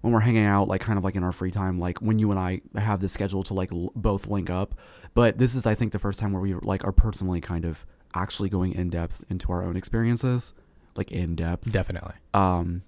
when 0.00 0.12
we're 0.12 0.20
hanging 0.20 0.44
out, 0.44 0.68
like 0.68 0.80
kind 0.80 0.98
of 0.98 1.04
like 1.04 1.16
in 1.16 1.22
our 1.22 1.32
free 1.32 1.50
time, 1.50 1.78
like 1.78 1.98
when 1.98 2.18
you 2.18 2.30
and 2.30 2.40
I 2.40 2.60
have 2.76 3.00
the 3.00 3.08
schedule 3.08 3.42
to 3.44 3.54
like 3.54 3.72
l- 3.72 3.92
both 3.94 4.28
link 4.28 4.50
up. 4.50 4.74
But 5.14 5.38
this 5.38 5.54
is, 5.54 5.66
I 5.66 5.74
think, 5.74 5.92
the 5.92 5.98
first 5.98 6.18
time 6.18 6.32
where 6.32 6.42
we 6.42 6.54
like 6.54 6.84
are 6.84 6.92
personally 6.92 7.40
kind 7.40 7.64
of 7.64 7.84
actually 8.14 8.48
going 8.48 8.72
in 8.72 8.90
depth 8.90 9.24
into 9.30 9.50
our 9.50 9.62
own 9.62 9.76
experiences, 9.76 10.54
like 10.96 11.10
in 11.10 11.34
depth. 11.36 11.72
Definitely. 11.72 12.14
Um, 12.34 12.82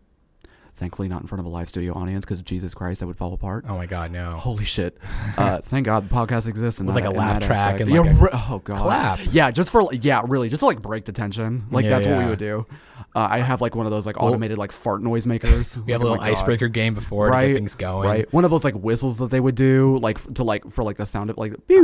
thankfully, 0.78 1.08
not 1.08 1.20
in 1.20 1.28
front 1.28 1.40
of 1.40 1.46
a 1.46 1.48
live 1.48 1.68
studio 1.68 1.92
audience 1.94 2.24
because 2.24 2.40
Jesus 2.42 2.72
Christ, 2.74 3.02
I 3.02 3.06
would 3.06 3.18
fall 3.18 3.34
apart. 3.34 3.64
Oh 3.68 3.76
my 3.76 3.86
God, 3.86 4.10
no. 4.10 4.32
Holy 4.36 4.64
shit! 4.64 4.96
Uh, 5.36 5.58
thank 5.58 5.84
God 5.86 6.08
podcasts 6.08 6.46
exist 6.48 6.80
in 6.80 6.86
With, 6.86 6.94
that, 6.96 7.04
like, 7.04 7.14
a 7.14 7.16
laugh 7.18 7.40
track 7.42 7.74
aspect. 7.74 7.80
and, 7.82 7.90
like, 7.90 8.04
yeah, 8.06 8.10
a 8.18 8.22
re- 8.22 8.30
oh 8.32 8.60
god, 8.64 8.78
clap. 8.78 9.20
Yeah, 9.32 9.50
just 9.50 9.70
for 9.70 9.82
like, 9.82 10.04
yeah, 10.04 10.22
really, 10.26 10.48
just 10.48 10.60
to 10.60 10.66
like 10.66 10.80
break 10.80 11.04
the 11.04 11.12
tension. 11.12 11.66
Like 11.70 11.84
Yeah, 11.84 11.90
that's 11.90 12.06
what 12.06 12.18
we 12.18 12.24
would 12.26 12.38
do. 12.38 12.66
Uh, 13.14 13.26
I 13.30 13.38
have 13.40 13.60
like 13.60 13.74
one 13.74 13.86
of 13.86 13.90
those 13.92 14.06
like 14.06 14.20
automated 14.20 14.58
like 14.58 14.70
fart 14.70 15.02
noise 15.02 15.26
makers. 15.26 15.78
We 15.78 15.92
have 15.92 16.02
a 16.02 16.04
Like, 16.04 16.08
oh 16.08 16.12
little 16.12 16.24
my 16.26 16.30
icebreaker 16.30 16.68
game 16.68 16.94
before 16.94 17.26
to 17.26 17.32
Right, 17.32 17.48
get 17.48 17.54
things 17.54 17.74
going. 17.74 18.08
Right, 18.08 18.32
one 18.32 18.44
of 18.44 18.50
those 18.50 18.64
like 18.64 18.74
whistles 18.74 19.18
that 19.18 19.30
they 19.30 19.40
would 19.40 19.54
do, 19.54 19.98
like 19.98 20.18
f- 20.18 20.34
to 20.34 20.44
like 20.44 20.68
for 20.70 20.84
like 20.84 20.96
the 20.98 21.06
sound 21.06 21.30
of 21.30 21.38
like. 21.38 21.54
Yeah, 21.68 21.78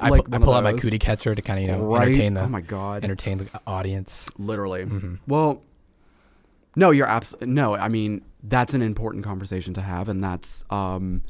I, 0.00 0.08
like 0.10 0.24
pu- 0.30 0.36
I 0.36 0.38
pull 0.38 0.54
out 0.54 0.62
my 0.64 0.72
cootie 0.74 0.98
catcher 0.98 1.34
to 1.34 1.42
kind 1.42 1.58
of 1.58 1.64
you 1.64 1.72
know 1.72 1.84
right? 1.86 2.08
entertain 2.08 2.34
the 2.34 2.42
oh 2.42 2.48
my 2.48 2.60
god, 2.60 3.02
entertain 3.04 3.38
the 3.38 3.46
audience. 3.66 4.28
literally. 4.38 4.84
Mhm. 4.84 5.18
Well, 5.26 5.62
no, 6.76 6.92
you're 6.92 7.06
abs. 7.08 7.34
No, 7.40 7.74
I 7.74 7.88
mean 7.88 8.22
that's 8.42 8.74
an 8.74 8.82
important 8.82 9.24
conversation 9.24 9.74
to 9.74 9.80
have, 9.80 10.08
and 10.08 10.22
that's 10.22 10.64
um, 10.70 11.22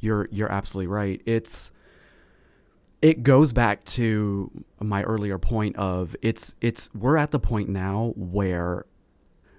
you're 0.00 0.28
you're 0.30 0.50
absolutely 0.50 0.88
right. 0.88 1.20
It's 1.26 1.70
it 3.02 3.22
goes 3.22 3.52
back 3.52 3.84
to 3.84 4.50
my 4.80 5.02
earlier 5.04 5.38
point 5.38 5.76
of 5.76 6.14
it's 6.22 6.54
it's 6.60 6.90
we're 6.94 7.16
at 7.16 7.30
the 7.30 7.40
point 7.40 7.68
now 7.68 8.12
where 8.16 8.84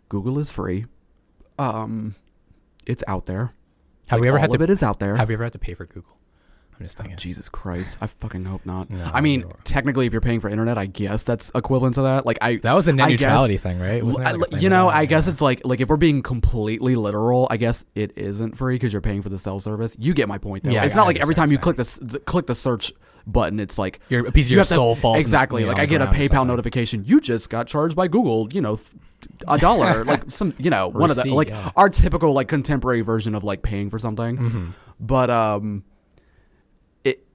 Google 0.10 0.38
is 0.40 0.52
free. 0.52 0.86
Um, 1.58 2.16
it's 2.86 3.04
out 3.08 3.26
there. 3.26 3.54
Have 4.08 4.20
Like, 4.20 4.22
we 4.22 4.28
ever 4.28 4.38
all 4.38 4.42
had 4.42 4.50
of 4.52 4.58
to 4.58 4.64
it 4.64 4.70
is 4.70 4.84
out 4.84 5.00
there. 5.00 5.16
Have 5.16 5.30
you 5.30 5.36
ever 5.36 5.44
had 5.44 5.54
to 5.54 5.60
pay 5.60 5.74
for 5.74 5.86
Google? 5.86 6.18
Just 6.84 6.98
thinking. 6.98 7.18
Jesus 7.18 7.50
Christ, 7.50 7.98
I 8.02 8.08
fucking 8.08 8.46
hope 8.46 8.66
not. 8.66 8.90
No, 8.90 9.10
I 9.14 9.22
mean, 9.22 9.42
no. 9.42 9.52
technically, 9.64 10.06
if 10.08 10.12
you're 10.12 10.22
paying 10.22 10.40
for 10.40 10.50
internet, 10.50 10.78
I 10.78 10.86
guess 10.86 11.24
that's 11.24 11.52
equivalent 11.56 11.96
to 11.96 12.02
that. 12.04 12.26
Like 12.26 12.38
I, 12.42 12.56
That 12.58 12.74
was 12.74 12.88
a 12.88 12.94
net 12.94 13.08
I 13.08 13.12
guess- 13.12 13.22
neutrality 13.22 13.58
thing, 13.58 13.80
right? 13.80 14.04
Wasn't 14.04 14.24
that 14.24 14.38
like 14.40 14.48
a 14.48 14.52
thing? 14.52 14.62
you 14.62 14.70
know, 14.70 14.90
I 14.90 15.06
guess 15.06 15.28
it's 15.28 15.42
like 15.42 15.62
like 15.66 15.82
if 15.82 15.90
we're 15.90 15.98
being 15.98 16.22
completely 16.22 16.96
literal, 16.96 17.48
I 17.50 17.58
guess 17.58 17.86
it 17.96 18.14
isn't 18.18 18.58
free 18.58 18.76
because 18.76 18.94
you're 18.94 19.02
paying 19.02 19.22
for 19.22 19.30
the 19.30 19.40
cell 19.40 19.60
service. 19.60 19.96
You 20.00 20.14
get 20.14 20.28
my 20.28 20.38
point, 20.38 20.64
though. 20.64 20.72
Yeah, 20.72 20.84
it's 20.86 20.94
I 20.96 20.98
not 20.98 21.08
like 21.08 21.20
every 21.20 21.36
time 21.36 21.52
you 21.52 21.58
click 21.58 21.78
this 21.78 22.00
click 22.26 22.48
the 22.48 22.56
search 22.56 22.92
button, 23.28 23.60
it's 23.60 23.78
like 23.78 24.00
Your- 24.10 24.26
a 24.28 24.32
piece 24.32 24.48
of 24.48 24.52
you 24.52 24.56
your 24.56 24.62
have 24.62 24.68
to- 24.70 24.74
soul 24.74 24.96
falls 24.96 25.18
the- 25.18 25.22
Exactly. 25.22 25.66
like 25.66 25.78
I 25.80 25.86
get 25.86 26.02
a 26.02 26.08
PayPal 26.08 26.46
notification. 26.48 27.04
You 27.06 27.22
just 27.22 27.50
got 27.50 27.68
charged 27.68 27.96
by 27.96 28.08
Google. 28.08 28.48
You 28.52 28.62
know, 28.62 28.76
th- 28.78 28.88
a 29.48 29.58
dollar. 29.60 30.04
like 30.06 30.32
some, 30.32 30.54
you 30.58 30.72
know, 30.72 30.88
one 30.88 31.12
of 31.12 31.18
the 31.18 31.32
like 31.32 31.50
yeah. 31.50 31.70
our 31.76 31.90
typical 31.90 32.34
like 32.34 32.48
contemporary 32.48 33.02
version 33.02 33.36
of 33.36 33.44
like 33.44 33.62
paying 33.62 33.90
for 33.92 34.00
something. 34.00 34.38
Mm-hmm. 34.38 34.70
But 35.00 35.30
um, 35.30 35.84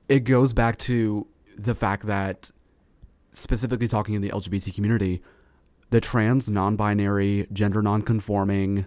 it 0.09 0.21
goes 0.21 0.53
back 0.53 0.77
to 0.79 1.27
the 1.57 1.75
fact 1.75 2.07
that 2.07 2.51
specifically 3.33 3.89
talking 3.89 4.15
in 4.15 4.23
the 4.23 4.31
LGBT 4.31 4.75
community, 4.75 5.23
the 5.91 6.01
trans, 6.01 6.49
non-binary, 6.49 7.47
gender 7.53 7.83
non-conforming, 7.83 8.87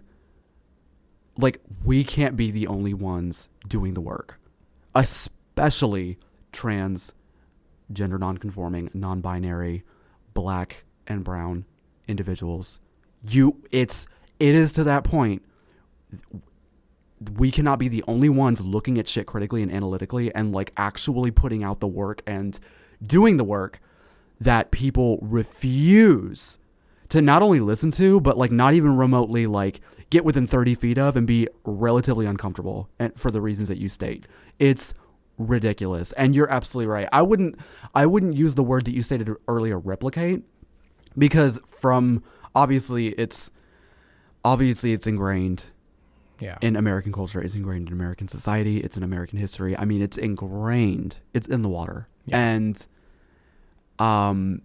like 1.38 1.60
we 1.84 2.04
can't 2.04 2.36
be 2.36 2.52
the 2.52 2.68
only 2.68 2.94
ones 2.94 3.50
doing 3.68 3.94
the 3.94 4.02
work, 4.02 4.40
especially 4.96 6.18
trans, 6.52 7.14
gender 7.92 8.18
non-conforming, 8.18 8.92
non-binary, 8.94 9.84
black 10.34 10.84
and 11.08 11.24
brown 11.24 11.66
individuals. 12.08 12.80
You, 13.28 13.62
it's 13.72 14.08
it 14.40 14.56
is 14.56 14.72
to 14.74 14.84
that 14.86 15.04
point 15.04 15.44
we 17.38 17.52
cannot 17.52 17.80
be 17.80 17.88
the 17.88 18.04
only 18.08 18.30
ones 18.30 18.62
looking 18.62 18.98
at 18.98 19.08
shit 19.08 19.26
critically 19.26 19.62
and 19.62 19.72
analytically 19.72 20.34
and 20.34 20.54
like 20.54 20.72
actually 20.78 21.32
putting 21.32 21.64
out 21.64 21.80
the 21.80 21.88
work 21.88 22.22
and 22.26 22.60
doing 23.04 23.38
the 23.38 23.44
work 23.44 23.82
that 24.40 24.72
people 24.72 25.20
refuse 25.22 26.60
to 27.10 27.22
not 27.22 27.42
only 27.42 27.60
listen 27.60 27.92
to 27.92 28.22
but 28.22 28.38
like 28.38 28.52
not 28.52 28.74
even 28.74 28.96
remotely 28.96 29.48
like 29.48 29.82
get 30.10 30.24
within 30.24 30.48
30 30.48 30.76
feet 30.76 30.98
of 30.98 31.16
and 31.16 31.28
be 31.28 31.48
relatively 31.66 32.26
uncomfortable 32.26 32.90
and 33.00 33.14
for 33.16 33.32
the 33.32 33.42
reasons 33.42 33.68
that 33.68 33.78
you 33.78 33.90
state. 33.90 34.26
It's 34.58 34.94
ridiculous. 35.38 36.12
And 36.14 36.36
you're 36.36 36.50
absolutely 36.50 36.88
right. 36.88 37.10
I 37.12 37.22
wouldn't 37.22 37.56
i 37.94 38.06
wouldn't 38.06 38.36
use 38.36 38.56
the 38.56 38.64
word 38.64 38.86
that 38.86 38.94
you 38.94 39.04
stated 39.04 39.30
earlier 39.48 39.78
replicate 39.78 40.44
because 41.18 41.60
from 41.66 42.24
obviously 42.56 43.10
it's 43.10 43.52
obviously 44.44 44.94
it's 44.94 45.08
ingrained 45.08 45.66
Yeah. 46.40 46.58
in 46.62 46.76
American 46.76 47.12
culture. 47.12 47.42
It's 47.42 47.56
ingrained 47.56 47.88
in 47.88 47.94
American 47.94 48.28
society. 48.28 48.80
It's 48.80 48.96
in 48.98 49.04
American 49.04 49.40
history. 49.40 49.76
I 49.78 49.86
mean, 49.86 50.02
it's 50.02 50.18
ingrained. 50.18 51.18
It's 51.34 51.48
in 51.48 51.62
the 51.62 51.70
water. 51.70 52.08
Yeah. 52.26 52.40
And, 52.40 52.86
um, 53.98 54.62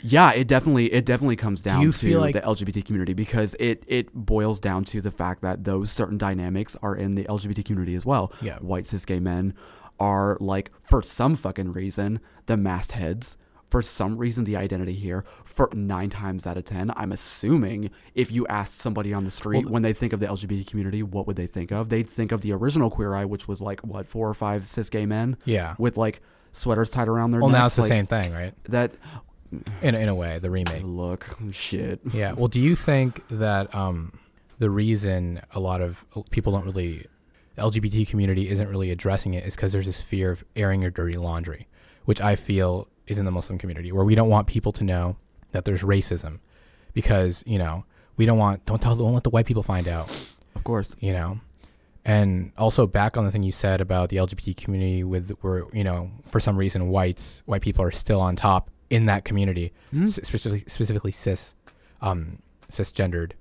yeah, 0.00 0.32
it 0.32 0.46
definitely 0.48 0.92
it 0.92 1.04
definitely 1.06 1.36
comes 1.36 1.60
down 1.60 1.80
you 1.82 1.92
to 1.92 2.18
like- 2.18 2.34
the 2.34 2.40
LGBT 2.42 2.84
community 2.84 3.14
because 3.14 3.54
it 3.58 3.82
it 3.86 4.12
boils 4.14 4.60
down 4.60 4.84
to 4.86 5.00
the 5.00 5.10
fact 5.10 5.40
that 5.42 5.64
those 5.64 5.90
certain 5.90 6.18
dynamics 6.18 6.76
are 6.82 6.94
in 6.94 7.14
the 7.14 7.24
LGBT 7.24 7.64
community 7.64 7.94
as 7.94 8.04
well. 8.04 8.32
Yeah. 8.42 8.58
White 8.58 8.86
cis 8.86 9.04
gay 9.04 9.18
men 9.20 9.54
are 9.98 10.36
like 10.40 10.70
for 10.78 11.02
some 11.02 11.36
fucking 11.36 11.72
reason 11.72 12.20
the 12.46 12.56
mastheads. 12.56 13.36
For 13.74 13.82
some 13.82 14.16
reason, 14.16 14.44
the 14.44 14.56
identity 14.56 14.92
here, 14.94 15.24
for 15.42 15.68
nine 15.72 16.08
times 16.08 16.46
out 16.46 16.56
of 16.56 16.64
ten, 16.64 16.92
I'm 16.94 17.10
assuming 17.10 17.90
if 18.14 18.30
you 18.30 18.46
asked 18.46 18.78
somebody 18.78 19.12
on 19.12 19.24
the 19.24 19.32
street 19.32 19.64
Well, 19.64 19.72
when 19.72 19.82
they 19.82 19.92
think 19.92 20.12
of 20.12 20.20
the 20.20 20.26
LGBT 20.26 20.64
community, 20.64 21.02
what 21.02 21.26
would 21.26 21.34
they 21.34 21.48
think 21.48 21.72
of? 21.72 21.88
They'd 21.88 22.08
think 22.08 22.30
of 22.30 22.42
the 22.42 22.52
original 22.52 22.88
Queer 22.88 23.16
Eye, 23.16 23.24
which 23.24 23.48
was 23.48 23.60
like 23.60 23.80
what 23.80 24.06
four 24.06 24.28
or 24.28 24.34
five 24.34 24.68
cis 24.68 24.88
gay 24.88 25.06
men 25.06 25.36
yeah. 25.44 25.74
with 25.76 25.96
like 25.96 26.22
sweaters 26.52 26.88
tied 26.88 27.08
around 27.08 27.32
their 27.32 27.40
Well, 27.40 27.50
now 27.50 27.66
it's 27.66 27.74
the 27.74 27.82
like, 27.82 27.88
same 27.88 28.06
thing, 28.06 28.32
right? 28.32 28.54
That 28.68 28.92
In 29.82 29.96
in 29.96 30.08
a 30.08 30.14
way, 30.14 30.38
the 30.38 30.52
remake. 30.52 30.84
look 30.84 31.26
shit. 31.50 31.98
Yeah. 32.12 32.30
Well, 32.30 32.46
do 32.46 32.60
you 32.60 32.76
think 32.76 33.26
that 33.26 33.74
um, 33.74 34.16
the 34.60 34.70
reason 34.70 35.40
a 35.50 35.58
lot 35.58 35.80
of 35.80 36.04
people 36.30 36.52
don't 36.52 36.64
really, 36.64 37.06
LGBT 37.58 38.08
community 38.08 38.48
isn't 38.48 38.68
really 38.68 38.92
addressing 38.92 39.34
it 39.34 39.42
is 39.42 39.56
because 39.56 39.72
there's 39.72 39.86
this 39.86 40.00
fear 40.00 40.30
of 40.30 40.44
airing 40.54 40.82
your 40.82 40.92
dirty 40.92 41.18
laundry, 41.18 41.66
which 42.04 42.20
I 42.20 42.36
feel 42.36 42.86
is 43.06 43.18
in 43.18 43.24
the 43.24 43.30
Muslim 43.30 43.58
community, 43.58 43.92
where 43.92 44.04
we 44.04 44.14
don't 44.14 44.28
want 44.28 44.46
people 44.46 44.72
to 44.72 44.84
know 44.84 45.16
that 45.52 45.64
there's 45.64 45.82
racism, 45.82 46.38
because 46.92 47.42
you 47.46 47.58
know 47.58 47.84
we 48.16 48.26
don't 48.26 48.38
want 48.38 48.64
don't 48.66 48.80
tell 48.80 48.96
don't 48.96 49.14
let 49.14 49.24
the 49.24 49.30
white 49.30 49.46
people 49.46 49.62
find 49.62 49.86
out, 49.88 50.08
Of 50.54 50.64
course. 50.64 50.96
you 51.00 51.12
know. 51.12 51.40
And 52.06 52.52
also 52.58 52.86
back 52.86 53.16
on 53.16 53.24
the 53.24 53.30
thing 53.32 53.42
you 53.42 53.52
said 53.52 53.80
about 53.80 54.10
the 54.10 54.18
LGBT 54.18 54.54
community, 54.62 55.02
with 55.04 55.30
where 55.40 55.64
you 55.72 55.84
know 55.84 56.10
for 56.24 56.38
some 56.40 56.56
reason 56.56 56.88
whites 56.90 57.42
white 57.46 57.62
people 57.62 57.82
are 57.84 57.90
still 57.90 58.20
on 58.20 58.36
top 58.36 58.70
in 58.90 59.06
that 59.06 59.24
community, 59.24 59.72
Mhm. 59.92 60.08
specifically 60.10 60.64
specifically 60.66 61.12
cis, 61.12 61.54
um, 62.02 62.38
cisgendered, 62.70 63.32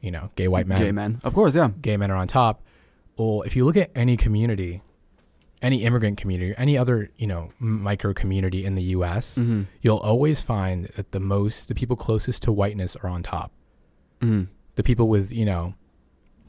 you 0.00 0.10
know, 0.10 0.30
gay 0.34 0.48
white 0.48 0.66
men. 0.66 0.80
Gay 0.80 0.92
men. 0.92 1.20
Of 1.22 1.32
course, 1.34 1.54
yeah. 1.54 1.70
Gay 1.80 1.96
men 1.96 2.10
are 2.10 2.16
on 2.16 2.26
top. 2.26 2.62
Well, 3.16 3.42
if 3.42 3.54
you 3.56 3.64
look 3.64 3.76
at 3.76 3.90
any 3.94 4.16
community, 4.16 4.82
any 5.60 5.82
immigrant 5.84 6.16
community, 6.18 6.54
any 6.56 6.78
other 6.78 7.10
you 7.16 7.26
know 7.26 7.50
micro 7.58 8.12
community 8.14 8.64
in 8.64 8.74
the 8.74 8.82
U.S., 8.98 9.34
Mm-hmm. 9.36 9.62
you'll 9.82 9.96
always 9.98 10.40
find 10.42 10.86
that 10.96 11.10
the 11.12 11.20
most 11.20 11.68
the 11.68 11.74
people 11.74 11.96
closest 11.96 12.42
to 12.44 12.52
whiteness 12.52 12.96
are 12.96 13.08
on 13.08 13.22
top. 13.22 13.52
Mm-hmm. 14.20 14.50
The 14.76 14.82
people 14.82 15.08
with 15.08 15.32
you 15.32 15.44
know, 15.44 15.74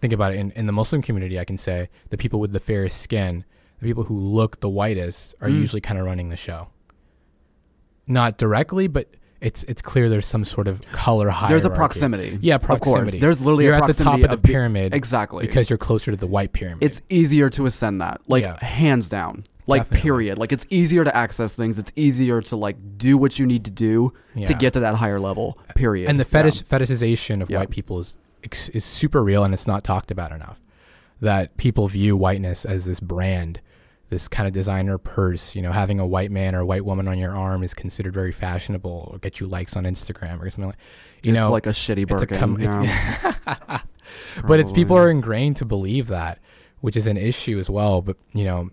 think 0.02 0.14
about 0.14 0.34
it 0.34 0.38
in 0.40 0.52
in 0.52 0.66
the 0.68 0.74
Muslim 0.74 1.02
community, 1.02 1.40
I 1.40 1.46
can 1.46 1.58
say 1.58 1.90
the 2.10 2.18
people 2.18 2.40
with 2.40 2.52
the 2.52 2.60
fairest 2.60 3.02
skin, 3.02 3.46
the 3.80 3.86
people 3.88 4.04
who 4.04 4.18
look 4.18 4.60
the 4.60 4.70
whitest, 4.70 5.36
are 5.42 5.50
Mm. 5.50 5.56
usually 5.60 5.82
kind 5.82 5.98
of 6.00 6.06
running 6.06 6.30
the 6.30 6.38
show. 6.38 6.68
Not 8.08 8.38
directly, 8.38 8.88
but 8.88 9.08
it's 9.42 9.64
it's 9.64 9.82
clear 9.82 10.10
there's 10.10 10.26
some 10.26 10.44
sort 10.44 10.68
of 10.68 10.82
color 10.92 11.30
hierarchy. 11.30 11.54
There's 11.54 11.66
a 11.66 11.70
proximity. 11.70 12.38
Yeah, 12.42 12.56
Of 12.56 12.64
course. 12.66 12.80
proximity. 12.82 13.20
There's 13.20 13.40
literally 13.42 13.66
You're 13.66 13.74
at 13.76 13.88
the 13.88 13.94
top 14.04 14.20
of 14.22 14.30
the 14.30 14.38
be- 14.38 14.52
pyramid 14.52 14.94
Exactly. 14.94 15.46
because 15.48 15.70
you're 15.70 15.78
closer 15.78 16.12
to 16.12 16.18
the 16.18 16.28
white 16.28 16.52
pyramid. 16.54 16.84
it's 16.84 17.02
easier 17.10 17.50
to 17.52 17.66
ascend 17.66 18.02
that. 18.02 18.22
Like 18.28 18.44
Yeah. 18.44 18.64
hands 18.64 19.08
down. 19.08 19.44
Like 19.68 19.84
Definitely. 19.84 20.02
period. 20.02 20.38
Like 20.40 20.52
it's 20.52 20.66
easier 20.72 21.04
to 21.04 21.16
access 21.16 21.56
things. 21.56 21.78
It's 21.78 21.92
easier 21.96 22.42
to 22.42 22.56
like 22.56 22.76
do 22.98 23.18
what 23.18 23.38
you 23.40 23.46
need 23.46 23.64
to 23.66 23.72
do 23.72 24.12
to 24.46 24.54
get 24.56 24.74
to 24.74 24.80
that 24.82 24.96
higher 24.96 25.20
level. 25.20 25.58
Period. 25.76 26.10
and 26.10 26.20
the 26.20 26.26
Yeah. 26.30 26.42
fetishization 26.44 27.42
of 27.42 27.50
Yeah. 27.50 27.60
white 27.60 27.70
people 27.70 28.00
is 28.00 28.16
is 28.74 28.84
super 28.86 29.22
real 29.24 29.44
and 29.44 29.54
it's 29.54 29.68
not 29.68 29.84
talked 29.84 30.12
about 30.12 30.32
enough. 30.32 30.60
That 31.22 31.56
people 31.58 31.88
view 31.90 32.16
whiteness 32.16 32.64
as 32.66 32.86
this 32.86 33.00
brand, 33.02 33.60
this 34.10 34.28
kind 34.28 34.48
of 34.48 34.54
designer 34.54 34.98
purse. 34.98 35.56
You 35.56 35.62
know, 35.62 35.72
having 35.72 36.00
a 36.00 36.06
white 36.08 36.32
man 36.32 36.56
or 36.56 36.60
a 36.60 36.66
white 36.66 36.86
woman 36.86 37.08
on 37.08 37.18
your 37.18 37.36
arm 37.36 37.64
is 37.64 37.74
considered 37.74 38.14
very 38.14 38.32
fashionable 38.32 39.10
or 39.12 39.20
get 39.20 39.40
you 39.40 39.48
likes 39.48 39.76
on 39.76 39.84
Instagram 39.86 40.42
or 40.42 40.50
something 40.50 40.68
like. 40.68 40.78
You 41.24 41.32
it's 41.32 41.40
know, 41.40 41.52
like 41.52 41.66
a 41.66 41.70
shitty 41.72 42.10
it's 42.12 42.24
a 42.24 42.28
com- 42.28 42.60
yeah. 42.60 42.82
it's- 42.84 43.82
but 44.48 44.60
it's 44.60 44.72
people 44.72 44.98
are 44.98 45.10
ingrained 45.10 45.58
to 45.58 45.66
believe 45.66 46.08
that, 46.08 46.40
which 46.82 46.98
is 46.98 47.08
an 47.08 47.18
issue 47.18 47.60
as 47.60 47.70
well. 47.70 48.02
But 48.02 48.18
you 48.34 48.44
know, 48.46 48.70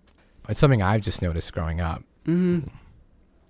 it's 0.48 0.60
something 0.60 0.82
I've 0.82 1.00
just 1.02 1.22
noticed 1.22 1.52
growing 1.52 1.80
up. 1.80 2.02
Mhm. 2.26 2.68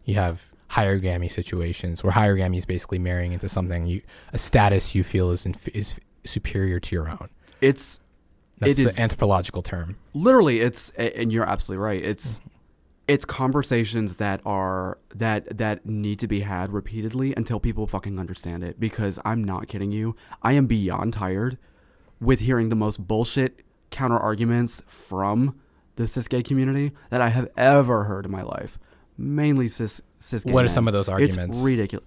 You 0.05 0.15
have 0.15 0.51
hierogamy 0.71 1.31
situations 1.31 2.03
where 2.03 2.13
hierogamy 2.13 2.57
is 2.59 2.67
basically 2.67 2.99
marrying 2.99 3.33
into 3.33 3.49
something 3.49 3.87
you 3.87 4.03
a 4.33 4.39
status 4.39 4.95
you 4.95 5.05
feel 5.05 5.31
is 5.31 5.47
inf- 5.47 5.69
is 5.69 6.01
superior 6.25 6.81
to 6.81 6.95
your 6.97 7.09
own. 7.09 7.29
It's 7.61 8.01
That's 8.59 8.79
It 8.79 8.83
the 8.85 8.89
is- 8.89 8.99
anthropological 8.99 9.63
term. 9.63 9.97
literally 10.15 10.61
it's 10.61 10.91
and 10.91 11.33
you're 11.33 11.45
absolutely 11.49 11.83
right 11.85 12.03
it's 12.03 12.41
it's 13.09 13.25
conversations 13.25 14.17
that 14.17 14.41
are 14.47 14.99
that 15.15 15.59
that 15.59 15.85
need 15.87 16.19
to 16.19 16.27
be 16.27 16.41
had 16.41 16.73
repeatedly 16.73 17.33
until 17.37 17.61
people 17.61 17.87
fucking 17.87 18.19
understand 18.19 18.65
it 18.65 18.81
because 18.81 19.19
i'm 19.25 19.45
not 19.45 19.69
kidding 19.69 19.93
you 19.93 20.17
i 20.43 20.53
am 20.53 20.67
beyond 20.67 21.13
tired 21.13 21.57
with 22.21 22.41
hearing 22.41 22.69
the 22.71 22.75
most 22.77 23.07
bullshit 23.07 23.61
counter 23.91 24.17
arguments 24.19 24.83
from 24.87 25.55
the 25.97 26.07
cis 26.07 26.27
gay 26.27 26.43
community 26.43 26.93
that 27.11 27.21
i 27.21 27.29
have 27.29 27.49
ever 27.57 28.05
heard 28.05 28.25
in 28.25 28.33
my 28.33 28.43
life 28.43 28.79
mainly 29.19 29.69
cis 29.69 30.01
cis 30.19 30.45
gay 30.45 30.51
What 30.53 30.65
are 30.65 30.69
some 30.69 30.89
of 30.89 30.93
those 30.95 31.09
arguments? 31.09 31.57
it's 31.59 31.65
ridiculous 31.65 32.07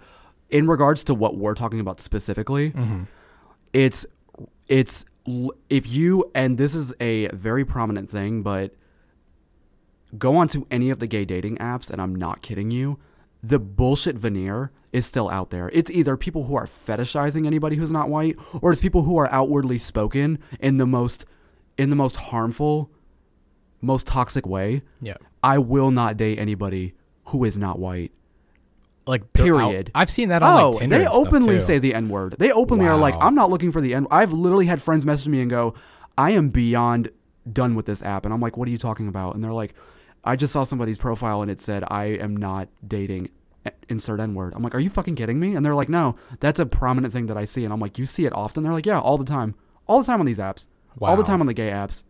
in 0.50 0.68
regards 0.68 1.04
to 1.06 1.14
what 1.14 1.38
we're 1.38 1.54
talking 1.56 1.80
about 1.80 2.02
specifically 2.02 2.72
Mm-hmm. 2.72 3.04
it's 3.72 4.06
it's 4.68 5.06
if 5.70 5.88
you 5.88 6.30
and 6.34 6.58
this 6.58 6.74
is 6.74 6.94
a 7.00 7.28
very 7.30 7.66
prominent 7.66 8.10
thing 8.10 8.42
but 8.42 8.74
go 10.18 10.36
onto 10.38 10.66
any 10.72 10.90
of 10.90 11.00
the 11.00 11.08
gay 11.08 11.26
dating 11.26 11.58
apps 11.58 11.90
and 11.90 12.02
i'm 12.02 12.16
not 12.16 12.42
kidding 12.42 12.72
you 12.72 13.00
the 13.42 13.60
bullshit 13.60 14.18
veneer 14.18 14.72
is 14.92 15.06
still 15.06 15.30
out 15.30 15.50
there. 15.50 15.70
It's 15.74 15.90
either 15.92 16.18
people 16.18 16.46
who 16.46 16.56
are 16.56 16.66
fetishizing 16.66 17.46
anybody 17.46 17.76
who's 17.76 17.92
not 17.92 18.10
white 18.10 18.38
or 18.62 18.72
it's 18.72 18.82
people 18.82 19.04
who 19.04 19.18
are 19.18 19.32
outwardly 19.32 19.78
spoken 19.78 20.40
in 20.60 20.78
the 20.78 20.86
most 20.86 21.26
in 21.78 21.90
the 21.90 21.96
most 21.96 22.18
harmful 22.18 22.92
most 23.82 24.08
toxic 24.08 24.46
way. 24.46 24.82
Yeah. 25.02 25.16
i 25.42 25.58
will 25.58 25.92
not 25.92 26.18
date 26.18 26.38
anybody 26.38 26.94
who 27.26 27.46
is 27.46 27.58
not 27.58 27.80
white 27.80 28.12
Like 29.10 29.34
Period. 29.34 29.91
I've 29.95 30.10
seen 30.12 30.30
that 30.30 30.43
on 30.43 30.62
oh, 30.62 30.70
like 30.70 30.82
Tinder. 30.82 30.99
they 30.99 31.07
openly 31.07 31.60
say 31.60 31.80
the 31.80 31.95
N 31.95 32.10
word. 32.10 32.36
They 32.38 32.51
openly 32.51 32.86
are 32.86 32.95
like, 32.95 33.16
I'm 33.20 33.34
not 33.34 33.49
looking 33.49 33.72
for 33.72 33.82
the 33.82 33.95
N. 33.95 34.05
I've 34.12 34.32
literally 34.32 34.68
had 34.68 34.84
friends 34.84 35.03
message 35.03 35.28
me 35.28 35.41
and 35.41 35.49
go, 35.49 35.74
I 36.16 36.32
am 36.32 36.49
beyond 36.49 37.10
done 37.51 37.74
with 37.74 37.88
this 37.88 38.03
app, 38.03 38.26
and 38.26 38.34
I'm 38.34 38.39
like, 38.39 38.55
what 38.55 38.68
are 38.68 38.72
you 38.72 38.78
talking 38.78 39.07
about? 39.07 39.34
And 39.34 39.43
they're 39.43 39.51
like, 39.51 39.74
I 40.24 40.36
just 40.36 40.53
saw 40.53 40.64
somebody's 40.64 40.99
profile 40.99 41.41
and 41.41 41.49
it 41.49 41.60
said 41.60 41.84
I 41.88 42.05
am 42.05 42.38
not 42.38 42.68
dating 42.88 43.30
insert 43.88 44.20
N 44.20 44.36
word. 44.36 44.53
I'm 44.55 44.62
like, 44.62 44.76
are 44.76 44.80
you 44.80 44.91
fucking 44.91 45.16
kidding 45.16 45.39
me? 45.39 45.55
And 45.55 45.66
they're 45.66 45.74
like, 45.74 45.89
no, 45.89 46.16
that's 46.39 46.60
a 46.60 46.66
prominent 46.68 47.12
thing 47.12 47.26
that 47.28 47.38
I 47.38 47.45
see. 47.45 47.64
And 47.64 47.74
I'm 47.74 47.80
like, 47.80 47.97
you 47.97 48.05
see 48.05 48.26
it 48.26 48.34
often? 48.34 48.64
They're 48.64 48.74
like, 48.74 48.86
yeah, 48.86 48.99
all 48.99 49.18
the 49.18 49.26
time, 49.26 49.55
all 49.88 49.99
the 49.99 50.05
time 50.05 50.20
on 50.20 50.26
these 50.28 50.38
apps, 50.38 50.68
all 51.01 51.18
the 51.18 51.24
time 51.24 51.41
on 51.41 51.47
the 51.47 51.53
gay 51.53 51.72
apps. 51.72 52.03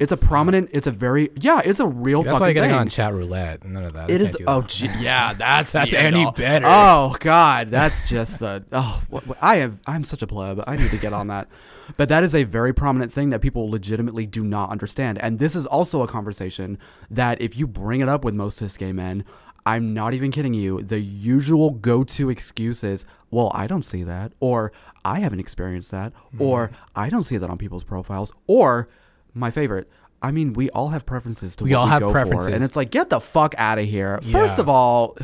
It's 0.00 0.10
a 0.10 0.16
prominent. 0.16 0.70
It's 0.72 0.86
a 0.88 0.90
very 0.90 1.30
yeah. 1.36 1.60
It's 1.64 1.78
a 1.78 1.86
real 1.86 2.22
See, 2.22 2.24
that's 2.26 2.38
fucking 2.38 2.48
why 2.48 2.52
gotta 2.54 2.66
thing. 2.66 2.74
go 2.74 2.78
on 2.78 2.88
chat 2.88 3.12
roulette. 3.14 3.64
None 3.64 3.84
of 3.84 3.92
that. 3.92 4.10
It 4.10 4.20
I 4.20 4.24
is. 4.24 4.36
Oh, 4.46 4.60
that. 4.62 4.70
gee, 4.70 4.90
yeah. 4.98 5.32
That's 5.38 5.70
That's 5.70 5.94
any 5.94 6.24
all. 6.24 6.32
better. 6.32 6.66
Oh 6.68 7.16
God, 7.20 7.70
that's 7.70 8.08
just 8.08 8.40
the. 8.40 8.64
Oh, 8.72 9.02
what, 9.08 9.26
what- 9.26 9.38
I 9.40 9.56
have. 9.56 9.80
I'm 9.86 10.02
such 10.02 10.22
a 10.22 10.26
pleb. 10.26 10.64
I 10.66 10.76
need 10.76 10.90
to 10.90 10.98
get 10.98 11.12
on 11.12 11.28
that. 11.28 11.48
But 11.96 12.08
that 12.08 12.24
is 12.24 12.34
a 12.34 12.44
very 12.44 12.72
prominent 12.72 13.12
thing 13.12 13.30
that 13.30 13.40
people 13.40 13.70
legitimately 13.70 14.26
do 14.26 14.42
not 14.42 14.70
understand, 14.70 15.18
and 15.18 15.38
this 15.38 15.54
is 15.54 15.66
also 15.66 16.02
a 16.02 16.08
conversation 16.08 16.78
that 17.10 17.40
if 17.42 17.56
you 17.56 17.66
bring 17.66 18.00
it 18.00 18.08
up 18.08 18.24
with 18.24 18.34
most 18.34 18.56
cis 18.56 18.76
gay 18.76 18.92
men, 18.92 19.22
I'm 19.66 19.92
not 19.94 20.12
even 20.14 20.30
kidding 20.32 20.54
you. 20.54 20.82
The 20.82 20.98
usual 20.98 21.70
go-to 21.70 22.30
excuse 22.30 22.82
is, 22.82 23.04
"Well, 23.30 23.50
I 23.54 23.66
don't 23.66 23.84
see 23.84 24.02
that," 24.02 24.32
or 24.40 24.72
"I 25.04 25.20
haven't 25.20 25.40
experienced 25.40 25.90
that," 25.92 26.12
hmm. 26.32 26.42
or 26.42 26.70
"I 26.96 27.10
don't 27.10 27.22
see 27.22 27.36
that 27.36 27.48
on 27.50 27.58
people's 27.58 27.84
profiles," 27.84 28.32
or 28.46 28.88
my 29.34 29.50
favorite. 29.50 29.88
I 30.22 30.30
mean, 30.32 30.54
we 30.54 30.70
all 30.70 30.88
have 30.88 31.04
preferences 31.04 31.54
to 31.56 31.64
We 31.64 31.70
what 31.70 31.76
all 31.80 31.84
we 31.86 31.90
have 31.90 32.00
go 32.00 32.12
preferences. 32.12 32.48
for, 32.48 32.54
and 32.54 32.64
it's 32.64 32.76
like, 32.76 32.90
get 32.90 33.10
the 33.10 33.20
fuck 33.20 33.54
out 33.58 33.78
of 33.78 33.86
here. 33.86 34.20
First 34.32 34.58
of 34.58 34.68
all, 34.68 35.18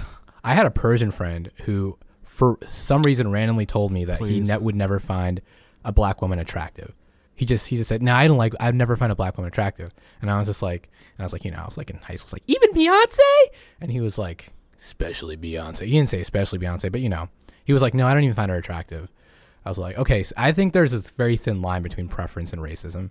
I 0.45 0.55
had 0.55 0.67
a 0.67 0.71
Persian 0.71 1.11
friend 1.11 1.51
who, 1.65 1.97
for 2.23 2.59
some 2.69 3.03
reason, 3.03 3.31
randomly 3.31 3.65
told 3.67 3.93
me 3.93 4.05
that 4.05 4.21
he 4.21 4.41
ne- 4.41 4.59
would 4.59 4.75
never 4.75 4.99
find 4.99 5.41
a 5.85 5.93
black 5.93 6.21
woman 6.21 6.39
attractive. 6.39 6.95
He 7.35 7.47
just 7.47 7.69
he 7.69 7.77
just 7.79 7.89
said, 7.89 8.03
"No, 8.03 8.15
I 8.15 8.27
don't 8.29 8.37
like. 8.37 8.53
I'd 8.61 8.75
never 8.75 8.97
find 8.97 9.11
a 9.11 9.15
black 9.17 9.39
woman 9.39 9.49
attractive." 9.49 9.95
And 10.21 10.31
I 10.31 10.39
was 10.39 10.47
just 10.47 10.61
like, 10.61 10.91
and 11.17 11.21
I 11.21 11.25
was 11.25 11.33
like, 11.33 11.47
you 11.47 11.51
know, 11.51 11.57
I 11.63 11.65
was 11.65 11.79
like 11.79 11.89
in 11.89 11.97
high 11.97 12.17
school, 12.17 12.27
I 12.27 12.29
was 12.29 12.33
like 12.35 12.43
even 12.47 12.73
Beyonce, 12.75 13.57
and 13.81 13.91
he 13.91 14.01
was 14.03 14.19
like, 14.19 14.53
especially 14.77 15.39
Beyonce. 15.39 15.87
He 15.87 15.93
didn't 15.93 16.11
say 16.11 16.21
especially 16.21 16.59
Beyonce, 16.59 16.93
but 16.93 17.01
you 17.01 17.09
know, 17.09 17.31
he 17.65 17.73
was 17.73 17.81
like, 17.81 17.95
no, 17.95 18.07
I 18.07 18.13
don't 18.13 18.25
even 18.25 18.35
find 18.35 18.51
her 18.51 18.59
attractive. 18.59 19.09
I 19.65 19.71
was 19.71 19.79
like, 19.79 19.97
okay, 19.97 20.23
so 20.23 20.35
I 20.37 20.53
think 20.53 20.75
there's 20.75 20.93
this 20.93 21.11
very 21.11 21.39
thin 21.39 21.63
line 21.63 21.83
between 21.83 22.09
preference 22.09 22.53
and 22.53 22.61
racism, 22.61 23.11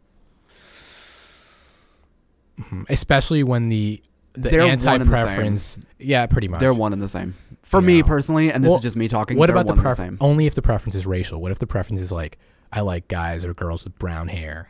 Mhm. 2.60 2.86
especially 2.90 3.44
when 3.44 3.70
the 3.70 4.02
the 4.34 4.50
They're 4.50 4.62
and 4.62 4.80
the 4.80 4.90
anti-preference, 4.90 5.78
yeah, 5.98 6.26
pretty 6.28 6.48
much. 6.48 6.60
they're 6.60 6.74
one 6.74 6.94
and 6.94 7.02
the 7.02 7.08
same. 7.08 7.34
For 7.64 7.82
me 7.82 8.04
personally, 8.04 8.52
and 8.52 8.64
this 8.64 8.70
Well, 8.70 8.78
is 8.78 8.84
just 8.84 8.96
me 8.96 9.08
talking. 9.08 9.38
What 9.38 9.50
about 9.50 9.66
the 9.66 9.72
one 9.74 9.78
and 9.80 9.84
preference? 9.84 9.98
same. 10.12 10.18
Only 10.22 10.46
if 10.46 10.56
the 10.56 10.62
preference 10.62 10.96
is 10.96 11.06
racial. 11.08 11.42
What 11.42 11.52
if 11.52 11.60
the 11.60 11.68
preference 11.68 12.00
is 12.02 12.12
like 12.12 12.38
I 12.72 12.82
like 12.82 13.08
guys 13.08 13.44
or 13.44 13.54
girls 13.54 13.84
with 13.84 13.98
brown 13.98 14.28
hair, 14.28 14.70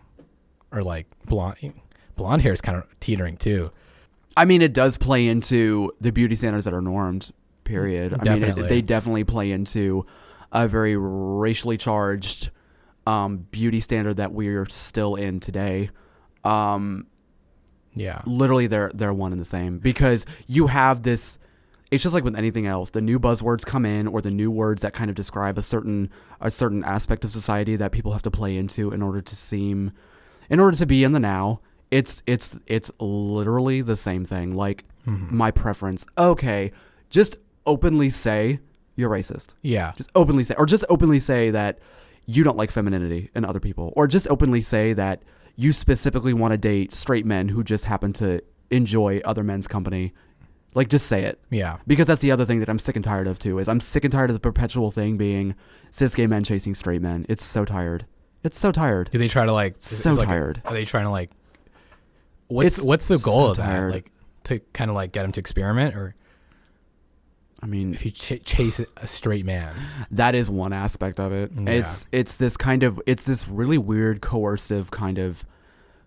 or 0.71 0.81
like 0.83 1.07
blonde? 1.25 1.73
Blonde 2.15 2.41
hair 2.41 2.53
is 2.53 2.61
kind 2.61 2.77
of 2.77 2.85
teetering 2.99 3.37
too. 3.37 3.71
I 4.37 4.45
mean, 4.45 4.61
it 4.61 4.73
does 4.73 4.97
play 4.97 5.27
into 5.27 5.91
the 5.99 6.11
beauty 6.11 6.35
standards 6.35 6.65
that 6.65 6.73
are 6.73 6.81
normed. 6.81 7.31
Period. 7.65 8.15
I 8.21 8.35
mean, 8.35 8.43
it, 8.43 8.67
they 8.69 8.81
definitely 8.81 9.23
play 9.25 9.51
into 9.51 10.05
a 10.51 10.67
very 10.67 10.95
racially 10.97 11.77
charged 11.77 12.49
um, 13.05 13.45
beauty 13.51 13.79
standard 13.81 14.15
that 14.17 14.31
we're 14.33 14.65
still 14.67 15.15
in 15.15 15.39
today. 15.39 15.89
Um, 16.43 17.05
Yeah, 17.95 18.21
literally 18.25 18.67
they're 18.67 18.91
they're 18.93 19.13
one 19.13 19.31
and 19.31 19.41
the 19.41 19.45
same 19.45 19.79
because 19.79 20.25
you 20.47 20.67
have 20.67 21.03
this 21.03 21.37
it's 21.91 22.03
just 22.03 22.13
like 22.13 22.23
with 22.23 22.35
anything 22.35 22.67
else 22.67 22.91
the 22.91 23.01
new 23.01 23.19
buzzwords 23.19 23.65
come 23.65 23.85
in 23.85 24.07
or 24.07 24.21
the 24.21 24.29
new 24.31 24.51
words 24.51 24.83
that 24.83 24.93
kind 24.93 25.09
of 25.09 25.15
describe 25.15 25.57
a 25.57 25.61
certain 25.61 26.09
a 26.39 26.51
certain 26.51 26.83
aspect 26.83 27.25
of 27.25 27.31
society 27.31 27.75
that 27.75 27.91
people 27.91 28.13
have 28.13 28.21
to 28.21 28.31
play 28.31 28.55
into 28.57 28.91
in 28.91 29.01
order 29.01 29.21
to 29.21 29.35
seem 29.35 29.91
in 30.49 30.59
order 30.59 30.77
to 30.77 30.85
be 30.85 31.03
in 31.03 31.11
the 31.13 31.19
now 31.19 31.59
it's 31.91 32.21
it's 32.27 32.55
it's 32.67 32.91
literally 32.99 33.81
the 33.81 33.95
same 33.95 34.23
thing. 34.25 34.53
Like 34.55 34.85
Mm-hmm. 35.07 35.35
my 35.35 35.49
preference. 35.49 36.05
Okay 36.17 36.71
just 37.09 37.37
openly 37.65 38.09
say 38.11 38.59
you're 38.95 39.09
racist. 39.09 39.55
Yeah, 39.63 39.93
just 39.97 40.11
openly 40.13 40.43
say 40.43 40.53
or 40.57 40.65
just 40.67 40.85
openly 40.89 41.19
say 41.19 41.49
that 41.51 41.79
you 42.27 42.43
don't 42.43 42.57
like 42.57 42.69
femininity 42.69 43.31
in 43.33 43.43
other 43.45 43.59
people 43.61 43.91
or 43.95 44.05
just 44.07 44.27
openly 44.27 44.61
say 44.61 44.93
that 44.93 45.23
you 45.59 45.71
specifically 45.73 46.31
want 46.33 46.51
to 46.53 46.57
date 46.57 46.93
straight 46.93 47.25
men 47.25 47.49
who 47.49 47.63
just 47.63 47.85
happen 47.85 48.13
to 48.13 48.41
enjoy 48.71 49.19
other 49.25 49.43
men's 49.43 49.67
company 49.67 50.13
like 50.75 50.87
just 50.87 51.05
say 51.07 51.23
it 51.23 51.39
yeah, 51.49 51.77
because 51.87 52.05
that's 52.07 52.21
the 52.21 52.31
other 52.31 52.45
thing 52.45 52.59
that 52.59 52.69
i'm 52.69 52.77
sick 52.79 52.95
and 52.95 53.03
tired 53.03 53.27
of 53.27 53.37
too 53.39 53.57
is 53.59 53.67
i'm 53.67 53.79
sick 53.79 54.03
and 54.05 54.11
tired 54.13 54.29
of 54.29 54.35
the 54.35 54.39
perpetual 54.39 54.89
thing 54.91 55.17
being 55.17 55.55
cis 55.91 56.13
gay 56.15 56.27
men 56.27 56.43
chasing 56.43 56.73
straight 56.75 57.01
men 57.01 57.25
it's 57.27 57.43
so 57.43 57.65
tired 57.65 58.05
it's 58.43 58.57
so 58.59 58.71
tired 58.71 59.09
Do 59.11 59.17
they 59.17 59.27
try 59.27 59.45
to 59.45 59.51
like? 59.51 59.75
So 59.79 60.13
like- 60.13 60.27
tired. 60.27 60.61
are 60.63 60.73
they 60.73 60.85
trying 60.85 61.03
to 61.03 61.09
like? 61.09 61.31
What's 62.47 62.77
It's 62.77 62.85
what's 62.85 63.07
the 63.09 63.17
goal 63.17 63.47
so 63.47 63.51
of 63.51 63.57
that? 63.57 63.65
tired. 63.65 63.91
Like 63.91 64.11
to 64.45 64.59
kind 64.71 64.89
of 64.89 64.95
like 64.95 65.11
get 65.11 65.23
them 65.23 65.33
to 65.33 65.39
experiment, 65.41 65.93
or 65.93 66.15
i 67.61 67.65
mean 67.65 67.93
if 67.93 68.05
you 68.05 68.11
ch- 68.11 68.43
chase 68.45 68.79
a 68.97 69.07
straight 69.07 69.45
man? 69.45 69.75
that 70.11 70.35
is 70.35 70.49
one 70.49 70.73
aspect 70.73 71.19
of 71.19 71.31
it. 71.31 71.55
Mm, 71.55 71.67
yeah. 71.67 71.73
It's 71.73 72.05
it's 72.11 72.37
this 72.37 72.57
kind 72.57 72.83
of 72.83 73.01
it's 73.05 73.25
this 73.25 73.47
really 73.47 73.77
weird 73.77 74.21
coercive 74.21 74.91
kind 74.91 75.17
of 75.17 75.45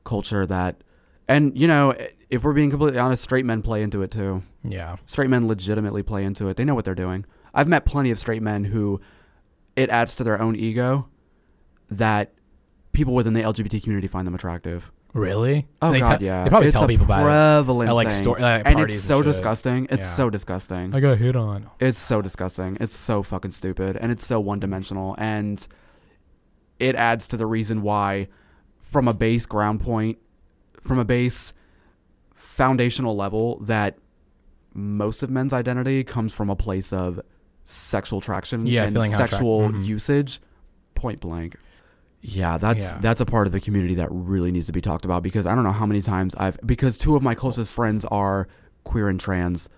culture 0.05 0.47
that 0.47 0.83
and 1.29 1.57
you 1.59 1.69
know 1.69 1.95
if 2.31 2.45
we're 2.45 2.55
being 2.55 2.71
completely 2.71 2.99
honest 2.99 3.23
straight 3.23 3.45
men 3.45 3.63
play 3.63 3.83
into 3.83 4.03
it 4.03 4.11
too. 4.11 4.43
Yeah, 4.65 4.97
Straight 5.07 5.29
men 5.29 5.49
legitimately 5.49 6.03
play 6.05 6.25
into 6.25 6.49
it. 6.49 6.57
They 6.57 6.65
know 6.65 6.75
what 6.75 6.85
they're 6.85 6.95
doing. 6.95 7.25
I've 7.53 7.67
met 7.69 7.85
plenty 7.85 8.11
of 8.11 8.19
straight 8.19 8.43
men 8.43 8.65
who 8.65 9.01
it 9.77 9.91
adds 9.91 10.15
to 10.17 10.25
their 10.25 10.41
own 10.41 10.55
ego 10.57 11.09
that 11.91 12.33
people 12.93 13.15
within 13.15 13.33
the 13.35 13.43
LGBT 13.43 13.83
community 13.83 14.07
find 14.07 14.27
them 14.27 14.35
attractive. 14.35 14.93
Really? 15.15 15.67
Oh 15.81 15.93
They 15.93 16.01
god, 16.01 16.19
te- 16.21 16.25
yeah. 16.27 16.45
They 16.45 16.51
probably 16.51 16.69
it's 16.69 16.75
tell 16.75 16.85
a 16.85 16.89
people 16.89 17.05
about 17.07 17.21
it. 17.21 17.25
prevalent 17.25 17.89
At, 17.91 17.93
like, 17.95 18.09
thing. 18.09 18.17
sto- 18.23 18.37
at 18.37 18.67
and 18.67 18.81
it's 18.81 19.01
so 19.01 19.19
shit. 19.21 19.27
disgusting. 19.27 19.87
It's 19.91 20.07
Yeah. 20.07 20.13
so 20.13 20.31
disgusting. 20.31 20.95
I 20.95 21.01
got 21.01 21.19
hit 21.19 21.37
on. 21.37 21.69
It's 21.81 21.99
so 21.99 22.23
disgusting. 22.23 22.77
It's 22.81 22.97
so 22.97 23.23
fucking 23.23 23.51
stupid 23.53 23.97
and 23.97 24.11
it's 24.13 24.27
so 24.27 24.41
one 24.41 24.59
dimensional 24.61 25.15
and 25.19 25.67
it 26.79 26.95
adds 26.97 27.29
to 27.29 27.37
the 27.37 27.47
reason 27.47 27.83
why 27.83 28.29
from 28.81 29.07
a 29.09 29.15
base 29.15 29.47
ground 29.47 29.81
point 29.81 30.19
from 30.81 30.99
a 30.99 31.05
base 31.05 31.53
foundational 32.35 33.15
level 33.17 33.59
that 33.61 33.97
most 34.75 35.23
of 35.23 35.31
men's 35.31 35.53
identity 35.53 36.03
comes 36.05 36.33
from 36.33 36.51
a 36.51 36.57
place 36.57 36.93
of 36.93 37.21
sexual 37.65 38.19
attraction 38.19 38.67
Yeah, 38.67 38.85
and 38.85 38.93
feeling 38.93 39.11
how 39.11 39.17
attract- 39.19 39.33
sexual 39.33 39.69
mhm. 39.69 39.85
usage 39.85 40.41
point 40.95 41.21
blank. 41.21 41.57
Yeah, 42.25 42.57
that's 42.57 42.85
Yeah. 42.95 42.99
that's 43.01 43.21
a 43.21 43.27
part 43.27 43.47
of 43.49 43.53
the 43.53 43.61
community 43.61 43.95
that 43.97 44.09
really 44.11 44.53
needs 44.53 44.67
to 44.69 44.73
be 44.73 44.81
talked 44.81 45.05
about 45.05 45.23
because 45.25 45.45
I 45.47 45.55
don't 45.57 45.65
know 45.65 45.73
how 45.73 45.87
many 45.87 46.01
times 46.03 46.35
I've 46.37 46.57
because 46.65 46.97
two 46.97 47.17
of 47.17 47.23
my 47.23 47.35
closest 47.35 47.73
friends 47.73 48.05
are 48.07 48.47
queer 48.85 49.09
and 49.09 49.19
trans 49.19 49.69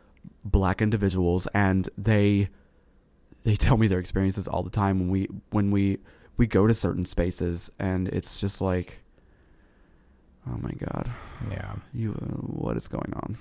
black 0.45 0.83
individuals 0.83 1.49
and 1.55 1.89
they 1.97 2.49
they 3.45 3.57
tell 3.65 3.77
me 3.79 3.87
their 3.87 3.99
experiences 3.99 4.47
all 4.47 4.63
the 4.63 4.71
time 4.71 4.99
when 5.01 5.09
we 5.09 5.29
when 5.51 5.71
we 5.71 5.99
we 6.37 6.47
go 6.47 6.67
to 6.67 6.75
certain 6.75 7.05
spaces 7.07 7.71
and 7.79 8.09
it's 8.09 8.39
just 8.39 8.61
like 8.61 9.03
oh 10.47 10.59
my 10.61 10.73
god 10.73 11.11
Yeah. 11.51 11.75
you 11.95 12.13
uh, 12.13 12.37
what 12.43 12.77
is 12.77 12.89
going 12.89 13.13
on 13.15 13.39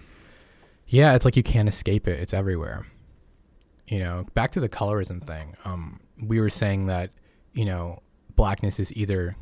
Yeah, 0.87 1.13
it's 1.15 1.25
like 1.25 1.35
you 1.35 1.43
can't 1.43 1.67
escape 1.69 2.07
it. 2.07 2.19
It's 2.19 2.33
everywhere. 2.33 2.85
You 3.87 3.99
know, 3.99 4.25
back 4.33 4.51
to 4.51 4.59
the 4.59 4.69
colorism 4.69 5.25
thing. 5.25 5.55
Um, 5.65 5.99
we 6.21 6.39
were 6.39 6.49
saying 6.49 6.85
that, 6.87 7.09
you 7.53 7.65
know, 7.65 8.02
blackness 8.35 8.79
is 8.79 8.95
either 8.95 9.35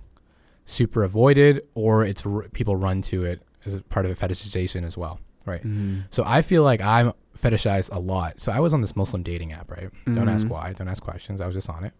super 0.65 1.03
avoided 1.03 1.65
or 1.73 2.03
it's 2.05 2.25
r- 2.25 2.47
people 2.53 2.75
run 2.75 3.01
to 3.03 3.23
it 3.25 3.41
as 3.65 3.73
a 3.73 3.81
part 3.83 4.05
of 4.05 4.11
a 4.11 4.15
fetishization 4.27 4.83
as 4.85 4.97
well, 4.97 5.19
right? 5.45 5.61
mm-hmm. 5.61 6.01
So 6.09 6.23
I 6.25 6.41
feel 6.41 6.63
like 6.63 6.81
I'm 6.81 7.13
fetishized 7.37 7.93
a 7.93 7.99
lot. 7.99 8.39
So 8.39 8.51
I 8.51 8.59
was 8.59 8.73
on 8.73 8.81
this 8.81 8.95
Muslim 8.95 9.23
dating 9.23 9.51
app, 9.53 9.71
right? 9.71 9.89
Don't 10.13 10.29
ask 10.29 10.45
Mhm. 10.45 10.49
why. 10.49 10.73
Don't 10.73 10.87
ask 10.87 11.01
questions. 11.03 11.41
I 11.41 11.45
was 11.45 11.55
just 11.55 11.69
on 11.69 11.83
it. 11.83 11.93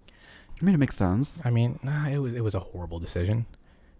I 0.61 0.65
mean 0.65 0.75
it 0.75 0.77
makes 0.79 0.95
sense 0.95 1.41
I 1.43 1.49
mean, 1.49 1.79
nah, 1.81 2.07
it 2.07 2.19
was 2.19 2.35
it 2.35 2.43
was 2.43 2.53
a 2.55 2.59
horrible 2.59 2.99
decision. 2.99 3.45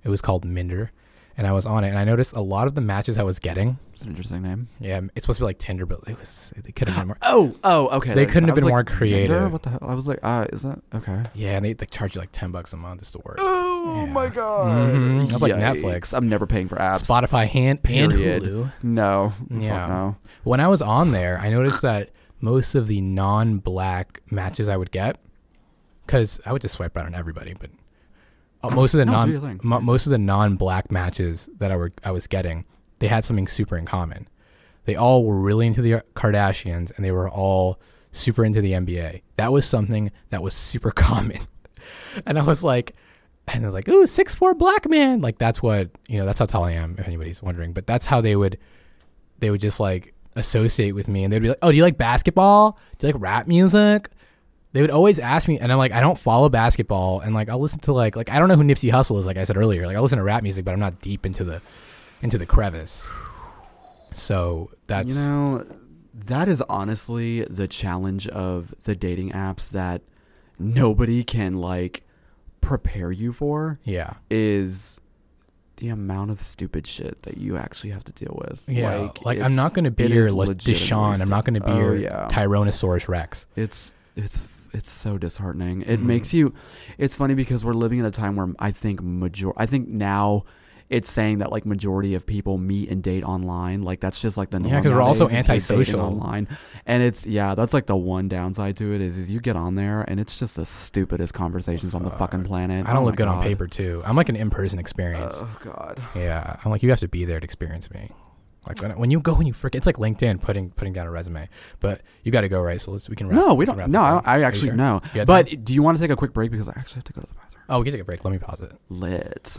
It 0.04 0.10
was 0.10 0.22
called 0.22 0.46
Minder, 0.46 0.92
and 1.38 1.48
I 1.48 1.52
was 1.54 1.66
on 1.66 1.84
it, 1.84 1.90
and 1.90 1.98
I 1.98 2.04
noticed 2.04 2.36
a 2.36 2.42
lot 2.42 2.68
of 2.68 2.76
the 2.76 2.82
matches 2.82 3.18
I 3.18 3.24
was 3.24 3.40
getting. 3.40 3.78
it's 3.94 4.02
an 4.02 4.08
interesting 4.10 4.42
name 4.42 4.68
Yeah, 4.80 5.02
it's 5.16 5.26
supposed 5.26 5.38
to 5.38 5.44
be 5.44 5.46
like 5.48 5.60
Tinder, 5.60 5.86
but 5.86 6.00
it 6.08 6.18
was 6.20 6.54
they 6.58 6.72
could 6.72 6.88
have 6.90 6.98
been 6.98 7.08
more. 7.08 7.18
oh 7.22 7.56
oh 7.64 7.88
okay 7.98 8.14
They 8.14 8.26
couldn't 8.26 8.50
have 8.50 8.56
been 8.56 8.64
like, 8.66 8.72
more 8.72 8.84
creative. 8.84 9.36
Tinder? 9.38 9.50
what 9.50 9.64
the 9.64 9.70
hell 9.72 9.80
I 9.84 9.94
was 9.94 10.08
like 10.08 10.20
uh 10.24 10.48
is 10.54 10.64
that 10.64 10.80
okay 10.96 11.24
Yeah, 11.34 11.52
and 11.58 11.66
they 11.66 11.74
like 11.74 11.92
charge 11.92 12.16
you 12.16 12.22
like 12.22 12.32
ten 12.32 12.52
bucks 12.52 12.74
a 12.74 12.78
month 12.78 13.00
just 13.02 13.14
to 13.14 13.20
work. 13.20 13.38
oh 13.40 14.04
Yeah. 14.06 14.12
my 14.12 14.28
god 14.28 14.94
Mhm. 14.94 15.30
That's 15.30 15.42
like 15.42 15.54
Yikes. 15.54 15.82
Netflix. 15.82 16.18
I'm 16.18 16.28
never 16.30 16.46
paying 16.48 16.68
for 16.68 16.76
apps 16.78 17.04
Spotify 17.06 17.48
hand 17.48 17.80
and 17.86 18.12
Hulu. 18.12 18.72
no 18.84 19.34
Yeah. 19.50 19.80
Fuck 19.80 19.90
no 19.90 20.16
When 20.44 20.60
I 20.60 20.68
was 20.68 20.82
on 20.82 21.12
there, 21.12 21.38
I 21.40 21.50
noticed 21.50 21.82
that 21.84 22.10
most 22.40 22.74
of 22.76 22.88
the 22.88 23.02
non-black 23.02 24.22
matches 24.32 24.68
I 24.68 24.76
would 24.76 24.90
get, 24.92 25.18
because 26.08 26.40
I 26.46 26.52
would 26.52 26.62
just 26.64 26.74
swipe 26.76 26.96
right 26.96 27.06
on 27.06 27.14
everybody, 27.14 27.54
but 27.54 27.70
uh, 28.64 28.70
most 28.70 28.94
of 28.94 29.00
the 29.00 29.06
No, 29.06 29.12
non 29.14 29.32
your 29.32 29.40
thing. 29.40 29.60
mo- 29.64 29.80
most 29.82 30.06
of 30.06 30.12
the 30.12 30.18
non-black 30.18 30.92
matches 30.92 31.50
that 31.60 31.72
I 31.72 31.76
were 31.76 31.92
I 32.04 32.12
was 32.12 32.28
getting, 32.28 32.66
they 33.00 33.08
had 33.08 33.26
something 33.26 33.48
super 33.48 33.78
in 33.78 33.86
common. 33.86 34.28
They 34.86 34.96
all 34.96 35.24
were 35.26 35.40
really 35.40 35.68
into 35.68 35.82
the 35.82 36.04
Kardashians, 36.16 36.92
and 36.96 37.06
they 37.06 37.12
were 37.12 37.30
all 37.30 37.80
super 38.12 38.44
into 38.44 38.62
the 38.62 38.72
NBA. 38.74 39.22
That 39.38 39.52
was 39.52 39.66
something 39.66 40.12
that 40.30 40.42
was 40.44 40.54
super 40.54 40.92
common, 40.96 41.40
and 42.26 42.38
I 42.40 42.44
was 42.44 42.64
like, 42.64 42.96
and 43.48 43.64
they're 43.64 43.72
like, 43.72 43.88
"Ooh, 43.90 44.06
six 44.08 44.34
four 44.36 44.54
black 44.54 44.88
man!" 44.90 45.22
Like 45.22 45.38
that's 45.38 45.62
what 45.62 45.90
you 46.08 46.18
know. 46.20 46.26
That's 46.26 46.40
how 46.40 46.46
tall 46.46 46.64
I 46.66 46.72
am, 46.72 46.96
if 47.00 47.08
anybody's 47.08 47.42
wondering. 47.42 47.74
But 47.74 47.86
that's 47.88 48.06
how 48.06 48.22
they 48.22 48.36
would 48.36 48.58
they 49.40 49.50
would 49.50 49.62
just 49.62 49.80
like 49.80 50.14
associate 50.36 50.94
with 50.94 51.08
me 51.10 51.24
and 51.26 51.34
they'd 51.34 51.40
be 51.42 51.50
like, 51.50 51.58
"Oh, 51.62 51.72
do 51.72 51.78
you 51.78 51.84
like 51.84 51.98
basketball? 51.98 52.80
Do 53.00 53.08
you 53.08 53.14
like 53.14 53.22
rap 53.22 53.48
music?" 53.48 54.10
They 54.74 54.82
would 54.82 54.92
always 54.92 55.20
ask 55.20 55.48
me, 55.48 55.60
and 55.60 55.72
I'm 55.72 55.78
like, 55.78 55.92
I 55.92 56.00
don't 56.00 56.18
follow 56.18 56.48
basketball, 56.48 57.20
and 57.20 57.36
like 57.36 57.50
I'll 57.50 57.60
listen 57.60 57.80
to 57.80 57.94
like 57.94 58.16
like 58.16 58.30
I 58.30 58.40
don't 58.40 58.48
know 58.48 58.56
who 58.56 58.64
Nipsey 58.64 58.92
Hussle 58.92 59.20
is, 59.20 59.26
like 59.26 59.38
I 59.38 59.44
said 59.44 59.58
earlier. 59.58 59.86
Like 59.86 59.98
I 59.98 60.00
listen 60.00 60.18
to 60.18 60.24
rap 60.24 60.44
music, 60.44 60.64
but 60.64 60.72
I'm 60.72 60.80
not 60.80 61.02
deep 61.02 61.26
into 61.26 61.44
the 61.44 61.62
into 62.22 62.38
the 62.38 62.46
crevice. 62.46 63.10
So 64.14 64.72
that's 64.88 65.10
you 65.10 65.16
know, 65.16 65.66
that 66.14 66.48
is 66.48 66.62
honestly 66.64 67.44
the 67.46 67.68
challenge 67.68 68.28
of 68.28 68.74
the 68.84 68.96
dating 68.96 69.32
apps 69.32 69.70
that 69.70 70.02
nobody 70.60 71.24
can 71.24 71.58
like 71.58 72.04
prepare 72.62 73.12
you 73.12 73.34
for 73.34 73.78
yeah. 73.84 74.14
is 74.30 75.00
the 75.78 75.90
amount 75.90 76.30
of 76.30 76.40
stupid 76.42 76.86
shit 76.86 77.24
that 77.24 77.38
you 77.38 77.58
actually 77.58 77.90
have 77.90 78.04
to 78.04 78.12
deal 78.12 78.40
with. 78.40 78.64
Yeah, 78.70 79.10
like, 79.24 79.40
I'm 79.40 79.56
not 79.56 79.74
going 79.74 79.86
to 79.86 79.92
be 79.92 80.06
your 80.06 80.32
Le- 80.32 80.46
legitimately 80.46 80.74
Deshaun. 80.74 81.22
I'm 81.22 81.30
not 81.30 81.44
going 81.44 81.56
to 81.56 81.62
be 81.62 81.72
stu- 81.72 81.80
your 81.80 81.92
Oh, 81.92 81.96
yeah. 81.96 82.28
Tyrannosaurus 82.30 83.08
Rex. 83.08 83.48
It's 83.56 83.92
it's 84.16 84.44
it's 84.74 84.90
so 84.92 85.18
disheartening. 85.18 85.82
It 85.84 86.00
Mhm. 86.00 86.04
makes 86.04 86.34
you. 86.34 86.54
It's 86.98 87.16
funny 87.16 87.34
because 87.34 87.64
we're 87.66 87.74
living 87.74 88.00
in 88.00 88.06
a 88.06 88.12
time 88.12 88.36
where 88.36 88.50
I 88.60 88.72
think 88.72 89.02
major. 89.04 89.52
I 89.58 89.66
think 89.66 89.88
now. 89.88 90.44
It's 90.90 91.10
saying 91.10 91.38
that 91.38 91.54
like 91.54 91.66
majority 91.66 92.16
of 92.16 92.26
people 92.26 92.58
meet 92.58 92.90
and 92.90 93.02
date 93.02 93.24
online. 93.24 93.82
Like 93.82 94.02
that's 94.02 94.20
just 94.22 94.36
like 94.36 94.50
the 94.50 94.60
norm 94.60 94.74
Yeah, 94.74 94.82
'cause 94.82 94.92
we're 94.92 95.02
also 95.02 95.30
antisocial. 95.30 96.02
online, 96.02 96.50
and 96.86 97.02
it's 97.02 97.26
yeah, 97.26 97.56
that's 97.56 97.74
like 97.74 97.86
the 97.86 97.96
one 97.96 98.28
downside 98.28 98.76
to 98.76 98.94
it 98.94 99.00
is 99.00 99.16
is 99.16 99.32
you 99.32 99.40
get 99.40 99.56
on 99.56 99.76
there 99.76 100.04
and 100.10 100.20
it's 100.20 100.38
just 100.38 100.58
the 100.58 100.66
stupidest 100.66 101.34
conversations 101.34 101.96
on 101.96 102.04
the 102.04 102.12
fucking 102.12 102.44
planet. 102.44 102.86
I 102.90 102.92
don't 102.92 103.04
Oh 103.04 103.06
look 103.06 103.16
good 103.16 103.30
on 103.30 103.42
paper 103.42 103.68
too. 103.68 104.02
I'm 104.06 104.18
like 104.18 104.28
an 104.28 104.36
in-person 104.36 104.80
experience. 104.80 105.38
Oh 105.42 105.58
god. 105.64 106.02
yeah, 106.14 106.58
I'm 106.66 106.72
like 106.72 106.84
you 106.84 106.90
have 106.90 107.00
to 107.00 107.08
be 107.08 107.24
there 107.24 107.40
to 107.40 107.46
experience 107.46 107.90
me. 107.90 108.12
Like 108.68 108.80
when, 108.82 108.92
when 108.98 109.10
you 109.12 109.20
go 109.20 109.36
and 109.36 109.48
you 109.48 109.54
freak, 109.54 109.74
it's 109.76 109.88
like 109.88 109.98
LinkedIn 109.98 110.40
putting 110.42 110.70
putting 110.72 110.94
down 110.94 111.08
a 111.08 111.12
resume. 111.12 111.50
But 111.80 112.02
you 112.24 112.32
got 112.32 112.42
to 112.42 112.50
go 112.50 112.62
right. 112.62 112.80
So 112.80 112.92
let's 112.92 113.10
we 113.10 113.16
can. 113.16 113.28
Wrap, 113.28 113.36
No, 113.36 113.54
we 113.56 113.66
don't. 113.66 113.78
No, 113.90 114.02
I, 114.02 114.12
don't, 114.12 114.28
I 114.28 114.44
actually 114.44 114.68
sure? 114.70 114.76
no. 114.76 115.02
But 115.26 115.48
time? 115.50 115.64
do 115.64 115.74
you 115.74 115.82
want 115.82 115.98
to 115.98 116.04
take 116.04 116.12
a 116.12 116.16
quick 116.16 116.32
break 116.34 116.52
because 116.52 116.68
I 116.70 116.74
actually 116.78 116.98
have 117.00 117.06
to 117.06 117.14
go 117.14 117.22
to 117.22 117.28
the 117.28 117.34
bathroom. 117.34 117.64
oh, 117.70 117.80
we 117.80 117.86
can 117.86 117.94
take 117.94 118.02
a 118.02 118.06
break. 118.06 118.24
Let 118.24 118.32
me 118.32 118.38
pause 118.38 118.62
it. 118.62 118.72
Lit. 118.90 119.58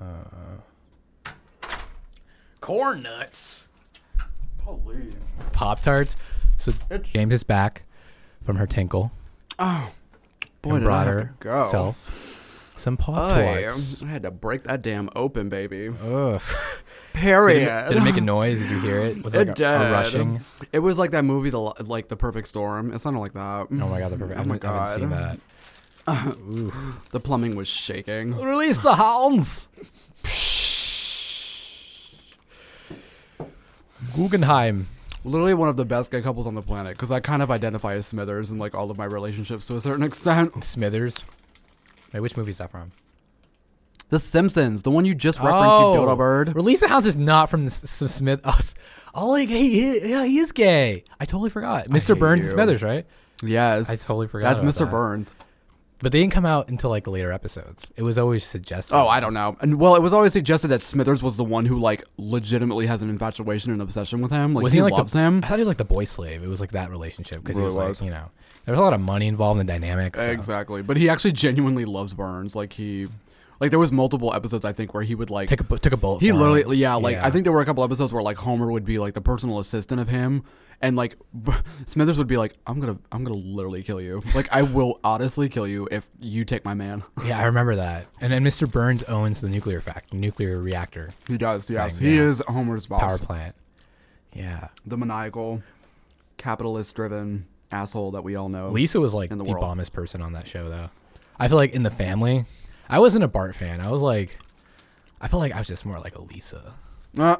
Uh, 0.00 0.04
Corn 2.60 3.02
nuts. 3.02 3.68
Please. 4.64 5.30
Pop 5.52 5.80
tarts. 5.82 6.16
So 6.58 6.72
It's- 6.90 7.08
James 7.12 7.32
is 7.32 7.42
back 7.42 7.84
from 8.42 8.56
her 8.56 8.66
tinkle 8.66 9.12
Oh, 9.58 9.90
boy, 10.62 10.70
and 10.70 10.80
did 10.80 10.84
brought 10.84 11.08
I 11.08 11.10
have 11.10 11.20
to 11.22 11.30
go. 11.40 11.64
herself 11.64 12.37
some 12.78 12.96
pop 12.96 13.32
I, 13.32 13.62
tarts. 13.62 14.02
I 14.02 14.06
had 14.06 14.22
to 14.22 14.30
break 14.30 14.64
that 14.64 14.82
damn 14.82 15.10
open, 15.14 15.48
baby. 15.48 15.88
Ugh. 15.88 16.42
Period. 17.12 17.60
Did 17.60 17.68
it, 17.68 17.88
did 17.88 17.96
it 17.98 18.04
make 18.04 18.16
a 18.16 18.20
noise? 18.20 18.60
Did 18.60 18.70
you 18.70 18.80
hear 18.80 19.00
it? 19.00 19.22
Was 19.22 19.34
it 19.34 19.48
like 19.48 19.60
a, 19.60 19.64
a 19.64 19.90
rushing? 19.90 20.40
It 20.72 20.80
was 20.80 20.98
like 20.98 21.12
that 21.12 21.24
movie, 21.24 21.50
the 21.50 21.58
like 21.58 22.08
the 22.08 22.16
Perfect 22.16 22.48
Storm. 22.48 22.92
It 22.92 23.00
sounded 23.00 23.20
like 23.20 23.32
that. 23.32 23.66
Oh 23.70 23.70
my 23.70 23.98
god, 23.98 24.12
the 24.12 24.18
perfect. 24.18 24.38
Oh 24.38 24.42
I 24.42 24.46
my 24.46 24.54
haven't, 24.54 24.70
I 24.70 24.84
haven't 24.84 25.00
seen 25.00 25.10
that. 25.10 25.38
The 27.10 27.20
plumbing 27.20 27.54
was 27.54 27.68
shaking. 27.68 28.34
Release 28.40 28.78
the 28.78 28.94
hounds. 28.94 29.68
Guggenheim. 34.16 34.88
Literally 35.24 35.54
one 35.54 35.68
of 35.68 35.76
the 35.76 35.84
best 35.84 36.10
gay 36.10 36.22
couples 36.22 36.46
on 36.46 36.54
the 36.54 36.62
planet 36.62 36.92
because 36.92 37.10
I 37.10 37.20
kind 37.20 37.42
of 37.42 37.50
identify 37.50 37.94
as 37.94 38.06
Smithers 38.06 38.50
in 38.50 38.58
like 38.58 38.74
all 38.74 38.90
of 38.90 38.96
my 38.96 39.04
relationships 39.04 39.64
to 39.66 39.76
a 39.76 39.80
certain 39.80 40.04
extent. 40.04 40.64
Smithers. 40.64 41.24
Wait, 42.12 42.20
which 42.20 42.36
movie 42.36 42.50
is 42.50 42.58
that 42.58 42.70
from? 42.70 42.90
The 44.10 44.18
Simpsons, 44.18 44.82
the 44.82 44.90
one 44.90 45.04
you 45.04 45.14
just 45.14 45.38
referenced, 45.38 45.78
you 45.78 45.86
oh. 45.86 45.96
dodo 45.96 46.16
bird. 46.16 46.54
Release 46.54 46.80
the 46.80 46.88
Hounds 46.88 47.06
is 47.06 47.16
not 47.16 47.50
from 47.50 47.66
S- 47.66 48.02
S- 48.02 48.14
Smith. 48.14 48.40
Oh, 49.14 49.24
oh 49.24 49.30
like, 49.30 49.48
he, 49.48 50.10
yeah, 50.10 50.24
he 50.24 50.38
is 50.38 50.52
gay. 50.52 51.02
I 51.18 51.24
totally 51.24 51.50
forgot. 51.50 51.88
Mr. 51.88 52.16
Burns 52.16 52.42
and. 52.42 52.50
Smithers, 52.50 52.82
right? 52.82 53.06
Yes, 53.42 53.88
I 53.88 53.96
totally 53.96 54.28
forgot 54.28 54.56
That's 54.56 54.76
Mr. 54.76 54.80
that. 54.80 54.90
Burns. 54.90 55.30
But 56.00 56.12
they 56.12 56.20
didn't 56.20 56.32
come 56.32 56.46
out 56.46 56.68
until 56.68 56.90
like 56.90 57.06
later 57.08 57.32
episodes. 57.32 57.92
It 57.96 58.02
was 58.02 58.18
always 58.18 58.44
suggested. 58.44 58.94
Oh, 58.94 59.08
I 59.08 59.18
don't 59.18 59.34
know. 59.34 59.56
And 59.60 59.80
well, 59.80 59.96
it 59.96 60.02
was 60.02 60.12
always 60.12 60.32
suggested 60.32 60.68
that 60.68 60.80
Smithers 60.82 61.22
was 61.24 61.36
the 61.36 61.42
one 61.44 61.64
who 61.66 61.78
like 61.80 62.04
legitimately 62.18 62.86
has 62.86 63.02
an 63.02 63.10
infatuation 63.10 63.72
and 63.72 63.82
obsession 63.82 64.20
with 64.20 64.30
him. 64.30 64.54
Like 64.54 64.62
was 64.62 64.72
he, 64.72 64.78
he 64.78 64.82
like 64.82 64.92
loves 64.92 65.12
the, 65.12 65.18
him. 65.18 65.38
I 65.42 65.48
thought 65.48 65.58
he 65.58 65.62
was 65.62 65.68
like 65.68 65.76
the 65.78 65.84
boy 65.84 66.04
slave. 66.04 66.44
It 66.44 66.48
was 66.48 66.60
like 66.60 66.70
that 66.70 66.90
relationship 66.90 67.42
because 67.42 67.56
Really 67.56 67.62
he 67.72 67.76
was, 67.76 67.88
was. 67.88 68.00
like, 68.00 68.06
you 68.06 68.12
know, 68.12 68.30
there 68.64 68.72
was 68.72 68.78
a 68.78 68.82
lot 68.82 68.92
of 68.92 69.00
money 69.00 69.26
involved 69.26 69.60
in 69.60 69.66
the 69.66 69.72
dynamic. 69.72 70.16
so- 70.16 70.22
Exactly, 70.30 70.82
but 70.82 70.96
he 70.96 71.08
actually 71.08 71.32
genuinely 71.32 71.84
loves 71.84 72.14
Burns. 72.14 72.54
Like 72.54 72.74
he, 72.74 73.08
like 73.60 73.70
there 73.70 73.78
was 73.78 73.90
multiple 73.92 74.32
episodes 74.34 74.64
I 74.64 74.72
think 74.72 74.94
where 74.94 75.02
he 75.02 75.14
would 75.14 75.30
like 75.30 75.48
take 75.48 75.60
a 75.60 75.78
took 75.78 75.92
a 75.92 75.96
bullet. 75.96 76.20
he 76.20 76.28
him. 76.28 76.36
literally 76.36 76.76
yeah 76.76 76.94
like 76.94 77.14
Yeah. 77.14 77.26
I 77.26 77.30
think 77.30 77.44
there 77.44 77.52
were 77.52 77.60
a 77.60 77.64
couple 77.64 77.82
episodes 77.84 78.12
where 78.12 78.22
like 78.22 78.36
Homer 78.38 78.70
would 78.70 78.84
be 78.84 78.98
like 78.98 79.14
the 79.14 79.20
personal 79.20 79.58
assistant 79.58 80.00
of 80.00 80.08
him. 80.08 80.44
And 80.80 80.94
like 80.94 81.16
Smithers 81.86 82.18
would 82.18 82.28
be 82.28 82.36
like, 82.36 82.54
"I'm 82.64 82.78
gonna, 82.78 82.98
I'm 83.10 83.24
gonna 83.24 83.36
literally 83.36 83.82
kill 83.82 84.00
you. 84.00 84.22
Like, 84.32 84.46
I 84.52 84.62
will 84.62 85.00
honestly 85.02 85.48
kill 85.48 85.66
you 85.66 85.88
if 85.90 86.08
you 86.20 86.44
take 86.44 86.64
my 86.64 86.74
man." 86.74 87.02
Yeah, 87.26 87.40
I 87.40 87.46
remember 87.46 87.74
that. 87.74 88.06
And 88.20 88.32
then 88.32 88.44
Mr. 88.44 88.70
Burns 88.70 89.02
owns 89.02 89.40
the 89.40 89.48
nuclear 89.48 89.80
fact, 89.80 90.14
nuclear 90.14 90.60
reactor 90.60 91.10
He 91.26 91.36
does, 91.36 91.68
yes. 91.68 91.98
Thing, 91.98 92.06
he 92.06 92.14
yeah. 92.14 92.22
is 92.22 92.40
Homer's 92.46 92.86
boss. 92.86 93.00
power 93.00 93.18
plant. 93.18 93.56
Yeah, 94.32 94.68
the 94.86 94.96
maniacal, 94.96 95.62
capitalist-driven 96.36 97.46
asshole 97.72 98.12
that 98.12 98.22
we 98.22 98.36
all 98.36 98.48
know. 98.48 98.68
Lisa 98.68 99.00
was 99.00 99.14
like 99.14 99.30
the 99.30 99.36
the 99.36 99.44
bombest 99.54 99.92
person 99.92 100.22
on 100.22 100.32
that 100.34 100.46
show, 100.46 100.68
though. 100.68 100.90
I 101.38 101.48
feel 101.48 101.56
like 101.56 101.72
in 101.72 101.82
the 101.82 101.90
family, 101.90 102.44
I 102.88 102.98
wasn't 102.98 103.24
a 103.24 103.28
Bart 103.28 103.54
fan. 103.54 103.80
I 103.80 103.90
was 103.90 104.00
like, 104.02 104.38
I 105.20 105.28
felt 105.28 105.40
like 105.40 105.52
I 105.52 105.58
was 105.58 105.66
just 105.66 105.84
more 105.84 105.98
like 105.98 106.14
a 106.16 106.22
Lisa. 106.22 106.74
Uh, 107.18 107.36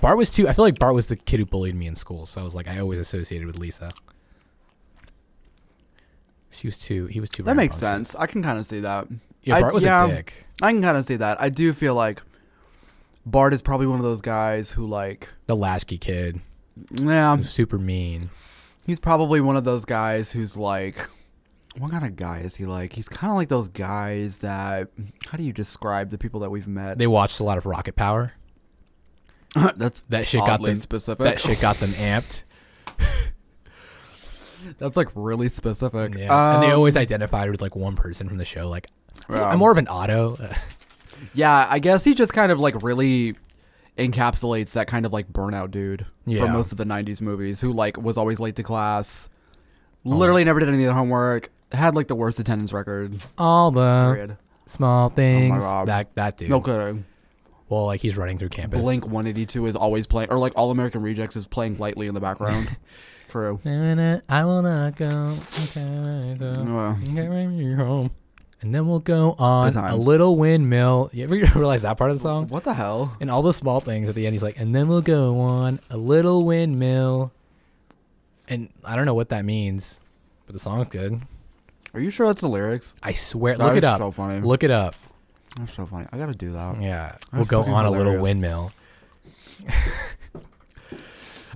Bart 0.00 0.16
was 0.16 0.30
too. 0.30 0.48
I 0.48 0.52
feel 0.52 0.64
like 0.64 0.78
Bart 0.78 0.94
was 0.94 1.08
the 1.08 1.16
kid 1.16 1.40
who 1.40 1.46
bullied 1.46 1.74
me 1.74 1.86
in 1.86 1.94
school, 1.96 2.26
so 2.26 2.40
I 2.40 2.44
was 2.44 2.54
like, 2.54 2.68
I 2.68 2.78
always 2.78 2.98
associated 2.98 3.46
with 3.46 3.58
Lisa. 3.58 3.90
She 6.50 6.66
was 6.66 6.78
too. 6.78 7.06
He 7.06 7.20
was 7.20 7.30
too. 7.30 7.42
that 7.42 7.56
makes 7.56 7.76
sense. 7.76 8.14
I 8.14 8.26
can 8.26 8.42
kind 8.42 8.58
of 8.58 8.66
see 8.66 8.80
that. 8.80 9.08
Yeah, 9.42 9.56
I- 9.56 9.60
Bart 9.60 9.74
was 9.74 9.84
yeah. 9.84 10.04
a 10.04 10.08
dick. 10.08 10.46
I 10.62 10.72
can 10.72 10.82
kind 10.82 10.96
of 10.96 11.04
see 11.04 11.16
that. 11.16 11.40
I 11.40 11.48
do 11.48 11.72
feel 11.72 11.94
like 11.94 12.22
Bart 13.26 13.52
is 13.52 13.60
probably 13.62 13.86
one 13.86 13.98
of 13.98 14.04
those 14.04 14.20
guys 14.20 14.70
who 14.70 14.86
like, 14.86 15.28
The 15.46 15.56
latchkey 15.56 15.98
kid, 15.98 16.40
yeah, 16.92 17.40
super 17.40 17.78
mean. 17.78 18.30
he's 18.86 19.00
probably 19.00 19.40
one 19.40 19.56
of 19.56 19.64
those 19.64 19.84
guys 19.84 20.30
who's 20.32 20.56
like, 20.56 21.08
what 21.78 21.90
kind 21.90 22.04
of 22.04 22.16
guy 22.16 22.38
is 22.40 22.54
he 22.56 22.66
like? 22.66 22.92
He's 22.92 23.08
kind 23.08 23.30
of 23.30 23.36
like 23.36 23.48
those 23.48 23.68
guys 23.68 24.38
that. 24.38 24.88
How 25.28 25.36
do 25.36 25.42
you 25.44 25.52
describe 25.52 26.10
the 26.10 26.18
people 26.18 26.40
that 26.40 26.50
we've 26.50 26.68
met? 26.68 26.98
They 26.98 27.06
watched 27.06 27.40
a 27.40 27.44
lot 27.44 27.58
of 27.58 27.66
Rocket 27.66 27.96
Power. 27.96 28.32
That's 29.76 30.00
That 30.08 30.26
shit 30.26 30.40
got 30.40 30.60
them. 30.62 30.76
specific. 30.76 31.24
That 31.24 31.40
shit 31.40 31.60
got 31.60 31.76
them 31.76 31.90
amped. 31.90 32.42
That's 34.78 34.96
like 34.96 35.08
really 35.14 35.48
specific. 35.48 36.14
Yeah, 36.16 36.54
and 36.54 36.62
they 36.62 36.68
Um, 36.70 36.76
always 36.76 36.96
identified 36.96 37.50
with 37.50 37.60
like 37.60 37.76
one 37.76 37.96
person 37.96 38.28
from 38.28 38.38
the 38.38 38.44
show. 38.44 38.68
Like. 38.68 38.88
I'm 39.28 39.58
more 39.58 39.70
of 39.72 39.78
an 39.78 39.88
auto. 39.88 40.36
Yeah, 41.32 41.66
I 41.70 41.78
guess 41.78 42.04
he 42.04 42.12
just 42.12 42.34
kind 42.34 42.52
of 42.52 42.58
like 42.58 42.82
really 42.82 43.34
encapsulates 43.96 44.72
that 44.72 44.88
kind 44.88 45.06
of 45.06 45.12
like 45.12 45.32
burnout 45.32 45.70
dude 45.70 46.04
Yeah. 46.26 46.44
for 46.44 46.52
most 46.52 46.70
of 46.70 46.76
the 46.76 46.84
90s 46.84 47.22
movies 47.22 47.62
who 47.62 47.72
like 47.72 47.96
was 47.96 48.18
always 48.18 48.40
late 48.40 48.56
to 48.56 48.62
class, 48.62 49.30
literally 50.04 50.44
never 50.44 50.60
did 50.60 50.68
any 50.68 50.84
of 50.84 50.88
the 50.88 50.94
homework, 50.94 51.50
had 51.74 51.94
like 51.94 52.08
the 52.08 52.14
worst 52.14 52.38
attendance 52.40 52.72
record. 52.72 53.16
All 53.38 53.70
the 53.70 54.12
Period. 54.14 54.36
small 54.66 55.08
things. 55.08 55.58
God. 55.62 55.88
that 55.88 56.14
that 56.14 56.36
dude. 56.36 56.50
No 56.50 56.60
kidding. 56.60 57.04
Well, 57.68 57.86
like 57.86 58.00
he's 58.00 58.16
running 58.16 58.38
through 58.38 58.50
campus. 58.50 58.80
Blink 58.80 59.04
182 59.04 59.66
is 59.66 59.74
always 59.76 60.06
playing, 60.06 60.30
or 60.30 60.38
like 60.38 60.52
All 60.56 60.70
American 60.70 61.02
Rejects 61.02 61.34
is 61.36 61.46
playing 61.46 61.78
lightly 61.78 62.06
in 62.06 62.14
the 62.14 62.20
background. 62.20 62.76
True. 63.28 63.58
I 64.28 64.44
will 64.44 64.62
not 64.62 64.94
go 64.96 65.36
Okay, 65.64 65.82
I 65.82 66.44
Uh, 66.44 66.92
get 66.94 67.28
me 67.48 67.72
home. 67.74 68.10
And 68.62 68.74
then 68.74 68.86
we'll 68.86 69.00
go 69.00 69.34
on 69.38 69.72
Good 69.72 69.78
a 69.78 69.82
times. 69.82 70.06
little 70.06 70.36
windmill. 70.36 71.10
You 71.12 71.24
ever 71.24 71.34
realize 71.58 71.82
that 71.82 71.98
part 71.98 72.10
of 72.10 72.16
the 72.16 72.22
song? 72.22 72.46
what 72.48 72.64
the 72.64 72.74
hell? 72.74 73.16
And 73.20 73.30
all 73.30 73.42
the 73.42 73.52
small 73.52 73.80
things 73.80 74.08
at 74.08 74.14
the 74.14 74.24
end, 74.26 74.34
he's 74.34 74.42
like, 74.42 74.58
and 74.58 74.74
then 74.74 74.86
we'll 74.88 75.02
go 75.02 75.38
on 75.40 75.80
a 75.90 75.96
little 75.96 76.44
windmill. 76.44 77.32
And 78.48 78.68
I 78.84 78.94
don't 78.96 79.04
know 79.06 79.14
what 79.14 79.30
that 79.30 79.44
means, 79.44 80.00
but 80.46 80.52
the 80.52 80.58
song's 80.60 80.88
good. 80.88 81.20
Are 81.94 82.00
you 82.00 82.10
sure 82.10 82.26
that's 82.26 82.40
the 82.40 82.48
lyrics? 82.48 82.94
I 83.02 83.12
swear. 83.12 83.56
That 83.56 83.64
look 83.64 83.76
it 83.76 83.84
up. 83.84 83.98
So 83.98 84.10
funny. 84.10 84.40
Look 84.40 84.64
it 84.64 84.70
up. 84.70 84.96
That's 85.56 85.72
so 85.74 85.86
funny. 85.86 86.06
I 86.12 86.18
gotta 86.18 86.34
do 86.34 86.52
that. 86.52 86.80
Yeah, 86.80 87.16
we'll 87.32 87.44
go 87.44 87.62
on 87.62 87.86
a 87.86 87.90
little 87.90 88.18
windmill. 88.18 88.72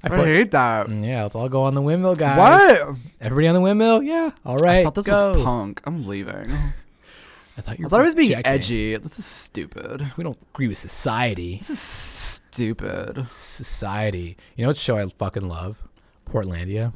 I 0.05 0.15
I, 0.15 0.17
like- 0.17 0.27
hate 0.27 0.51
that. 0.53 0.87
Mm, 0.87 1.05
yeah, 1.05 1.25
let's 1.25 1.35
all 1.35 1.49
go 1.49 1.65
on 1.65 1.75
the 1.75 1.83
windmill, 1.83 2.15
guys. 2.15 2.39
What? 2.39 2.97
Everybody 3.21 3.49
on 3.49 3.55
the 3.57 3.61
windmill? 3.61 4.03
Yeah. 4.03 4.31
All 4.47 4.57
right. 4.57 4.79
I 4.79 4.85
thought 4.85 4.95
this 4.95 5.07
go. 5.07 5.33
was 5.33 5.43
punk. 5.43 5.81
I'm 5.85 6.07
leaving. 6.07 6.49
I 7.59 7.61
thought 7.61 7.81
you 7.81 7.87
I 7.87 7.89
thought 7.89 8.01
it 8.03 8.05
was 8.05 8.15
being 8.15 8.41
edgy. 8.45 8.97
This 8.97 9.19
is 9.19 9.25
stupid. 9.25 10.13
We 10.17 10.23
don't 10.23 10.39
agree 10.55 10.69
with 10.69 10.79
society. 10.79 11.57
This 11.59 11.71
is 11.71 11.81
stupid. 11.81 13.27
Society. 13.27 14.37
You 14.55 14.63
know 14.63 14.69
what 14.69 14.77
show 14.77 14.97
I 14.97 15.05
fucking 15.09 15.49
love? 15.49 15.83
Portlandia. 16.31 16.93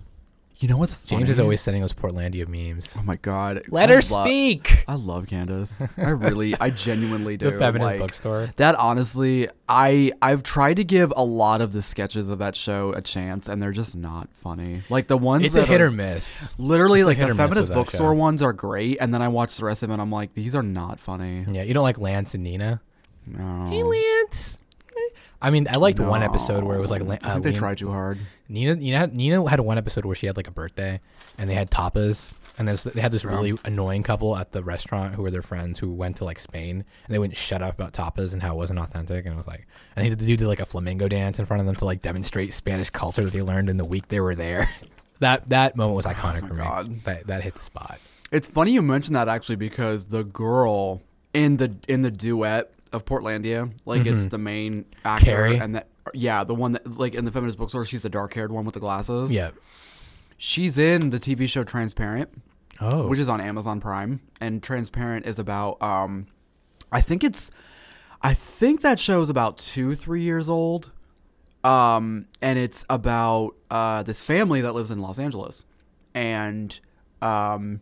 You 0.62 0.68
know 0.68 0.76
what's 0.76 0.94
funny? 0.94 1.22
James 1.22 1.30
is 1.30 1.40
always 1.40 1.60
sending 1.60 1.82
those 1.82 1.92
Portlandia 1.92 2.46
memes. 2.46 2.94
Oh 2.96 3.02
my 3.02 3.16
god. 3.16 3.62
Let 3.66 3.90
I 3.90 3.94
her 3.94 4.00
lo- 4.14 4.24
speak. 4.24 4.84
I 4.86 4.94
love 4.94 5.26
Candace. 5.26 5.82
I 5.96 6.10
really, 6.10 6.54
I 6.60 6.70
genuinely 6.70 7.36
do. 7.38 7.50
The 7.50 7.58
feminist 7.58 7.90
Like, 7.90 7.98
bookstore. 7.98 8.52
That 8.58 8.76
honestly, 8.76 9.48
I 9.68 10.12
I've 10.22 10.44
tried 10.44 10.74
to 10.74 10.84
give 10.84 11.12
a 11.16 11.24
lot 11.24 11.62
of 11.62 11.72
the 11.72 11.82
sketches 11.82 12.28
of 12.28 12.38
that 12.38 12.54
show 12.54 12.92
a 12.92 13.00
chance, 13.02 13.48
and 13.48 13.60
they're 13.60 13.72
just 13.72 13.96
not 13.96 14.28
funny. 14.34 14.82
Like 14.88 15.08
the 15.08 15.18
ones 15.18 15.42
It's 15.42 15.56
a 15.56 15.66
hit 15.66 15.80
are- 15.80 15.86
or 15.86 15.90
miss. 15.90 16.54
Literally, 16.60 17.00
It's 17.00 17.08
like 17.08 17.16
the 17.18 17.24
or 17.24 17.26
miss 17.26 17.38
with 17.38 17.38
feminist 17.50 17.72
bookstore 17.74 18.12
show. 18.14 18.18
ones 18.20 18.40
are 18.40 18.52
great, 18.52 18.98
and 19.00 19.12
then 19.12 19.20
I 19.20 19.26
watch 19.26 19.56
the 19.56 19.64
rest 19.64 19.82
of 19.82 19.90
it, 19.90 19.94
and 19.94 20.00
I'm 20.02 20.12
like, 20.12 20.32
these 20.34 20.54
are 20.54 20.62
not 20.62 21.00
funny. 21.00 21.44
Yeah, 21.50 21.64
you 21.64 21.74
don't 21.74 21.82
like 21.82 21.98
Lance 21.98 22.34
and 22.34 22.44
Nina. 22.44 22.80
No. 23.26 23.66
Hey, 23.68 23.82
Lance. 23.82 24.58
I 25.40 25.50
mean, 25.50 25.66
I 25.68 25.76
liked 25.78 25.98
one 25.98 26.22
episode 26.22 26.62
where 26.62 26.76
it 26.76 26.80
was 26.80 26.92
like 26.92 27.02
No. 27.02 27.08
La- 27.08 27.18
I 27.24 27.30
uh, 27.30 27.32
think 27.32 27.44
they 27.44 27.52
Liam- 27.52 27.58
tried 27.58 27.78
too 27.78 27.90
hard. 27.90 28.18
Nina. 28.52 28.76
Nina 28.76 28.98
had, 28.98 29.16
Nina 29.16 29.48
had 29.48 29.60
one 29.60 29.78
episode 29.78 30.04
where 30.04 30.14
she 30.14 30.26
had 30.26 30.36
like 30.36 30.48
a 30.48 30.52
birthday, 30.52 31.00
and 31.38 31.48
they 31.48 31.54
had 31.54 31.70
tapas, 31.70 32.32
and 32.58 32.68
this, 32.68 32.84
they 32.84 33.00
had 33.00 33.12
this 33.12 33.24
really 33.24 33.58
annoying 33.64 34.02
couple 34.02 34.36
at 34.36 34.52
the 34.52 34.62
restaurant 34.62 35.14
who 35.14 35.22
were 35.22 35.30
their 35.30 35.42
friends 35.42 35.78
who 35.78 35.90
went 35.90 36.16
to 36.18 36.24
like 36.24 36.38
Spain, 36.38 36.84
and 37.06 37.14
they 37.14 37.18
wouldn't 37.18 37.36
shut 37.36 37.62
up 37.62 37.74
about 37.74 37.92
tapas 37.92 38.32
and 38.32 38.42
how 38.42 38.54
it 38.54 38.56
wasn't 38.56 38.78
authentic, 38.78 39.24
and 39.24 39.34
it 39.34 39.36
was 39.36 39.46
like, 39.46 39.66
I 39.96 40.00
think 40.00 40.18
the 40.18 40.26
dude 40.26 40.38
did 40.38 40.48
like 40.48 40.60
a 40.60 40.66
flamingo 40.66 41.08
dance 41.08 41.38
in 41.38 41.46
front 41.46 41.60
of 41.60 41.66
them 41.66 41.76
to 41.76 41.84
like 41.84 42.02
demonstrate 42.02 42.52
Spanish 42.52 42.90
culture 42.90 43.24
that 43.24 43.32
they 43.32 43.42
learned 43.42 43.70
in 43.70 43.78
the 43.78 43.84
week 43.84 44.08
they 44.08 44.20
were 44.20 44.34
there. 44.34 44.68
that 45.20 45.48
that 45.48 45.76
moment 45.76 45.96
was 45.96 46.06
oh 46.06 46.10
iconic 46.10 46.44
Oh 46.44 46.48
for 46.48 46.54
me. 46.84 47.00
That 47.04 47.26
that 47.26 47.42
hit 47.42 47.54
the 47.54 47.62
spot. 47.62 47.98
It's 48.30 48.48
funny 48.48 48.72
you 48.72 48.82
mentioned 48.82 49.16
that 49.16 49.28
actually 49.28 49.56
because 49.56 50.06
the 50.06 50.24
girl 50.24 51.02
in 51.34 51.56
the 51.56 51.74
in 51.88 52.02
the 52.02 52.10
duet 52.10 52.72
of 52.92 53.04
Portlandia, 53.04 53.72
like 53.86 54.04
it's 54.06 54.26
Mhm. 54.26 54.30
the 54.30 54.38
main 54.38 54.84
actor, 55.04 55.24
Carrie? 55.26 55.56
and 55.58 55.74
that 55.74 55.88
yeah, 56.14 56.44
the 56.44 56.54
one 56.54 56.72
that 56.72 56.98
like 56.98 57.14
in 57.14 57.24
the 57.24 57.30
feminist 57.32 57.58
bookstore, 57.58 57.84
she's 57.84 58.02
the 58.02 58.10
dark 58.10 58.34
haired 58.34 58.52
one 58.52 58.64
with 58.64 58.74
the 58.74 58.80
glasses. 58.80 59.32
Yeah. 59.32 59.50
she's 60.36 60.76
in 60.76 61.10
the 61.10 61.20
TV 61.20 61.48
show 61.48 61.62
Transparent, 61.62 62.28
Oh. 62.80 63.06
which 63.06 63.18
is 63.20 63.28
on 63.28 63.40
Amazon 63.40 63.78
Prime, 63.80 64.20
and 64.40 64.60
Transparent 64.62 65.24
is 65.24 65.38
about 65.38 65.80
um, 65.80 66.26
I 66.90 67.00
think 67.00 67.22
it's, 67.24 67.50
I 68.22 68.34
think 68.34 68.80
that 68.82 68.98
show 69.00 69.20
is 69.22 69.30
about 69.30 69.56
two 69.56 69.94
three 69.94 70.22
years 70.22 70.48
old, 70.48 70.90
um, 71.64 72.26
and 72.42 72.58
it's 72.58 72.84
about 72.90 73.52
uh 73.70 74.02
this 74.02 74.24
family 74.24 74.60
that 74.60 74.74
lives 74.74 74.90
in 74.90 74.98
Los 75.00 75.18
Angeles, 75.18 75.64
and 76.14 76.78
um, 77.22 77.80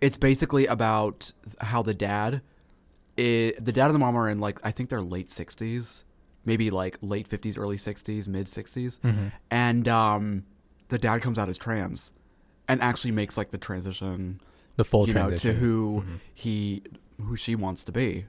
it's 0.00 0.16
basically 0.16 0.66
about 0.66 1.32
how 1.60 1.82
the 1.82 1.94
dad, 1.94 2.42
i 3.18 3.54
the 3.58 3.72
dad 3.72 3.86
and 3.86 3.94
the 3.94 3.98
mom 3.98 4.16
are 4.16 4.28
in 4.28 4.38
like 4.38 4.58
I 4.64 4.70
think 4.70 4.90
they're 4.90 5.00
late 5.02 5.30
sixties, 5.30 6.04
maybe 6.44 6.70
like 6.70 6.98
late 7.00 7.26
fifties, 7.28 7.56
early 7.58 7.76
sixties, 7.76 8.28
mid 8.28 8.46
60s 8.46 9.00
Mhm. 9.00 9.32
and 9.50 9.88
um, 9.88 10.44
the 10.88 10.98
dad 10.98 11.22
comes 11.22 11.38
out 11.38 11.48
as 11.48 11.58
trans, 11.58 12.12
and 12.68 12.80
actually 12.82 13.12
makes 13.12 13.36
like 13.36 13.50
the 13.50 13.58
transition, 13.58 14.40
the 14.76 14.84
full 14.84 15.06
you 15.08 15.14
know, 15.14 15.28
transition 15.28 15.54
to 15.54 15.58
who 15.60 16.04
Mhm. 16.06 16.20
he 16.34 16.82
who 17.20 17.34
she 17.36 17.54
wants 17.54 17.82
to 17.84 17.92
be, 17.92 18.26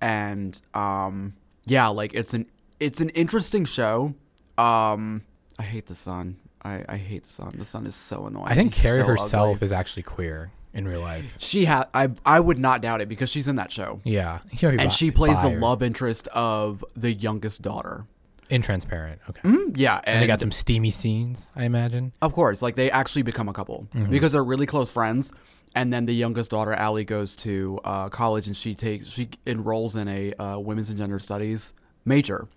and 0.00 0.60
um, 0.74 1.34
yeah, 1.66 1.88
like 1.88 2.14
it's 2.14 2.32
an 2.34 2.46
it's 2.80 3.00
an 3.00 3.08
interesting 3.10 3.64
show. 3.64 4.14
Um, 4.56 5.22
I 5.58 5.62
hate 5.64 5.86
the 5.86 5.94
son. 5.96 6.36
I, 6.62 6.84
I 6.88 6.96
hate 6.96 7.24
the 7.24 7.30
son. 7.30 7.54
The 7.58 7.64
son 7.64 7.86
is 7.86 7.94
so 7.94 8.26
annoying. 8.26 8.46
I 8.48 8.54
think 8.54 8.72
Carrie 8.72 8.98
so 9.02 9.06
herself 9.06 9.56
ugly. 9.56 9.64
is 9.66 9.72
actually 9.72 10.02
queer 10.04 10.50
in 10.74 10.86
real 10.86 11.00
life. 11.00 11.34
She 11.38 11.64
had. 11.64 11.84
I 11.94 12.10
I 12.24 12.40
would 12.40 12.58
not 12.58 12.82
doubt 12.82 13.00
it 13.00 13.08
because 13.08 13.30
she's 13.30 13.48
in 13.48 13.56
that 13.56 13.72
show, 13.72 14.00
Yeah, 14.04 14.40
She 14.56 14.66
might 14.66 14.72
be 14.72 14.78
and 14.78 14.88
bi- 14.88 14.94
she 14.94 15.10
plays 15.10 15.36
bi 15.36 15.50
the 15.50 15.58
love 15.58 15.82
interest 15.82 16.28
of 16.28 16.84
the 16.96 17.12
youngest 17.12 17.62
daughter. 17.62 18.06
in 18.50 18.62
Transparent. 18.62 19.20
Okay, 19.28 19.40
Mhm, 19.46 19.76
Yeah, 19.76 20.00
and, 20.04 20.22
they 20.22 20.26
got 20.26 20.40
some 20.40 20.50
steamy 20.52 20.90
scenes, 20.90 21.50
I 21.54 21.64
imagine. 21.64 22.12
Of 22.22 22.32
course, 22.32 22.62
like 22.62 22.76
they 22.76 22.90
actually 22.90 23.20
become 23.22 23.46
a 23.48 23.52
couple 23.52 23.86
Mhm. 23.94 24.08
because 24.08 24.32
they're 24.32 24.42
really 24.44 24.64
close 24.66 24.90
friends. 24.90 25.32
And 25.74 25.92
then 25.92 26.06
the 26.06 26.14
youngest 26.14 26.50
daughter, 26.50 26.72
Allie, 26.72 27.04
goes 27.04 27.36
to 27.36 27.78
uh, 27.84 28.08
college 28.08 28.46
and 28.46 28.56
she 28.56 28.74
takes 28.74 29.06
she 29.06 29.28
enrolls 29.46 29.96
in 29.96 30.08
a 30.08 30.32
uh, 30.34 30.58
women's 30.58 30.88
and 30.88 30.96
gender 30.98 31.18
studies 31.18 31.74
major, 32.06 32.48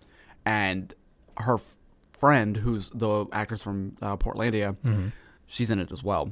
and 0.46 0.94
her 1.38 1.56
f- 1.56 1.76
friend, 2.14 2.56
who's 2.58 2.90
the 2.92 3.26
actress 3.34 3.62
from 3.62 3.98
uh, 4.02 4.16
Portlandia, 4.16 4.78
Mm-hmm. 4.86 5.08
she's 5.46 5.70
in 5.70 5.80
it 5.80 5.92
as 5.92 6.02
well. 6.04 6.32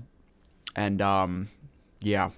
And 0.75 1.01
um, 1.01 1.49
yeah, 2.01 2.31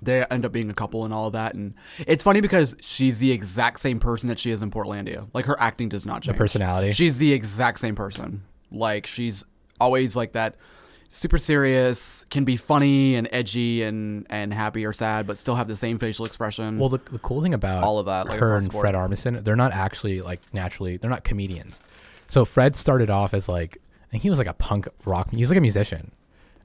they 0.00 0.24
end 0.30 0.44
up 0.44 0.52
being 0.52 0.70
a 0.70 0.74
couple 0.74 1.04
and 1.04 1.12
all 1.14 1.26
of 1.26 1.32
that. 1.34 1.54
And 1.54 1.74
it's 2.06 2.24
funny 2.24 2.40
because 2.40 2.74
she's 2.80 3.18
the 3.18 3.30
exact 3.32 3.80
same 3.80 4.00
person 4.00 4.28
that 4.28 4.38
she 4.38 4.50
is 4.50 4.62
in 4.62 4.70
Portlandia. 4.70 5.28
Like 5.32 5.44
her 5.46 5.58
acting 5.60 5.88
does 5.88 6.04
not 6.06 6.22
The 6.22 6.26
change. 6.28 6.38
personality. 6.38 6.92
She's 6.92 7.18
the 7.18 7.32
exact 7.32 7.78
same 7.80 7.94
person. 7.94 8.42
Like 8.70 9.06
she's 9.06 9.44
always 9.80 10.16
like 10.16 10.32
that 10.32 10.56
super 11.08 11.36
serious, 11.38 12.24
can 12.30 12.42
be 12.44 12.56
funny 12.56 13.14
and 13.16 13.28
edgy 13.32 13.82
and 13.82 14.26
and 14.30 14.52
happy 14.54 14.84
or 14.86 14.92
sad, 14.94 15.26
but 15.26 15.36
still 15.36 15.54
have 15.56 15.68
the 15.68 15.76
same 15.76 15.98
facial 15.98 16.24
expression. 16.24 16.78
well, 16.78 16.88
the, 16.88 16.98
the 17.10 17.18
cool 17.18 17.42
thing 17.42 17.52
about 17.52 17.84
all 17.84 17.98
of 17.98 18.06
that, 18.06 18.26
like 18.28 18.40
her 18.40 18.56
and 18.56 18.64
the 18.64 18.70
board. 18.70 18.82
Fred 18.84 18.94
Armisen, 18.94 19.44
they're 19.44 19.54
not 19.56 19.72
actually 19.72 20.22
like 20.22 20.40
naturally, 20.54 20.96
they're 20.96 21.10
not 21.10 21.22
comedians. 21.22 21.78
So 22.30 22.46
Fred 22.46 22.74
started 22.76 23.10
off 23.10 23.34
as 23.34 23.46
like, 23.46 23.76
and 24.10 24.22
he 24.22 24.30
was 24.30 24.38
like 24.38 24.48
a 24.48 24.54
punk 24.54 24.88
rock. 25.04 25.30
He's 25.30 25.50
like 25.50 25.58
a 25.58 25.60
musician, 25.60 26.12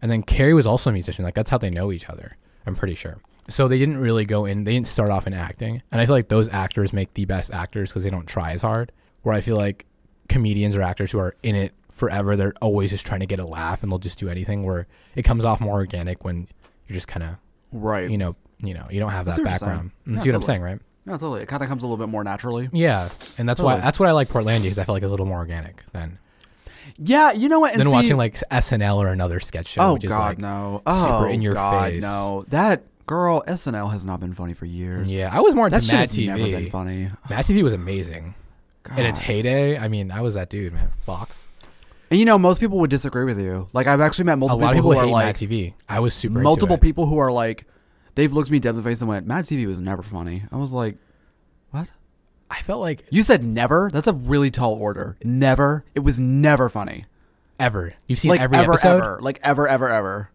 and 0.01 0.11
then 0.11 0.23
Carrie 0.23 0.53
was 0.53 0.67
also 0.67 0.89
a 0.89 0.93
musician. 0.93 1.25
Like 1.25 1.35
that's 1.35 1.49
how 1.49 1.57
they 1.57 1.69
know 1.69 1.91
each 1.91 2.09
other. 2.09 2.37
I'm 2.65 2.75
pretty 2.75 2.95
sure. 2.95 3.17
So 3.49 3.67
they 3.67 3.77
didn't 3.79 3.97
really 3.97 4.25
go 4.25 4.45
in. 4.45 4.65
They 4.65 4.73
didn't 4.73 4.87
start 4.87 5.09
off 5.09 5.25
in 5.25 5.33
acting, 5.33 5.81
and 5.91 6.01
I 6.01 6.05
feel 6.05 6.15
like 6.15 6.27
those 6.27 6.49
actors 6.49 6.91
make 6.93 7.13
the 7.13 7.25
best 7.25 7.51
actors 7.53 7.89
because 7.89 8.03
they 8.03 8.09
don't 8.09 8.27
try 8.27 8.51
as 8.51 8.61
hard. 8.61 8.91
Where 9.23 9.33
I 9.33 9.41
feel 9.41 9.55
like 9.55 9.85
comedians 10.29 10.75
or 10.75 10.81
actors 10.81 11.11
who 11.11 11.19
are 11.19 11.35
in 11.43 11.55
it 11.55 11.73
forever, 11.91 12.35
they're 12.35 12.53
always 12.61 12.89
just 12.91 13.05
trying 13.07 13.21
to 13.21 13.25
get 13.25 13.39
a 13.39 13.45
laugh, 13.45 13.83
and 13.83 13.91
they'll 13.91 13.99
just 13.99 14.19
do 14.19 14.27
anything. 14.29 14.63
Where 14.63 14.85
it 15.15 15.23
comes 15.23 15.45
off 15.45 15.61
more 15.61 15.75
organic 15.75 16.25
when 16.25 16.47
you're 16.87 16.93
just 16.95 17.07
kind 17.07 17.23
of 17.23 17.29
right. 17.71 18.09
you 18.09 18.17
know 18.17 18.35
you 18.61 18.73
know 18.73 18.85
you 18.89 18.99
don't 18.99 19.11
have 19.11 19.25
that 19.27 19.35
see 19.35 19.43
what 19.43 19.49
you're 19.49 19.57
saying. 19.59 19.69
background. 19.71 19.91
You 20.05 20.13
Yeah, 20.15 20.19
see 20.21 20.29
what 20.29 20.35
I'm 20.35 20.41
saying, 20.41 20.61
right? 20.61 20.79
no, 21.05 21.13
totally. 21.13 21.41
It 21.41 21.47
kind 21.47 21.63
of 21.63 21.69
comes 21.69 21.83
a 21.83 21.85
little 21.87 21.97
bit 22.05 22.11
more 22.11 22.23
naturally. 22.25 22.69
Yeah, 22.73 23.07
and 23.37 23.47
that's 23.47 23.61
why 23.61 23.77
that's 23.77 23.97
what 23.99 24.09
I 24.09 24.11
like 24.11 24.27
Portlandia 24.27 24.63
because 24.63 24.77
I 24.79 24.83
feel 24.83 24.93
like 24.93 25.03
it's 25.03 25.07
a 25.07 25.11
little 25.11 25.25
more 25.25 25.37
organic 25.37 25.89
than 25.93 26.19
Yeah, 26.97 27.31
you 27.31 27.49
know 27.49 27.59
what? 27.59 27.71
And 27.71 27.81
than 27.81 27.87
see- 27.87 27.93
watching 27.93 28.17
like 28.17 28.35
SNL 28.35 28.97
or 28.97 29.07
another 29.07 29.39
sketch 29.39 29.67
show. 29.67 29.81
oh 29.81 29.93
which 29.93 30.05
is 30.05 30.11
god, 30.11 30.19
like, 30.19 30.37
no, 30.39 30.81
super 30.91 31.13
oh, 31.13 31.23
in 31.25 31.41
your 31.41 31.53
god, 31.53 31.91
face. 31.91 32.01
No, 32.01 32.45
that 32.49 32.83
girl 33.05 33.43
SNL 33.47 33.91
has 33.91 34.05
not 34.05 34.19
been 34.19 34.33
funny 34.33 34.53
for 34.53 34.65
years. 34.65 35.11
Yeah, 35.11 35.29
I 35.31 35.41
was 35.41 35.55
more 35.55 35.67
into 35.67 35.79
that 35.79 35.83
shit 35.83 35.93
Mad 35.93 36.09
has 36.09 36.17
never 36.17 36.43
been 36.43 36.65
TV. 36.65 36.71
funny. 36.71 37.09
Mad 37.29 37.45
TV 37.45 37.63
was 37.63 37.73
amazing 37.73 38.35
in 38.95 39.05
its 39.05 39.19
heyday. 39.19 39.77
I 39.77 39.87
mean, 39.87 40.11
I 40.11 40.21
was 40.21 40.35
that 40.35 40.49
dude, 40.49 40.73
man. 40.73 40.89
Fox. 41.05 41.47
And 42.09 42.19
you 42.19 42.25
know, 42.25 42.37
most 42.37 42.59
people 42.59 42.79
would 42.79 42.89
disagree 42.89 43.25
with 43.25 43.39
you. 43.39 43.67
Like 43.73 43.87
I've 43.87 44.01
actually 44.01 44.25
met 44.25 44.33
A 44.33 44.37
multiple 44.37 44.61
lot 44.61 44.71
of 44.71 44.77
people, 44.77 44.91
people 44.91 45.01
who 45.01 45.07
hate 45.07 45.13
are 45.13 45.25
Mad 45.25 45.27
like 45.27 45.37
TV. 45.37 45.73
I 45.89 45.99
was 45.99 46.13
super 46.13 46.39
multiple 46.39 46.75
into 46.75 46.85
it. 46.85 46.87
people 46.87 47.05
who 47.05 47.17
are 47.17 47.31
like, 47.31 47.65
they've 48.15 48.31
looked 48.31 48.49
me 48.49 48.59
dead 48.59 48.71
in 48.71 48.75
the 48.77 48.83
face 48.83 49.01
and 49.01 49.09
went, 49.09 49.27
"Mad 49.27 49.45
TV 49.45 49.67
was 49.67 49.79
never 49.79 50.03
funny." 50.03 50.43
I 50.51 50.57
was 50.57 50.71
like, 50.73 50.97
"What? 51.71 51.91
I 52.49 52.61
felt 52.61 52.79
like 52.81 53.03
You 53.09 53.23
said 53.23 53.43
never? 53.43 53.89
That's 53.91 54.07
a 54.07 54.13
really 54.13 54.51
tall 54.51 54.73
order. 54.75 55.17
Never. 55.23 55.83
It 55.95 55.99
was 56.01 56.19
never 56.19 56.69
funny. 56.69 57.05
ever. 57.59 57.93
You've 58.07 58.19
seen 58.19 58.29
like 58.29 58.41
every 58.41 58.57
ever, 58.57 58.73
episode. 58.73 58.97
ever, 58.97 59.19
like 59.21 59.39
ever, 59.43 59.67
ever, 59.67 59.89
ever. 59.89 60.29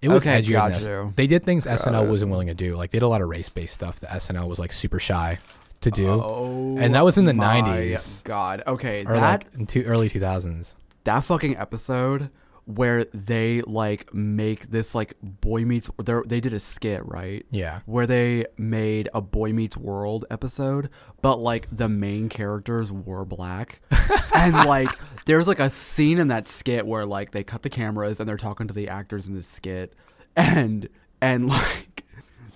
It 0.00 0.08
was 0.08 0.22
Okay, 0.22 0.40
edgier 0.42 0.52
got 0.52 0.72
than 0.72 0.78
this. 0.80 0.86
you. 0.86 1.12
They 1.16 1.26
did 1.28 1.44
things 1.44 1.64
SNL 1.66 2.04
it. 2.04 2.08
wasn't 2.10 2.30
willing 2.30 2.48
to 2.48 2.54
do. 2.54 2.74
Like 2.76 2.90
they 2.90 2.98
did 2.98 3.04
a 3.04 3.08
lot 3.08 3.22
of 3.22 3.28
race 3.28 3.48
based 3.48 3.74
stuff 3.74 4.00
that 4.00 4.10
SNL 4.10 4.48
was 4.48 4.58
like 4.58 4.72
super 4.72 4.98
shy 4.98 5.38
to 5.80 5.90
do. 5.90 6.08
Oh, 6.10 6.76
And 6.78 6.94
that 6.94 7.04
was 7.04 7.18
in 7.18 7.24
the 7.24 7.32
90s. 7.32 8.22
God. 8.24 8.62
Okay, 8.66 9.00
or 9.04 9.14
that 9.14 9.20
like 9.44 9.54
in 9.54 9.66
two, 9.66 9.82
early 9.84 10.08
2000s. 10.08 10.74
that 11.04 11.24
fucking 11.24 11.56
episode 11.56 12.30
where 12.64 13.04
they 13.06 13.60
like 13.62 14.12
make 14.14 14.70
this 14.70 14.94
like 14.94 15.14
boy 15.22 15.64
meets. 15.64 15.90
They 16.02 16.14
they 16.26 16.40
did 16.40 16.52
a 16.52 16.60
skit 16.60 17.04
right. 17.04 17.44
Yeah. 17.50 17.80
where 17.86 18.06
they 18.06 18.46
made 18.56 19.08
a 19.14 19.20
Boy 19.20 19.52
Meets 19.52 19.76
World 19.76 20.24
episode, 20.30 20.90
but 21.20 21.40
like 21.40 21.68
the 21.70 21.88
main 21.88 22.28
characters 22.28 22.92
were 22.92 23.24
black. 23.24 23.80
and 24.34 24.54
like 24.66 24.90
there's 25.26 25.48
like 25.48 25.60
a 25.60 25.70
scene 25.70 26.18
in 26.18 26.28
that 26.28 26.48
skit 26.48 26.86
where 26.86 27.06
like 27.06 27.32
they 27.32 27.44
cut 27.44 27.62
the 27.62 27.70
cameras 27.70 28.20
and 28.20 28.28
they're 28.28 28.36
talking 28.36 28.68
to 28.68 28.74
the 28.74 28.88
actors 28.88 29.28
in 29.28 29.34
the 29.34 29.42
skit 29.42 29.94
and 30.36 30.88
and 31.20 31.48
like 31.48 32.04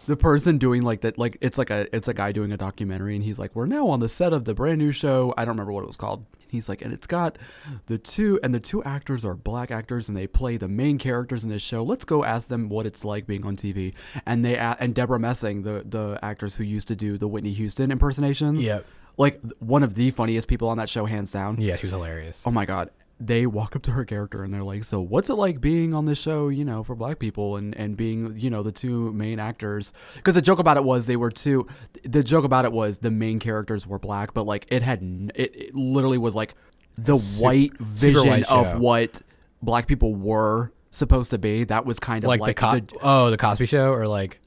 the 0.06 0.16
person 0.16 0.58
doing 0.58 0.82
like 0.82 1.00
that 1.00 1.18
like 1.18 1.36
it's 1.40 1.58
like 1.58 1.70
a 1.70 1.86
it's 1.94 2.08
a 2.08 2.14
guy 2.14 2.32
doing 2.32 2.52
a 2.52 2.56
documentary 2.56 3.14
and 3.14 3.24
he's 3.24 3.38
like 3.38 3.54
we're 3.56 3.66
now 3.66 3.88
on 3.88 4.00
the 4.00 4.08
set 4.08 4.32
of 4.32 4.44
the 4.44 4.54
brand 4.54 4.78
new 4.78 4.92
show 4.92 5.34
i 5.36 5.44
don't 5.44 5.54
remember 5.54 5.72
what 5.72 5.82
it 5.82 5.86
was 5.86 5.96
called 5.96 6.24
he's 6.56 6.68
like 6.68 6.82
and 6.82 6.92
it's 6.92 7.06
got 7.06 7.38
the 7.86 7.98
two 7.98 8.40
and 8.42 8.52
the 8.52 8.58
two 8.60 8.82
actors 8.82 9.24
are 9.24 9.34
black 9.34 9.70
actors 9.70 10.08
and 10.08 10.16
they 10.16 10.26
play 10.26 10.56
the 10.56 10.66
main 10.68 10.98
characters 10.98 11.44
in 11.44 11.50
this 11.50 11.62
show 11.62 11.82
let's 11.84 12.04
go 12.04 12.24
ask 12.24 12.48
them 12.48 12.68
what 12.68 12.84
it's 12.86 13.04
like 13.04 13.26
being 13.26 13.44
on 13.46 13.56
tv 13.56 13.92
and 14.26 14.44
they 14.44 14.56
and 14.56 14.94
deborah 14.94 15.20
messing 15.20 15.62
the 15.62 15.82
the 15.86 16.18
actress 16.22 16.56
who 16.56 16.64
used 16.64 16.88
to 16.88 16.96
do 16.96 17.16
the 17.16 17.28
whitney 17.28 17.52
houston 17.52 17.90
impersonations 17.90 18.60
Yep. 18.64 18.84
like 19.16 19.40
one 19.60 19.82
of 19.82 19.94
the 19.94 20.10
funniest 20.10 20.48
people 20.48 20.68
on 20.68 20.78
that 20.78 20.88
show 20.88 21.04
hands 21.04 21.30
down 21.30 21.60
Yeah, 21.60 21.76
she 21.76 21.86
was 21.86 21.92
hilarious. 21.92 22.42
Oh 22.44 22.50
my 22.50 22.64
god. 22.66 22.90
They 23.18 23.46
walk 23.46 23.74
up 23.74 23.82
to 23.84 23.92
her 23.92 24.04
character 24.04 24.44
and 24.44 24.52
they're 24.52 24.62
like, 24.62 24.84
"So, 24.84 25.00
what's 25.00 25.30
it 25.30 25.34
like 25.34 25.60
being 25.60 25.94
on 25.94 26.04
this 26.04 26.18
show, 26.18 26.48
you 26.48 26.64
know, 26.66 26.82
for 26.82 26.94
black 26.94 27.18
people 27.18 27.56
and 27.56 27.74
and 27.74 27.96
being, 27.96 28.38
you 28.38 28.50
know, 28.50 28.62
the 28.62 28.72
two 28.72 29.12
main 29.14 29.40
actors?" 29.40 29.92
Because 30.16 30.34
the 30.34 30.42
joke 30.42 30.58
about 30.58 30.76
it 30.76 30.84
was 30.84 31.06
they 31.06 31.16
were 31.16 31.30
two 31.30 31.66
the 32.04 32.22
joke 32.22 32.44
about 32.44 32.66
it 32.66 32.72
was 32.72 32.98
the 32.98 33.10
main 33.10 33.38
characters 33.38 33.86
were 33.86 33.98
black, 33.98 34.34
but 34.34 34.44
like 34.44 34.66
it 34.68 34.82
had 34.82 35.30
it, 35.34 35.54
it 35.56 35.74
literally 35.74 36.18
was 36.18 36.34
like 36.34 36.54
the 36.98 37.16
Su- 37.16 37.42
white 37.44 37.78
vision 37.78 38.44
of 38.44 38.70
show. 38.72 38.78
what 38.78 39.22
black 39.62 39.86
people 39.86 40.14
were 40.14 40.72
supposed 40.90 41.30
to 41.30 41.38
be. 41.38 41.64
That 41.64 41.86
was 41.86 41.98
kind 41.98 42.22
of 42.24 42.28
like, 42.28 42.40
like, 42.40 42.56
the, 42.56 42.60
Co- 42.60 42.72
the- 42.74 42.98
oh 43.02 43.30
the 43.30 43.36
Cosby 43.38 43.66
Show 43.66 43.92
or 43.92 44.06
like 44.06 44.40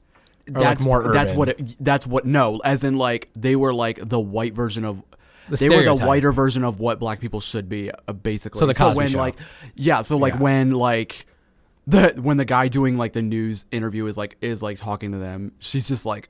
or 0.48 0.60
like 0.60 0.62
that's 0.62 0.84
more 0.84 1.12
That's 1.12 1.32
what 1.32 1.48
it, 1.50 1.76
that's 1.80 2.06
what 2.06 2.24
no, 2.24 2.60
as 2.64 2.84
in 2.84 2.96
like 2.96 3.30
they 3.36 3.56
were 3.56 3.74
like 3.74 3.98
the 4.08 4.20
white 4.20 4.54
version 4.54 4.84
of 4.84 5.02
The 5.50 5.56
they 5.56 5.68
were 5.68 5.82
the 5.96 6.06
whiter 6.06 6.32
version 6.32 6.64
of 6.64 6.78
what 6.80 6.98
black 6.98 7.20
people 7.20 7.40
should 7.40 7.68
be 7.68 7.90
uh, 7.90 8.12
basically. 8.12 8.58
So 8.58 8.66
the 8.66 8.74
Cosby 8.74 8.98
when 8.98 9.08
Show. 9.08 9.18
like 9.18 9.36
yeah, 9.74 10.02
so 10.02 10.16
like 10.16 10.34
Yeah. 10.34 10.40
when 10.40 10.70
like 10.72 11.26
the 11.86 12.14
when 12.20 12.36
the 12.36 12.44
guy 12.44 12.68
doing 12.68 12.96
like 12.96 13.12
the 13.12 13.22
news 13.22 13.66
interview 13.70 14.06
is 14.06 14.16
like 14.16 14.36
is 14.40 14.62
like 14.62 14.78
talking 14.78 15.12
to 15.12 15.18
them, 15.18 15.52
she's 15.58 15.88
just 15.88 16.06
like 16.06 16.28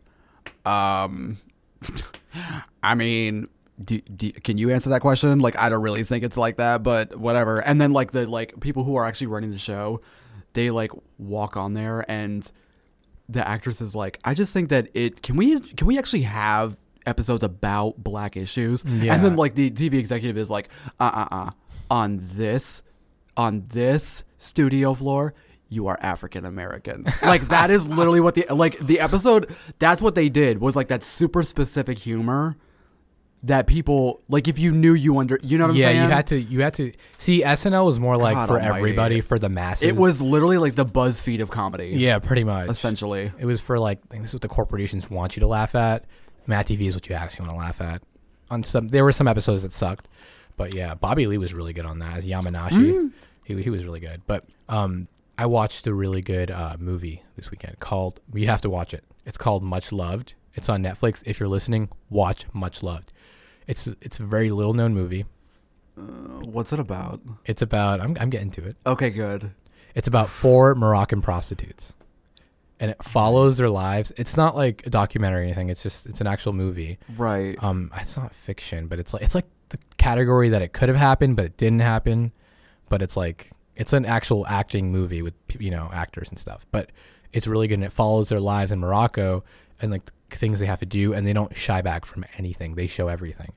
um 0.65 1.39
I 2.83 2.95
mean 2.95 3.49
do, 3.83 4.01
do, 4.01 4.31
can 4.33 4.59
you 4.59 4.71
answer 4.71 4.91
that 4.91 5.01
question? 5.01 5.39
Like, 5.39 5.57
I 5.57 5.69
don't 5.71 5.83
really 5.83 6.05
think 6.05 6.23
it's 6.23 6.37
like 6.37 6.57
that, 6.57 6.83
but 6.83 7.17
whatever. 7.17 7.61
And 7.61 7.81
then 7.81 7.93
like 7.93 8.13
the 8.13 8.27
like 8.27 8.61
people 8.61 8.85
who 8.85 8.97
are 8.97 9.07
actually 9.07 9.29
running 9.29 9.51
the 9.51 9.59
show, 9.59 10.01
they 10.53 10.71
like 10.71 10.91
walk 11.19 11.57
on 11.57 11.73
there 11.73 12.05
and 12.11 12.51
the 13.29 13.47
actress 13.47 13.81
is 13.81 13.95
like, 13.95 14.19
I 14.25 14.35
just 14.35 14.53
think 14.53 14.69
that 14.69 14.89
it 14.95 15.23
can 15.23 15.37
we 15.37 15.61
can 15.61 15.87
we 15.87 15.99
actually 15.99 16.23
have 16.23 16.77
episodes 17.11 17.45
about 17.45 18.03
black 18.03 18.37
issues? 18.37 18.85
Yeah. 18.87 19.15
And 19.15 19.23
then 19.23 19.37
like 19.37 19.55
the 19.55 19.71
TV 19.71 19.95
executive 19.95 20.39
is 20.39 20.51
like, 20.51 20.71
uh 20.99 21.11
uh 21.13 21.35
uh, 21.35 21.51
on 21.91 22.21
this 22.21 22.83
on 23.37 23.65
this 23.71 24.25
studio 24.39 24.95
floor. 24.95 25.35
You 25.69 25.87
are 25.87 25.99
African 26.01 26.45
American. 26.45 27.07
Like 27.23 27.49
that 27.49 27.71
is 27.71 27.89
literally 27.89 28.21
what 28.21 28.35
the 28.35 28.47
like 28.51 28.79
the 28.79 29.01
episode. 29.01 29.55
That's 29.79 30.03
what 30.03 30.15
they 30.15 30.29
did 30.29 30.61
was 30.61 30.75
like 30.75 30.89
that 30.89 31.03
super 31.03 31.43
specific 31.43 31.99
humor 31.99 32.57
that 33.45 33.67
people 33.67 34.21
like. 34.29 34.49
If 34.49 34.59
you 34.59 34.73
knew, 34.73 34.95
you 34.95 35.19
under. 35.19 35.39
You 35.43 35.59
know 35.59 35.65
what 35.65 35.73
I'm 35.73 35.77
yeah, 35.77 35.87
saying? 35.87 36.03
you 36.03 36.09
had 36.09 36.27
to 36.29 36.41
you 36.41 36.63
had 36.63 36.75
to 36.75 36.93
see 37.19 37.43
SNL 37.43 37.87
was 37.87 38.01
more 38.01 38.17
like 38.17 38.35
God 38.35 38.49
for 38.49 38.55
almighty. 38.55 38.79
everybody 38.79 39.21
for 39.21 39.39
the 39.39 39.49
masses. 39.49 39.85
It 39.85 39.97
was 39.97 40.21
literally 40.21 40.59
like 40.59 40.75
the 40.75 40.87
BuzzFeed 40.87 41.41
of 41.41 41.51
comedy. 41.51 41.93
yeah, 41.97 42.19
pretty 42.19 42.43
much. 42.45 42.69
essentially. 42.69 43.31
It 43.39 43.45
was 43.45 43.61
for 43.61 43.79
like 43.79 44.01
I 44.05 44.07
think 44.09 44.23
this 44.23 44.31
is 44.31 44.35
what 44.35 44.43
the 44.43 44.49
corporations 44.49 45.09
want 45.09 45.37
you 45.37 45.41
to 45.41 45.47
laugh 45.47 45.75
at. 45.75 46.05
Mad 46.51 46.67
TV 46.67 46.83
is 46.83 46.95
what 46.95 47.09
you 47.09 47.15
actually 47.15 47.47
want 47.47 47.59
to 47.59 47.65
laugh 47.65 47.81
at. 47.81 48.03
On 48.51 48.63
some, 48.65 48.89
there 48.89 49.05
were 49.05 49.13
some 49.13 49.29
episodes 49.29 49.63
that 49.63 49.73
sucked, 49.73 50.09
but 50.57 50.75
yeah, 50.75 50.95
Bobby 50.95 51.27
Lee 51.27 51.39
was 51.39 51.55
really 51.55 51.73
good 51.73 51.87
on 51.87 52.01
that 52.01 52.19
as 52.19 52.27
Yamanashi. 52.27 52.93
Mm. 52.93 53.13
He 53.45 53.63
he 53.63 53.71
was 53.71 53.85
really 53.85 54.01
good. 54.01 54.23
But 54.27 54.45
um, 54.69 55.09
I 55.39 55.47
watched 55.47 55.87
a 55.87 55.95
really 55.95 56.21
good 56.21 56.51
uh, 56.51 56.77
movie 56.79 57.23
this 57.37 57.51
weekend 57.51 57.79
called. 57.81 58.21
You 58.35 58.49
have 58.49 58.61
to 58.63 58.71
watch 58.71 58.93
it. 58.93 59.05
It's 59.25 59.39
called 59.39 59.63
Much 59.63 59.93
Loved. 59.93 60.35
It's 60.55 60.69
on 60.69 60.83
Netflix. 60.83 61.23
If 61.25 61.39
you're 61.39 61.49
listening, 61.49 61.89
watch 62.11 62.45
Much 62.53 62.83
Loved. 62.83 63.13
It's 63.67 63.87
it's 64.01 64.19
a 64.19 64.25
very 64.25 64.51
little 64.51 64.75
known 64.75 64.93
movie. 64.93 65.27
What's 66.45 66.73
it 66.73 66.81
about? 66.81 67.21
It's 67.47 67.63
about 67.63 68.01
I'm 68.01 68.17
I'm 68.21 68.31
getting 68.31 68.51
to 68.53 68.67
it. 68.67 68.77
Okay, 68.85 69.11
good. 69.11 69.53
It's 69.95 70.09
about 70.09 70.29
four 70.29 70.75
Moroccan 70.75 71.21
prostitutes, 71.21 71.95
and 72.81 72.91
it 72.91 73.03
follows 73.05 73.57
their 73.59 73.69
lives. 73.71 74.11
It's 74.17 74.37
not 74.37 74.57
like 74.57 74.87
a 74.87 74.91
documentary 74.91 75.43
or 75.43 75.45
anything. 75.45 75.69
It's 75.69 75.83
just 75.83 76.07
it's 76.07 76.21
an 76.21 76.27
actual 76.27 76.53
movie. 76.55 76.99
Right. 77.17 77.57
Um, 77.63 77.93
it's 77.97 78.17
not 78.17 78.35
fiction, 78.35 78.87
but 78.89 78.99
it's 78.99 79.13
like 79.13 79.23
it's 79.23 79.35
like 79.35 79.47
the 79.69 79.79
category 79.99 80.49
that 80.49 80.63
it 80.63 80.73
could 80.73 80.89
have 80.89 80.97
happened, 80.99 81.37
but 81.37 81.45
it 81.45 81.57
didn't 81.57 81.81
happen. 81.81 82.33
But 82.89 83.03
it's 83.03 83.17
like 83.17 83.51
it's 83.77 83.93
an 83.93 84.05
actual 84.07 84.47
acting 84.47 84.91
movie 84.91 85.23
with 85.23 85.35
you 85.59 85.71
know 85.71 85.91
actors 85.93 86.29
and 86.31 86.39
stuff. 86.39 86.67
But 86.73 86.91
it's 87.33 87.47
really 87.47 87.69
good, 87.69 87.75
and 87.75 87.85
it 87.85 87.93
follows 87.93 88.29
their 88.31 88.41
lives 88.41 88.73
in 88.73 88.81
Morocco 88.81 89.45
and 89.81 89.91
like 89.93 90.11
the 90.31 90.37
things 90.37 90.59
they 90.61 90.67
have 90.67 90.81
to 90.81 90.87
do, 90.87 91.13
and 91.13 91.27
they 91.27 91.33
don't 91.33 91.57
shy 91.57 91.83
back 91.83 92.05
from 92.05 92.25
anything. 92.39 92.75
They 92.75 92.87
show 92.87 93.09
everything. 93.09 93.53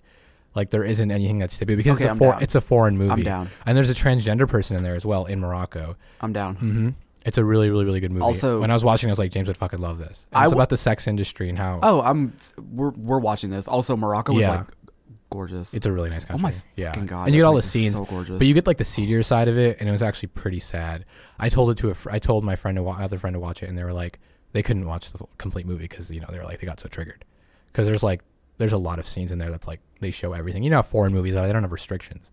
Like 0.56 0.70
there 0.70 0.84
isn't 0.84 1.10
anything 1.10 1.40
that's 1.40 1.58
taboo 1.58 1.76
because 1.76 1.96
Okay, 1.96 2.06
it's, 2.06 2.14
a 2.14 2.18
for, 2.18 2.38
it's 2.44 2.56
a 2.56 2.62
foreign 2.62 2.96
movie. 2.96 3.24
down. 3.24 3.50
And 3.66 3.76
there's 3.76 3.90
a 3.90 3.96
transgender 3.96 4.48
person 4.48 4.78
in 4.78 4.84
there 4.84 4.94
as 4.94 5.04
well 5.04 5.26
in 5.26 5.40
Morocco. 5.40 5.96
I'm 6.22 6.32
down. 6.32 6.56
hmm 6.58 6.90
It's 7.26 7.38
a 7.38 7.44
really, 7.46 7.70
really, 7.70 7.86
really 7.86 8.00
good 8.02 8.12
movie. 8.12 8.24
Also- 8.24 8.60
when 8.62 8.70
I 8.70 8.74
was 8.74 8.84
watching, 8.84 9.08
it 9.10 9.12
I 9.12 9.14
was 9.14 9.20
like, 9.20 9.32
James 9.32 9.48
would 9.48 9.58
fucking 9.58 9.80
love 9.80 9.98
this. 9.98 10.28
And 10.32 10.40
I 10.40 10.44
it's 10.44 10.52
w- 10.52 10.58
about 10.60 10.70
the 10.70 10.78
sex 10.78 11.08
industry 11.08 11.48
and 11.50 11.58
how 11.58 11.80
Oh, 11.82 12.02
I'm. 12.02 12.34
We're 12.74 12.90
we're 12.92 13.20
watching 13.20 13.50
this. 13.50 13.68
Also, 13.68 13.96
Morocco 13.96 14.34
was 14.34 14.42
Yeah. 14.42 14.58
like 14.58 14.68
gorgeous. 15.30 15.74
it's 15.74 15.86
a 15.88 15.92
really 15.92 16.10
nice 16.10 16.26
country. 16.26 16.46
oh 16.46 16.50
my 16.50 16.56
yeah, 16.76 16.92
fucking 16.92 17.08
god! 17.08 17.26
and 17.28 17.36
you 17.36 17.42
get 17.42 17.46
all 17.46 17.56
the 17.56 17.62
scenes, 17.62 17.96
So 17.96 18.06
gorgeous. 18.06 18.38
but 18.38 18.46
you 18.46 18.54
get 18.54 18.68
like 18.68 18.78
the 18.78 18.86
seedier 18.86 19.24
side 19.24 19.48
of 19.48 19.58
it, 19.58 19.78
and 19.80 19.90
it 19.90 19.92
was 19.92 20.04
actually 20.04 20.28
pretty 20.28 20.60
sad. 20.60 21.06
I 21.40 21.50
told 21.50 21.70
it 21.72 21.78
to 21.80 21.90
a, 21.90 21.94
fr- 21.94 22.12
I 22.12 22.20
told 22.20 22.44
my 22.44 22.56
friend 22.56 22.76
to 22.76 22.84
wa- 22.84 22.98
other 23.00 23.18
friend 23.18 23.34
to 23.34 23.40
watch 23.40 23.64
it, 23.64 23.70
and 23.70 23.78
they 23.78 23.84
were 23.84 23.94
like, 23.94 24.20
they 24.52 24.62
couldn't 24.62 24.86
watch 24.86 25.12
the 25.12 25.26
complete 25.40 25.66
movie 25.66 25.84
because 25.86 26.12
you 26.12 26.20
know 26.20 26.28
they 26.30 26.38
were 26.38 26.44
like 26.44 26.60
they 26.60 26.68
got 26.68 26.80
so 26.80 26.88
triggered 26.88 27.26
because 27.72 27.86
there's 27.88 28.04
like 28.04 28.22
there's 28.60 28.74
a 28.74 28.78
lot 28.78 29.00
of 29.00 29.08
scenes 29.08 29.32
in 29.32 29.40
there 29.40 29.50
that's 29.50 29.66
like 29.68 29.80
they 30.02 30.12
show 30.12 30.34
everything. 30.34 30.62
You 30.62 30.70
know, 30.70 30.76
how 30.78 30.82
foreign 30.84 31.14
movies 31.14 31.36
are 31.36 31.48
they 31.48 31.54
don't 31.54 31.64
have 31.64 31.72
restrictions. 31.72 32.30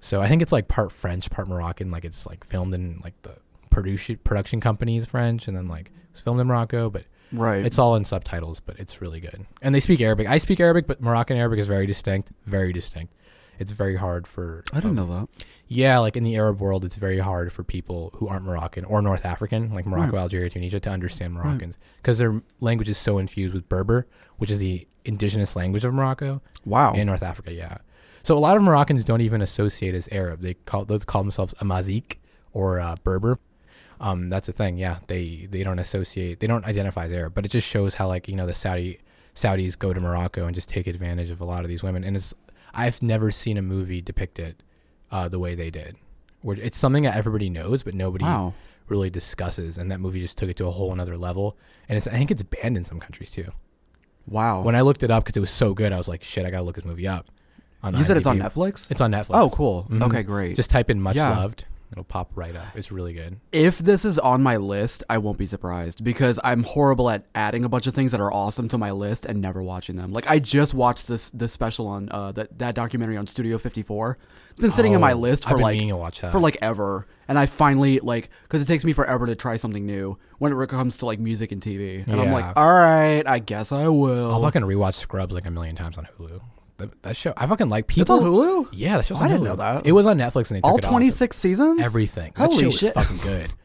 So 0.00 0.20
I 0.20 0.28
think 0.28 0.42
it's 0.42 0.52
like 0.52 0.66
part 0.66 0.90
French, 0.92 1.30
part 1.30 1.46
Moroccan. 1.48 1.90
Like 1.90 2.04
it's 2.04 2.26
like 2.26 2.44
filmed 2.44 2.74
in 2.74 3.00
like 3.04 3.14
the 3.22 3.36
production 3.82 4.18
production 4.24 4.60
company 4.60 4.96
is 4.96 5.06
French, 5.06 5.48
and 5.48 5.56
then 5.56 5.68
like 5.68 5.90
it's 6.10 6.20
filmed 6.20 6.40
in 6.40 6.46
Morocco, 6.46 6.90
but 6.90 7.04
right. 7.32 7.64
It's 7.64 7.78
all 7.78 7.96
in 7.96 8.04
subtitles, 8.04 8.60
but 8.60 8.78
it's 8.78 9.00
really 9.00 9.20
good. 9.20 9.46
And 9.62 9.74
they 9.74 9.80
speak 9.80 10.00
Arabic. 10.00 10.28
I 10.28 10.38
speak 10.38 10.60
Arabic, 10.60 10.86
but 10.86 11.00
Moroccan 11.00 11.36
Arabic 11.36 11.58
is 11.58 11.66
very 11.66 11.86
distinct. 11.86 12.32
Very 12.46 12.72
distinct. 12.72 13.14
It's 13.58 13.72
very 13.72 13.96
hard 13.96 14.28
for. 14.28 14.62
I 14.72 14.76
didn't 14.76 14.98
um, 14.98 15.08
know 15.08 15.20
that. 15.20 15.44
Yeah, 15.66 15.98
like 15.98 16.16
in 16.16 16.22
the 16.24 16.36
Arab 16.36 16.60
world, 16.60 16.84
it's 16.84 16.96
very 16.96 17.18
hard 17.18 17.52
for 17.52 17.64
people 17.64 18.10
who 18.14 18.28
aren't 18.28 18.44
Moroccan 18.44 18.84
or 18.84 19.02
North 19.02 19.26
African, 19.26 19.74
like 19.74 19.84
Morocco, 19.84 20.12
Right. 20.12 20.22
Algeria, 20.22 20.48
Tunisia, 20.48 20.80
to 20.80 20.90
understand 20.90 21.34
Moroccans 21.34 21.76
because 21.96 22.18
their 22.18 22.40
language 22.60 22.88
is 22.88 22.96
so 22.96 23.18
infused 23.18 23.52
with 23.52 23.68
Berber, 23.68 24.06
which 24.36 24.50
is 24.50 24.60
the 24.60 24.86
indigenous 25.04 25.56
language 25.56 25.84
of 25.84 25.92
Morocco 25.92 26.40
Wow. 26.64 26.92
In 26.94 27.06
North 27.06 27.22
Africa. 27.22 27.52
Yeah. 27.52 27.78
So 28.22 28.36
a 28.36 28.40
lot 28.40 28.56
of 28.56 28.62
Moroccans 28.62 29.04
don't 29.04 29.22
even 29.22 29.40
associate 29.40 29.94
as 29.94 30.08
Arab. 30.12 30.40
They 30.42 30.54
call 30.54 30.84
those 30.84 31.04
call 31.04 31.22
themselves 31.22 31.54
Amazigh 31.60 32.04
or 32.52 32.78
uh, 32.80 32.96
Berber. 33.02 33.38
Um, 34.00 34.28
that's 34.28 34.46
the 34.46 34.52
thing. 34.52 34.76
Yeah, 34.78 34.98
they 35.08 35.48
they 35.50 35.64
don't 35.64 35.78
associate. 35.78 36.40
They 36.40 36.46
don't 36.46 36.64
identify 36.64 37.06
as 37.06 37.12
Arab, 37.12 37.34
but 37.34 37.44
it 37.44 37.48
just 37.50 37.66
shows 37.66 37.94
how 37.96 38.06
like 38.08 38.28
you 38.28 38.36
know 38.36 38.46
the 38.46 38.54
Saudi 38.54 38.98
Saudis 39.34 39.78
go 39.78 39.92
to 39.92 40.00
Morocco 40.00 40.46
and 40.46 40.54
just 40.54 40.68
take 40.68 40.86
advantage 40.86 41.30
of 41.30 41.40
a 41.40 41.44
lot 41.44 41.62
of 41.64 41.68
these 41.68 41.82
women. 41.82 42.04
And 42.04 42.16
it's 42.16 42.34
I've 42.74 43.02
never 43.02 43.30
seen 43.30 43.56
a 43.56 43.62
movie 43.62 44.00
depict 44.00 44.38
it 44.38 44.62
uh, 45.10 45.28
the 45.28 45.38
way 45.38 45.54
they 45.54 45.70
did. 45.70 45.96
Where 46.42 46.56
it's 46.60 46.78
something 46.78 47.02
that 47.02 47.16
everybody 47.16 47.50
knows, 47.50 47.82
but 47.82 47.94
nobody 47.94 48.24
Wow. 48.24 48.54
really 48.86 49.10
discusses. 49.10 49.76
And 49.78 49.90
that 49.90 49.98
movie 49.98 50.20
just 50.20 50.38
took 50.38 50.48
it 50.48 50.56
to 50.58 50.66
a 50.66 50.70
whole 50.70 50.92
another 50.92 51.16
level. 51.16 51.56
And 51.88 51.96
it's 51.98 52.06
I 52.06 52.12
think 52.12 52.30
it's 52.30 52.42
banned 52.44 52.76
in 52.76 52.84
some 52.84 53.00
countries 53.00 53.30
too. 53.30 53.50
Wow. 54.26 54.62
When 54.62 54.76
I 54.76 54.82
looked 54.82 55.02
it 55.02 55.10
up 55.10 55.24
because 55.24 55.36
it 55.36 55.40
was 55.40 55.50
so 55.50 55.74
good, 55.74 55.92
I 55.92 55.96
was 55.96 56.06
like, 56.08 56.22
shit, 56.22 56.44
I 56.46 56.50
gotta 56.50 56.62
look 56.62 56.76
this 56.76 56.84
movie 56.84 57.08
up. 57.08 57.26
On 57.82 57.96
you 57.96 58.04
said 58.04 58.16
it's 58.16 58.26
on 58.26 58.38
Netflix. 58.38 58.90
It's 58.90 59.00
on 59.00 59.10
Netflix. 59.12 59.26
Oh, 59.40 59.50
cool. 59.50 59.86
Mhm. 59.90 60.02
Okay, 60.02 60.22
great. 60.22 60.54
Just 60.56 60.68
type 60.70 60.90
in 60.90 61.00
"much 61.00 61.16
Yeah. 61.16 61.30
loved." 61.30 61.64
It'll 61.90 62.04
pop 62.04 62.30
right 62.34 62.54
up. 62.54 62.66
It's 62.76 62.92
really 62.92 63.14
good. 63.14 63.40
if 63.50 63.78
this 63.78 64.04
is 64.04 64.18
on 64.18 64.42
my 64.42 64.56
list, 64.58 65.04
I 65.08 65.18
won't 65.18 65.38
be 65.38 65.46
surprised 65.46 66.04
because 66.04 66.38
I'm 66.44 66.62
horrible 66.62 67.08
at 67.08 67.24
adding 67.34 67.64
a 67.64 67.68
bunch 67.68 67.86
of 67.86 67.94
things 67.94 68.12
that 68.12 68.20
are 68.20 68.32
awesome 68.32 68.68
to 68.68 68.78
my 68.78 68.90
list 68.90 69.24
and 69.24 69.40
never 69.40 69.62
watching 69.62 69.96
them. 69.96 70.12
Like 70.12 70.28
I 70.28 70.38
just 70.38 70.74
watched 70.74 71.08
this 71.08 71.30
this 71.30 71.52
special 71.52 71.86
on 71.86 72.08
uh 72.10 72.32
that 72.32 72.58
that 72.58 72.74
documentary 72.74 73.16
on 73.16 73.26
Studio 73.26 73.56
54. 73.58 74.18
It's 74.50 74.60
been 74.60 74.70
sitting 74.70 74.92
in 74.92 75.00
my 75.00 75.12
Oh, 75.12 75.18
list 75.18 75.48
for 75.48 75.56
like 75.58 75.78
for 76.32 76.40
like 76.40 76.56
ever, 76.60 77.06
and 77.28 77.38
I 77.38 77.46
finally 77.46 78.00
like 78.00 78.28
because 78.42 78.60
it 78.60 78.66
takes 78.66 78.84
me 78.84 78.92
forever 78.92 79.24
to 79.26 79.34
try 79.36 79.56
something 79.56 79.86
new 79.86 80.18
when 80.38 80.52
it 80.52 80.68
comes 80.68 80.96
to 80.98 81.06
like 81.06 81.20
music 81.20 81.52
and 81.52 81.62
TV, 81.62 82.06
and 82.06 82.20
I'm 82.20 82.32
like, 82.32 82.56
all 82.56 82.72
right, 82.74 83.22
I 83.26 83.38
guess 83.38 83.70
I 83.72 83.88
will. 83.88 84.32
I'll 84.32 84.42
fucking 84.42 84.62
rewatch 84.62 84.94
Scrubs 84.94 85.32
like 85.34 85.46
a 85.46 85.50
million 85.50 85.76
times 85.76 85.96
on 85.96 86.06
Hulu. 86.18 86.40
That, 86.78 87.02
that 87.02 87.16
show, 87.16 87.32
I 87.36 87.46
fucking 87.46 87.68
like 87.68 87.84
it's 87.86 87.94
people. 87.94 88.16
on 88.20 88.24
Hulu. 88.64 88.68
Yeah, 88.72 88.96
that 88.98 89.06
show's 89.06 89.18
I 89.20 89.24
on 89.24 89.28
didn't 89.30 89.42
Hulu. 89.42 89.44
know 89.46 89.56
that. 89.56 89.86
It 89.86 89.92
was 89.92 90.06
on 90.06 90.16
Netflix 90.18 90.50
and 90.50 90.56
they 90.56 90.60
took 90.60 90.64
All 90.70 90.78
it 90.78 90.84
off. 90.84 90.90
26 90.90 91.36
seasons. 91.36 91.80
Everything. 91.82 92.32
That 92.36 92.50
Holy 92.50 92.64
show 92.64 92.70
shit. 92.70 92.96
was 92.96 93.04
fucking 93.06 93.18
good. 93.22 93.52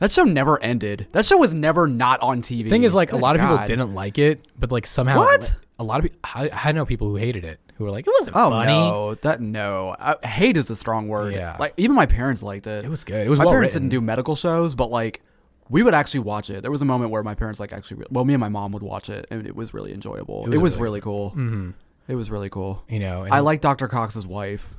That 0.00 0.12
show 0.12 0.24
never 0.24 0.62
ended. 0.62 1.06
That 1.12 1.24
show 1.24 1.38
was 1.38 1.54
never 1.54 1.86
not 1.88 2.20
on 2.20 2.42
TV. 2.42 2.68
Thing 2.68 2.82
is, 2.82 2.94
like, 2.94 3.10
a 3.12 3.16
lot 3.16 3.36
of 3.36 3.40
people 3.40 3.56
God. 3.56 3.66
didn't 3.66 3.94
like 3.94 4.18
it, 4.18 4.44
but 4.58 4.70
like 4.70 4.86
somehow, 4.86 5.16
What? 5.20 5.56
A 5.78 5.82
lot 5.84 5.98
of 5.98 6.02
people, 6.04 6.18
I, 6.24 6.50
I 6.52 6.72
know 6.72 6.84
people 6.84 7.08
who 7.08 7.16
hated 7.16 7.44
it, 7.46 7.58
who 7.76 7.84
were 7.84 7.90
like, 7.90 8.06
it 8.06 8.12
wasn't 8.18 8.36
Oh 8.36 8.50
funny. 8.50 8.66
no, 8.72 9.14
that 9.22 9.40
no. 9.40 9.96
I, 9.98 10.16
hate 10.26 10.58
is 10.58 10.68
a 10.68 10.76
strong 10.76 11.08
word. 11.08 11.32
Yeah. 11.32 11.56
Like 11.58 11.72
even 11.78 11.96
my 11.96 12.04
parents 12.04 12.42
liked 12.42 12.66
it. 12.66 12.84
It 12.84 12.88
was 12.90 13.02
good. 13.02 13.26
It 13.26 13.30
was 13.30 13.38
my 13.38 13.46
well 13.46 13.54
parents 13.54 13.74
written. 13.74 13.88
didn't 13.88 14.00
do 14.02 14.04
medical 14.04 14.36
shows, 14.36 14.74
but 14.74 14.90
like 14.90 15.22
we 15.70 15.82
would 15.82 15.94
actually 15.94 16.20
watch 16.20 16.50
it. 16.50 16.60
There 16.62 16.70
was 16.70 16.82
a 16.82 16.84
moment 16.84 17.10
where 17.10 17.22
my 17.22 17.34
parents 17.34 17.58
like 17.58 17.72
actually, 17.72 18.04
well, 18.10 18.24
me 18.26 18.34
and 18.34 18.40
my 18.40 18.48
mom 18.50 18.72
would 18.72 18.82
watch 18.82 19.08
it, 19.08 19.26
and 19.30 19.46
it 19.46 19.56
was 19.56 19.72
really 19.72 19.92
enjoyable. 19.94 20.52
It 20.52 20.58
was 20.58 20.74
really 20.74 20.82
really 20.82 21.00
cool. 21.00 21.30
Mhm. 21.34 21.74
It 22.08 22.14
was 22.14 22.30
really 22.30 22.48
cool. 22.48 22.82
You 22.88 22.98
know, 23.00 23.22
and 23.22 23.32
I 23.32 23.40
like 23.40 23.60
Dr. 23.60 23.86
Cox's 23.88 24.26
wife. 24.26 24.74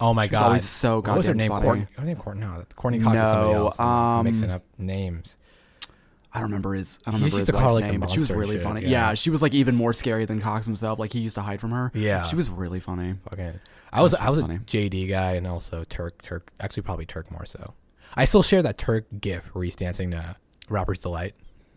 Oh 0.00 0.12
my 0.14 0.24
She's 0.24 0.32
god, 0.32 0.42
always 0.46 0.64
so 0.68 1.00
What 1.00 1.16
was 1.16 1.26
her 1.26 1.34
name? 1.34 1.50
funny. 1.50 1.62
Courtney. 1.64 1.80
What 1.82 1.90
was 1.90 1.98
her 2.00 2.04
name? 2.06 2.16
Courtney. 2.16 2.40
No, 2.46 2.64
Courteney 2.74 3.02
Cox 3.04 3.20
is 3.20 3.28
somebody 3.28 3.52
No, 3.52 3.64
else. 3.66 3.78
I'm 3.78 3.86
um, 3.86 4.24
mixing 4.24 4.50
up 4.50 4.62
names. 4.78 5.36
I 6.34 6.38
don't 6.40 6.48
remember 6.48 6.72
his. 6.74 6.98
I 7.06 7.10
don't 7.10 7.20
He 7.20 7.24
remember 7.26 7.36
used 7.36 7.36
his 7.36 7.46
to 7.46 7.52
call 7.52 7.60
her, 7.60 7.66
wife's 7.66 7.74
like, 7.76 7.84
the 7.84 7.92
name, 7.92 8.00
but 8.00 8.10
she 8.10 8.14
was 8.18 8.22
monster 8.30 8.32
and 8.32 8.40
really 8.40 8.54
shit, 8.56 8.62
funny. 8.64 8.80
yeah. 8.82 8.88
Yeah. 8.88 9.14
she 9.14 9.30
was 9.30 9.42
like 9.42 9.52
even 9.52 9.76
more 9.76 9.92
scary 9.92 10.24
than 10.24 10.40
Cox 10.40 10.64
himself. 10.66 10.98
Like 10.98 11.12
he 11.12 11.20
used 11.20 11.34
to 11.36 11.42
hide 11.42 11.60
from 11.60 11.70
her. 11.72 11.92
Yeah. 11.94 12.22
she 12.24 12.34
was 12.36 12.48
really 12.50 12.80
funny. 12.80 13.14
Fucking, 13.28 13.60
I 13.92 14.00
was 14.02 14.14
I 14.14 14.30
was 14.30 14.38
a 14.38 14.42
funny. 14.42 14.58
JD 14.58 15.08
guy 15.10 15.32
and 15.34 15.46
also 15.46 15.84
Turk 15.84 16.22
Turk 16.22 16.50
actually 16.58 16.84
probably 16.84 17.04
Turk 17.04 17.30
more 17.30 17.44
so. 17.44 17.74
I 18.16 18.24
still 18.24 18.42
share 18.42 18.62
that 18.62 18.78
Turk 18.78 19.06
gif 19.20 19.44
where 19.54 19.62
he's 19.62 19.76
dancing 19.76 20.10
to 20.12 20.36
Rapper's 20.70 20.98
Delight. 20.98 21.34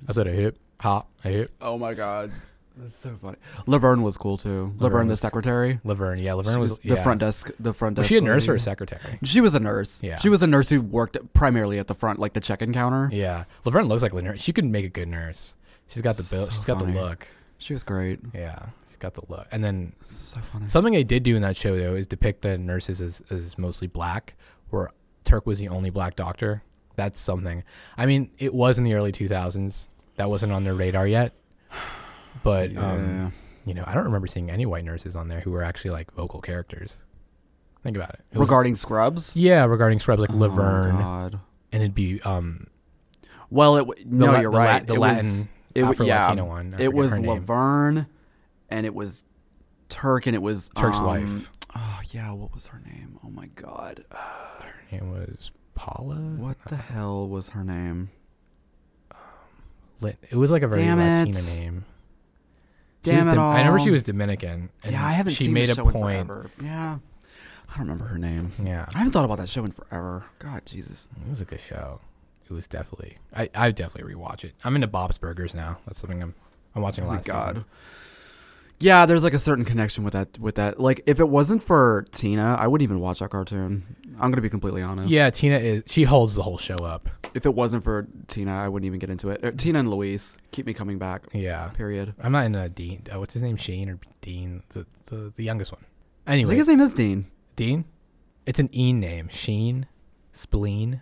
I 0.07 0.13
said 0.13 0.25
a 0.25 0.31
hip 0.31 0.57
hop 0.79 1.09
a 1.25 1.29
hip. 1.29 1.51
Oh 1.61 1.77
my 1.77 1.93
god. 1.93 2.31
That's 2.77 2.95
so 2.95 3.15
funny. 3.21 3.37
Laverne 3.67 4.01
was 4.03 4.17
cool 4.17 4.37
too. 4.37 4.73
Laverne, 4.79 5.07
the 5.07 5.15
secretary. 5.17 5.79
Laverne, 5.83 6.19
yeah, 6.19 6.31
She 6.31 6.35
Laverne 6.35 6.59
was, 6.59 6.77
the 6.79 6.95
yeah. 6.95 7.03
front 7.03 7.19
desk. 7.21 7.49
The 7.59 7.73
front 7.73 7.95
desk. 7.95 8.03
Was 8.03 8.07
she 8.09 8.17
a 8.17 8.21
nurse 8.21 8.47
or 8.49 8.55
a 8.55 8.59
secretary? 8.59 9.19
She 9.23 9.39
was 9.41 9.55
a 9.55 9.59
nurse. 9.59 10.01
Yeah. 10.03 10.17
She 10.17 10.29
was 10.29 10.43
a 10.43 10.47
nurse 10.47 10.69
who 10.69 10.81
worked 10.81 11.17
primarily 11.33 11.79
at 11.79 11.87
the 11.87 11.93
front, 11.95 12.19
like 12.19 12.33
the 12.33 12.41
check-in 12.41 12.73
counter. 12.73 13.09
Yeah, 13.13 13.45
Laverne 13.63 13.85
looks 13.87 14.03
like 14.03 14.13
a 14.13 14.21
nurse. 14.21 14.41
She 14.41 14.51
could 14.53 14.65
make 14.65 14.85
a 14.85 14.89
good 14.89 15.07
nurse. 15.07 15.55
She's 15.87 16.01
got 16.01 16.17
the 16.17 16.23
build. 16.23 16.49
So 16.49 16.55
She's 16.55 16.65
got 16.65 16.79
funny. 16.79 16.93
the 16.93 17.01
look. 17.01 17.27
She 17.57 17.71
was 17.73 17.83
great. 17.83 18.19
Yeah, 18.33 18.65
she's 18.85 18.97
got 18.97 19.13
the 19.13 19.21
look. 19.29 19.47
And 19.51 19.63
then 19.63 19.93
So 20.07 20.39
funny. 20.51 20.67
something 20.67 20.93
they 20.93 21.03
did 21.05 21.23
do 21.23 21.35
in 21.37 21.41
that 21.43 21.55
show 21.55 21.77
though 21.77 21.95
is 21.95 22.05
depict 22.07 22.41
the 22.41 22.57
nurses 22.57 22.99
as, 22.99 23.21
as 23.29 23.57
mostly 23.57 23.87
black, 23.87 24.33
where 24.69 24.89
Turk 25.23 25.45
was 25.45 25.59
the 25.59 25.69
only 25.69 25.89
black 25.89 26.15
doctor. 26.17 26.63
That's 26.97 27.19
something. 27.19 27.63
I 27.97 28.05
mean, 28.05 28.29
it 28.37 28.53
was 28.53 28.77
in 28.77 28.83
the 28.83 28.93
early 28.93 29.11
2000s. 29.13 29.87
That 30.17 30.29
wasn't 30.29 30.51
on 30.53 30.63
their 30.65 30.73
radar 30.73 31.07
yet. 31.07 31.33
But 32.43 32.71
yeah. 32.71 32.91
um, 32.91 33.33
you 33.65 33.73
know, 33.73 33.83
I 33.87 33.93
don't 33.93 34.03
remember 34.05 34.27
seeing 34.27 34.49
any 34.51 34.65
white 34.65 34.83
nurses 34.85 35.15
on 35.15 35.27
there 35.27 35.39
who 35.39 35.51
were 35.51 35.63
actually 35.63 35.91
like 35.91 36.11
vocal 36.13 36.41
characters. 36.41 36.97
Think 37.83 37.95
about 37.97 38.09
it. 38.11 38.21
It 38.31 38.37
was- 38.37 38.47
Regarding 38.49 38.75
Scrubs. 38.75 39.35
yeah, 39.35 39.65
regarding 39.65 39.99
Scrubs 39.99 40.19
like 40.21 40.31
Oh, 40.31 40.37
Laverne, 40.37 40.97
God. 40.97 41.39
and 41.71 41.81
it'd 41.83 41.95
be 41.95 42.21
um 42.23 42.67
Well, 43.49 43.75
it 43.77 43.79
w- 43.81 44.03
the 44.05 44.15
no, 44.15 44.25
La- 44.31 44.39
you're 44.39 44.51
the 44.51 44.57
La- 44.57 44.63
right. 44.63 44.87
the 44.87 44.93
it 44.95 44.99
Latin 44.99 45.17
was, 45.25 45.47
it 45.75 45.81
w- 45.81 46.07
yeah, 46.07 46.25
Latino 46.25 46.45
one. 46.45 46.75
I 46.77 46.81
it 46.83 46.93
was. 46.93 47.19
Laverne, 47.19 48.07
and 48.69 48.85
it 48.85 48.93
was 48.95 49.23
Turk, 49.89 50.25
and 50.25 50.35
it 50.35 50.41
was 50.41 50.69
Turk's 50.75 50.97
um, 50.97 51.05
wife. 51.05 51.51
Oh 51.75 51.99
yeah, 52.09 52.31
what 52.31 52.53
was 52.55 52.67
her 52.67 52.81
name? 52.85 53.19
Oh 53.23 53.29
my 53.29 53.47
God, 53.55 54.03
Her 54.11 54.73
name 54.91 55.11
was 55.11 55.51
Paula. 55.75 56.15
what 56.15 56.57
the 56.67 56.75
hell 56.75 57.27
was 57.27 57.49
her 57.49 57.63
name? 57.63 58.09
Lit- 60.01 60.17
It 60.29 60.35
was 60.35 60.51
like 60.51 60.63
a 60.63 60.67
very 60.67 60.83
Damn 60.83 60.99
it. 60.99 61.27
Latina 61.35 61.59
name. 61.59 61.85
Damn 63.05 63.27
it 63.29 63.35
Dom- 63.35 63.53
I 63.55 63.57
remember 63.59 63.79
she 63.79 63.91
was 63.91 64.03
Dominican. 64.03 64.69
And 64.83 64.91
yeah, 64.93 65.05
I 65.05 65.11
haven't 65.11 65.33
She 65.33 65.45
seen 65.45 65.53
made 65.53 65.69
the 65.69 65.73
a 65.73 65.75
show 65.75 65.87
in 65.87 65.91
point. 65.93 66.27
forever. 66.27 66.49
Yeah, 66.61 66.97
I 67.69 67.77
don't 67.77 67.79
remember 67.87 68.05
her 68.05 68.17
name. 68.17 68.51
Yeah, 68.63 68.85
I 68.93 68.97
haven't 68.99 69.13
thought 69.13 69.25
about 69.25 69.37
that 69.37 69.49
show 69.49 69.63
in 69.65 69.71
forever. 69.71 70.25
God, 70.39 70.61
Jesus. 70.65 71.07
it 71.25 71.29
was 71.29 71.41
a 71.41 71.45
good 71.45 71.61
show. 71.61 72.01
It 72.49 72.53
was 72.53 72.67
definitely. 72.67 73.17
I 73.35 73.49
I 73.55 73.67
would 73.67 73.75
definitely 73.75 74.13
rewatch 74.13 74.43
it. 74.43 74.53
I'm 74.63 74.75
into 74.75 74.87
Bob's 74.87 75.17
Burgers 75.17 75.53
now. 75.55 75.79
That's 75.87 75.99
something 75.99 76.21
I'm 76.21 76.35
I'm 76.75 76.81
watching 76.81 77.03
a 77.03 77.07
Oh 77.07 77.11
lot. 77.11 77.15
my 77.15 77.19
of 77.21 77.25
God. 77.25 77.65
Yeah, 78.79 79.05
there's 79.05 79.23
like 79.23 79.33
a 79.33 79.39
certain 79.39 79.63
connection 79.65 80.03
with 80.03 80.13
that. 80.13 80.37
With 80.37 80.55
that, 80.55 80.79
like 80.79 81.01
if 81.05 81.19
it 81.19 81.29
wasn't 81.29 81.63
for 81.63 82.05
Tina, 82.11 82.55
I 82.59 82.67
wouldn't 82.67 82.83
even 82.87 82.99
watch 82.99 83.19
that 83.19 83.29
cartoon. 83.29 83.95
I'm 84.19 84.31
gonna 84.31 84.41
be 84.41 84.49
completely 84.49 84.81
honest. 84.81 85.09
Yeah, 85.09 85.29
Tina 85.29 85.57
is. 85.57 85.83
She 85.87 86.03
holds 86.03 86.35
the 86.35 86.43
whole 86.43 86.57
show 86.57 86.75
up. 86.77 87.09
If 87.33 87.45
it 87.45 87.53
wasn't 87.55 87.83
for 87.83 88.07
Tina, 88.27 88.53
I 88.55 88.67
wouldn't 88.67 88.85
even 88.85 88.99
get 88.99 89.09
into 89.09 89.29
it. 89.29 89.43
Uh, 89.43 89.51
Tina 89.51 89.79
and 89.79 89.89
Louise 89.89 90.37
keep 90.51 90.65
me 90.65 90.73
coming 90.73 90.97
back. 90.97 91.23
Yeah, 91.33 91.67
Period. 91.69 92.13
I'm 92.21 92.31
not 92.31 92.45
into 92.45 92.67
Dean. 92.69 93.03
Uh, 93.13 93.19
what's 93.19 93.33
his 93.33 93.41
name? 93.41 93.55
Shane 93.57 93.89
or 93.89 93.99
Dean? 94.21 94.63
The 94.69 94.85
the, 95.05 95.31
the 95.35 95.43
youngest 95.43 95.71
one. 95.71 95.83
I 96.27 96.33
Anyway, 96.33 96.49
think 96.51 96.59
his 96.59 96.67
name 96.67 96.81
is 96.81 96.93
Dean. 96.93 97.27
Dean. 97.55 97.85
It's 98.45 98.59
an 98.59 98.69
E 98.73 98.91
name. 98.93 99.29
Sheen, 99.29 99.87
Spleen, 100.33 101.01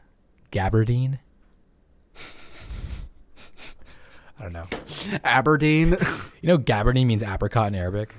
Gabardine. 0.51 1.19
I 4.43 4.49
don't 4.49 4.53
know. 4.53 5.19
Aberdeen. 5.23 5.97
You 6.41 6.47
know, 6.49 6.57
Gabardine 6.57 7.05
means 7.05 7.23
apricot 7.23 7.69
in 7.69 7.75
Arabic. 7.75 8.13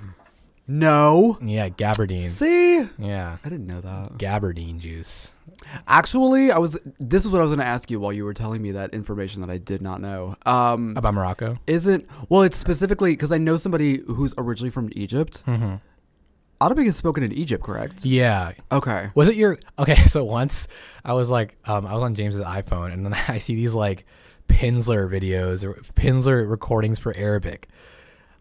no. 0.67 1.37
Yeah, 1.43 1.69
Gabardine. 1.69 2.31
See, 2.31 2.89
Yeah, 2.97 3.37
I 3.45 3.49
didn't 3.49 3.67
know 3.67 3.81
that. 3.81 4.17
Gabardine 4.17 4.79
juice. 4.79 5.31
Actually, 5.87 6.51
I 6.51 6.57
was. 6.57 6.75
This 6.99 7.23
is 7.23 7.29
what 7.31 7.39
I 7.39 7.43
was 7.43 7.51
going 7.51 7.59
to 7.59 7.67
ask 7.67 7.91
you 7.91 7.99
while 7.99 8.11
you 8.11 8.25
were 8.25 8.33
telling 8.33 8.63
me 8.63 8.71
that 8.71 8.95
information 8.95 9.41
that 9.41 9.51
I 9.51 9.59
did 9.59 9.79
not 9.83 10.01
know. 10.01 10.35
Um, 10.47 10.95
About 10.97 11.13
Morocco. 11.13 11.59
isn't 11.67 12.07
well? 12.29 12.41
It's 12.41 12.57
specifically 12.57 13.11
because 13.11 13.31
I 13.31 13.37
know 13.37 13.57
somebody 13.57 13.99
who's 14.07 14.33
originally 14.39 14.71
from 14.71 14.89
Egypt. 14.93 15.43
Mm-hmm. 15.45 15.75
Arabic 16.61 16.87
is 16.87 16.95
spoken 16.95 17.21
in 17.23 17.31
Egypt, 17.31 17.63
correct? 17.63 18.03
Yeah. 18.05 18.53
Okay. 18.71 19.09
Was 19.13 19.27
it 19.27 19.35
your 19.35 19.59
okay? 19.77 19.95
So 20.07 20.23
once 20.23 20.67
I 21.03 21.13
was 21.13 21.29
like, 21.29 21.57
um, 21.65 21.85
I 21.85 21.93
was 21.93 22.01
on 22.01 22.15
James's 22.15 22.41
iPhone, 22.41 22.91
and 22.91 23.05
then 23.05 23.13
I 23.27 23.37
see 23.37 23.53
these 23.53 23.75
like 23.75 24.05
Pimsleur 24.47 25.09
videos 25.09 25.63
or 25.63 25.73
Pimsleur 25.93 26.49
recordings 26.49 26.99
for 26.99 27.15
Arabic. 27.15 27.67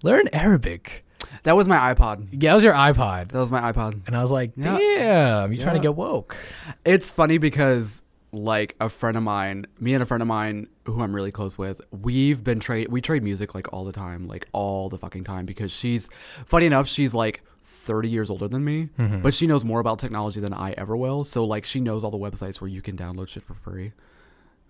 Learn 0.03 0.29
Arabic. 0.33 1.05
That 1.45 1.57
was 1.57 1.67
my 1.69 1.79
iPod. 1.95 2.29
Yeah, 2.31 2.51
that 2.51 2.55
was 2.57 2.65
your 2.65 2.75
iPod, 2.75 3.33
That 3.33 3.39
was 3.41 3.51
my 3.51 3.73
iPod. 3.73 4.07
and 4.07 4.17
I 4.17 4.23
was 4.23 4.31
like, 4.31 4.53
Yeah. 4.57 4.79
damn, 4.79 5.53
you 5.53 5.59
trying 5.59 5.77
to 5.77 5.81
get 5.81 5.95
woke? 5.95 6.37
It's 6.85 7.11
funny 7.11 7.39
because 7.39 8.03
like 8.33 8.75
a 8.81 8.89
friend 8.89 9.17
of 9.17 9.23
mine, 9.23 9.67
me 9.81 9.95
and 9.95 10.03
a 10.03 10.07
friend 10.07 10.21
of 10.21 10.27
mine 10.27 10.67
who 10.87 11.01
I'm 11.01 11.15
really 11.15 11.31
close 11.33 11.57
with, 11.57 11.81
we've 11.91 12.45
been 12.45 12.61
trade 12.61 12.89
we 12.91 13.01
trade 13.01 13.23
music 13.23 13.55
like 13.55 13.73
all 13.73 13.85
the 13.85 13.93
time, 13.93 14.27
like 14.29 14.47
all 14.53 14.89
the 14.89 14.99
fucking 14.99 15.25
time 15.25 15.47
because 15.47 15.71
she's 15.73 16.09
funny 16.45 16.67
enough, 16.67 16.87
she's 16.89 17.15
like 17.15 17.43
30 17.63 18.09
years 18.11 18.31
older 18.31 18.47
than 18.49 18.63
me, 18.65 18.91
Mm-hmm. 18.99 19.23
but 19.23 19.33
she 19.35 19.47
knows 19.47 19.65
more 19.65 19.81
about 19.81 19.99
technology 19.99 20.41
than 20.41 20.53
I 20.53 20.73
ever 20.73 20.97
will. 20.97 21.25
So 21.25 21.45
like 21.45 21.65
she 21.65 21.81
knows 21.81 22.05
all 22.05 22.11
the 22.11 22.19
websites 22.19 22.61
where 22.61 22.69
you 22.69 22.83
can 22.83 22.97
download 22.97 23.29
shit 23.29 23.43
for 23.45 23.55
free. 23.55 23.93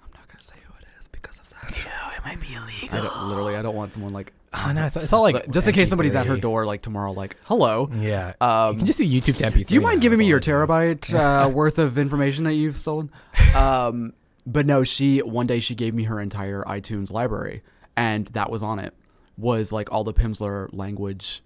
I'm 0.04 0.10
not 0.14 0.28
going 0.28 0.38
to 0.38 0.44
say 0.44 0.54
who 0.66 0.74
it 0.78 0.86
is 1.00 1.08
because 1.08 1.38
of 1.38 1.48
that. 1.50 1.53
No, 1.70 2.10
it 2.16 2.24
might 2.24 2.40
be 2.40 2.54
illegal. 2.54 2.88
I 2.98 3.02
don't, 3.02 3.28
literally 3.28 3.56
I 3.56 3.62
don't 3.62 3.74
want 3.76 3.92
someone 3.92 4.12
like 4.12 4.32
Oh 4.54 4.72
no, 4.72 4.86
it's, 4.86 4.96
it's 4.96 5.12
all 5.12 5.22
like 5.22 5.34
like, 5.34 5.50
just 5.50 5.66
in 5.66 5.74
case 5.74 5.88
somebody's 5.88 6.14
at 6.14 6.26
her 6.26 6.36
door 6.36 6.64
like 6.66 6.82
tomorrow 6.82 7.12
like, 7.12 7.36
"Hello, 7.44 7.90
Yeah, 7.92 8.34
Um, 8.40 8.72
you 8.72 8.78
can 8.78 8.86
just 8.86 8.98
do 8.98 9.04
YouTube 9.04 9.36
to 9.38 9.44
MP3. 9.44 9.66
Do 9.66 9.74
you 9.74 9.80
mind 9.80 9.98
now, 9.98 10.02
giving 10.02 10.18
me 10.18 10.26
your 10.26 10.38
all 10.38 10.66
terabyte 10.66 11.12
uh, 11.14 11.48
worth 11.52 11.78
of 11.78 11.98
information 11.98 12.44
that 12.44 12.54
you've 12.54 12.76
stolen? 12.76 13.10
Um, 13.54 14.14
but 14.46 14.66
no, 14.66 14.82
she 14.84 15.20
one 15.20 15.46
day 15.46 15.60
she 15.60 15.74
gave 15.74 15.94
me 15.94 16.04
her 16.04 16.20
entire 16.20 16.62
iTunes 16.64 17.10
library, 17.12 17.62
and 17.96 18.26
that 18.28 18.50
was 18.50 18.62
on 18.62 18.78
it. 18.80 18.92
Was 19.38 19.72
like 19.72 19.90
all 19.92 20.02
the 20.04 20.12
Pimsleur 20.14 20.68
language 20.72 21.42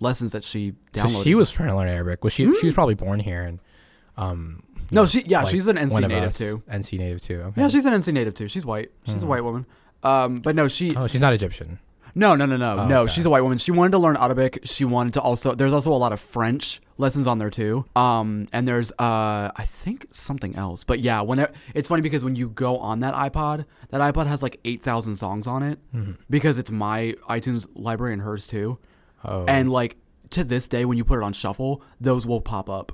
lessons 0.00 0.32
that 0.32 0.42
she 0.44 0.74
So 0.94 1.02
downloaded. 1.04 1.22
she 1.24 1.34
was 1.34 1.50
trying 1.50 1.68
to 1.68 1.76
learn 1.76 1.88
Arabic. 1.88 2.24
Was 2.24 2.32
she? 2.32 2.44
She 2.56 2.66
was 2.66 2.74
probably 2.74 2.94
born 2.94 3.20
here, 3.20 3.42
and 3.42 3.58
um. 4.16 4.62
No, 4.92 5.06
she- 5.06 5.24
yeah, 5.26 5.44
she's 5.44 5.66
an 5.68 5.76
NC 5.76 6.00
native 6.08 6.30
us. 6.30 6.38
too. 6.38 6.62
NC 6.70 6.98
native 6.98 7.20
too. 7.20 7.40
Okay. 7.42 7.60
yeah, 7.60 7.68
she's 7.68 7.86
an 7.86 7.92
NC 7.94 8.12
native 8.12 8.34
too. 8.34 8.48
She's 8.48 8.64
white. 8.66 8.90
She's 9.06 9.22
a 9.22 9.26
white 9.26 9.44
woman. 9.44 9.66
Um, 10.02 10.36
but 10.36 10.54
no, 10.56 10.66
she 10.68 10.94
oh, 10.96 11.06
she's 11.06 11.20
not 11.20 11.32
Egyptian. 11.32 11.78
No, 12.12 12.34
no, 12.34 12.44
no, 12.44 12.56
no, 12.56 12.72
Oh, 12.72 12.86
no. 12.88 13.02
okay. 13.02 13.12
She's 13.12 13.24
a 13.24 13.30
white 13.30 13.42
woman. 13.42 13.58
She 13.58 13.70
wanted 13.70 13.92
to 13.92 13.98
learn 13.98 14.16
Arabic. 14.16 14.58
She 14.64 14.84
wanted 14.84 15.14
to 15.14 15.20
also. 15.20 15.54
There's 15.54 15.72
also 15.72 15.92
a 15.92 15.94
lot 15.94 16.12
of 16.12 16.18
French 16.18 16.80
lessons 16.98 17.28
on 17.28 17.38
there 17.38 17.50
too. 17.50 17.84
Um, 17.94 18.48
and 18.52 18.66
there's 18.66 18.90
uh, 18.92 19.52
I 19.54 19.64
think 19.68 20.06
something 20.10 20.56
else. 20.56 20.82
But 20.82 20.98
yeah, 20.98 21.20
when 21.20 21.38
it, 21.38 21.54
it's 21.72 21.86
funny 21.86 22.02
because 22.02 22.24
when 22.24 22.34
you 22.34 22.48
go 22.48 22.78
on 22.78 22.98
that 23.00 23.14
iPod, 23.14 23.64
that 23.90 24.00
iPod 24.00 24.26
has 24.26 24.42
like 24.42 24.58
eight 24.64 24.82
thousand 24.82 25.16
songs 25.16 25.46
on 25.46 25.62
it 25.62 25.78
Mm-hmm. 25.94 26.12
because 26.28 26.58
it's 26.58 26.70
my 26.72 27.14
iTunes 27.28 27.68
library 27.74 28.12
and 28.14 28.22
hers 28.22 28.44
too. 28.46 28.78
Oh, 29.24 29.44
And 29.44 29.70
like 29.70 29.96
to 30.30 30.42
this 30.44 30.66
day, 30.66 30.84
when 30.84 30.96
you 30.98 31.04
put 31.04 31.18
it 31.18 31.22
on 31.22 31.32
shuffle, 31.32 31.80
those 32.00 32.26
will 32.26 32.40
pop 32.40 32.68
up. 32.68 32.90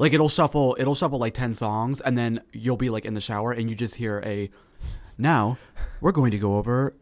Like 0.00 0.14
it'll 0.14 0.30
shuffle, 0.30 0.76
it'll 0.78 0.94
shuffle 0.94 1.18
like 1.18 1.34
ten 1.34 1.52
songs, 1.52 2.00
and 2.00 2.16
then 2.16 2.40
you'll 2.54 2.78
be 2.78 2.88
like 2.88 3.04
in 3.04 3.12
the 3.12 3.20
shower, 3.20 3.52
and 3.52 3.68
you 3.68 3.76
just 3.76 3.96
hear 3.96 4.22
a. 4.24 4.48
Now, 5.18 5.58
we're 6.00 6.12
going 6.12 6.30
to 6.30 6.38
go 6.38 6.56
over 6.56 6.94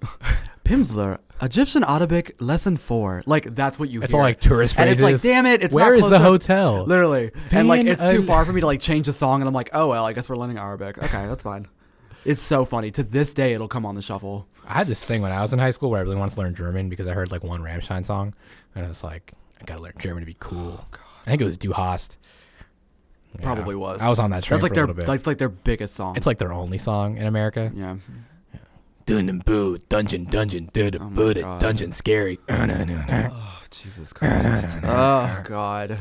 Pimsleur 0.64 1.18
Egyptian 1.40 1.84
Arabic 1.84 2.34
lesson 2.40 2.76
four. 2.76 3.22
Like 3.24 3.54
that's 3.54 3.78
what 3.78 3.88
you. 3.88 4.02
it's 4.02 4.10
hear. 4.10 4.18
all 4.18 4.24
like 4.24 4.40
tourist 4.40 4.74
phrases. 4.74 5.00
and 5.00 5.12
it's 5.14 5.24
like, 5.24 5.32
damn 5.32 5.46
it, 5.46 5.62
it's 5.62 5.72
Where 5.72 5.90
not 5.90 5.94
is 5.94 6.00
the 6.10 6.16
enough- 6.16 6.22
hotel? 6.22 6.84
Literally, 6.86 7.30
and 7.52 7.68
like 7.68 7.86
it's 7.86 8.10
too 8.10 8.24
far 8.24 8.44
for 8.44 8.52
me 8.52 8.60
to 8.62 8.66
like 8.66 8.80
change 8.80 9.06
the 9.06 9.12
song, 9.12 9.42
and 9.42 9.48
I'm 9.48 9.54
like, 9.54 9.70
oh 9.72 9.86
well, 9.88 10.04
I 10.04 10.12
guess 10.12 10.28
we're 10.28 10.34
learning 10.36 10.58
Arabic. 10.58 10.98
Okay, 10.98 11.26
that's 11.28 11.44
fine. 11.44 11.68
It's 12.24 12.42
so 12.42 12.64
funny. 12.64 12.90
To 12.90 13.04
this 13.04 13.32
day, 13.32 13.52
it'll 13.54 13.68
come 13.68 13.86
on 13.86 13.94
the 13.94 14.02
shuffle. 14.02 14.48
I 14.66 14.72
had 14.74 14.88
this 14.88 15.04
thing 15.04 15.22
when 15.22 15.30
I 15.30 15.40
was 15.40 15.52
in 15.52 15.60
high 15.60 15.70
school 15.70 15.90
where 15.90 16.00
I 16.00 16.02
really 16.02 16.16
wanted 16.16 16.34
to 16.34 16.40
learn 16.40 16.54
German 16.56 16.88
because 16.88 17.06
I 17.06 17.12
heard 17.14 17.30
like 17.30 17.44
one 17.44 17.62
Rammstein 17.62 18.04
song, 18.04 18.34
and 18.74 18.84
I 18.84 18.88
was 18.88 19.04
like, 19.04 19.32
I 19.60 19.64
gotta 19.64 19.80
learn 19.82 19.92
German 20.00 20.22
to 20.22 20.26
be 20.26 20.36
cool. 20.40 20.84
Oh, 20.92 20.98
I 21.24 21.30
think 21.30 21.40
it 21.42 21.44
was 21.44 21.56
Du 21.56 21.70
hast. 21.72 22.18
Yeah. 23.38 23.44
Probably 23.44 23.74
was. 23.76 24.00
I 24.02 24.08
was 24.08 24.18
on 24.18 24.30
that 24.30 24.42
train 24.42 24.56
That's 24.60 24.62
like 24.64 24.74
their 24.74 24.86
that's 25.06 25.26
like 25.26 25.38
their 25.38 25.48
biggest 25.48 25.94
song. 25.94 26.16
it's 26.16 26.26
like 26.26 26.38
their 26.38 26.52
only 26.52 26.78
song 26.78 27.16
in 27.16 27.26
America. 27.26 27.70
yeah. 27.74 27.96
Dun 29.06 29.30
and 29.30 29.42
boo, 29.42 29.78
dungeon, 29.88 30.24
dungeon, 30.24 30.68
dun 30.72 30.90
Oh 31.00 31.04
my 31.04 31.08
boo, 31.16 31.34
God. 31.34 31.60
dungeon, 31.60 31.92
scary. 31.92 32.38
Oh 32.50 33.62
Jesus 33.70 34.12
Christ! 34.12 34.78
oh 34.84 35.40
God! 35.44 35.98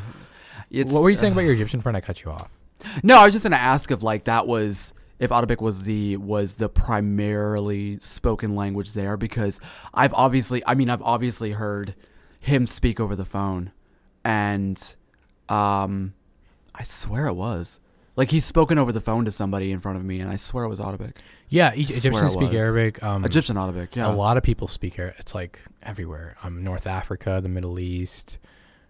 It's, 0.69 0.91
what 0.91 1.03
were 1.03 1.09
you 1.09 1.15
saying 1.15 1.31
about 1.33 1.41
your 1.45 1.53
Egyptian 1.53 1.79
friend? 1.79 1.95
I 1.95 2.01
cut 2.01 2.23
you 2.23 2.31
off. 2.31 2.51
No, 3.03 3.17
I 3.19 3.25
was 3.25 3.33
just 3.33 3.43
gonna 3.43 3.55
ask 3.55 3.91
if 3.91 4.03
like 4.03 4.25
that 4.25 4.45
was 4.47 4.93
if 5.19 5.31
Arabic 5.31 5.61
was 5.61 5.83
the 5.83 6.17
was 6.17 6.55
the 6.55 6.67
primarily 6.69 7.97
spoken 8.01 8.55
language 8.55 8.93
there 8.93 9.15
because 9.17 9.59
I've 9.93 10.13
obviously 10.13 10.61
I 10.67 10.75
mean 10.75 10.89
I've 10.89 11.01
obviously 11.01 11.51
heard 11.51 11.95
him 12.41 12.67
speak 12.67 12.99
over 12.99 13.15
the 13.15 13.25
phone 13.25 13.71
and 14.25 14.95
um 15.49 16.13
I 16.77 16.83
swear 16.83 17.27
it 17.27 17.33
was 17.33 17.79
like 18.15 18.31
he's 18.31 18.45
spoken 18.45 18.77
over 18.77 18.91
the 18.91 19.01
phone 19.01 19.25
to 19.25 19.31
somebody 19.31 19.71
in 19.71 19.79
front 19.79 19.97
of 19.97 20.03
me 20.05 20.19
and 20.19 20.29
I 20.29 20.35
swear 20.35 20.63
it 20.65 20.69
was 20.69 20.79
Arabic 20.79 21.17
Yeah, 21.49 21.73
e- 21.75 21.81
Egyptians 21.81 22.33
speak. 22.33 22.53
Arabic. 22.53 23.01
Um, 23.03 23.25
Egyptian 23.25 23.57
Arabic 23.57 23.95
yeah 23.95 24.11
A 24.11 24.13
lot 24.13 24.37
of 24.37 24.43
people 24.43 24.67
speak 24.67 24.97
Arabic. 24.99 25.19
It's 25.19 25.33
like 25.35 25.59
everywhere. 25.83 26.35
Um, 26.43 26.63
North 26.63 26.85
Africa, 26.87 27.39
the 27.41 27.49
Middle 27.49 27.79
East, 27.79 28.37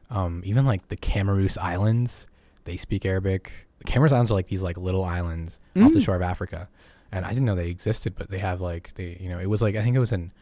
um, 0.09 0.41
even 0.45 0.65
like 0.65 0.87
the 0.89 0.97
Comoros 0.97 1.57
Islands, 1.57 2.27
they 2.65 2.77
speak 2.77 3.05
Arabic. 3.05 3.51
The 3.79 3.85
Comoros 3.85 4.11
Islands 4.11 4.31
are 4.31 4.35
like 4.35 4.47
these 4.47 4.61
like 4.63 4.77
little 4.77 5.03
islands 5.03 5.59
off 5.77 5.93
the 5.93 5.99
Mm. 5.99 6.05
shore 6.05 6.15
of 6.15 6.21
Africa, 6.21 6.67
and 7.11 7.25
I 7.25 7.29
didn't 7.29 7.45
know 7.45 7.55
they 7.55 7.67
existed, 7.67 8.15
but 8.17 8.29
they 8.29 8.39
have 8.39 8.59
like 8.61 8.93
they, 8.95 9.17
you 9.19 9.29
know, 9.29 9.39
it 9.39 9.45
was 9.47 9.61
like 9.61 9.75
I 9.75 9.83
think 9.83 9.95
it 9.95 9.99
was 9.99 10.11
an 10.11 10.33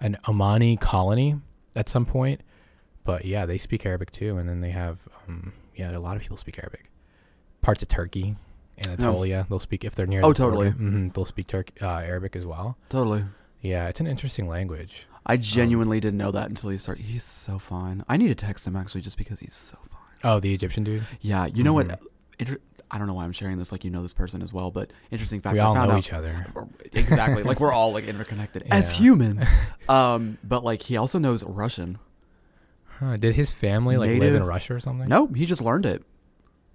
an 0.00 0.16
Omani 0.24 0.78
colony, 0.80 1.36
at 1.74 1.88
some 1.88 2.04
point. 2.06 2.40
But 3.04 3.24
yeah, 3.24 3.44
they 3.46 3.58
speak 3.58 3.84
Arabic 3.84 4.12
too, 4.12 4.36
and 4.38 4.48
then 4.48 4.60
they 4.60 4.70
have 4.70 5.08
um, 5.28 5.52
yeah, 5.74 5.96
a 5.96 5.98
lot 5.98 6.16
of 6.16 6.22
people 6.22 6.36
speak 6.36 6.58
Arabic. 6.58 6.90
Parts 7.64 7.82
of 7.82 7.88
Turkey, 7.88 8.36
Anatolia, 8.78 9.46
they'll 9.48 9.58
speak 9.58 9.84
if 9.84 9.94
they're 9.94 10.06
near. 10.06 10.20
Oh, 10.22 10.32
the 10.32 10.42
border, 10.42 10.70
totally. 10.70 10.70
mhm, 10.90 11.12
they'll 11.14 11.24
speak 11.24 11.46
Turk 11.46 11.70
uh, 11.82 11.88
Arabic 11.88 12.36
as 12.36 12.44
well. 12.46 12.76
Totally. 12.90 13.24
Yeah, 13.62 13.88
it's 13.88 14.00
an 14.00 14.06
interesting 14.06 14.46
language. 14.48 15.06
I 15.26 15.38
genuinely 15.38 16.00
didn't 16.00 16.18
know 16.18 16.30
that 16.32 16.48
until 16.50 16.68
he 16.70 16.76
started. 16.76 17.06
He's 17.06 17.24
so 17.24 17.58
fine. 17.58 18.04
I 18.08 18.18
need 18.18 18.28
to 18.28 18.34
text 18.34 18.66
him 18.66 18.76
actually, 18.76 19.00
just 19.00 19.16
because 19.16 19.40
he's 19.40 19.54
so 19.54 19.78
fine. 19.90 20.00
Oh, 20.22 20.40
the 20.40 20.52
Egyptian 20.52 20.84
dude. 20.84 21.04
Yeah, 21.22 21.46
you 21.46 21.64
know 21.64 21.72
what? 21.72 21.98
Inter- 22.38 22.58
I 22.90 22.98
don't 22.98 23.06
know 23.06 23.14
why 23.14 23.24
I'm 23.24 23.32
sharing 23.32 23.56
this. 23.56 23.72
Like 23.72 23.82
you 23.84 23.90
know 23.90 24.02
this 24.02 24.12
person 24.12 24.42
as 24.42 24.52
well, 24.52 24.70
but 24.70 24.90
interesting 25.10 25.40
fact. 25.40 25.54
we 25.54 25.60
I 25.60 25.64
all 25.64 25.74
found 25.74 25.88
know 25.88 25.94
out- 25.94 25.98
each 26.00 26.12
other. 26.12 26.46
exactly. 26.92 27.42
like 27.42 27.58
we're 27.60 27.72
all 27.72 27.92
like 27.94 28.04
interconnected 28.04 28.64
as 28.70 28.92
Yeah. 28.92 28.98
humans. 28.98 29.46
Um, 29.88 30.38
but 30.44 30.62
like 30.64 30.82
he 30.82 30.96
also 30.98 31.18
knows 31.18 31.42
Russian. 31.44 31.98
Huh, 32.98 33.16
did 33.16 33.34
his 33.34 33.52
family 33.52 33.96
like 33.96 34.08
live 34.10 34.22
in 34.22 34.32
Native- 34.34 34.46
Russia 34.46 34.74
or 34.74 34.80
something? 34.80 35.08
No, 35.08 35.26
he 35.28 35.46
just 35.46 35.60
learned 35.62 35.84
it. 35.86 36.02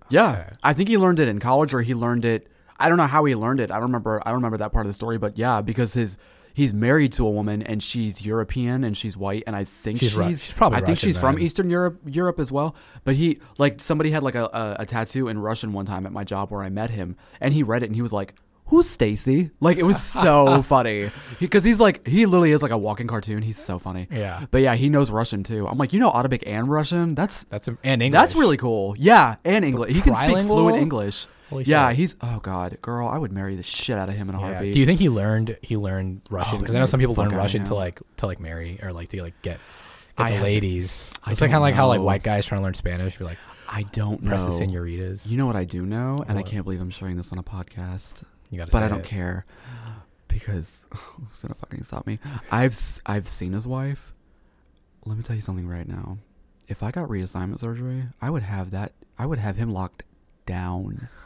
Yeah, 0.10 0.31
Okay. 0.31 0.49
I 0.64 0.73
think 0.73 0.90
he 0.90 0.98
learned 0.98 1.19
it 1.19 1.27
in 1.27 1.40
college, 1.40 1.73
or 1.73 1.81
he 1.81 1.94
learned 1.94 2.26
it. 2.26 2.48
I 2.80 2.88
don't 2.90 2.98
know 2.98 3.07
how 3.07 3.26
he 3.26 3.36
learned 3.36 3.60
it. 3.60 3.72
I 3.72 3.76
don't 3.76 3.84
remember. 3.84 4.22
I 4.26 4.30
don't 4.30 4.38
remember 4.38 4.57
that 4.57 4.72
part 4.72 4.86
of 4.86 4.90
the 4.90 4.94
story, 4.94 5.18
but 5.18 5.38
yeah, 5.38 5.61
because 5.61 5.94
his 5.94 6.18
he's 6.53 6.73
married 6.73 7.14
to 7.14 7.26
a 7.26 7.30
woman 7.30 7.61
and 7.61 7.81
she's 7.81 8.26
European 8.26 8.84
and 8.84 8.98
she's 8.98 9.15
white, 9.15 9.44
and 9.48 9.56
I 9.56 9.64
think 9.65 9.99
She's 9.99 10.10
she's, 10.10 10.18
Ru- 10.18 10.27
she's 10.30 10.52
probably 10.53 10.77
I 10.77 10.80
think 10.80 10.90
Russian 10.98 11.10
she's 11.10 11.19
from 11.19 11.36
then. 11.36 11.44
Eastern 11.44 11.69
Europe, 11.69 11.99
Europe 12.06 12.40
as 12.40 12.52
well. 12.52 12.76
But 13.03 13.15
he 13.15 13.40
like 13.57 13.80
somebody 13.81 14.11
had 14.11 14.23
like 14.23 14.36
a, 14.36 14.45
a, 14.45 14.76
a 14.80 14.86
tattoo 14.86 15.27
in 15.27 15.40
Russian 15.40 15.73
one 15.73 15.86
time 15.86 16.06
at 16.06 16.11
my 16.11 16.23
job 16.23 16.52
where 16.52 16.61
I 16.64 16.69
met 16.69 16.90
him, 16.90 17.15
and 17.40 17.53
he 17.53 17.64
read 17.64 17.84
it 17.84 17.88
and 17.88 17.95
he 17.95 18.02
was 18.02 18.14
like. 18.14 18.34
Who's 18.69 18.89
Stacy? 18.89 19.51
Like 19.59 19.77
it 19.77 19.83
was 19.83 20.01
so 20.01 20.61
funny 20.63 21.11
because 21.39 21.63
he's 21.63 21.79
like 21.79 22.07
he 22.07 22.25
literally 22.25 22.51
is 22.51 22.61
like 22.61 22.71
a 22.71 22.77
walking 22.77 23.07
cartoon. 23.07 23.41
He's 23.41 23.57
so 23.57 23.79
funny. 23.79 24.07
Yeah. 24.11 24.45
But 24.51 24.61
yeah, 24.61 24.75
he 24.75 24.89
knows 24.89 25.11
Russian 25.11 25.43
too. 25.43 25.67
I'm 25.67 25.77
like, 25.77 25.91
you 25.93 25.99
know 25.99 26.11
Arabic 26.11 26.43
and 26.45 26.69
Russian? 26.69 27.15
That's 27.15 27.43
That's 27.45 27.67
a, 27.67 27.77
and 27.83 28.01
English. 28.01 28.19
that's 28.19 28.35
really 28.35 28.57
cool. 28.57 28.95
Yeah, 28.97 29.35
and 29.43 29.65
English. 29.65 29.95
He 29.95 30.01
can 30.01 30.15
speak 30.15 30.45
fluent 30.45 30.77
English. 30.77 31.25
Holy 31.49 31.63
yeah, 31.63 31.89
shit. 31.89 31.97
he's 31.97 32.15
oh 32.21 32.39
god, 32.43 32.77
girl, 32.81 33.07
I 33.07 33.17
would 33.17 33.31
marry 33.31 33.55
the 33.55 33.63
shit 33.63 33.97
out 33.97 34.07
of 34.07 34.13
him 34.15 34.29
in 34.29 34.35
a 34.35 34.39
Yeah. 34.39 34.45
heartbeat. 34.45 34.73
Do 34.75 34.79
you 34.79 34.85
think 34.85 34.99
he 34.99 35.09
learned 35.09 35.57
he 35.63 35.75
learned 35.77 36.21
Russian? 36.29 36.57
Oh, 36.57 36.59
Because 36.59 36.75
I 36.75 36.77
know 36.79 36.85
some 36.85 36.99
people 36.99 37.15
learn 37.15 37.29
Russian 37.31 37.63
to 37.65 37.73
like 37.75 37.99
to 38.17 38.27
like 38.27 38.39
marry 38.39 38.79
or 38.83 38.93
like 38.93 39.09
to 39.09 39.21
like 39.23 39.33
get 39.41 39.59
get 40.15 40.25
I 40.27 40.37
the 40.37 40.43
ladies. 40.43 41.11
I 41.25 41.31
it's 41.31 41.41
like 41.41 41.49
kind 41.49 41.57
of 41.57 41.63
like 41.63 41.73
how 41.73 41.87
like 41.87 42.01
white 42.01 42.21
guys 42.21 42.45
trying 42.45 42.59
to 42.59 42.63
learn 42.65 42.75
Spanish. 42.75 43.19
You're 43.19 43.27
like 43.27 43.39
I 43.67 43.81
don't 43.83 44.23
press 44.23 44.43
the 44.45 44.51
know. 44.51 44.57
senoritas. 44.57 45.25
You 45.25 45.37
know 45.37 45.47
what 45.47 45.55
I 45.55 45.63
do 45.63 45.85
know, 45.87 46.23
and 46.27 46.37
I 46.37 46.43
can't 46.43 46.63
believe 46.63 46.81
I'm 46.81 46.89
sharing 46.91 47.17
this 47.17 47.31
on 47.31 47.39
a 47.39 47.43
podcast, 47.43 48.21
You 48.49 48.57
gotta. 48.57 48.71
but 48.71 48.84
I 48.84 48.88
don't 48.88 48.99
it. 48.99 49.05
care 49.05 49.45
because 50.27 50.84
who's 50.93 51.41
gonna 51.41 51.55
fucking 51.55 51.84
stop 51.84 52.07
me? 52.07 52.19
I've 52.51 53.01
I've 53.05 53.27
seen 53.27 53.53
his 53.53 53.67
wife. 53.67 54.13
Let 55.05 55.17
me 55.17 55.23
tell 55.23 55.35
you 55.35 55.41
something 55.41 55.67
right 55.67 55.88
now. 55.88 56.17
If 56.67 56.84
I 56.84 56.91
got 56.91 57.09
reassignment 57.09 57.59
surgery, 57.59 58.03
I 58.21 58.30
would 58.30 58.43
have 58.43 58.71
that. 58.71 58.91
I 59.17 59.26
would 59.26 59.39
have 59.39 59.55
him 59.57 59.71
locked 59.71 60.03
down. 60.45 61.09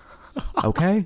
Okay. 0.64 1.06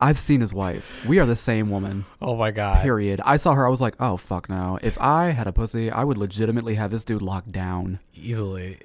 I've 0.00 0.18
seen 0.18 0.40
his 0.40 0.52
wife. 0.54 1.04
We 1.06 1.18
are 1.20 1.26
the 1.26 1.36
same 1.36 1.70
woman. 1.70 2.04
Oh 2.20 2.34
my 2.36 2.50
god. 2.50 2.82
Period. 2.82 3.20
I 3.24 3.36
saw 3.36 3.52
her. 3.54 3.66
I 3.66 3.70
was 3.70 3.80
like, 3.80 3.94
oh 4.00 4.16
fuck 4.16 4.48
no. 4.48 4.78
If 4.82 4.96
I 5.00 5.26
had 5.30 5.46
a 5.46 5.52
pussy, 5.52 5.88
I 5.90 6.02
would 6.04 6.18
legitimately 6.18 6.74
have 6.74 6.90
this 6.90 7.04
dude 7.04 7.22
locked 7.22 7.52
down 7.52 7.98
Easily. 8.14 8.78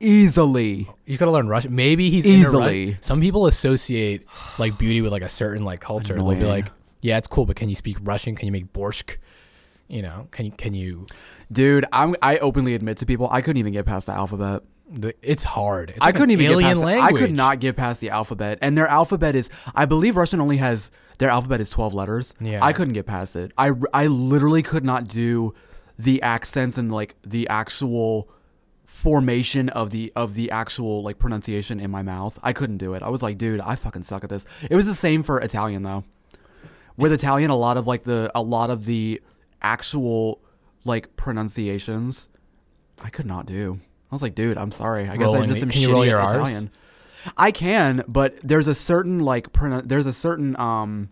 Easily. 0.00 0.88
He's 1.04 1.18
gotta 1.18 1.30
learn 1.30 1.48
Russian. 1.48 1.74
Maybe 1.74 2.10
he's 2.10 2.24
into 2.24 2.38
Easily. 2.38 2.98
Some 3.00 3.20
people 3.20 3.46
associate 3.46 4.26
like 4.58 4.78
beauty 4.78 5.00
with 5.00 5.12
like 5.12 5.22
a 5.22 5.28
certain 5.28 5.64
like 5.64 5.80
culture. 5.80 6.14
They'll 6.14 6.34
be 6.34 6.44
like, 6.44 6.70
yeah, 7.00 7.18
it's 7.18 7.28
cool, 7.28 7.46
but 7.46 7.56
can 7.56 7.68
you 7.68 7.74
speak 7.74 7.96
Russian? 8.02 8.34
Can 8.36 8.46
you 8.46 8.52
make 8.52 8.72
borscht? 8.72 9.16
You 9.88 10.02
know, 10.02 10.28
can 10.30 10.46
you 10.46 10.52
can 10.52 10.74
you? 10.74 11.06
Dude, 11.50 11.84
I'm. 11.92 12.16
I 12.20 12.38
openly 12.38 12.74
admit 12.74 12.98
to 12.98 13.06
people, 13.06 13.28
I 13.30 13.40
couldn't 13.40 13.58
even 13.58 13.72
get 13.72 13.86
past 13.86 14.06
the 14.06 14.12
alphabet. 14.12 14.62
The, 14.88 15.14
it's 15.22 15.44
hard. 15.44 15.90
It's 15.90 15.98
I 16.00 16.06
like 16.06 16.14
couldn't 16.16 16.30
even 16.30 16.46
get 16.46 16.52
alien 16.52 16.70
past. 16.70 16.80
the- 16.80 16.86
language. 16.86 17.22
I 17.22 17.26
could 17.26 17.34
not 17.34 17.60
get 17.60 17.76
past 17.76 18.00
the 18.00 18.10
alphabet, 18.10 18.58
and 18.62 18.76
their 18.76 18.88
alphabet 18.88 19.36
is. 19.36 19.48
I 19.74 19.84
believe 19.84 20.16
Russian 20.16 20.40
only 20.40 20.56
has 20.56 20.90
their 21.18 21.28
alphabet 21.28 21.60
is 21.60 21.70
twelve 21.70 21.94
letters. 21.94 22.34
Yeah. 22.40 22.64
I 22.64 22.72
couldn't 22.72 22.94
get 22.94 23.06
past 23.06 23.36
it. 23.36 23.52
I 23.56 23.72
I 23.94 24.08
literally 24.08 24.62
could 24.62 24.84
not 24.84 25.06
do 25.06 25.54
the 25.98 26.20
accents 26.22 26.78
and 26.78 26.90
like 26.92 27.14
the 27.24 27.48
actual 27.48 28.28
formation 28.86 29.68
of 29.70 29.90
the 29.90 30.12
of 30.14 30.34
the 30.34 30.50
actual 30.50 31.02
like 31.02 31.18
pronunciation 31.18 31.80
in 31.80 31.90
my 31.90 32.02
mouth. 32.02 32.38
I 32.42 32.52
couldn't 32.52 32.78
do 32.78 32.94
it. 32.94 33.02
I 33.02 33.08
was 33.08 33.20
like, 33.22 33.36
dude, 33.36 33.60
I 33.60 33.74
fucking 33.74 34.04
suck 34.04 34.22
at 34.24 34.30
this. 34.30 34.46
It 34.70 34.76
was 34.76 34.86
the 34.86 34.94
same 34.94 35.22
for 35.24 35.38
Italian 35.40 35.82
though. 35.82 36.04
With 36.96 37.12
Italian, 37.12 37.50
a 37.50 37.56
lot 37.56 37.76
of 37.76 37.86
like 37.86 38.04
the 38.04 38.30
a 38.34 38.40
lot 38.42 38.70
of 38.70 38.84
the 38.86 39.20
actual 39.60 40.40
like 40.84 41.16
pronunciations, 41.16 42.28
I 43.02 43.10
could 43.10 43.26
not 43.26 43.44
do. 43.44 43.80
I 44.10 44.14
was 44.14 44.22
like, 44.22 44.36
dude, 44.36 44.56
I'm 44.56 44.70
sorry. 44.70 45.08
I 45.08 45.16
guess 45.16 45.26
Rolling 45.26 45.42
I 45.42 45.46
just 45.46 45.62
am 45.62 45.70
can 45.70 45.80
you 45.80 45.88
shitty 45.88 45.92
roll 45.92 46.06
your 46.06 46.18
Rs? 46.24 46.32
Italian. 46.32 46.70
I 47.36 47.50
can, 47.50 48.04
but 48.06 48.36
there's 48.44 48.68
a 48.68 48.74
certain 48.74 49.18
like 49.18 49.52
pronun- 49.52 49.88
there's 49.88 50.06
a 50.06 50.12
certain 50.12 50.58
um 50.60 51.10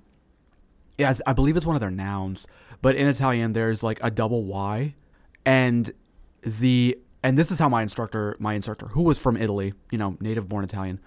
yeah, 0.97 1.11
I, 1.11 1.13
th- 1.15 1.23
I 1.27 1.33
believe 1.33 1.57
it's 1.57 1.67
one 1.67 1.75
of 1.75 1.81
their 1.81 1.91
nouns, 1.91 2.47
but 2.83 2.95
in 2.95 3.09
Italian 3.09 3.53
there's 3.53 3.83
like 3.83 3.99
a 4.01 4.13
double 4.13 4.45
Y 4.45 4.95
and 5.45 5.93
the 6.43 6.97
and 7.25 7.39
this 7.39 7.51
is 7.51 7.59
how 7.59 7.69
my 7.69 7.83
instructor 7.83 8.37
my 8.39 8.55
instructor 8.55 8.87
who 8.89 9.03
was 9.03 9.19
from 9.19 9.37
Italy, 9.37 9.73
you 9.91 9.99
know, 9.99 10.17
native 10.21 10.49
born 10.49 10.63
Italian. 10.63 11.01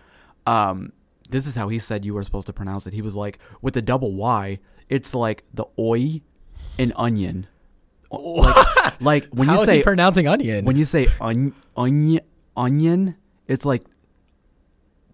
Um 0.45 0.91
this 1.29 1.45
is 1.45 1.55
how 1.55 1.69
he 1.69 1.79
said 1.79 2.03
you 2.03 2.13
were 2.13 2.23
supposed 2.23 2.47
to 2.47 2.53
pronounce 2.53 2.87
it. 2.87 2.93
He 2.93 3.01
was 3.01 3.15
like 3.15 3.39
with 3.61 3.75
the 3.75 3.81
double 3.81 4.13
Y, 4.13 4.59
it's 4.89 5.13
like 5.13 5.43
the 5.53 5.65
oi 5.79 6.21
in 6.77 6.91
onion. 6.95 7.47
Like, 8.11 9.01
like 9.01 9.25
when 9.27 9.47
you 9.49 9.57
say 9.59 9.83
pronouncing 9.83 10.27
onion? 10.27 10.65
when 10.65 10.75
you 10.75 10.85
say 10.85 11.07
on, 11.21 11.53
onion, 11.75 12.23
onion, 12.55 13.15
it's 13.45 13.65
like 13.65 13.83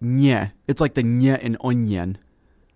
nya. 0.02 0.54
It's 0.68 0.80
like 0.80 0.94
the 0.94 1.04
nya 1.04 1.40
in 1.40 1.58
onion. 1.62 2.18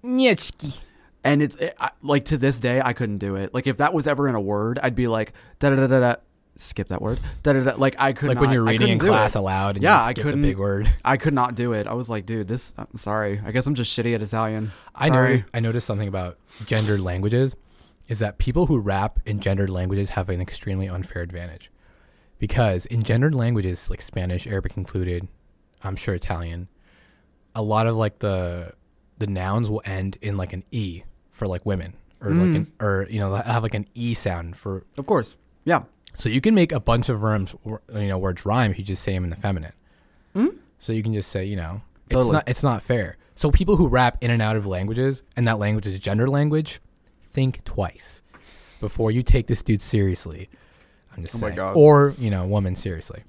Nyechki. 0.03 0.79
And 1.23 1.41
it's 1.41 1.55
it, 1.55 1.75
I, 1.79 1.91
like 2.01 2.25
to 2.25 2.37
this 2.37 2.59
day, 2.59 2.81
I 2.83 2.93
couldn't 2.93 3.19
do 3.19 3.35
it. 3.35 3.53
Like 3.53 3.67
if 3.67 3.77
that 3.77 3.93
was 3.93 4.07
ever 4.07 4.27
in 4.27 4.35
a 4.35 4.41
word, 4.41 4.79
I'd 4.81 4.95
be 4.95 5.07
like 5.07 5.33
da 5.59 5.69
da 5.69 5.87
da 5.87 5.99
da. 5.99 6.15
Skip 6.57 6.87
that 6.89 7.01
word. 7.01 7.19
Da 7.43 7.53
da 7.53 7.63
da. 7.63 7.75
Like 7.75 7.95
I 7.99 8.13
could 8.13 8.29
Like 8.29 8.35
not, 8.35 8.41
when 8.41 8.51
you're 8.51 8.63
reading 8.63 8.89
in 8.89 8.99
class 8.99 9.35
it. 9.35 9.39
aloud 9.39 9.75
and 9.75 9.83
Yeah, 9.83 10.03
you 10.03 10.09
I 10.09 10.13
couldn't- 10.13 10.41
the 10.41 10.47
big 10.49 10.57
word. 10.57 10.91
I 11.05 11.17
could 11.17 11.33
not 11.33 11.55
do 11.55 11.73
it. 11.73 11.87
I 11.87 11.93
was 11.93 12.09
like, 12.09 12.25
dude, 12.25 12.47
this. 12.47 12.73
I'm 12.77 12.97
sorry. 12.97 13.41
I 13.45 13.51
guess 13.51 13.67
I'm 13.67 13.75
just 13.75 13.97
shitty 13.97 14.13
at 14.15 14.21
Italian. 14.21 14.71
I 14.95 15.09
know. 15.09 15.39
I 15.53 15.59
noticed 15.59 15.87
something 15.87 16.07
about 16.07 16.37
gendered 16.65 16.99
languages 16.99 17.55
is 18.07 18.19
that 18.19 18.37
people 18.37 18.67
who 18.67 18.77
rap 18.79 19.19
in 19.25 19.39
gendered 19.39 19.69
languages 19.69 20.09
have 20.09 20.29
an 20.29 20.41
extremely 20.41 20.87
unfair 20.87 21.21
advantage 21.21 21.69
because 22.39 22.85
in 22.85 23.03
gendered 23.03 23.35
languages 23.35 23.89
like 23.89 24.01
Spanish, 24.01 24.47
Arabic 24.47 24.77
included, 24.77 25.27
I'm 25.83 25.95
sure 25.95 26.15
Italian, 26.15 26.67
a 27.55 27.61
lot 27.61 27.87
of 27.87 27.95
like 27.95 28.19
the 28.19 28.73
the 29.17 29.27
nouns 29.27 29.69
will 29.69 29.81
end 29.83 30.17
in 30.21 30.37
like 30.37 30.53
an 30.53 30.63
e 30.71 31.03
for 31.31 31.47
like 31.47 31.65
women 31.65 31.93
or 32.21 32.29
like 32.31 32.49
mm. 32.49 32.55
an 32.55 32.71
or 32.79 33.07
you 33.09 33.19
know 33.19 33.33
have 33.35 33.63
like 33.63 33.73
an 33.73 33.87
e 33.93 34.13
sound 34.13 34.55
for 34.55 34.85
Of 34.97 35.05
course. 35.05 35.37
Yeah. 35.65 35.83
So 36.17 36.27
you 36.27 36.41
can 36.41 36.53
make 36.53 36.71
a 36.73 36.79
bunch 36.81 37.07
of 37.07 37.23
rhymes, 37.23 37.55
you 37.65 37.79
know, 37.93 38.17
words 38.17 38.45
rhyme 38.45 38.71
if 38.71 38.77
you 38.77 38.83
just 38.83 39.01
say 39.03 39.13
them 39.13 39.23
in 39.23 39.29
the 39.29 39.35
feminine. 39.37 39.71
So 40.79 40.93
you 40.93 41.01
can 41.01 41.13
just 41.13 41.31
say, 41.31 41.43
you 41.45 41.55
know, 41.55 41.81
it's 42.05 42.13
Totally. 42.13 42.33
not 42.33 42.47
it's 42.47 42.61
not 42.63 42.83
fair. 42.83 43.17
So 43.33 43.49
people 43.49 43.77
who 43.77 43.87
rap 43.87 44.17
in 44.21 44.29
and 44.29 44.41
out 44.43 44.55
of 44.55 44.65
languages 44.67 45.23
and 45.35 45.47
that 45.47 45.57
language 45.57 45.87
is 45.87 45.99
gender 45.99 46.27
language, 46.29 46.79
think 47.23 47.63
twice 47.63 48.21
before 48.79 49.09
you 49.09 49.23
take 49.23 49.47
this 49.47 49.63
dude 49.63 49.81
seriously. 49.81 50.49
I'm 51.15 51.23
just 51.23 51.35
Oh 51.35 51.39
my 51.39 51.47
saying, 51.47 51.55
God. 51.55 51.73
or 51.75 52.13
you 52.19 52.29
know, 52.29 52.45
woman 52.45 52.75
seriously. 52.75 53.23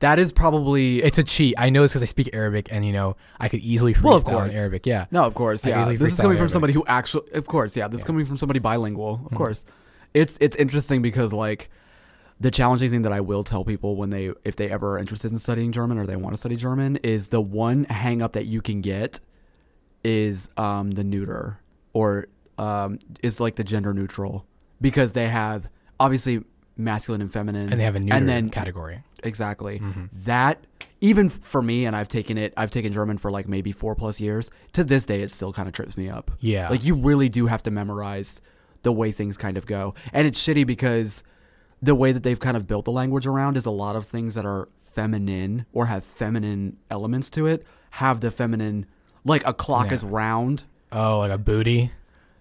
That 0.00 0.18
is 0.18 0.32
probably 0.34 1.02
It's 1.02 1.16
a 1.16 1.22
cheat. 1.24 1.54
I 1.56 1.70
know 1.70 1.84
it's 1.84 1.92
because 1.94 2.02
I 2.02 2.06
speak 2.06 2.28
Arabic, 2.34 2.68
and 2.70 2.84
you 2.84 2.92
know, 2.92 3.16
I 3.40 3.48
could 3.48 3.60
easily 3.60 3.94
freestyle 3.94 4.24
Well, 4.26 4.38
of 4.42 4.50
in. 4.50 4.56
Arabic. 4.56 4.84
Yeah, 4.84 5.06
No, 5.10 5.22
of 5.24 5.32
course, 5.34 5.64
yeah. 5.64 5.86
This 5.94 6.12
is 6.12 6.16
coming 6.20 6.32
from 6.36 6.40
Arabic. 6.42 6.52
somebody 6.52 6.72
who 6.74 6.84
actually, 6.86 7.30
of 7.32 7.46
course, 7.46 7.74
yeah. 7.76 7.88
This 7.88 8.00
is 8.02 8.06
coming 8.06 8.26
from 8.26 8.36
somebody 8.36 8.58
bilingual, 8.60 9.22
of 9.24 9.30
Mhm. 9.32 9.36
course. 9.36 9.64
It's 10.12 10.36
it's 10.42 10.56
interesting 10.56 11.00
because 11.00 11.32
like 11.32 11.70
the 12.42 12.50
challenging 12.50 12.90
thing 12.90 13.02
that 13.02 13.12
I 13.12 13.20
will 13.20 13.44
tell 13.44 13.64
people 13.64 13.96
when 13.96 14.10
they 14.10 14.32
if 14.44 14.54
they 14.56 14.68
ever 14.70 14.94
are 14.94 14.98
interested 14.98 15.30
in 15.32 15.38
studying 15.38 15.70
German 15.72 15.96
or 15.98 16.06
they 16.06 16.16
want 16.16 16.32
to 16.34 16.40
study 16.44 16.56
German 16.56 16.96
is 16.96 17.28
the 17.28 17.40
one 17.40 17.84
hang 17.84 18.20
up 18.22 18.32
that 18.32 18.46
you 18.46 18.60
can 18.60 18.80
get 18.80 19.20
is 20.04 20.48
um 20.56 20.90
the 20.92 21.04
neuter 21.04 21.58
or 21.92 22.26
um 22.58 22.98
is 23.22 23.38
like 23.40 23.54
the 23.56 23.64
gender 23.64 23.94
neutral 23.94 24.44
because 24.80 25.12
they 25.12 25.28
have 25.28 25.68
obviously 26.00 26.42
masculine 26.76 27.20
and 27.20 27.32
feminine 27.32 27.70
and 27.70 27.78
they 27.80 27.84
have 27.84 27.94
a 27.96 28.00
neuter 28.00 28.16
and 28.16 28.28
then 28.28 28.50
category. 28.50 29.02
exactly 29.22 29.78
Mhm. 29.78 30.08
that 30.24 30.66
even 31.00 31.28
for 31.28 31.62
me 31.62 31.84
and 31.86 31.94
i've 31.94 32.08
taken 32.08 32.36
it 32.38 32.52
i've 32.56 32.70
taken 32.70 32.92
german 32.92 33.18
for 33.18 33.30
like 33.30 33.46
maybe 33.46 33.70
four 33.72 33.94
plus 33.94 34.18
years 34.20 34.50
to 34.72 34.82
this 34.82 35.04
day 35.04 35.22
it 35.22 35.30
still 35.32 35.52
kind 35.52 35.68
of 35.68 35.74
trips 35.74 35.96
me 35.96 36.08
up 36.08 36.30
Yeah, 36.40 36.68
like 36.70 36.82
you 36.84 36.94
really 36.94 37.28
do 37.28 37.46
have 37.46 37.62
to 37.64 37.70
memorize 37.70 38.40
the 38.82 38.92
way 38.92 39.12
things 39.12 39.36
kind 39.36 39.56
of 39.56 39.66
go 39.66 39.94
and 40.12 40.26
it's 40.26 40.42
shitty 40.42 40.66
because 40.66 41.22
the 41.82 41.94
way 41.94 42.12
that 42.12 42.22
they've 42.22 42.38
kind 42.40 42.56
of 42.56 42.66
built 42.66 42.84
the 42.84 42.92
language 42.92 43.26
around 43.26 43.56
is 43.56 43.66
a 43.66 43.70
lot 43.70 43.96
of 43.96 44.06
things 44.06 44.34
that 44.36 44.46
are 44.46 44.68
feminine 44.80 45.66
or 45.72 45.86
have 45.86 46.04
feminine 46.04 46.76
elements 46.90 47.28
to 47.30 47.46
it 47.46 47.66
have 47.90 48.20
the 48.20 48.30
feminine 48.30 48.86
like 49.24 49.42
a 49.46 49.52
clock 49.54 49.86
Yeah. 49.88 49.94
is 49.94 50.04
round 50.04 50.64
oh, 50.92 51.18
like 51.20 51.30
a 51.32 51.38
booty. 51.38 51.90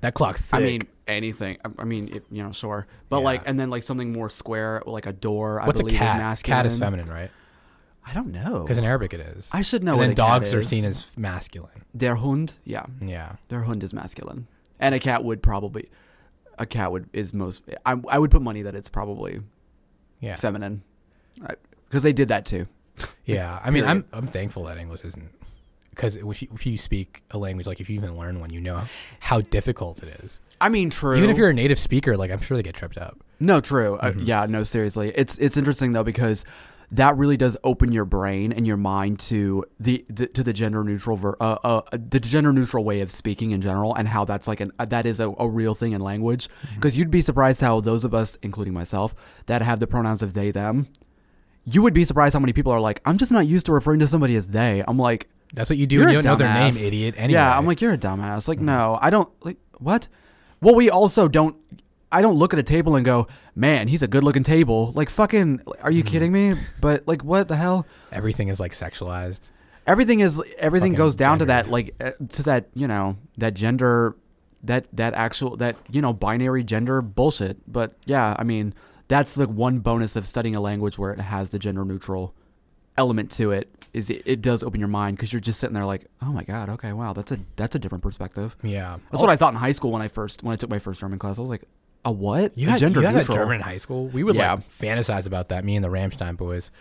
That 0.02 0.14
clock 0.14 0.38
thick. 0.38 0.60
I 0.60 0.64
mean, 0.64 0.82
anything. 1.08 1.58
I- 1.64 1.70
I 1.80 1.84
mean, 1.86 2.10
it, 2.10 2.26
you 2.32 2.42
know, 2.44 2.52
sure, 2.52 2.88
but 3.08 3.20
Yeah. 3.20 3.24
like, 3.26 3.44
and 3.46 3.60
then 3.60 3.70
like 3.70 3.84
something 3.84 4.12
more 4.12 4.30
square, 4.30 4.82
like 4.86 5.06
a 5.06 5.14
door. 5.14 5.62
what's 5.66 5.80
I 5.80 5.84
a 5.84 5.86
believe 5.86 6.00
cat? 6.00 6.16
is 6.16 6.20
masculine. 6.22 6.58
Cat 6.58 6.66
is 6.66 6.80
feminine, 6.80 7.08
right? 7.10 7.30
I 8.06 8.14
don't 8.14 8.32
know. 8.32 8.64
Because 8.64 8.78
in 8.80 8.84
Arabic 8.84 9.14
it 9.14 9.20
is. 9.22 9.48
I 9.52 9.62
should 9.62 9.84
know. 9.84 9.94
and 9.94 10.02
then 10.02 10.12
a 10.12 10.16
dogs 10.16 10.54
are 10.54 10.64
seen 10.64 10.86
as 10.86 11.16
masculine. 11.18 11.86
der 11.96 12.16
Hund. 12.16 12.56
Yeah, 12.66 12.86
Yeah. 13.06 13.34
der 13.48 13.62
Hund 13.62 13.84
is 13.84 13.94
masculine, 13.94 14.48
and 14.80 14.96
a 14.96 15.00
cat 15.00 15.24
would 15.24 15.42
probably, 15.44 15.90
a 16.62 16.66
cat 16.66 16.92
would 16.92 17.10
is 17.14 17.34
most. 17.34 17.64
I 17.86 17.96
I 18.08 18.18
would 18.20 18.32
put 18.32 18.42
money 18.42 18.62
that 18.62 18.76
it's 18.76 18.90
probably 18.90 19.42
Yeah. 20.20 20.36
feminine, 20.36 20.84
because 21.88 22.04
they 22.04 22.14
did 22.14 22.28
that 22.30 22.46
too. 22.46 22.68
Yeah, 23.26 23.60
I 23.64 23.70
mean, 23.72 23.84
I'm 23.84 24.06
I'm 24.14 24.28
thankful 24.28 24.64
that 24.66 24.78
English 24.78 25.02
isn't 25.04 25.30
because 25.90 26.16
if 26.16 26.42
you, 26.42 26.48
if 26.54 26.66
you 26.66 26.78
speak 26.78 27.24
a 27.32 27.38
language, 27.38 27.66
like 27.68 27.82
if 27.82 27.90
you 27.90 27.96
even 27.96 28.18
learn 28.18 28.40
one, 28.40 28.52
you 28.52 28.62
know 28.62 28.84
how 29.20 29.42
difficult 29.42 30.04
it 30.04 30.22
is. 30.24 30.40
I 30.60 30.70
mean, 30.70 30.90
true. 30.90 31.18
Even 31.18 31.30
if 31.32 31.38
you're 31.38 31.50
a 31.50 31.54
native 31.54 31.80
speaker, 31.80 32.16
like 32.16 32.30
I'm 32.32 32.40
sure 32.42 32.56
they 32.56 32.64
get 32.64 32.76
tripped 32.76 32.98
up. 32.98 33.18
No, 33.40 33.60
true. 33.60 33.96
Uh, 33.96 34.12
Mm-hmm. 34.12 34.24
yeah, 34.24 34.46
no, 34.46 34.62
seriously. 34.64 35.12
It's 35.16 35.38
it's 35.40 35.58
interesting 35.58 35.92
though 35.94 36.04
because 36.04 36.46
that 36.94 37.16
really 37.16 37.38
does 37.38 37.56
open 37.64 37.92
your 37.94 38.04
brain 38.04 38.52
and 38.52 38.68
your 38.68 38.76
mind 38.78 39.18
to 39.18 39.64
the, 39.80 40.00
to 40.34 40.44
the 40.44 40.52
gender 40.52 40.84
neutral 40.84 41.16
ver, 41.16 41.36
uh, 41.40 41.58
uh 41.64 41.82
the 41.92 42.20
gender 42.20 42.52
neutral 42.52 42.84
way 42.84 43.00
of 43.00 43.10
speaking 43.12 43.52
in 43.52 43.62
general 43.62 43.96
and 43.96 44.10
how 44.10 44.26
that's 44.26 44.48
like 44.48 44.60
an 44.60 44.72
uh, 44.78 44.86
that 44.86 45.06
is 45.06 45.20
a, 45.20 45.34
a 45.40 45.48
real 45.48 45.74
thing 45.74 45.94
in 45.94 46.02
language 46.02 46.48
Mm-hmm. 46.50 46.76
because 46.76 46.98
you'd 46.98 47.12
be 47.12 47.22
surprised 47.22 47.62
how 47.62 47.80
those 47.82 48.04
of 48.04 48.14
us 48.14 48.38
including 48.42 48.74
myself 48.74 49.16
that 49.46 49.62
have 49.62 49.80
the 49.80 49.88
pronouns 49.88 50.22
of 50.22 50.34
they 50.34 50.52
them 50.52 50.88
you 51.64 51.82
would 51.82 51.94
be 51.94 52.04
surprised 52.04 52.34
how 52.34 52.40
many 52.40 52.54
people 52.54 52.72
are 52.72 52.80
like 52.82 53.02
I'm 53.06 53.18
just 53.18 53.32
not 53.32 53.48
used 53.48 53.66
to 53.68 53.72
referring 53.74 54.00
to 54.00 54.08
somebody 54.08 54.36
as 54.36 54.50
they 54.50 54.84
I'm 54.88 54.98
like 54.98 55.30
That's 55.54 55.70
what 55.70 55.78
you 55.78 55.88
do. 55.88 55.98
you 55.98 56.12
don't 56.12 56.26
know 56.26 56.36
their 56.36 56.54
name, 56.54 56.76
idiot. 56.76 57.16
Anyway. 57.18 57.34
Yeah, 57.34 57.58
I'm 57.58 57.66
like, 57.66 57.82
you're 57.82 57.94
a 57.94 57.98
dumbass. 57.98 58.48
Like, 58.48 58.60
no, 58.60 58.98
I 59.02 59.10
don't 59.10 59.30
like 59.46 59.58
what? 59.78 60.08
Well, 60.62 60.76
we 60.76 60.90
also 60.90 61.28
don't. 61.28 61.56
I 62.12 62.22
don't 62.22 62.36
look 62.36 62.54
at 62.54 62.60
a 62.60 62.64
table 62.64 62.96
and 62.96 63.06
go, 63.06 63.28
man, 63.56 63.88
he's 63.88 64.04
a 64.04 64.08
good 64.08 64.24
looking 64.24 64.44
table. 64.44 64.92
Like, 64.94 65.10
fucking, 65.10 65.62
are 65.82 65.92
you 65.92 66.04
kidding 66.04 66.32
me? 66.32 66.56
But 66.82 67.08
like, 67.08 67.24
what 67.24 67.48
the 67.48 67.56
hell? 67.56 67.86
everything 68.12 68.50
is 68.50 68.60
like 68.60 68.74
sexualized. 68.74 69.50
Everything 69.88 70.20
is 70.20 70.42
everything 70.60 70.92
Fucking 70.92 70.98
goes 70.98 71.16
down 71.16 71.40
to 71.40 71.46
that 71.46 71.70
like 71.70 71.96
uh, 72.00 72.12
to 72.30 72.44
that 72.44 72.68
you 72.76 72.88
know 72.88 73.18
that 73.38 73.56
gender 73.56 74.16
that 74.64 74.86
that 74.94 75.16
actual 75.16 75.58
that 75.58 75.76
you 75.90 76.02
know 76.02 76.14
binary 76.14 76.64
gender 76.64 77.02
bullshit. 77.02 77.58
But 77.72 77.96
yeah, 78.06 78.36
I 78.38 78.44
mean 78.44 78.76
that's 79.08 79.34
the 79.34 79.48
one 79.48 79.80
bonus 79.80 80.16
of 80.16 80.28
studying 80.28 80.56
a 80.56 80.62
language 80.62 81.00
where 81.00 81.12
it 81.14 81.20
has 81.20 81.50
the 81.50 81.58
gender 81.58 81.84
neutral 81.84 82.36
element 82.96 83.32
to 83.32 83.52
it 83.52 83.70
is 83.94 84.10
it, 84.10 84.22
it 84.26 84.42
does 84.42 84.62
open 84.64 84.80
your 84.80 84.88
mind 84.88 85.18
because 85.18 85.34
you're 85.34 85.40
just 85.40 85.60
sitting 85.60 85.74
there 85.74 85.86
like 85.86 86.06
oh 86.22 86.32
my 86.32 86.44
god 86.44 86.70
okay 86.70 86.94
wow 86.94 87.12
that's 87.12 87.32
a 87.32 87.40
that's 87.56 87.74
a 87.76 87.80
different 87.80 88.04
perspective. 88.04 88.56
Yeah, 88.62 89.00
That's 89.10 89.22
what 89.22 89.32
I 89.32 89.36
thought 89.36 89.54
in 89.54 89.60
high 89.60 89.72
school 89.72 89.92
when 89.92 90.02
I 90.04 90.10
first 90.10 90.44
when 90.44 90.54
I 90.54 90.58
took 90.58 90.70
my 90.70 90.80
first 90.80 91.00
German 91.00 91.18
class. 91.18 91.40
I 91.40 91.42
was 91.42 91.50
like, 91.50 91.64
a 92.06 92.12
what? 92.12 92.58
You 92.58 92.68
a 92.68 92.72
had, 92.72 92.80
gender 92.80 93.02
you 93.02 93.06
had 93.08 93.16
neutral. 93.16 93.38
German 93.38 93.56
in 93.58 93.62
high 93.62 93.78
school. 93.78 94.08
We 94.08 94.24
would 94.24 94.36
Yeah. 94.36 94.54
like 94.56 94.70
fantasize 94.70 95.28
about 95.28 95.50
that. 95.50 95.64
Me 95.64 95.76
and 95.76 95.84
the 95.86 95.90
Rammstein 95.90 96.36
boys, 96.38 96.72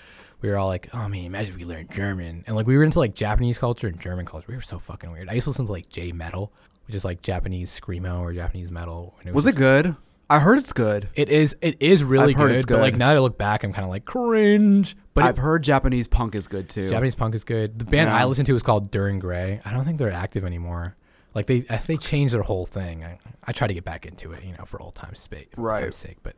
we 0.40 0.48
were 0.48 0.56
all 0.56 0.68
like, 0.68 0.88
"Oh 0.94 1.08
man, 1.08 1.24
imagine 1.26 1.52
if 1.54 1.58
we 1.58 1.64
learned 1.66 1.90
German." 1.90 2.44
And 2.46 2.56
like 2.56 2.66
we 2.66 2.76
were 2.76 2.84
into 2.84 2.98
like 2.98 3.14
Japanese 3.14 3.58
culture 3.58 3.86
and 3.88 4.00
German 4.00 4.24
culture. 4.26 4.46
We 4.48 4.54
were 4.56 4.60
so 4.62 4.78
fucking 4.78 5.10
weird. 5.12 5.28
I 5.28 5.34
used 5.34 5.44
to 5.44 5.50
listen 5.50 5.66
to 5.66 5.72
like 5.72 5.88
J 5.90 6.12
metal, 6.12 6.52
which 6.86 6.94
is 6.96 7.04
like 7.04 7.22
Japanese 7.22 7.78
screamo 7.78 8.20
or 8.20 8.32
Japanese 8.32 8.70
metal. 8.70 9.14
and 9.24 9.34
Was 9.34 9.46
it 9.46 9.56
good? 9.56 9.94
I 10.30 10.38
heard 10.38 10.58
it's 10.58 10.72
good. 10.72 11.08
It 11.16 11.28
is. 11.28 11.56
It 11.60 11.76
is 11.80 12.04
really 12.04 12.34
good, 12.34 12.52
it's 12.52 12.64
But 12.64 12.78
like 12.78 12.96
now 12.96 13.08
that 13.08 13.16
I 13.16 13.18
look 13.20 13.36
back, 13.36 13.64
I'm 13.64 13.72
kind 13.72 13.82
of 13.84 13.90
like 13.90 14.04
cringe. 14.04 14.96
But 15.12 15.24
I've 15.24 15.38
it, 15.38 15.40
heard 15.40 15.64
Japanese 15.64 16.06
punk 16.06 16.36
is 16.36 16.46
good 16.46 16.68
too. 16.68 16.88
Japanese 16.88 17.16
punk 17.16 17.34
is 17.34 17.42
good. 17.42 17.80
The 17.80 17.84
band 17.84 18.08
Yeah. 18.10 18.16
I 18.16 18.24
listen 18.26 18.44
to 18.44 18.54
is 18.54 18.62
called 18.62 18.92
Dir 18.92 19.08
En 19.08 19.18
Grey. 19.18 19.60
I 19.64 19.72
don't 19.72 19.84
think 19.84 19.98
they're 19.98 20.12
active 20.12 20.44
anymore. 20.44 20.94
Like 21.34 21.46
they, 21.46 21.64
I- 21.70 21.76
they 21.78 21.96
changed 21.96 22.34
their 22.34 22.42
whole 22.42 22.66
thing. 22.66 23.04
I, 23.04 23.18
I 23.44 23.52
try 23.52 23.66
to 23.66 23.74
get 23.74 23.84
back 23.84 24.06
into 24.06 24.32
it, 24.32 24.44
you 24.44 24.52
know, 24.58 24.64
for 24.64 24.80
old 24.80 24.94
times' 24.94 25.28
sake. 25.30 25.50
Right. 25.56 25.82
Time's 25.82 25.96
sake, 25.96 26.16
but, 26.22 26.34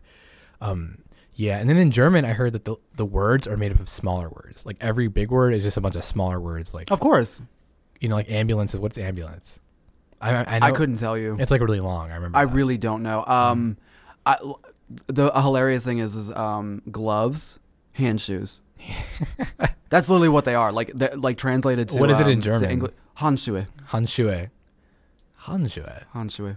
um, 0.60 0.98
yeah. 1.34 1.58
And 1.58 1.68
then 1.68 1.78
in 1.78 1.90
German, 1.90 2.24
I 2.24 2.32
heard 2.34 2.52
that 2.52 2.64
the 2.66 2.76
the 2.94 3.06
words 3.06 3.46
are 3.48 3.56
made 3.56 3.72
up 3.72 3.80
of 3.80 3.88
smaller 3.88 4.28
words. 4.28 4.66
Like 4.66 4.76
every 4.80 5.08
big 5.08 5.30
word 5.30 5.54
is 5.54 5.62
just 5.62 5.76
a 5.78 5.80
bunch 5.80 5.96
of 5.96 6.04
smaller 6.04 6.38
words. 6.38 6.74
Like 6.74 6.90
Of 6.90 7.00
course, 7.00 7.40
you 8.00 8.08
know, 8.08 8.16
like 8.16 8.30
ambulance 8.30 8.74
is 8.74 8.80
what's 8.80 8.98
ambulance. 8.98 9.58
I 10.20 10.34
I, 10.44 10.58
know 10.58 10.66
I 10.66 10.70
couldn't 10.72 10.96
tell 10.98 11.16
you. 11.16 11.34
It's 11.38 11.50
like 11.50 11.62
really 11.62 11.80
long. 11.80 12.10
I 12.10 12.16
remember. 12.16 12.36
I 12.38 12.44
that. 12.44 12.54
really 12.54 12.76
don't 12.76 13.02
know. 13.02 13.24
Um, 13.26 13.76
I, 14.26 14.36
the 15.06 15.32
a 15.34 15.40
hilarious 15.42 15.84
thing 15.84 15.98
is, 15.98 16.14
is 16.14 16.30
um, 16.30 16.82
gloves, 16.90 17.58
hand 17.92 18.20
shoes. 18.20 18.60
That's 19.88 20.08
literally 20.08 20.28
what 20.28 20.44
they 20.44 20.54
are. 20.54 20.70
Like, 20.70 20.92
like 21.16 21.38
translated 21.38 21.88
to 21.90 21.98
What 21.98 22.10
is 22.10 22.20
it 22.20 22.28
in 22.28 22.34
um, 22.34 22.40
to 22.40 22.44
German? 22.44 22.80
Engli- 22.80 22.92
Handschuhe. 23.18 23.66
Handschuhe. 23.88 24.50
Handschuhe. 25.44 26.04
Handschuhe. 26.14 26.56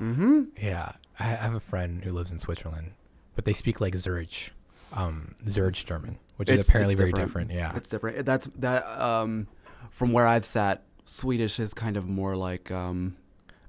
Mm-hmm. 0.00 0.42
Yeah, 0.60 0.92
I 1.18 1.24
I 1.24 1.26
have 1.34 1.54
a 1.54 1.60
friend 1.60 2.02
who 2.04 2.12
lives 2.12 2.30
in 2.32 2.38
Switzerland, 2.38 2.92
but 3.34 3.44
they 3.44 3.52
speak 3.52 3.80
like 3.80 3.94
Zurich, 3.96 4.52
um, 4.92 5.34
Zurich 5.48 5.74
German, 5.74 6.18
which 6.36 6.48
is 6.50 6.66
apparently 6.66 6.94
it's 6.94 6.98
very 7.00 7.12
different. 7.12 7.48
different. 7.50 7.72
Yeah, 7.72 7.76
It's 7.76 7.88
different. 7.88 8.24
That's 8.24 8.46
that. 8.58 8.86
Um, 8.86 9.46
from 9.90 10.12
where 10.12 10.26
I've 10.26 10.44
sat, 10.44 10.82
Swedish 11.04 11.58
is 11.60 11.74
kind 11.74 11.96
of 11.96 12.08
more 12.08 12.36
like. 12.36 12.70
Um, 12.70 13.16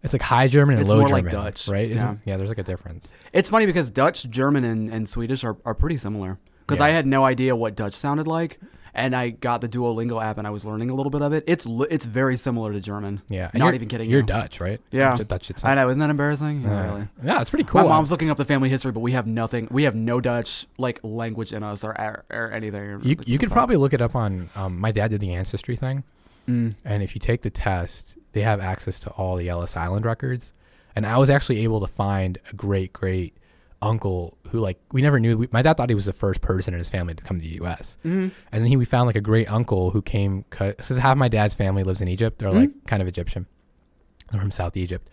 it's 0.03 0.14
like 0.14 0.22
High 0.22 0.48
German 0.48 0.76
and 0.76 0.82
It's 0.82 0.90
Low 0.90 0.99
more 0.99 1.10
German, 1.10 1.26
like 1.26 1.32
Dutch, 1.32 1.68
right? 1.68 1.90
Isn't, 1.91 2.07
yeah. 2.26 2.34
yeah. 2.34 2.38
there's 2.38 2.49
like 2.49 2.57
a 2.57 2.64
difference. 2.64 3.14
it's 3.34 3.49
funny 3.49 3.65
because 3.68 3.91
Dutch, 3.91 4.28
German, 4.30 4.64
and, 4.64 4.90
and 4.91 5.07
Swedish 5.07 5.44
are, 5.44 5.57
are 5.64 5.76
pretty 5.76 5.98
similar. 5.98 6.40
Because 6.61 6.80
Yeah. 6.80 6.86
I 6.86 6.90
had 6.90 7.06
no 7.06 7.23
idea 7.23 7.56
what 7.56 7.76
Dutch 7.76 7.94
sounded 7.94 8.26
like, 8.26 8.60
and 8.94 9.16
I 9.16 9.30
got 9.30 9.62
the 9.62 9.70
Duolingo 9.70 10.22
app 10.24 10.38
and 10.38 10.46
I 10.46 10.50
was 10.50 10.66
learning 10.66 10.90
a 10.90 10.96
little 10.96 11.10
bit 11.10 11.22
of 11.22 11.34
it. 11.34 11.44
It's 11.48 11.66
li- 11.66 11.88
it's 11.90 12.06
very 12.06 12.38
similar 12.38 12.74
to 12.74 12.80
German. 12.80 13.22
Yeah, 13.30 13.50
and 13.54 13.60
not 13.62 13.74
even 13.74 13.88
kidding. 13.88 14.10
You're 14.10 14.20
you. 14.22 14.26
Dutch, 14.26 14.60
right? 14.60 14.80
Yeah. 14.92 15.16
You're 15.18 15.26
Dutch. 15.26 15.50
It's 15.50 15.64
I 15.64 15.76
know, 15.76 15.90
isn't 15.90 16.00
that 16.00 16.10
embarrassing? 16.10 16.62
Yeah, 16.64 16.84
really. 16.86 17.08
Yeah, 17.24 17.42
it's 17.42 17.50
pretty 17.50 17.64
cool. 17.66 17.82
My 17.84 17.88
mom's 17.90 18.12
looking 18.12 18.30
up 18.30 18.38
the 18.38 18.46
family 18.46 18.70
history, 18.70 18.92
but 18.92 19.00
we 19.02 19.12
have 19.14 19.28
nothing. 19.28 19.68
We 19.72 19.84
have 19.84 19.96
no 19.96 20.20
Dutch 20.22 20.68
like 20.78 21.00
language 21.04 21.54
in 21.54 21.64
us 21.64 21.84
or 21.84 21.92
or, 22.00 22.26
or 22.30 22.52
anything. 22.52 23.02
You 23.04 23.18
you 23.26 23.38
could 23.38 23.52
probably 23.52 23.78
look 23.78 23.94
it 23.94 24.02
up 24.02 24.16
on. 24.16 24.50
Um, 24.56 24.80
my 24.80 24.92
dad 24.92 25.10
did 25.12 25.22
the 25.22 25.34
ancestry 25.34 25.76
thing, 25.76 26.04
Mm. 26.50 26.76
and 26.84 27.04
if 27.04 27.16
you 27.16 27.20
take 27.20 27.44
the 27.44 27.50
test, 27.50 28.18
they 28.34 28.42
have 28.42 28.60
access 28.60 29.00
to 29.02 29.10
all 29.12 29.36
the 29.36 29.48
Ellis 29.50 29.78
Island 29.78 30.06
records. 30.06 30.54
And 30.96 31.06
I 31.06 31.18
was 31.18 31.30
actually 31.30 31.64
able 31.64 31.80
to 31.80 31.88
find 31.88 32.38
a 32.52 32.56
great 32.56 32.92
great 32.92 33.34
uncle 33.82 34.38
who 34.49 34.60
like 34.60 34.80
we 34.91 35.02
never 35.02 35.20
knew. 35.20 35.38
We, 35.38 35.48
my 35.52 35.62
dad 35.62 35.78
thought 35.78 35.90
he 35.90 35.95
was 35.95 36.06
the 36.06 36.14
first 36.14 36.41
person 36.41 36.74
in 36.74 36.78
his 36.80 36.90
family 36.90 37.14
to 37.14 37.24
come 37.24 37.38
to 37.38 37.44
the 37.44 37.56
U.S. 37.56 37.98
Mhm. 38.06 38.32
And 38.52 38.64
then 38.64 38.66
he, 38.66 38.78
we 38.78 38.86
found 38.86 39.08
like 39.08 39.16
a 39.16 39.22
great 39.22 39.52
uncle 39.52 39.91
who 39.91 40.02
came. 40.02 40.45
Because 40.49 40.98
half 40.98 41.18
my 41.18 41.28
dad's 41.28 41.56
family 41.56 41.84
lives 41.84 42.02
in 42.02 42.08
Egypt. 42.08 42.40
They're 42.40 42.52
like 42.52 42.70
kind 42.86 43.02
of 43.02 43.08
Egyptian. 43.08 43.48
They're 44.32 44.40
from 44.41 44.52
South 44.52 44.78
Egypt, 44.78 45.10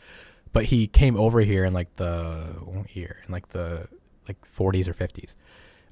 but 0.53 0.67
he 0.67 0.87
came 0.87 1.17
over 1.17 1.41
here 1.41 1.65
in 1.65 1.73
like 1.73 1.97
the 1.97 2.55
here 2.89 3.17
in 3.27 3.33
like 3.33 3.49
the 3.49 3.89
like 4.29 4.41
40s 4.43 4.87
or 4.87 4.93
50s, 4.93 5.35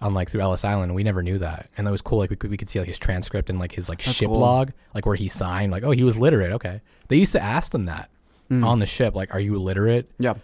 on 0.01 0.15
like 0.15 0.29
through 0.31 0.43
Ellis 0.43 0.65
Island. 0.65 0.95
We 0.95 1.03
never 1.03 1.23
knew 1.23 1.39
that, 1.39 1.69
and 1.77 1.87
that 1.87 1.91
was 1.91 2.03
cool. 2.03 2.19
Like 2.19 2.31
we 2.31 2.37
could 2.37 2.51
we 2.51 2.57
could 2.57 2.69
see 2.71 2.79
like 2.79 2.89
his 2.89 2.99
transcript 2.99 3.51
and 3.51 3.59
like 3.59 3.73
his 3.73 3.89
like 3.89 4.03
That's 4.05 4.17
ship 4.17 4.29
cool. 4.29 4.39
log, 4.39 4.73
like 4.95 5.07
where 5.07 5.17
he 5.17 5.27
signed, 5.29 5.73
like 5.73 5.83
oh 5.83 5.91
he 5.91 6.05
was 6.05 6.17
literate. 6.19 6.53
Okay, 6.53 6.83
they 7.09 7.17
used 7.17 7.33
to 7.33 7.43
ask 7.43 7.73
them 7.73 7.87
that 7.87 8.11
Mm. 8.49 8.65
on 8.65 8.79
the 8.79 8.87
ship, 8.87 9.17
like 9.17 9.35
are 9.35 9.41
you 9.41 9.59
literate? 9.59 10.09
Yeah. 10.21 10.35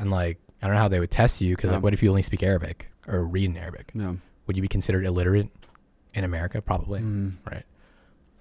And 0.00 0.10
like 0.10 0.40
I 0.62 0.66
don't 0.66 0.76
know 0.76 0.80
how 0.82 0.88
they 0.88 1.00
would 1.00 1.10
test 1.10 1.40
you 1.40 1.56
because 1.56 1.70
Yeah. 1.70 1.76
like 1.76 1.82
what 1.82 1.92
if 1.92 2.02
you 2.02 2.08
only 2.08 2.22
speak 2.22 2.42
Arabic 2.42 2.90
or 3.08 3.24
read 3.24 3.50
in 3.50 3.56
Arabic? 3.56 3.90
Yeah. 3.94 4.14
Would 4.46 4.56
you 4.56 4.62
be 4.62 4.68
considered 4.68 5.04
illiterate 5.04 5.48
in 6.14 6.24
America? 6.24 6.62
Probably, 6.62 7.00
Mm. 7.00 7.32
right? 7.50 7.64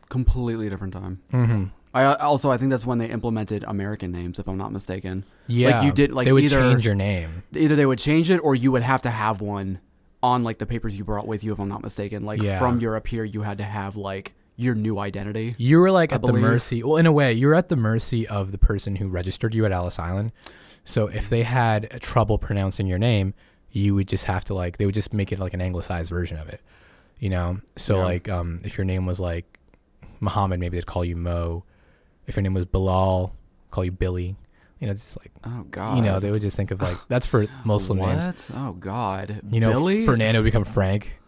Completely 0.09 0.69
different 0.69 0.93
time. 0.93 1.19
Mm-hmm. 1.31 1.63
I 1.93 2.03
I- 2.03 2.15
also 2.19 2.51
I 2.51 2.57
think 2.57 2.69
that's 2.71 2.85
when 2.85 2.97
they 2.97 3.07
implemented 3.09 3.63
American 3.67 4.11
names, 4.11 4.39
if 4.39 4.47
I'm 4.47 4.57
not 4.57 4.71
mistaken. 4.71 5.23
Yeah, 5.47 5.77
like 5.77 5.85
you 5.85 5.91
did- 5.93 6.11
like, 6.11 6.25
they 6.25 6.31
would 6.33 6.43
either- 6.43 6.59
change 6.59 6.85
your 6.85 6.95
name. 6.95 7.43
Either 7.53 7.75
they 7.75 7.85
would 7.85 7.99
change 7.99 8.29
it, 8.29 8.37
or 8.39 8.55
you 8.55 8.71
would 8.71 8.81
have 8.83 9.01
to 9.03 9.09
have 9.09 9.41
one 9.41 9.79
on 10.23 10.43
like 10.43 10.57
the 10.59 10.65
papers 10.65 10.97
you 10.97 11.03
brought 11.03 11.27
with 11.27 11.43
you, 11.43 11.51
if 11.53 11.59
I'm 11.59 11.69
not 11.69 11.81
mistaken. 11.81 12.23
Like 12.25 12.41
Yeah. 12.43 12.59
from 12.59 12.79
Europe 12.79 13.07
here, 13.07 13.23
you 13.23 13.41
had 13.41 13.57
to 13.57 13.63
have 13.63 13.95
like 13.95 14.33
your 14.57 14.75
new 14.75 14.99
identity. 14.99 15.55
You 15.57 15.79
were 15.79 15.91
like 15.91 16.11
I 16.11 16.15
at 16.15 16.21
the 16.21 16.33
mercy. 16.33 16.83
Well, 16.83 16.97
in 16.97 17.05
a 17.05 17.11
way, 17.11 17.33
you 17.33 17.47
were 17.47 17.55
at 17.55 17.69
the 17.69 17.75
mercy 17.75 18.27
of 18.27 18.51
the 18.51 18.57
person 18.57 18.97
who 18.97 19.07
registered 19.07 19.55
you 19.55 19.65
at 19.65 19.71
Ellis 19.71 19.97
Island. 19.97 20.31
So 20.83 21.07
if 21.07 21.29
they 21.29 21.43
had 21.43 22.01
trouble 22.01 22.37
pronouncing 22.37 22.87
your 22.87 22.97
name, 22.99 23.33
you 23.71 23.95
would 23.95 24.07
just 24.07 24.25
have 24.25 24.43
to 24.45 24.53
like 24.53 24.77
they 24.77 24.85
would 24.85 24.95
just 24.95 25.13
make 25.13 25.31
it 25.31 25.39
like 25.39 25.53
an 25.53 25.61
anglicized 25.61 26.09
version 26.09 26.37
of 26.37 26.49
it. 26.49 26.61
You 27.19 27.29
know. 27.29 27.59
So 27.77 27.97
Yeah. 27.97 28.03
like 28.03 28.29
um, 28.29 28.59
if 28.63 28.77
your 28.77 28.85
name 28.85 29.05
was 29.05 29.19
like 29.19 29.59
Muhammad, 30.19 30.59
maybe 30.59 30.77
they'd 30.77 30.85
call 30.85 31.05
you 31.05 31.15
Mo. 31.15 31.63
If 32.27 32.35
your 32.35 32.43
name 32.43 32.53
was 32.53 32.65
Bilal, 32.65 33.35
call 33.71 33.85
you 33.85 33.91
Billy. 33.91 34.35
You 34.79 34.87
know, 34.87 34.93
just 34.93 35.17
like 35.19 35.31
Oh 35.43 35.63
God. 35.69 35.97
you 35.97 36.01
know, 36.03 36.19
they 36.19 36.31
would 36.31 36.41
just 36.41 36.57
think 36.57 36.71
of 36.71 36.81
like 36.81 36.97
that's 37.07 37.27
for 37.27 37.45
Muslim 37.63 37.99
what? 37.99 38.15
names. 38.17 38.51
Oh 38.55 38.73
God. 38.73 39.41
You 39.51 39.59
know, 39.59 39.71
Billy. 39.71 40.05
Fernando 40.05 40.39
would 40.39 40.45
become 40.45 40.65
Frank, 40.65 41.19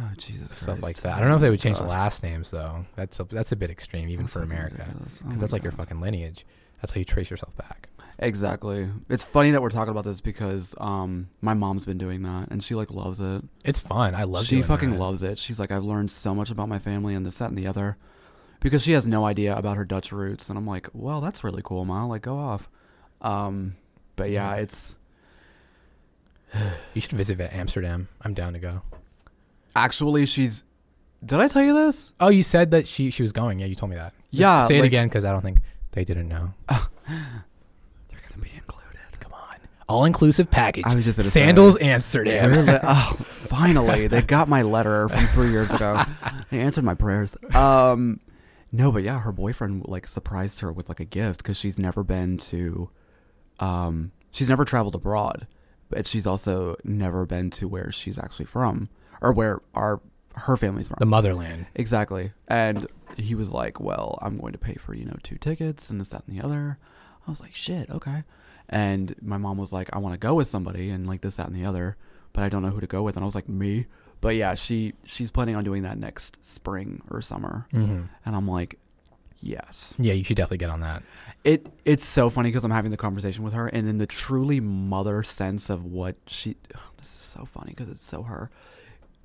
Oh 0.00 0.10
Jesus. 0.16 0.56
stuff 0.58 0.82
like 0.82 0.96
that. 1.02 1.16
I 1.16 1.20
don't 1.20 1.28
know 1.28 1.36
if 1.36 1.40
they 1.40 1.50
would 1.50 1.60
change 1.60 1.78
the 1.78 1.84
last 1.84 2.22
names 2.24 2.50
though. 2.50 2.84
That's 2.96 3.20
a, 3.20 3.24
that's 3.24 3.52
a 3.52 3.56
bit 3.56 3.70
extreme 3.70 4.08
even 4.08 4.24
That's 4.24 4.32
for 4.32 4.42
America. 4.42 4.84
Oh 4.90 4.98
because 5.04 5.22
my 5.22 5.34
that's 5.36 5.52
like 5.52 5.62
your 5.62 5.72
fucking 5.72 6.00
lineage. 6.00 6.44
That's 6.82 6.92
how 6.92 6.98
you 6.98 7.04
trace 7.04 7.30
yourself 7.30 7.56
back. 7.56 7.89
Exactly. 8.22 8.86
It's 9.08 9.24
funny 9.24 9.50
that 9.52 9.62
we're 9.62 9.70
talking 9.70 9.90
about 9.90 10.04
this 10.04 10.20
because 10.20 10.74
um 10.78 11.30
my 11.40 11.54
mom's 11.54 11.86
been 11.86 11.96
doing 11.98 12.22
that 12.22 12.48
and 12.50 12.62
she 12.62 12.74
like 12.74 12.90
loves 12.92 13.18
it. 13.18 13.42
It's 13.64 13.80
fun. 13.80 14.14
I 14.14 14.24
love. 14.24 14.44
she 14.44 14.60
fucking 14.62 14.90
that. 14.92 14.98
loves 14.98 15.22
it. 15.22 15.38
She's 15.38 15.58
like, 15.58 15.70
I've 15.70 15.84
learned 15.84 16.10
so 16.10 16.34
much 16.34 16.50
about 16.50 16.68
my 16.68 16.78
family 16.78 17.14
and 17.14 17.24
this, 17.24 17.38
that, 17.38 17.48
and 17.48 17.56
the 17.56 17.66
other, 17.66 17.96
because 18.60 18.82
she 18.82 18.92
has 18.92 19.06
no 19.06 19.24
idea 19.24 19.56
about 19.56 19.78
her 19.78 19.86
Dutch 19.86 20.12
roots. 20.12 20.50
And 20.50 20.58
I'm 20.58 20.66
like, 20.66 20.88
well, 20.92 21.20
that's 21.22 21.42
really 21.42 21.62
cool, 21.64 21.84
ma. 21.86 22.04
Like, 22.04 22.20
go 22.22 22.36
off. 22.38 22.68
Um, 23.22 23.76
but 24.16 24.28
yeah, 24.30 24.54
Yeah. 24.54 24.60
it's 24.62 24.96
You 26.94 27.00
should 27.00 27.12
visit 27.12 27.40
Amsterdam. 27.54 28.08
I'm 28.22 28.34
down 28.34 28.52
to 28.52 28.58
go. 28.58 28.82
actually 29.74 30.26
she's. 30.26 30.64
Did 31.24 31.38
I 31.40 31.48
tell 31.48 31.62
you 31.62 31.74
this? 31.74 32.12
Oh, 32.20 32.28
you 32.28 32.42
said 32.42 32.70
that 32.72 32.86
she 32.88 33.10
she 33.10 33.22
was 33.22 33.32
going. 33.32 33.58
Yeah, 33.60 33.66
you 33.66 33.74
told 33.74 33.90
me 33.90 33.96
that. 33.96 34.12
Just 34.30 34.40
Yeah, 34.40 34.66
say 34.66 34.76
it 34.76 34.80
like- 34.80 34.86
again 34.88 35.08
because 35.08 35.24
I 35.24 35.32
don't 35.32 35.42
think 35.42 35.58
they 35.92 36.04
didn't 36.04 36.28
know. 36.28 36.54
They're 36.68 36.78
gonna 37.08 38.42
be 38.42 38.50
included. 38.54 39.00
Come 39.20 39.32
on, 39.34 39.56
all 39.90 40.04
inclusive 40.04 40.50
package. 40.50 40.84
I 40.86 40.94
was 40.94 41.04
just 41.04 41.18
gonna 41.18 41.28
say. 41.28 41.40
Sandals 41.44 41.76
Amsterdam. 41.80 42.50
Really? 42.50 42.78
oh, 42.82 43.16
finally, 43.20 44.06
they 44.06 44.22
got 44.22 44.48
my 44.48 44.62
letter 44.62 45.08
from 45.08 45.26
three 45.26 45.50
years 45.50 45.70
ago. 45.70 46.00
They 46.50 46.60
answered 46.60 46.84
my 46.84 46.94
prayers. 46.94 47.36
Um, 47.54 48.20
no, 48.72 48.92
but 48.92 49.02
yeah, 49.02 49.20
her 49.20 49.32
boyfriend 49.32 49.86
like 49.86 50.06
surprised 50.06 50.60
her 50.60 50.72
with 50.72 50.88
like 50.88 51.00
a 51.00 51.04
gift 51.04 51.42
because 51.42 51.56
she's 51.56 51.78
never 51.78 52.04
been 52.04 52.38
to, 52.38 52.90
um, 53.58 54.12
she's 54.30 54.48
never 54.48 54.64
traveled 54.64 54.94
abroad, 54.94 55.46
but 55.88 56.06
she's 56.06 56.26
also 56.26 56.76
never 56.84 57.26
been 57.26 57.50
to 57.50 57.68
where 57.68 57.90
she's 57.90 58.18
actually 58.18 58.46
from 58.46 58.88
or 59.20 59.32
where 59.32 59.60
our 59.74 60.00
her 60.36 60.56
family's 60.56 60.88
from. 60.88 60.96
the 61.00 61.06
motherland. 61.06 61.66
Exactly. 61.74 62.32
And 62.48 62.86
he 63.16 63.34
was 63.34 63.52
like, 63.52 63.80
Well, 63.80 64.18
I'm 64.22 64.38
going 64.38 64.52
to 64.52 64.58
pay 64.58 64.74
for, 64.74 64.94
you 64.94 65.04
know, 65.04 65.16
two 65.22 65.36
tickets 65.36 65.90
and 65.90 66.00
this, 66.00 66.10
that, 66.10 66.22
and 66.26 66.38
the 66.38 66.44
other. 66.44 66.78
I 67.26 67.30
was 67.30 67.40
like, 67.40 67.54
Shit, 67.54 67.90
okay. 67.90 68.22
And 68.70 69.14
my 69.20 69.36
mom 69.36 69.58
was 69.58 69.72
like, 69.72 69.90
I 69.92 69.98
want 69.98 70.14
to 70.14 70.18
go 70.18 70.34
with 70.34 70.46
somebody 70.48 70.90
and 70.90 71.06
like 71.06 71.20
this, 71.22 71.36
that, 71.36 71.48
and 71.48 71.56
the 71.56 71.64
other, 71.66 71.96
but 72.32 72.44
I 72.44 72.48
don't 72.48 72.62
know 72.62 72.70
who 72.70 72.80
to 72.80 72.86
go 72.86 73.02
with. 73.02 73.16
And 73.16 73.24
I 73.24 73.26
was 73.26 73.34
like, 73.34 73.48
Me. 73.48 73.86
But 74.20 74.36
yeah, 74.36 74.54
she 74.54 74.94
she's 75.04 75.30
planning 75.30 75.56
on 75.56 75.64
doing 75.64 75.82
that 75.82 75.98
next 75.98 76.44
spring 76.44 77.02
or 77.10 77.20
summer. 77.20 77.66
hmm 77.72 78.02
And 78.24 78.36
I'm 78.36 78.46
like, 78.48 78.78
Yes. 79.42 79.94
Yeah, 79.98 80.12
you 80.12 80.22
should 80.22 80.36
definitely 80.36 80.58
get 80.58 80.70
on 80.70 80.80
that. 80.80 81.02
It 81.44 81.66
it's 81.84 82.04
so 82.04 82.28
funny 82.30 82.50
because 82.50 82.62
I'm 82.62 82.70
having 82.70 82.90
the 82.90 82.96
conversation 82.96 83.42
with 83.42 83.54
her, 83.54 83.66
and 83.66 83.88
in 83.88 83.98
the 83.98 84.06
truly 84.06 84.60
mother 84.60 85.22
sense 85.22 85.68
of 85.70 85.84
what 85.84 86.16
she. 86.26 86.56
This 86.98 87.08
is 87.08 87.20
so 87.22 87.46
funny 87.46 87.72
because 87.74 87.88
it's 87.88 88.04
so 88.04 88.24
her. 88.24 88.50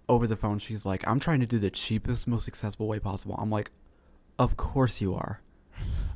Over 0.08 0.28
the 0.28 0.38
phone, 0.38 0.60
she's 0.60 0.86
like, 0.86 1.06
"I'm 1.06 1.20
trying 1.20 1.42
to 1.42 1.46
do 1.46 1.60
the 1.60 1.70
cheapest, 1.70 2.26
most 2.26 2.48
accessible 2.48 2.88
way 2.88 3.00
possible." 3.00 3.36
I'm 3.38 3.50
like, 3.50 3.70
"Of 4.40 4.56
course 4.56 5.02
you 5.02 5.14
are. 5.14 5.40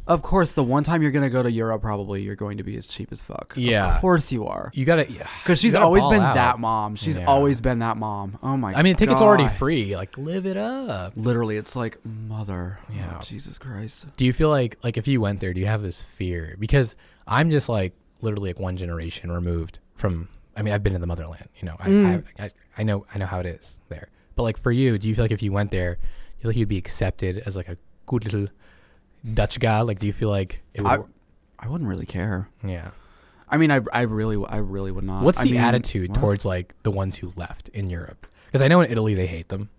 Of 0.10 0.22
course, 0.24 0.52
the 0.54 0.64
one 0.64 0.84
time 0.84 1.02
you're 1.02 1.12
gonna 1.12 1.30
go 1.30 1.42
to 1.44 1.52
Europe, 1.52 1.82
probably 1.82 2.22
you're 2.24 2.36
going 2.36 2.58
to 2.58 2.64
be 2.64 2.76
as 2.76 2.88
cheap 2.88 3.12
as 3.12 3.22
fuck. 3.22 3.54
Yeah. 3.56 3.96
of 3.96 4.02
course 4.02 4.32
you 4.32 4.46
are." 4.48 4.72
You 4.74 4.84
gotta, 4.84 5.10
yeah, 5.10 5.28
Because 5.44 5.60
she's 5.62 5.74
gotta 5.74 5.86
always 5.86 6.02
ball 6.02 6.12
been 6.12 6.22
out. 6.22 6.34
that 6.34 6.60
mom. 6.60 6.96
She's 6.96 7.18
Yeah. 7.18 7.26
always 7.26 7.62
been 7.62 7.80
that 7.80 7.96
mom. 7.96 8.38
Oh 8.44 8.58
my! 8.58 8.72
God. 8.74 8.80
I 8.80 8.82
mean, 8.84 8.96
ticket's 8.96 9.22
already 9.22 9.48
free. 9.48 9.96
Like, 9.96 10.18
live 10.18 10.46
it 10.46 10.58
up. 10.58 11.14
Literally, 11.16 11.58
it's 11.58 11.76
like 11.76 11.98
mother. 12.04 12.80
Yeah. 12.94 13.18
Oh, 13.20 13.24
Jesus 13.24 13.58
Christ. 13.58 14.08
Do 14.18 14.26
you 14.26 14.34
feel 14.34 14.50
like, 14.50 14.78
like 14.84 14.98
if 14.98 15.08
you 15.08 15.22
went 15.22 15.40
there, 15.40 15.54
do 15.54 15.60
you 15.60 15.68
have 15.68 15.82
this 15.82 16.02
fear? 16.02 16.56
Because 16.60 16.96
I'm 17.28 17.52
just 17.52 17.70
like 17.70 17.94
literally 18.22 18.50
like 18.50 18.60
one 18.60 18.76
generation 18.78 19.32
removed 19.32 19.80
from. 19.96 20.28
I 20.58 20.62
mean, 20.62 20.74
I've 20.74 20.84
been 20.84 20.96
in 20.96 21.02
the 21.02 21.08
motherland. 21.08 21.48
You 21.62 21.68
know, 21.68 21.76
I, 21.80 21.88
Mm. 21.88 22.24
I, 22.40 22.44
I, 22.46 22.52
I 22.80 22.84
know, 22.84 23.06
I 23.14 23.18
know 23.20 23.28
how 23.28 23.40
it 23.40 23.46
is 23.46 23.80
there. 23.88 24.10
But 24.36 24.44
like 24.44 24.58
for 24.58 24.72
you, 24.72 24.98
do 24.98 25.08
you 25.08 25.16
feel 25.16 25.24
like 25.24 25.32
if 25.32 25.42
you 25.44 25.52
went 25.54 25.72
there, 25.72 25.92
you 26.38 26.42
feel 26.42 26.50
like 26.50 26.58
you'd 26.58 26.68
be 26.68 26.78
accepted 26.78 27.38
as 27.46 27.56
like 27.56 27.70
a 27.70 27.78
good 28.08 28.26
little 28.26 28.48
Dutch 29.34 29.60
guy? 29.60 29.82
Like, 29.82 30.00
do 30.00 30.08
you 30.08 30.14
feel 30.14 30.30
like 30.30 30.62
it 30.74 30.82
would? 30.82 30.90
I, 30.92 31.00
I 31.60 31.68
wouldn't 31.68 31.90
really 31.90 32.06
care. 32.06 32.50
yeah. 32.64 32.92
I 33.52 33.58
mean, 33.58 33.72
I, 33.72 33.82
I 33.92 34.02
really, 34.02 34.44
I 34.48 34.58
really 34.58 34.92
would 34.92 35.04
not. 35.04 35.24
What's 35.24 35.40
I 35.40 35.44
the 35.46 35.54
mean, 35.54 35.62
attitude 35.62 36.12
what? 36.12 36.20
towards 36.20 36.46
like 36.46 36.76
the 36.84 36.92
ones 36.92 37.18
who 37.18 37.34
left 37.36 37.70
in 37.70 37.90
Europe? 37.90 38.28
Because 38.46 38.62
I 38.62 38.68
know 38.68 38.82
in 38.82 38.92
Italy 38.92 39.16
they 39.16 39.26
hate 39.26 39.50
them. 39.50 39.70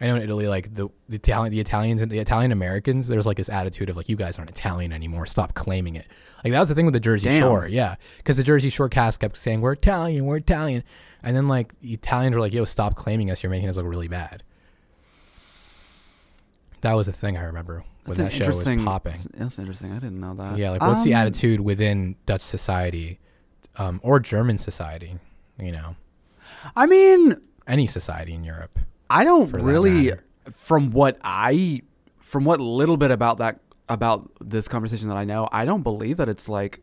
I 0.00 0.06
know 0.06 0.16
in 0.16 0.22
Italy, 0.22 0.46
like 0.48 0.74
the 0.74 0.88
the 1.08 1.16
Italian, 1.16 1.50
the 1.50 1.60
Italians 1.60 2.02
and 2.02 2.10
the 2.10 2.18
Italian 2.20 2.52
Americans, 2.52 3.08
there's 3.08 3.26
like 3.26 3.36
this 3.36 3.48
attitude 3.48 3.88
of 3.90 3.96
like 3.96 4.08
you 4.08 4.16
guys 4.16 4.38
aren't 4.38 4.50
Italian 4.50 4.92
anymore. 4.92 5.26
Stop 5.26 5.54
claiming 5.54 5.96
it. 5.96 6.06
Like 6.44 6.52
that 6.52 6.60
was 6.60 6.68
the 6.68 6.74
thing 6.74 6.84
with 6.84 6.94
the 6.94 7.00
Jersey 7.00 7.28
Damn. 7.28 7.42
Shore, 7.42 7.66
yeah. 7.66 7.96
Because 8.18 8.36
the 8.36 8.44
Jersey 8.44 8.70
Shore 8.70 8.88
cast 8.88 9.20
kept 9.20 9.38
saying 9.38 9.60
we're 9.60 9.72
Italian, 9.72 10.24
we're 10.26 10.36
Italian, 10.36 10.84
and 11.22 11.36
then 11.36 11.48
like 11.48 11.78
the 11.80 11.94
Italians 11.94 12.36
were 12.36 12.42
like, 12.42 12.52
"Yo, 12.52 12.64
stop 12.64 12.94
claiming 12.96 13.30
us. 13.30 13.42
You're 13.42 13.50
making 13.50 13.68
us 13.68 13.76
look 13.76 13.86
really 13.86 14.08
bad." 14.08 14.42
That 16.84 16.96
was 16.98 17.06
the 17.06 17.12
thing 17.12 17.38
I 17.38 17.44
remember 17.44 17.82
when 18.04 18.18
That's 18.18 18.36
that 18.38 18.44
show 18.44 18.50
was 18.50 18.84
popping. 18.84 19.16
That's 19.38 19.58
interesting. 19.58 19.90
I 19.92 19.94
didn't 19.94 20.20
know 20.20 20.34
that. 20.34 20.58
Yeah, 20.58 20.68
like 20.68 20.82
what's 20.82 21.02
the 21.02 21.14
Um, 21.14 21.20
attitude 21.22 21.60
within 21.60 22.16
Dutch 22.26 22.42
society, 22.42 23.20
um, 23.76 24.00
or 24.02 24.20
German 24.20 24.58
society? 24.58 25.16
You 25.58 25.72
know, 25.72 25.96
I 26.76 26.84
mean, 26.84 27.40
any 27.66 27.86
society 27.86 28.34
in 28.34 28.44
Europe. 28.44 28.78
I 29.08 29.24
don't 29.24 29.50
really, 29.50 30.12
from 30.50 30.90
what 30.90 31.16
I, 31.24 31.80
from 32.18 32.44
what 32.44 32.60
little 32.60 32.98
bit 32.98 33.10
about 33.10 33.38
that 33.38 33.60
about 33.88 34.30
this 34.42 34.68
conversation 34.68 35.08
that 35.08 35.16
I 35.16 35.24
know, 35.24 35.48
I 35.52 35.64
don't 35.64 35.82
believe 35.82 36.18
that 36.18 36.28
it's 36.28 36.50
like 36.50 36.82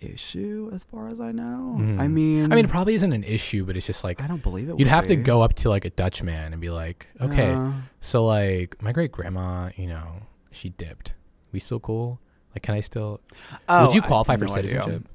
issue 0.00 0.70
as 0.72 0.84
far 0.84 1.08
as 1.08 1.20
I 1.20 1.32
know. 1.32 1.76
Mhm. 1.78 2.00
I 2.00 2.08
mean, 2.08 2.52
I 2.52 2.54
mean, 2.56 2.64
it 2.64 2.70
probably 2.70 2.94
isn't 2.94 3.12
an 3.12 3.24
issue, 3.24 3.64
but 3.64 3.76
it's 3.76 3.86
just 3.86 4.02
like 4.04 4.22
I 4.22 4.26
don't 4.26 4.42
believe 4.42 4.68
it. 4.68 4.78
you'd 4.78 4.88
have 4.88 5.06
to 5.08 5.16
go 5.16 5.42
up 5.42 5.54
to 5.56 5.68
like 5.70 5.84
a 5.84 5.90
Dutch 5.90 6.22
man 6.22 6.52
and 6.52 6.60
be 6.60 6.70
like, 6.70 7.08
okay, 7.20 7.52
Uh, 7.52 7.72
so 8.00 8.24
like 8.24 8.80
my 8.82 8.92
great 8.92 9.12
grandma, 9.12 9.70
you 9.76 9.86
know, 9.86 10.22
she 10.50 10.70
dipped. 10.70 11.14
We 11.52 11.60
still 11.60 11.80
cool? 11.80 12.20
Like, 12.54 12.62
can 12.62 12.74
I 12.74 12.80
still? 12.80 13.20
oh, 13.68 13.86
would 13.86 13.94
you 13.94 14.02
qualify 14.02 14.36
for 14.36 14.46
no 14.46 14.52
idea. 14.54 14.70
citizenship? 14.70 15.08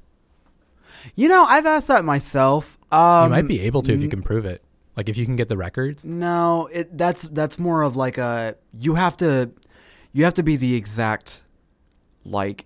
You 1.14 1.28
know, 1.28 1.44
I've 1.44 1.66
asked 1.66 1.88
that 1.88 2.04
myself. 2.04 2.78
Um, 2.90 3.24
you 3.24 3.30
might 3.30 3.46
be 3.48 3.60
able 3.60 3.82
to 3.82 3.92
if 3.92 4.00
you 4.02 4.08
can 4.08 4.22
prove 4.22 4.44
it. 4.46 4.62
Like 4.96 5.08
if 5.10 5.16
you 5.18 5.26
can 5.26 5.36
get 5.36 5.48
the 5.50 5.56
records. 5.58 6.04
No, 6.04 6.68
it 6.72 6.96
that's 6.96 7.28
that's 7.28 7.58
more 7.58 7.82
of 7.82 7.96
like 7.96 8.16
a 8.18 8.56
you 8.72 8.94
have 8.94 9.16
to 9.18 9.50
you 10.12 10.24
have 10.24 10.34
to 10.34 10.42
be 10.42 10.56
the 10.56 10.74
exact 10.74 11.42
like 12.24 12.64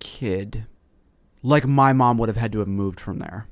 kid. 0.00 0.66
Like 1.48 1.66
my 1.66 1.92
mom 1.92 2.18
would 2.18 2.28
have 2.28 2.36
had 2.36 2.52
to 2.52 2.58
have 2.58 2.68
moved 2.68 3.00
from 3.00 3.18
there 3.20 3.46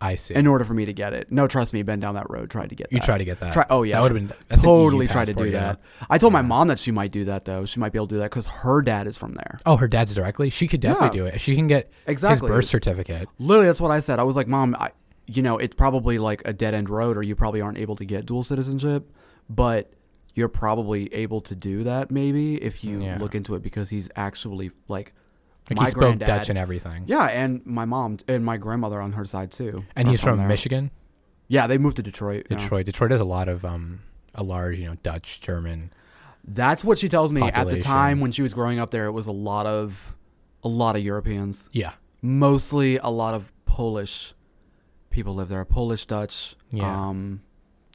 I 0.00 0.14
see. 0.16 0.34
in 0.34 0.46
order 0.46 0.64
for 0.64 0.72
me 0.74 0.84
to 0.86 0.92
get 0.92 1.12
it. 1.12 1.30
No, 1.30 1.46
trust 1.46 1.72
me, 1.72 1.82
been 1.82 2.00
down 2.00 2.14
that 2.14 2.28
road, 2.30 2.50
tried 2.50 2.70
to 2.70 2.74
get 2.74 2.90
you 2.90 2.98
that. 2.98 3.04
try 3.04 3.18
to 3.18 3.24
get 3.24 3.40
that. 3.40 3.52
Try, 3.52 3.66
oh 3.70 3.82
yeah, 3.82 3.96
that 4.00 4.02
would 4.12 4.20
have 4.20 4.28
been 4.48 4.58
totally 4.60 5.06
tried 5.08 5.26
to 5.26 5.34
do 5.34 5.44
yeah. 5.44 5.50
that. 5.60 5.80
I 6.08 6.18
told 6.18 6.32
my 6.32 6.42
mom 6.42 6.68
that 6.68 6.78
she 6.78 6.90
might 6.90 7.10
do 7.12 7.24
that 7.26 7.44
though. 7.44 7.64
She 7.66 7.80
might 7.80 7.92
be 7.92 7.98
able 7.98 8.08
to 8.08 8.14
do 8.14 8.18
that 8.20 8.30
because 8.30 8.46
her 8.46 8.82
dad 8.82 9.06
is 9.06 9.16
from 9.16 9.34
there. 9.34 9.58
Oh, 9.66 9.76
her 9.76 9.88
dad's 9.88 10.14
directly. 10.14 10.48
She 10.50 10.66
could 10.68 10.80
definitely 10.80 11.18
Yeah. 11.18 11.24
do 11.30 11.34
it. 11.34 11.40
She 11.40 11.54
can 11.54 11.66
get 11.66 11.90
Exactly. 12.06 12.48
his 12.48 12.56
birth 12.56 12.64
certificate. 12.64 13.28
Literally, 13.38 13.66
that's 13.68 13.80
what 13.80 13.90
I 13.90 14.00
said. 14.00 14.18
I 14.18 14.22
was 14.24 14.36
like, 14.36 14.48
Mom, 14.48 14.74
I, 14.78 14.90
you 15.26 15.42
know, 15.42 15.58
it's 15.58 15.74
probably 15.74 16.18
like 16.18 16.42
a 16.44 16.52
dead 16.52 16.74
end 16.74 16.88
road, 16.90 17.16
or 17.16 17.22
you 17.22 17.34
probably 17.36 17.60
aren't 17.60 17.78
able 17.78 17.96
to 17.96 18.04
get 18.04 18.26
dual 18.26 18.42
citizenship, 18.42 19.10
but 19.48 19.92
you're 20.34 20.48
probably 20.48 21.12
able 21.14 21.40
to 21.42 21.54
do 21.54 21.84
that 21.84 22.10
maybe 22.10 22.56
if 22.56 22.82
you 22.82 23.02
Yeah. 23.02 23.18
look 23.20 23.34
into 23.34 23.54
it 23.54 23.62
because 23.62 23.90
he's 23.90 24.10
actually 24.16 24.70
like, 24.88 25.12
Like 25.70 25.78
my 25.78 25.84
he 25.84 25.90
spoke 25.90 26.00
granddad- 26.02 26.26
Dutch 26.28 26.48
and 26.50 26.58
everything. 26.58 27.04
yeah, 27.06 27.24
and 27.24 27.64
my 27.64 27.84
mom 27.86 28.18
and 28.28 28.44
my 28.44 28.56
grandmother 28.58 29.00
on 29.00 29.12
her 29.12 29.24
side 29.24 29.50
too. 29.50 29.84
And 29.96 30.08
he's 30.08 30.20
from 30.20 30.38
there. 30.38 30.48
Michigan, 30.48 30.90
Yeah, 31.48 31.66
they 31.66 31.78
moved 31.78 31.96
to 31.96 32.02
Detroit. 32.02 32.46
yeah. 32.50 32.58
Detroit. 32.58 32.86
Detroit 32.86 33.10
has 33.12 33.20
a 33.20 33.24
lot 33.24 33.48
of 33.48 33.64
um 33.64 34.00
a 34.34 34.42
large, 34.42 34.78
you 34.78 34.86
know, 34.86 34.96
Dutch, 35.02 35.40
German. 35.40 35.92
That's 36.46 36.84
what 36.84 36.98
she 36.98 37.08
tells 37.08 37.32
me. 37.32 37.42
At 37.42 37.68
the 37.68 37.80
time 37.80 38.20
when 38.20 38.30
she 38.32 38.42
was 38.42 38.52
growing 38.52 38.78
up 38.78 38.90
there, 38.90 39.06
it 39.06 39.12
was 39.12 39.26
a 39.26 39.32
lot 39.32 39.64
of, 39.64 40.14
a 40.62 40.68
lot 40.68 40.94
of 40.96 41.02
Europeans. 41.02 41.70
Yeah. 41.72 41.92
Mostly 42.20 42.98
a 42.98 43.08
lot 43.08 43.32
of 43.34 43.52
Polish 43.64 44.34
people 45.10 45.34
live 45.34 45.48
there. 45.48 45.64
Polish, 45.64 46.04
Dutch. 46.04 46.56
Yeah. 46.70 47.08
Um, 47.08 47.40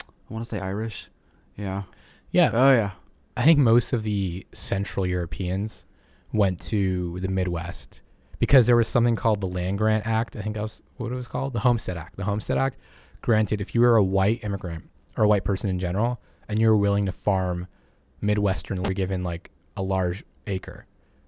I 0.07 0.33
want 0.33 0.43
to 0.45 0.49
say 0.49 0.59
Irish. 0.59 1.09
Yeah. 1.57 1.83
Yeah. 2.31 2.49
Oh 2.53 2.71
yeah. 2.71 2.91
I 3.37 3.43
think 3.43 3.59
most 3.59 3.93
of 3.93 4.03
the 4.03 4.47
Central 4.53 5.05
Europeans 5.05 5.85
went 6.31 6.59
to 6.61 7.19
the 7.19 7.27
Midwest 7.27 8.01
because 8.39 8.67
there 8.67 8.75
was 8.75 8.87
something 8.87 9.15
called 9.15 9.41
the 9.41 9.47
Land 9.47 9.77
Grant 9.77 10.05
Act. 10.07 10.35
I 10.35 10.41
think 10.41 10.55
that 10.55 10.61
was 10.61 10.81
what 10.97 11.11
it 11.11 11.15
was 11.15 11.27
called, 11.27 11.53
the 11.53 11.59
Homestead 11.61 11.97
Act. 11.97 12.17
The 12.17 12.25
Homestead 12.25 12.57
Act 12.57 12.77
granted 13.21 13.59
if 13.61 13.73
you 13.75 13.81
were 13.81 13.95
a 13.97 14.03
white 14.03 14.43
immigrant 14.43 14.89
or 15.17 15.23
a 15.25 15.27
white 15.27 15.43
person 15.43 15.69
in 15.69 15.79
general 15.79 16.21
and 16.47 16.59
you 16.59 16.67
were 16.67 16.77
willing 16.77 17.05
to 17.05 17.11
farm 17.11 17.67
Midwestern, 18.21 18.81
were 18.83 18.93
given 18.93 19.23
like 19.23 19.49
a 19.77 19.81
large 19.81 20.23
acre, 20.47 20.85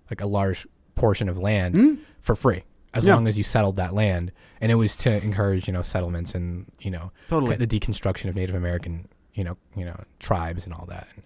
like 0.10 0.22
a 0.22 0.26
large 0.28 0.68
portion 0.95 1.30
of 1.30 1.38
land 1.38 1.76
Hmm? 1.76 1.94
for 2.19 2.36
free 2.36 2.64
as 2.94 3.07
Yeah. 3.07 3.15
long 3.15 3.28
as 3.28 3.38
you 3.38 3.44
settled 3.44 3.78
that 3.78 3.94
land. 3.94 4.32
And 4.60 4.72
it 4.72 4.76
was 4.76 4.95
to 4.98 5.23
encourage, 5.23 5.68
you 5.68 5.73
know, 5.73 5.82
settlements 5.82 6.36
and, 6.36 6.69
you 6.82 6.91
know, 6.91 7.11
Totally. 7.30 7.56
the 7.56 7.65
deconstruction 7.68 8.30
of 8.30 8.36
Native 8.36 8.56
American, 8.56 9.07
you 9.34 9.44
know, 9.44 9.57
you 9.76 9.86
know, 9.86 10.03
tribes 10.19 10.65
and 10.65 10.73
all 10.73 10.86
that, 10.88 11.07
and, 11.15 11.23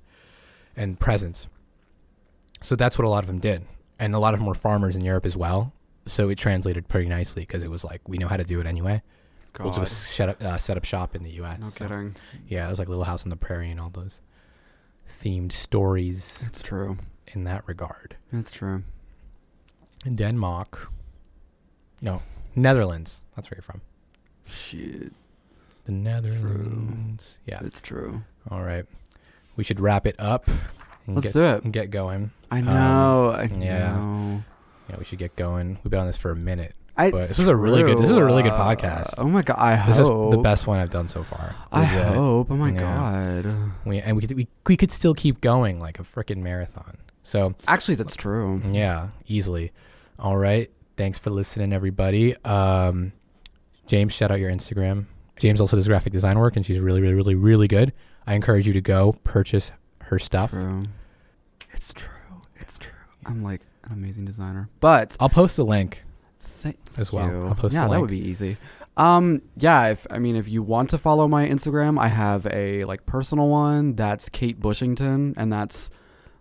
and 0.77 0.99
presence. 0.99 1.47
So 2.65 2.75
that's 2.75 2.97
what 2.97 3.05
a 3.05 3.09
lot 3.09 3.23
of 3.23 3.27
them 3.27 3.39
did, 3.39 3.65
and 3.99 4.15
a 4.15 4.19
lot 4.19 4.33
of 4.33 4.39
them 4.39 4.47
were 4.47 4.55
farmers 4.55 4.95
in 4.95 5.03
Europe 5.03 5.25
as 5.25 5.37
well. 5.37 5.71
So 6.07 6.29
it 6.29 6.37
translated 6.37 6.87
pretty 6.87 7.07
nicely 7.09 7.43
because 7.43 7.63
it 7.63 7.69
was 7.69 7.83
like 7.83 8.01
we 8.07 8.17
know 8.17 8.27
how 8.27 8.37
to 8.37 8.43
do 8.43 8.59
it 8.59 8.65
anyway. 8.65 9.01
We'll 9.59 9.71
God. 9.71 9.81
just 9.81 10.01
set 10.15 10.29
up 10.29 10.43
uh, 10.43 10.57
set 10.57 10.75
up 10.77 10.83
shop 10.85 11.15
in 11.15 11.23
the 11.23 11.31
U.S. 11.41 11.59
no 11.61 11.69
So, 11.69 11.77
kidding. 11.87 12.15
yeah, 12.47 12.67
it 12.67 12.69
was 12.69 12.79
like 12.79 12.89
Little 12.89 13.03
House 13.05 13.23
on 13.23 13.29
the 13.29 13.35
Prairie 13.37 13.71
and 13.71 13.79
all 13.79 13.89
those 13.89 14.19
themed 15.09 15.51
stories 15.51 16.43
It's 16.47 16.61
true. 16.63 16.97
in 17.33 17.43
that 17.45 17.67
regard. 17.67 18.17
That's 18.33 18.51
true. 18.51 18.83
Denmark, 20.13 20.89
no, 22.01 22.21
Netherlands. 22.55 23.21
That's 23.35 23.49
where 23.49 23.57
you're 23.57 23.63
from. 23.63 23.81
Shit. 24.45 25.13
The 25.85 25.91
Netherlands. 25.91 27.37
Yeah. 27.45 27.61
It's 27.63 27.81
true. 27.81 28.23
All 28.49 28.63
right. 28.63 28.85
We 29.55 29.63
should 29.63 29.79
wrap 29.79 30.05
it 30.05 30.15
up. 30.19 30.49
Let's 31.07 31.27
get, 31.27 31.33
do 31.33 31.43
it. 31.45 31.63
and 31.63 31.73
Get 31.73 31.91
going. 31.91 32.31
I 32.51 32.61
know. 32.61 33.31
I 33.35 33.43
Um, 33.45 33.61
yeah. 33.61 33.95
know. 33.95 34.43
know, 34.89 34.95
we 34.97 35.05
should 35.05 35.19
get 35.19 35.35
going. 35.35 35.77
We've 35.83 35.91
been 35.91 35.99
on 35.99 36.07
this 36.07 36.17
for 36.17 36.31
a 36.31 36.35
minute. 36.35 36.73
I, 36.97 37.11
But 37.11 37.27
this 37.27 37.37
was 37.37 37.47
a 37.49 37.55
really 37.55 37.83
good- 37.83 37.97
this 37.97 38.09
is 38.09 38.15
a 38.15 38.23
really 38.23 38.41
good 38.43 38.53
Uh, 38.53 38.59
podcast. 38.75 39.15
Oh 39.17 39.27
my 39.27 39.41
god! 39.41 39.57
I 39.59 39.85
This 39.85 39.97
hope 39.97 40.31
is 40.33 40.37
the 40.37 40.41
best 40.41 40.65
one 40.65 40.79
I've 40.79 40.89
done 40.91 41.09
so 41.09 41.23
far. 41.23 41.53
I 41.71 41.81
Legit. 41.81 42.15
hope. 42.15 42.47
Oh 42.51 42.55
my 42.55 42.71
Yeah. 42.71 42.79
god! 43.43 43.71
We, 43.83 43.99
and 43.99 44.15
we 44.15 44.21
could 44.21 44.31
we, 44.37 44.47
we 44.65 44.77
could 44.77 44.91
still 44.93 45.13
keep 45.13 45.41
going 45.41 45.79
like 45.79 45.99
a 45.99 46.03
freaking 46.03 46.37
marathon. 46.37 46.97
So 47.23 47.55
Actually, 47.67 47.95
that's 47.95 48.15
true. 48.15 48.61
yeah, 48.71 49.07
easily. 49.27 49.73
All 50.19 50.37
right. 50.37 50.71
Thanks 50.95 51.19
for 51.19 51.31
listening, 51.31 51.73
everybody. 51.73 52.33
Um, 52.45 53.11
James, 53.87 54.13
shout 54.13 54.31
out 54.31 54.39
your 54.39 54.49
Instagram. 54.51 55.05
James 55.35 55.59
also 55.59 55.75
does 55.75 55.87
graphic 55.89 56.13
design 56.13 56.39
work, 56.39 56.55
and 56.55 56.65
she's 56.65 56.79
really, 56.79 57.01
really, 57.01 57.13
really, 57.15 57.35
really 57.35 57.67
good. 57.67 57.91
I 58.25 58.35
encourage 58.35 58.65
you 58.67 58.73
to 58.73 58.79
go 58.81 59.13
purchase 59.25 59.71
her 60.05 60.19
stuff. 60.19 60.51
True. 60.51 60.83
It's 61.73 61.93
true. 61.93 62.09
It's 62.59 62.77
true. 62.77 62.93
I'm 63.25 63.43
like 63.43 63.61
an 63.83 63.93
amazing 63.93 64.25
designer, 64.25 64.69
but 64.79 65.15
I'll 65.19 65.29
post 65.29 65.57
the 65.57 65.65
link. 65.65 66.03
Th- 66.63 66.77
As 66.97 67.11
well. 67.11 67.29
you. 67.29 67.47
I'll 67.47 67.55
post 67.55 67.73
yeah, 67.73 67.85
the 67.85 67.91
that 67.91 68.01
would 68.01 68.09
be 68.09 68.19
easy. 68.19 68.57
Um, 68.97 69.41
yeah. 69.57 69.87
If 69.89 70.07
I 70.09 70.19
mean, 70.19 70.35
if 70.35 70.47
you 70.47 70.63
want 70.63 70.89
to 70.91 70.97
follow 70.97 71.27
my 71.27 71.47
Instagram, 71.47 71.99
I 71.99 72.07
have 72.07 72.45
a 72.47 72.85
like 72.85 73.05
personal 73.05 73.49
one. 73.49 73.95
That's 73.95 74.29
Kate 74.29 74.59
Bushington, 74.59 75.33
and 75.37 75.51
that's 75.51 75.89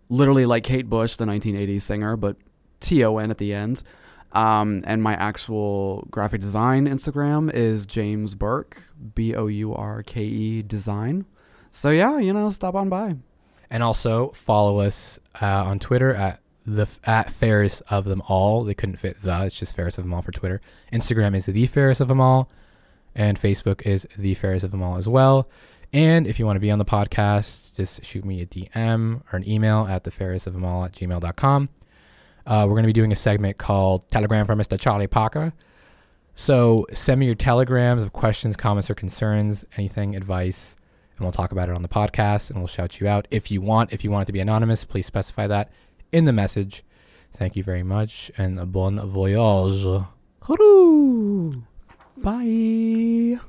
literally 0.09 0.47
like 0.47 0.65
Kate 0.65 0.89
Bush, 0.89 1.16
the 1.16 1.24
1980s 1.24 1.82
singer, 1.82 2.16
but 2.16 2.36
T 2.81 3.05
O 3.05 3.19
N 3.19 3.31
at 3.31 3.39
the 3.39 3.53
end. 3.55 3.82
Um, 4.32 4.82
and 4.85 5.01
my 5.03 5.15
actual 5.15 6.07
graphic 6.11 6.41
design 6.41 6.89
Instagram 6.89 7.53
is 7.53 7.86
James 7.86 8.35
Bourke, 8.35 8.82
B 9.15 9.35
O 9.35 9.47
U 9.47 9.73
R 9.74 10.03
K 10.03 10.23
E 10.24 10.62
design. 10.62 11.24
So 11.70 11.91
yeah, 11.91 12.19
you 12.19 12.32
know, 12.32 12.51
stop 12.51 12.74
on 12.74 12.89
by. 12.89 13.16
And 13.70 13.82
also 13.82 14.31
follow 14.31 14.81
us 14.81 15.19
uh, 15.41 15.65
on 15.65 15.78
Twitter 15.78 16.15
at 16.15 16.41
the 16.66 16.86
at 17.05 17.31
fairest 17.31 17.82
of 17.91 18.05
them 18.05 18.23
all. 18.28 18.65
They 18.65 18.74
couldn't 18.74 18.97
fit 18.97 19.20
the. 19.23 19.45
It's 19.45 19.59
just 19.59 19.77
fairest 19.77 19.99
of 19.99 20.05
them 20.05 20.15
all 20.15 20.23
for 20.23 20.32
Twitter. 20.32 20.61
Instagram 20.93 21.36
is 21.36 21.47
the 21.47 21.66
fairest 21.66 22.01
of 22.01 22.09
them 22.09 22.20
all, 22.20 22.51
and 23.15 23.39
Facebook 23.39 23.82
is 23.82 24.07
the 24.16 24.35
fairest 24.35 24.65
of 24.65 24.70
them 24.70 24.82
all 24.82 24.97
as 24.97 25.09
well. 25.09 25.49
And 25.93 26.27
if 26.27 26.39
you 26.39 26.47
want 26.47 26.57
to 26.57 26.61
be 26.61 26.73
on 26.73 26.81
the 26.81 26.85
podcast, 26.85 27.77
just 27.77 28.05
shoot 28.05 28.24
me 28.24 28.41
a 28.43 28.47
DM 28.47 29.23
or 29.32 29.36
an 29.36 29.49
email 29.49 29.86
at 29.89 30.03
the 30.05 30.11
fairest 30.11 30.47
of 30.47 30.53
them 30.53 30.65
all 30.65 30.85
at 30.85 30.93
gmail.com. 30.93 31.69
Uh, 32.47 32.66
we're 32.66 32.74
going 32.74 32.82
to 32.82 32.89
be 32.89 32.93
doing 32.93 33.12
a 33.12 33.16
segment 33.16 33.59
called 33.59 34.09
Telegram 34.09 34.45
from 34.45 34.59
Mr. 34.59 34.78
Charlie 34.78 35.07
Parker. 35.07 35.53
So 36.35 36.85
send 36.93 37.20
me 37.20 37.27
your 37.27 37.36
telegrams 37.36 38.03
of 38.03 38.12
questions, 38.12 38.57
comments, 38.57 38.91
or 38.91 38.97
concerns, 38.97 39.65
anything, 39.77 40.16
advice, 40.16 40.74
and 41.16 41.24
we'll 41.24 41.32
talk 41.32 41.53
about 41.53 41.69
it 41.69 41.77
on 41.77 41.82
the 41.82 41.89
podcast 41.89 42.51
and 42.51 42.59
we'll 42.59 42.66
shout 42.66 43.01
you 43.01 43.09
out 43.09 43.28
if 43.31 43.51
you 43.51 43.61
want. 43.61 43.93
If 43.93 44.05
you 44.05 44.11
want 44.11 44.23
it 44.23 44.27
to 44.27 44.32
be 44.32 44.41
anonymous, 44.41 44.85
please 44.85 45.07
specify 45.07 45.47
that 45.47 45.70
in 46.12 46.24
the 46.24 46.32
message. 46.32 46.82
Thank 47.32 47.57
you 47.57 47.62
very 47.62 47.82
much 47.82 48.31
and 48.36 48.73
bon 48.73 49.01
voyage. 49.01 50.05
Bye. 52.16 53.41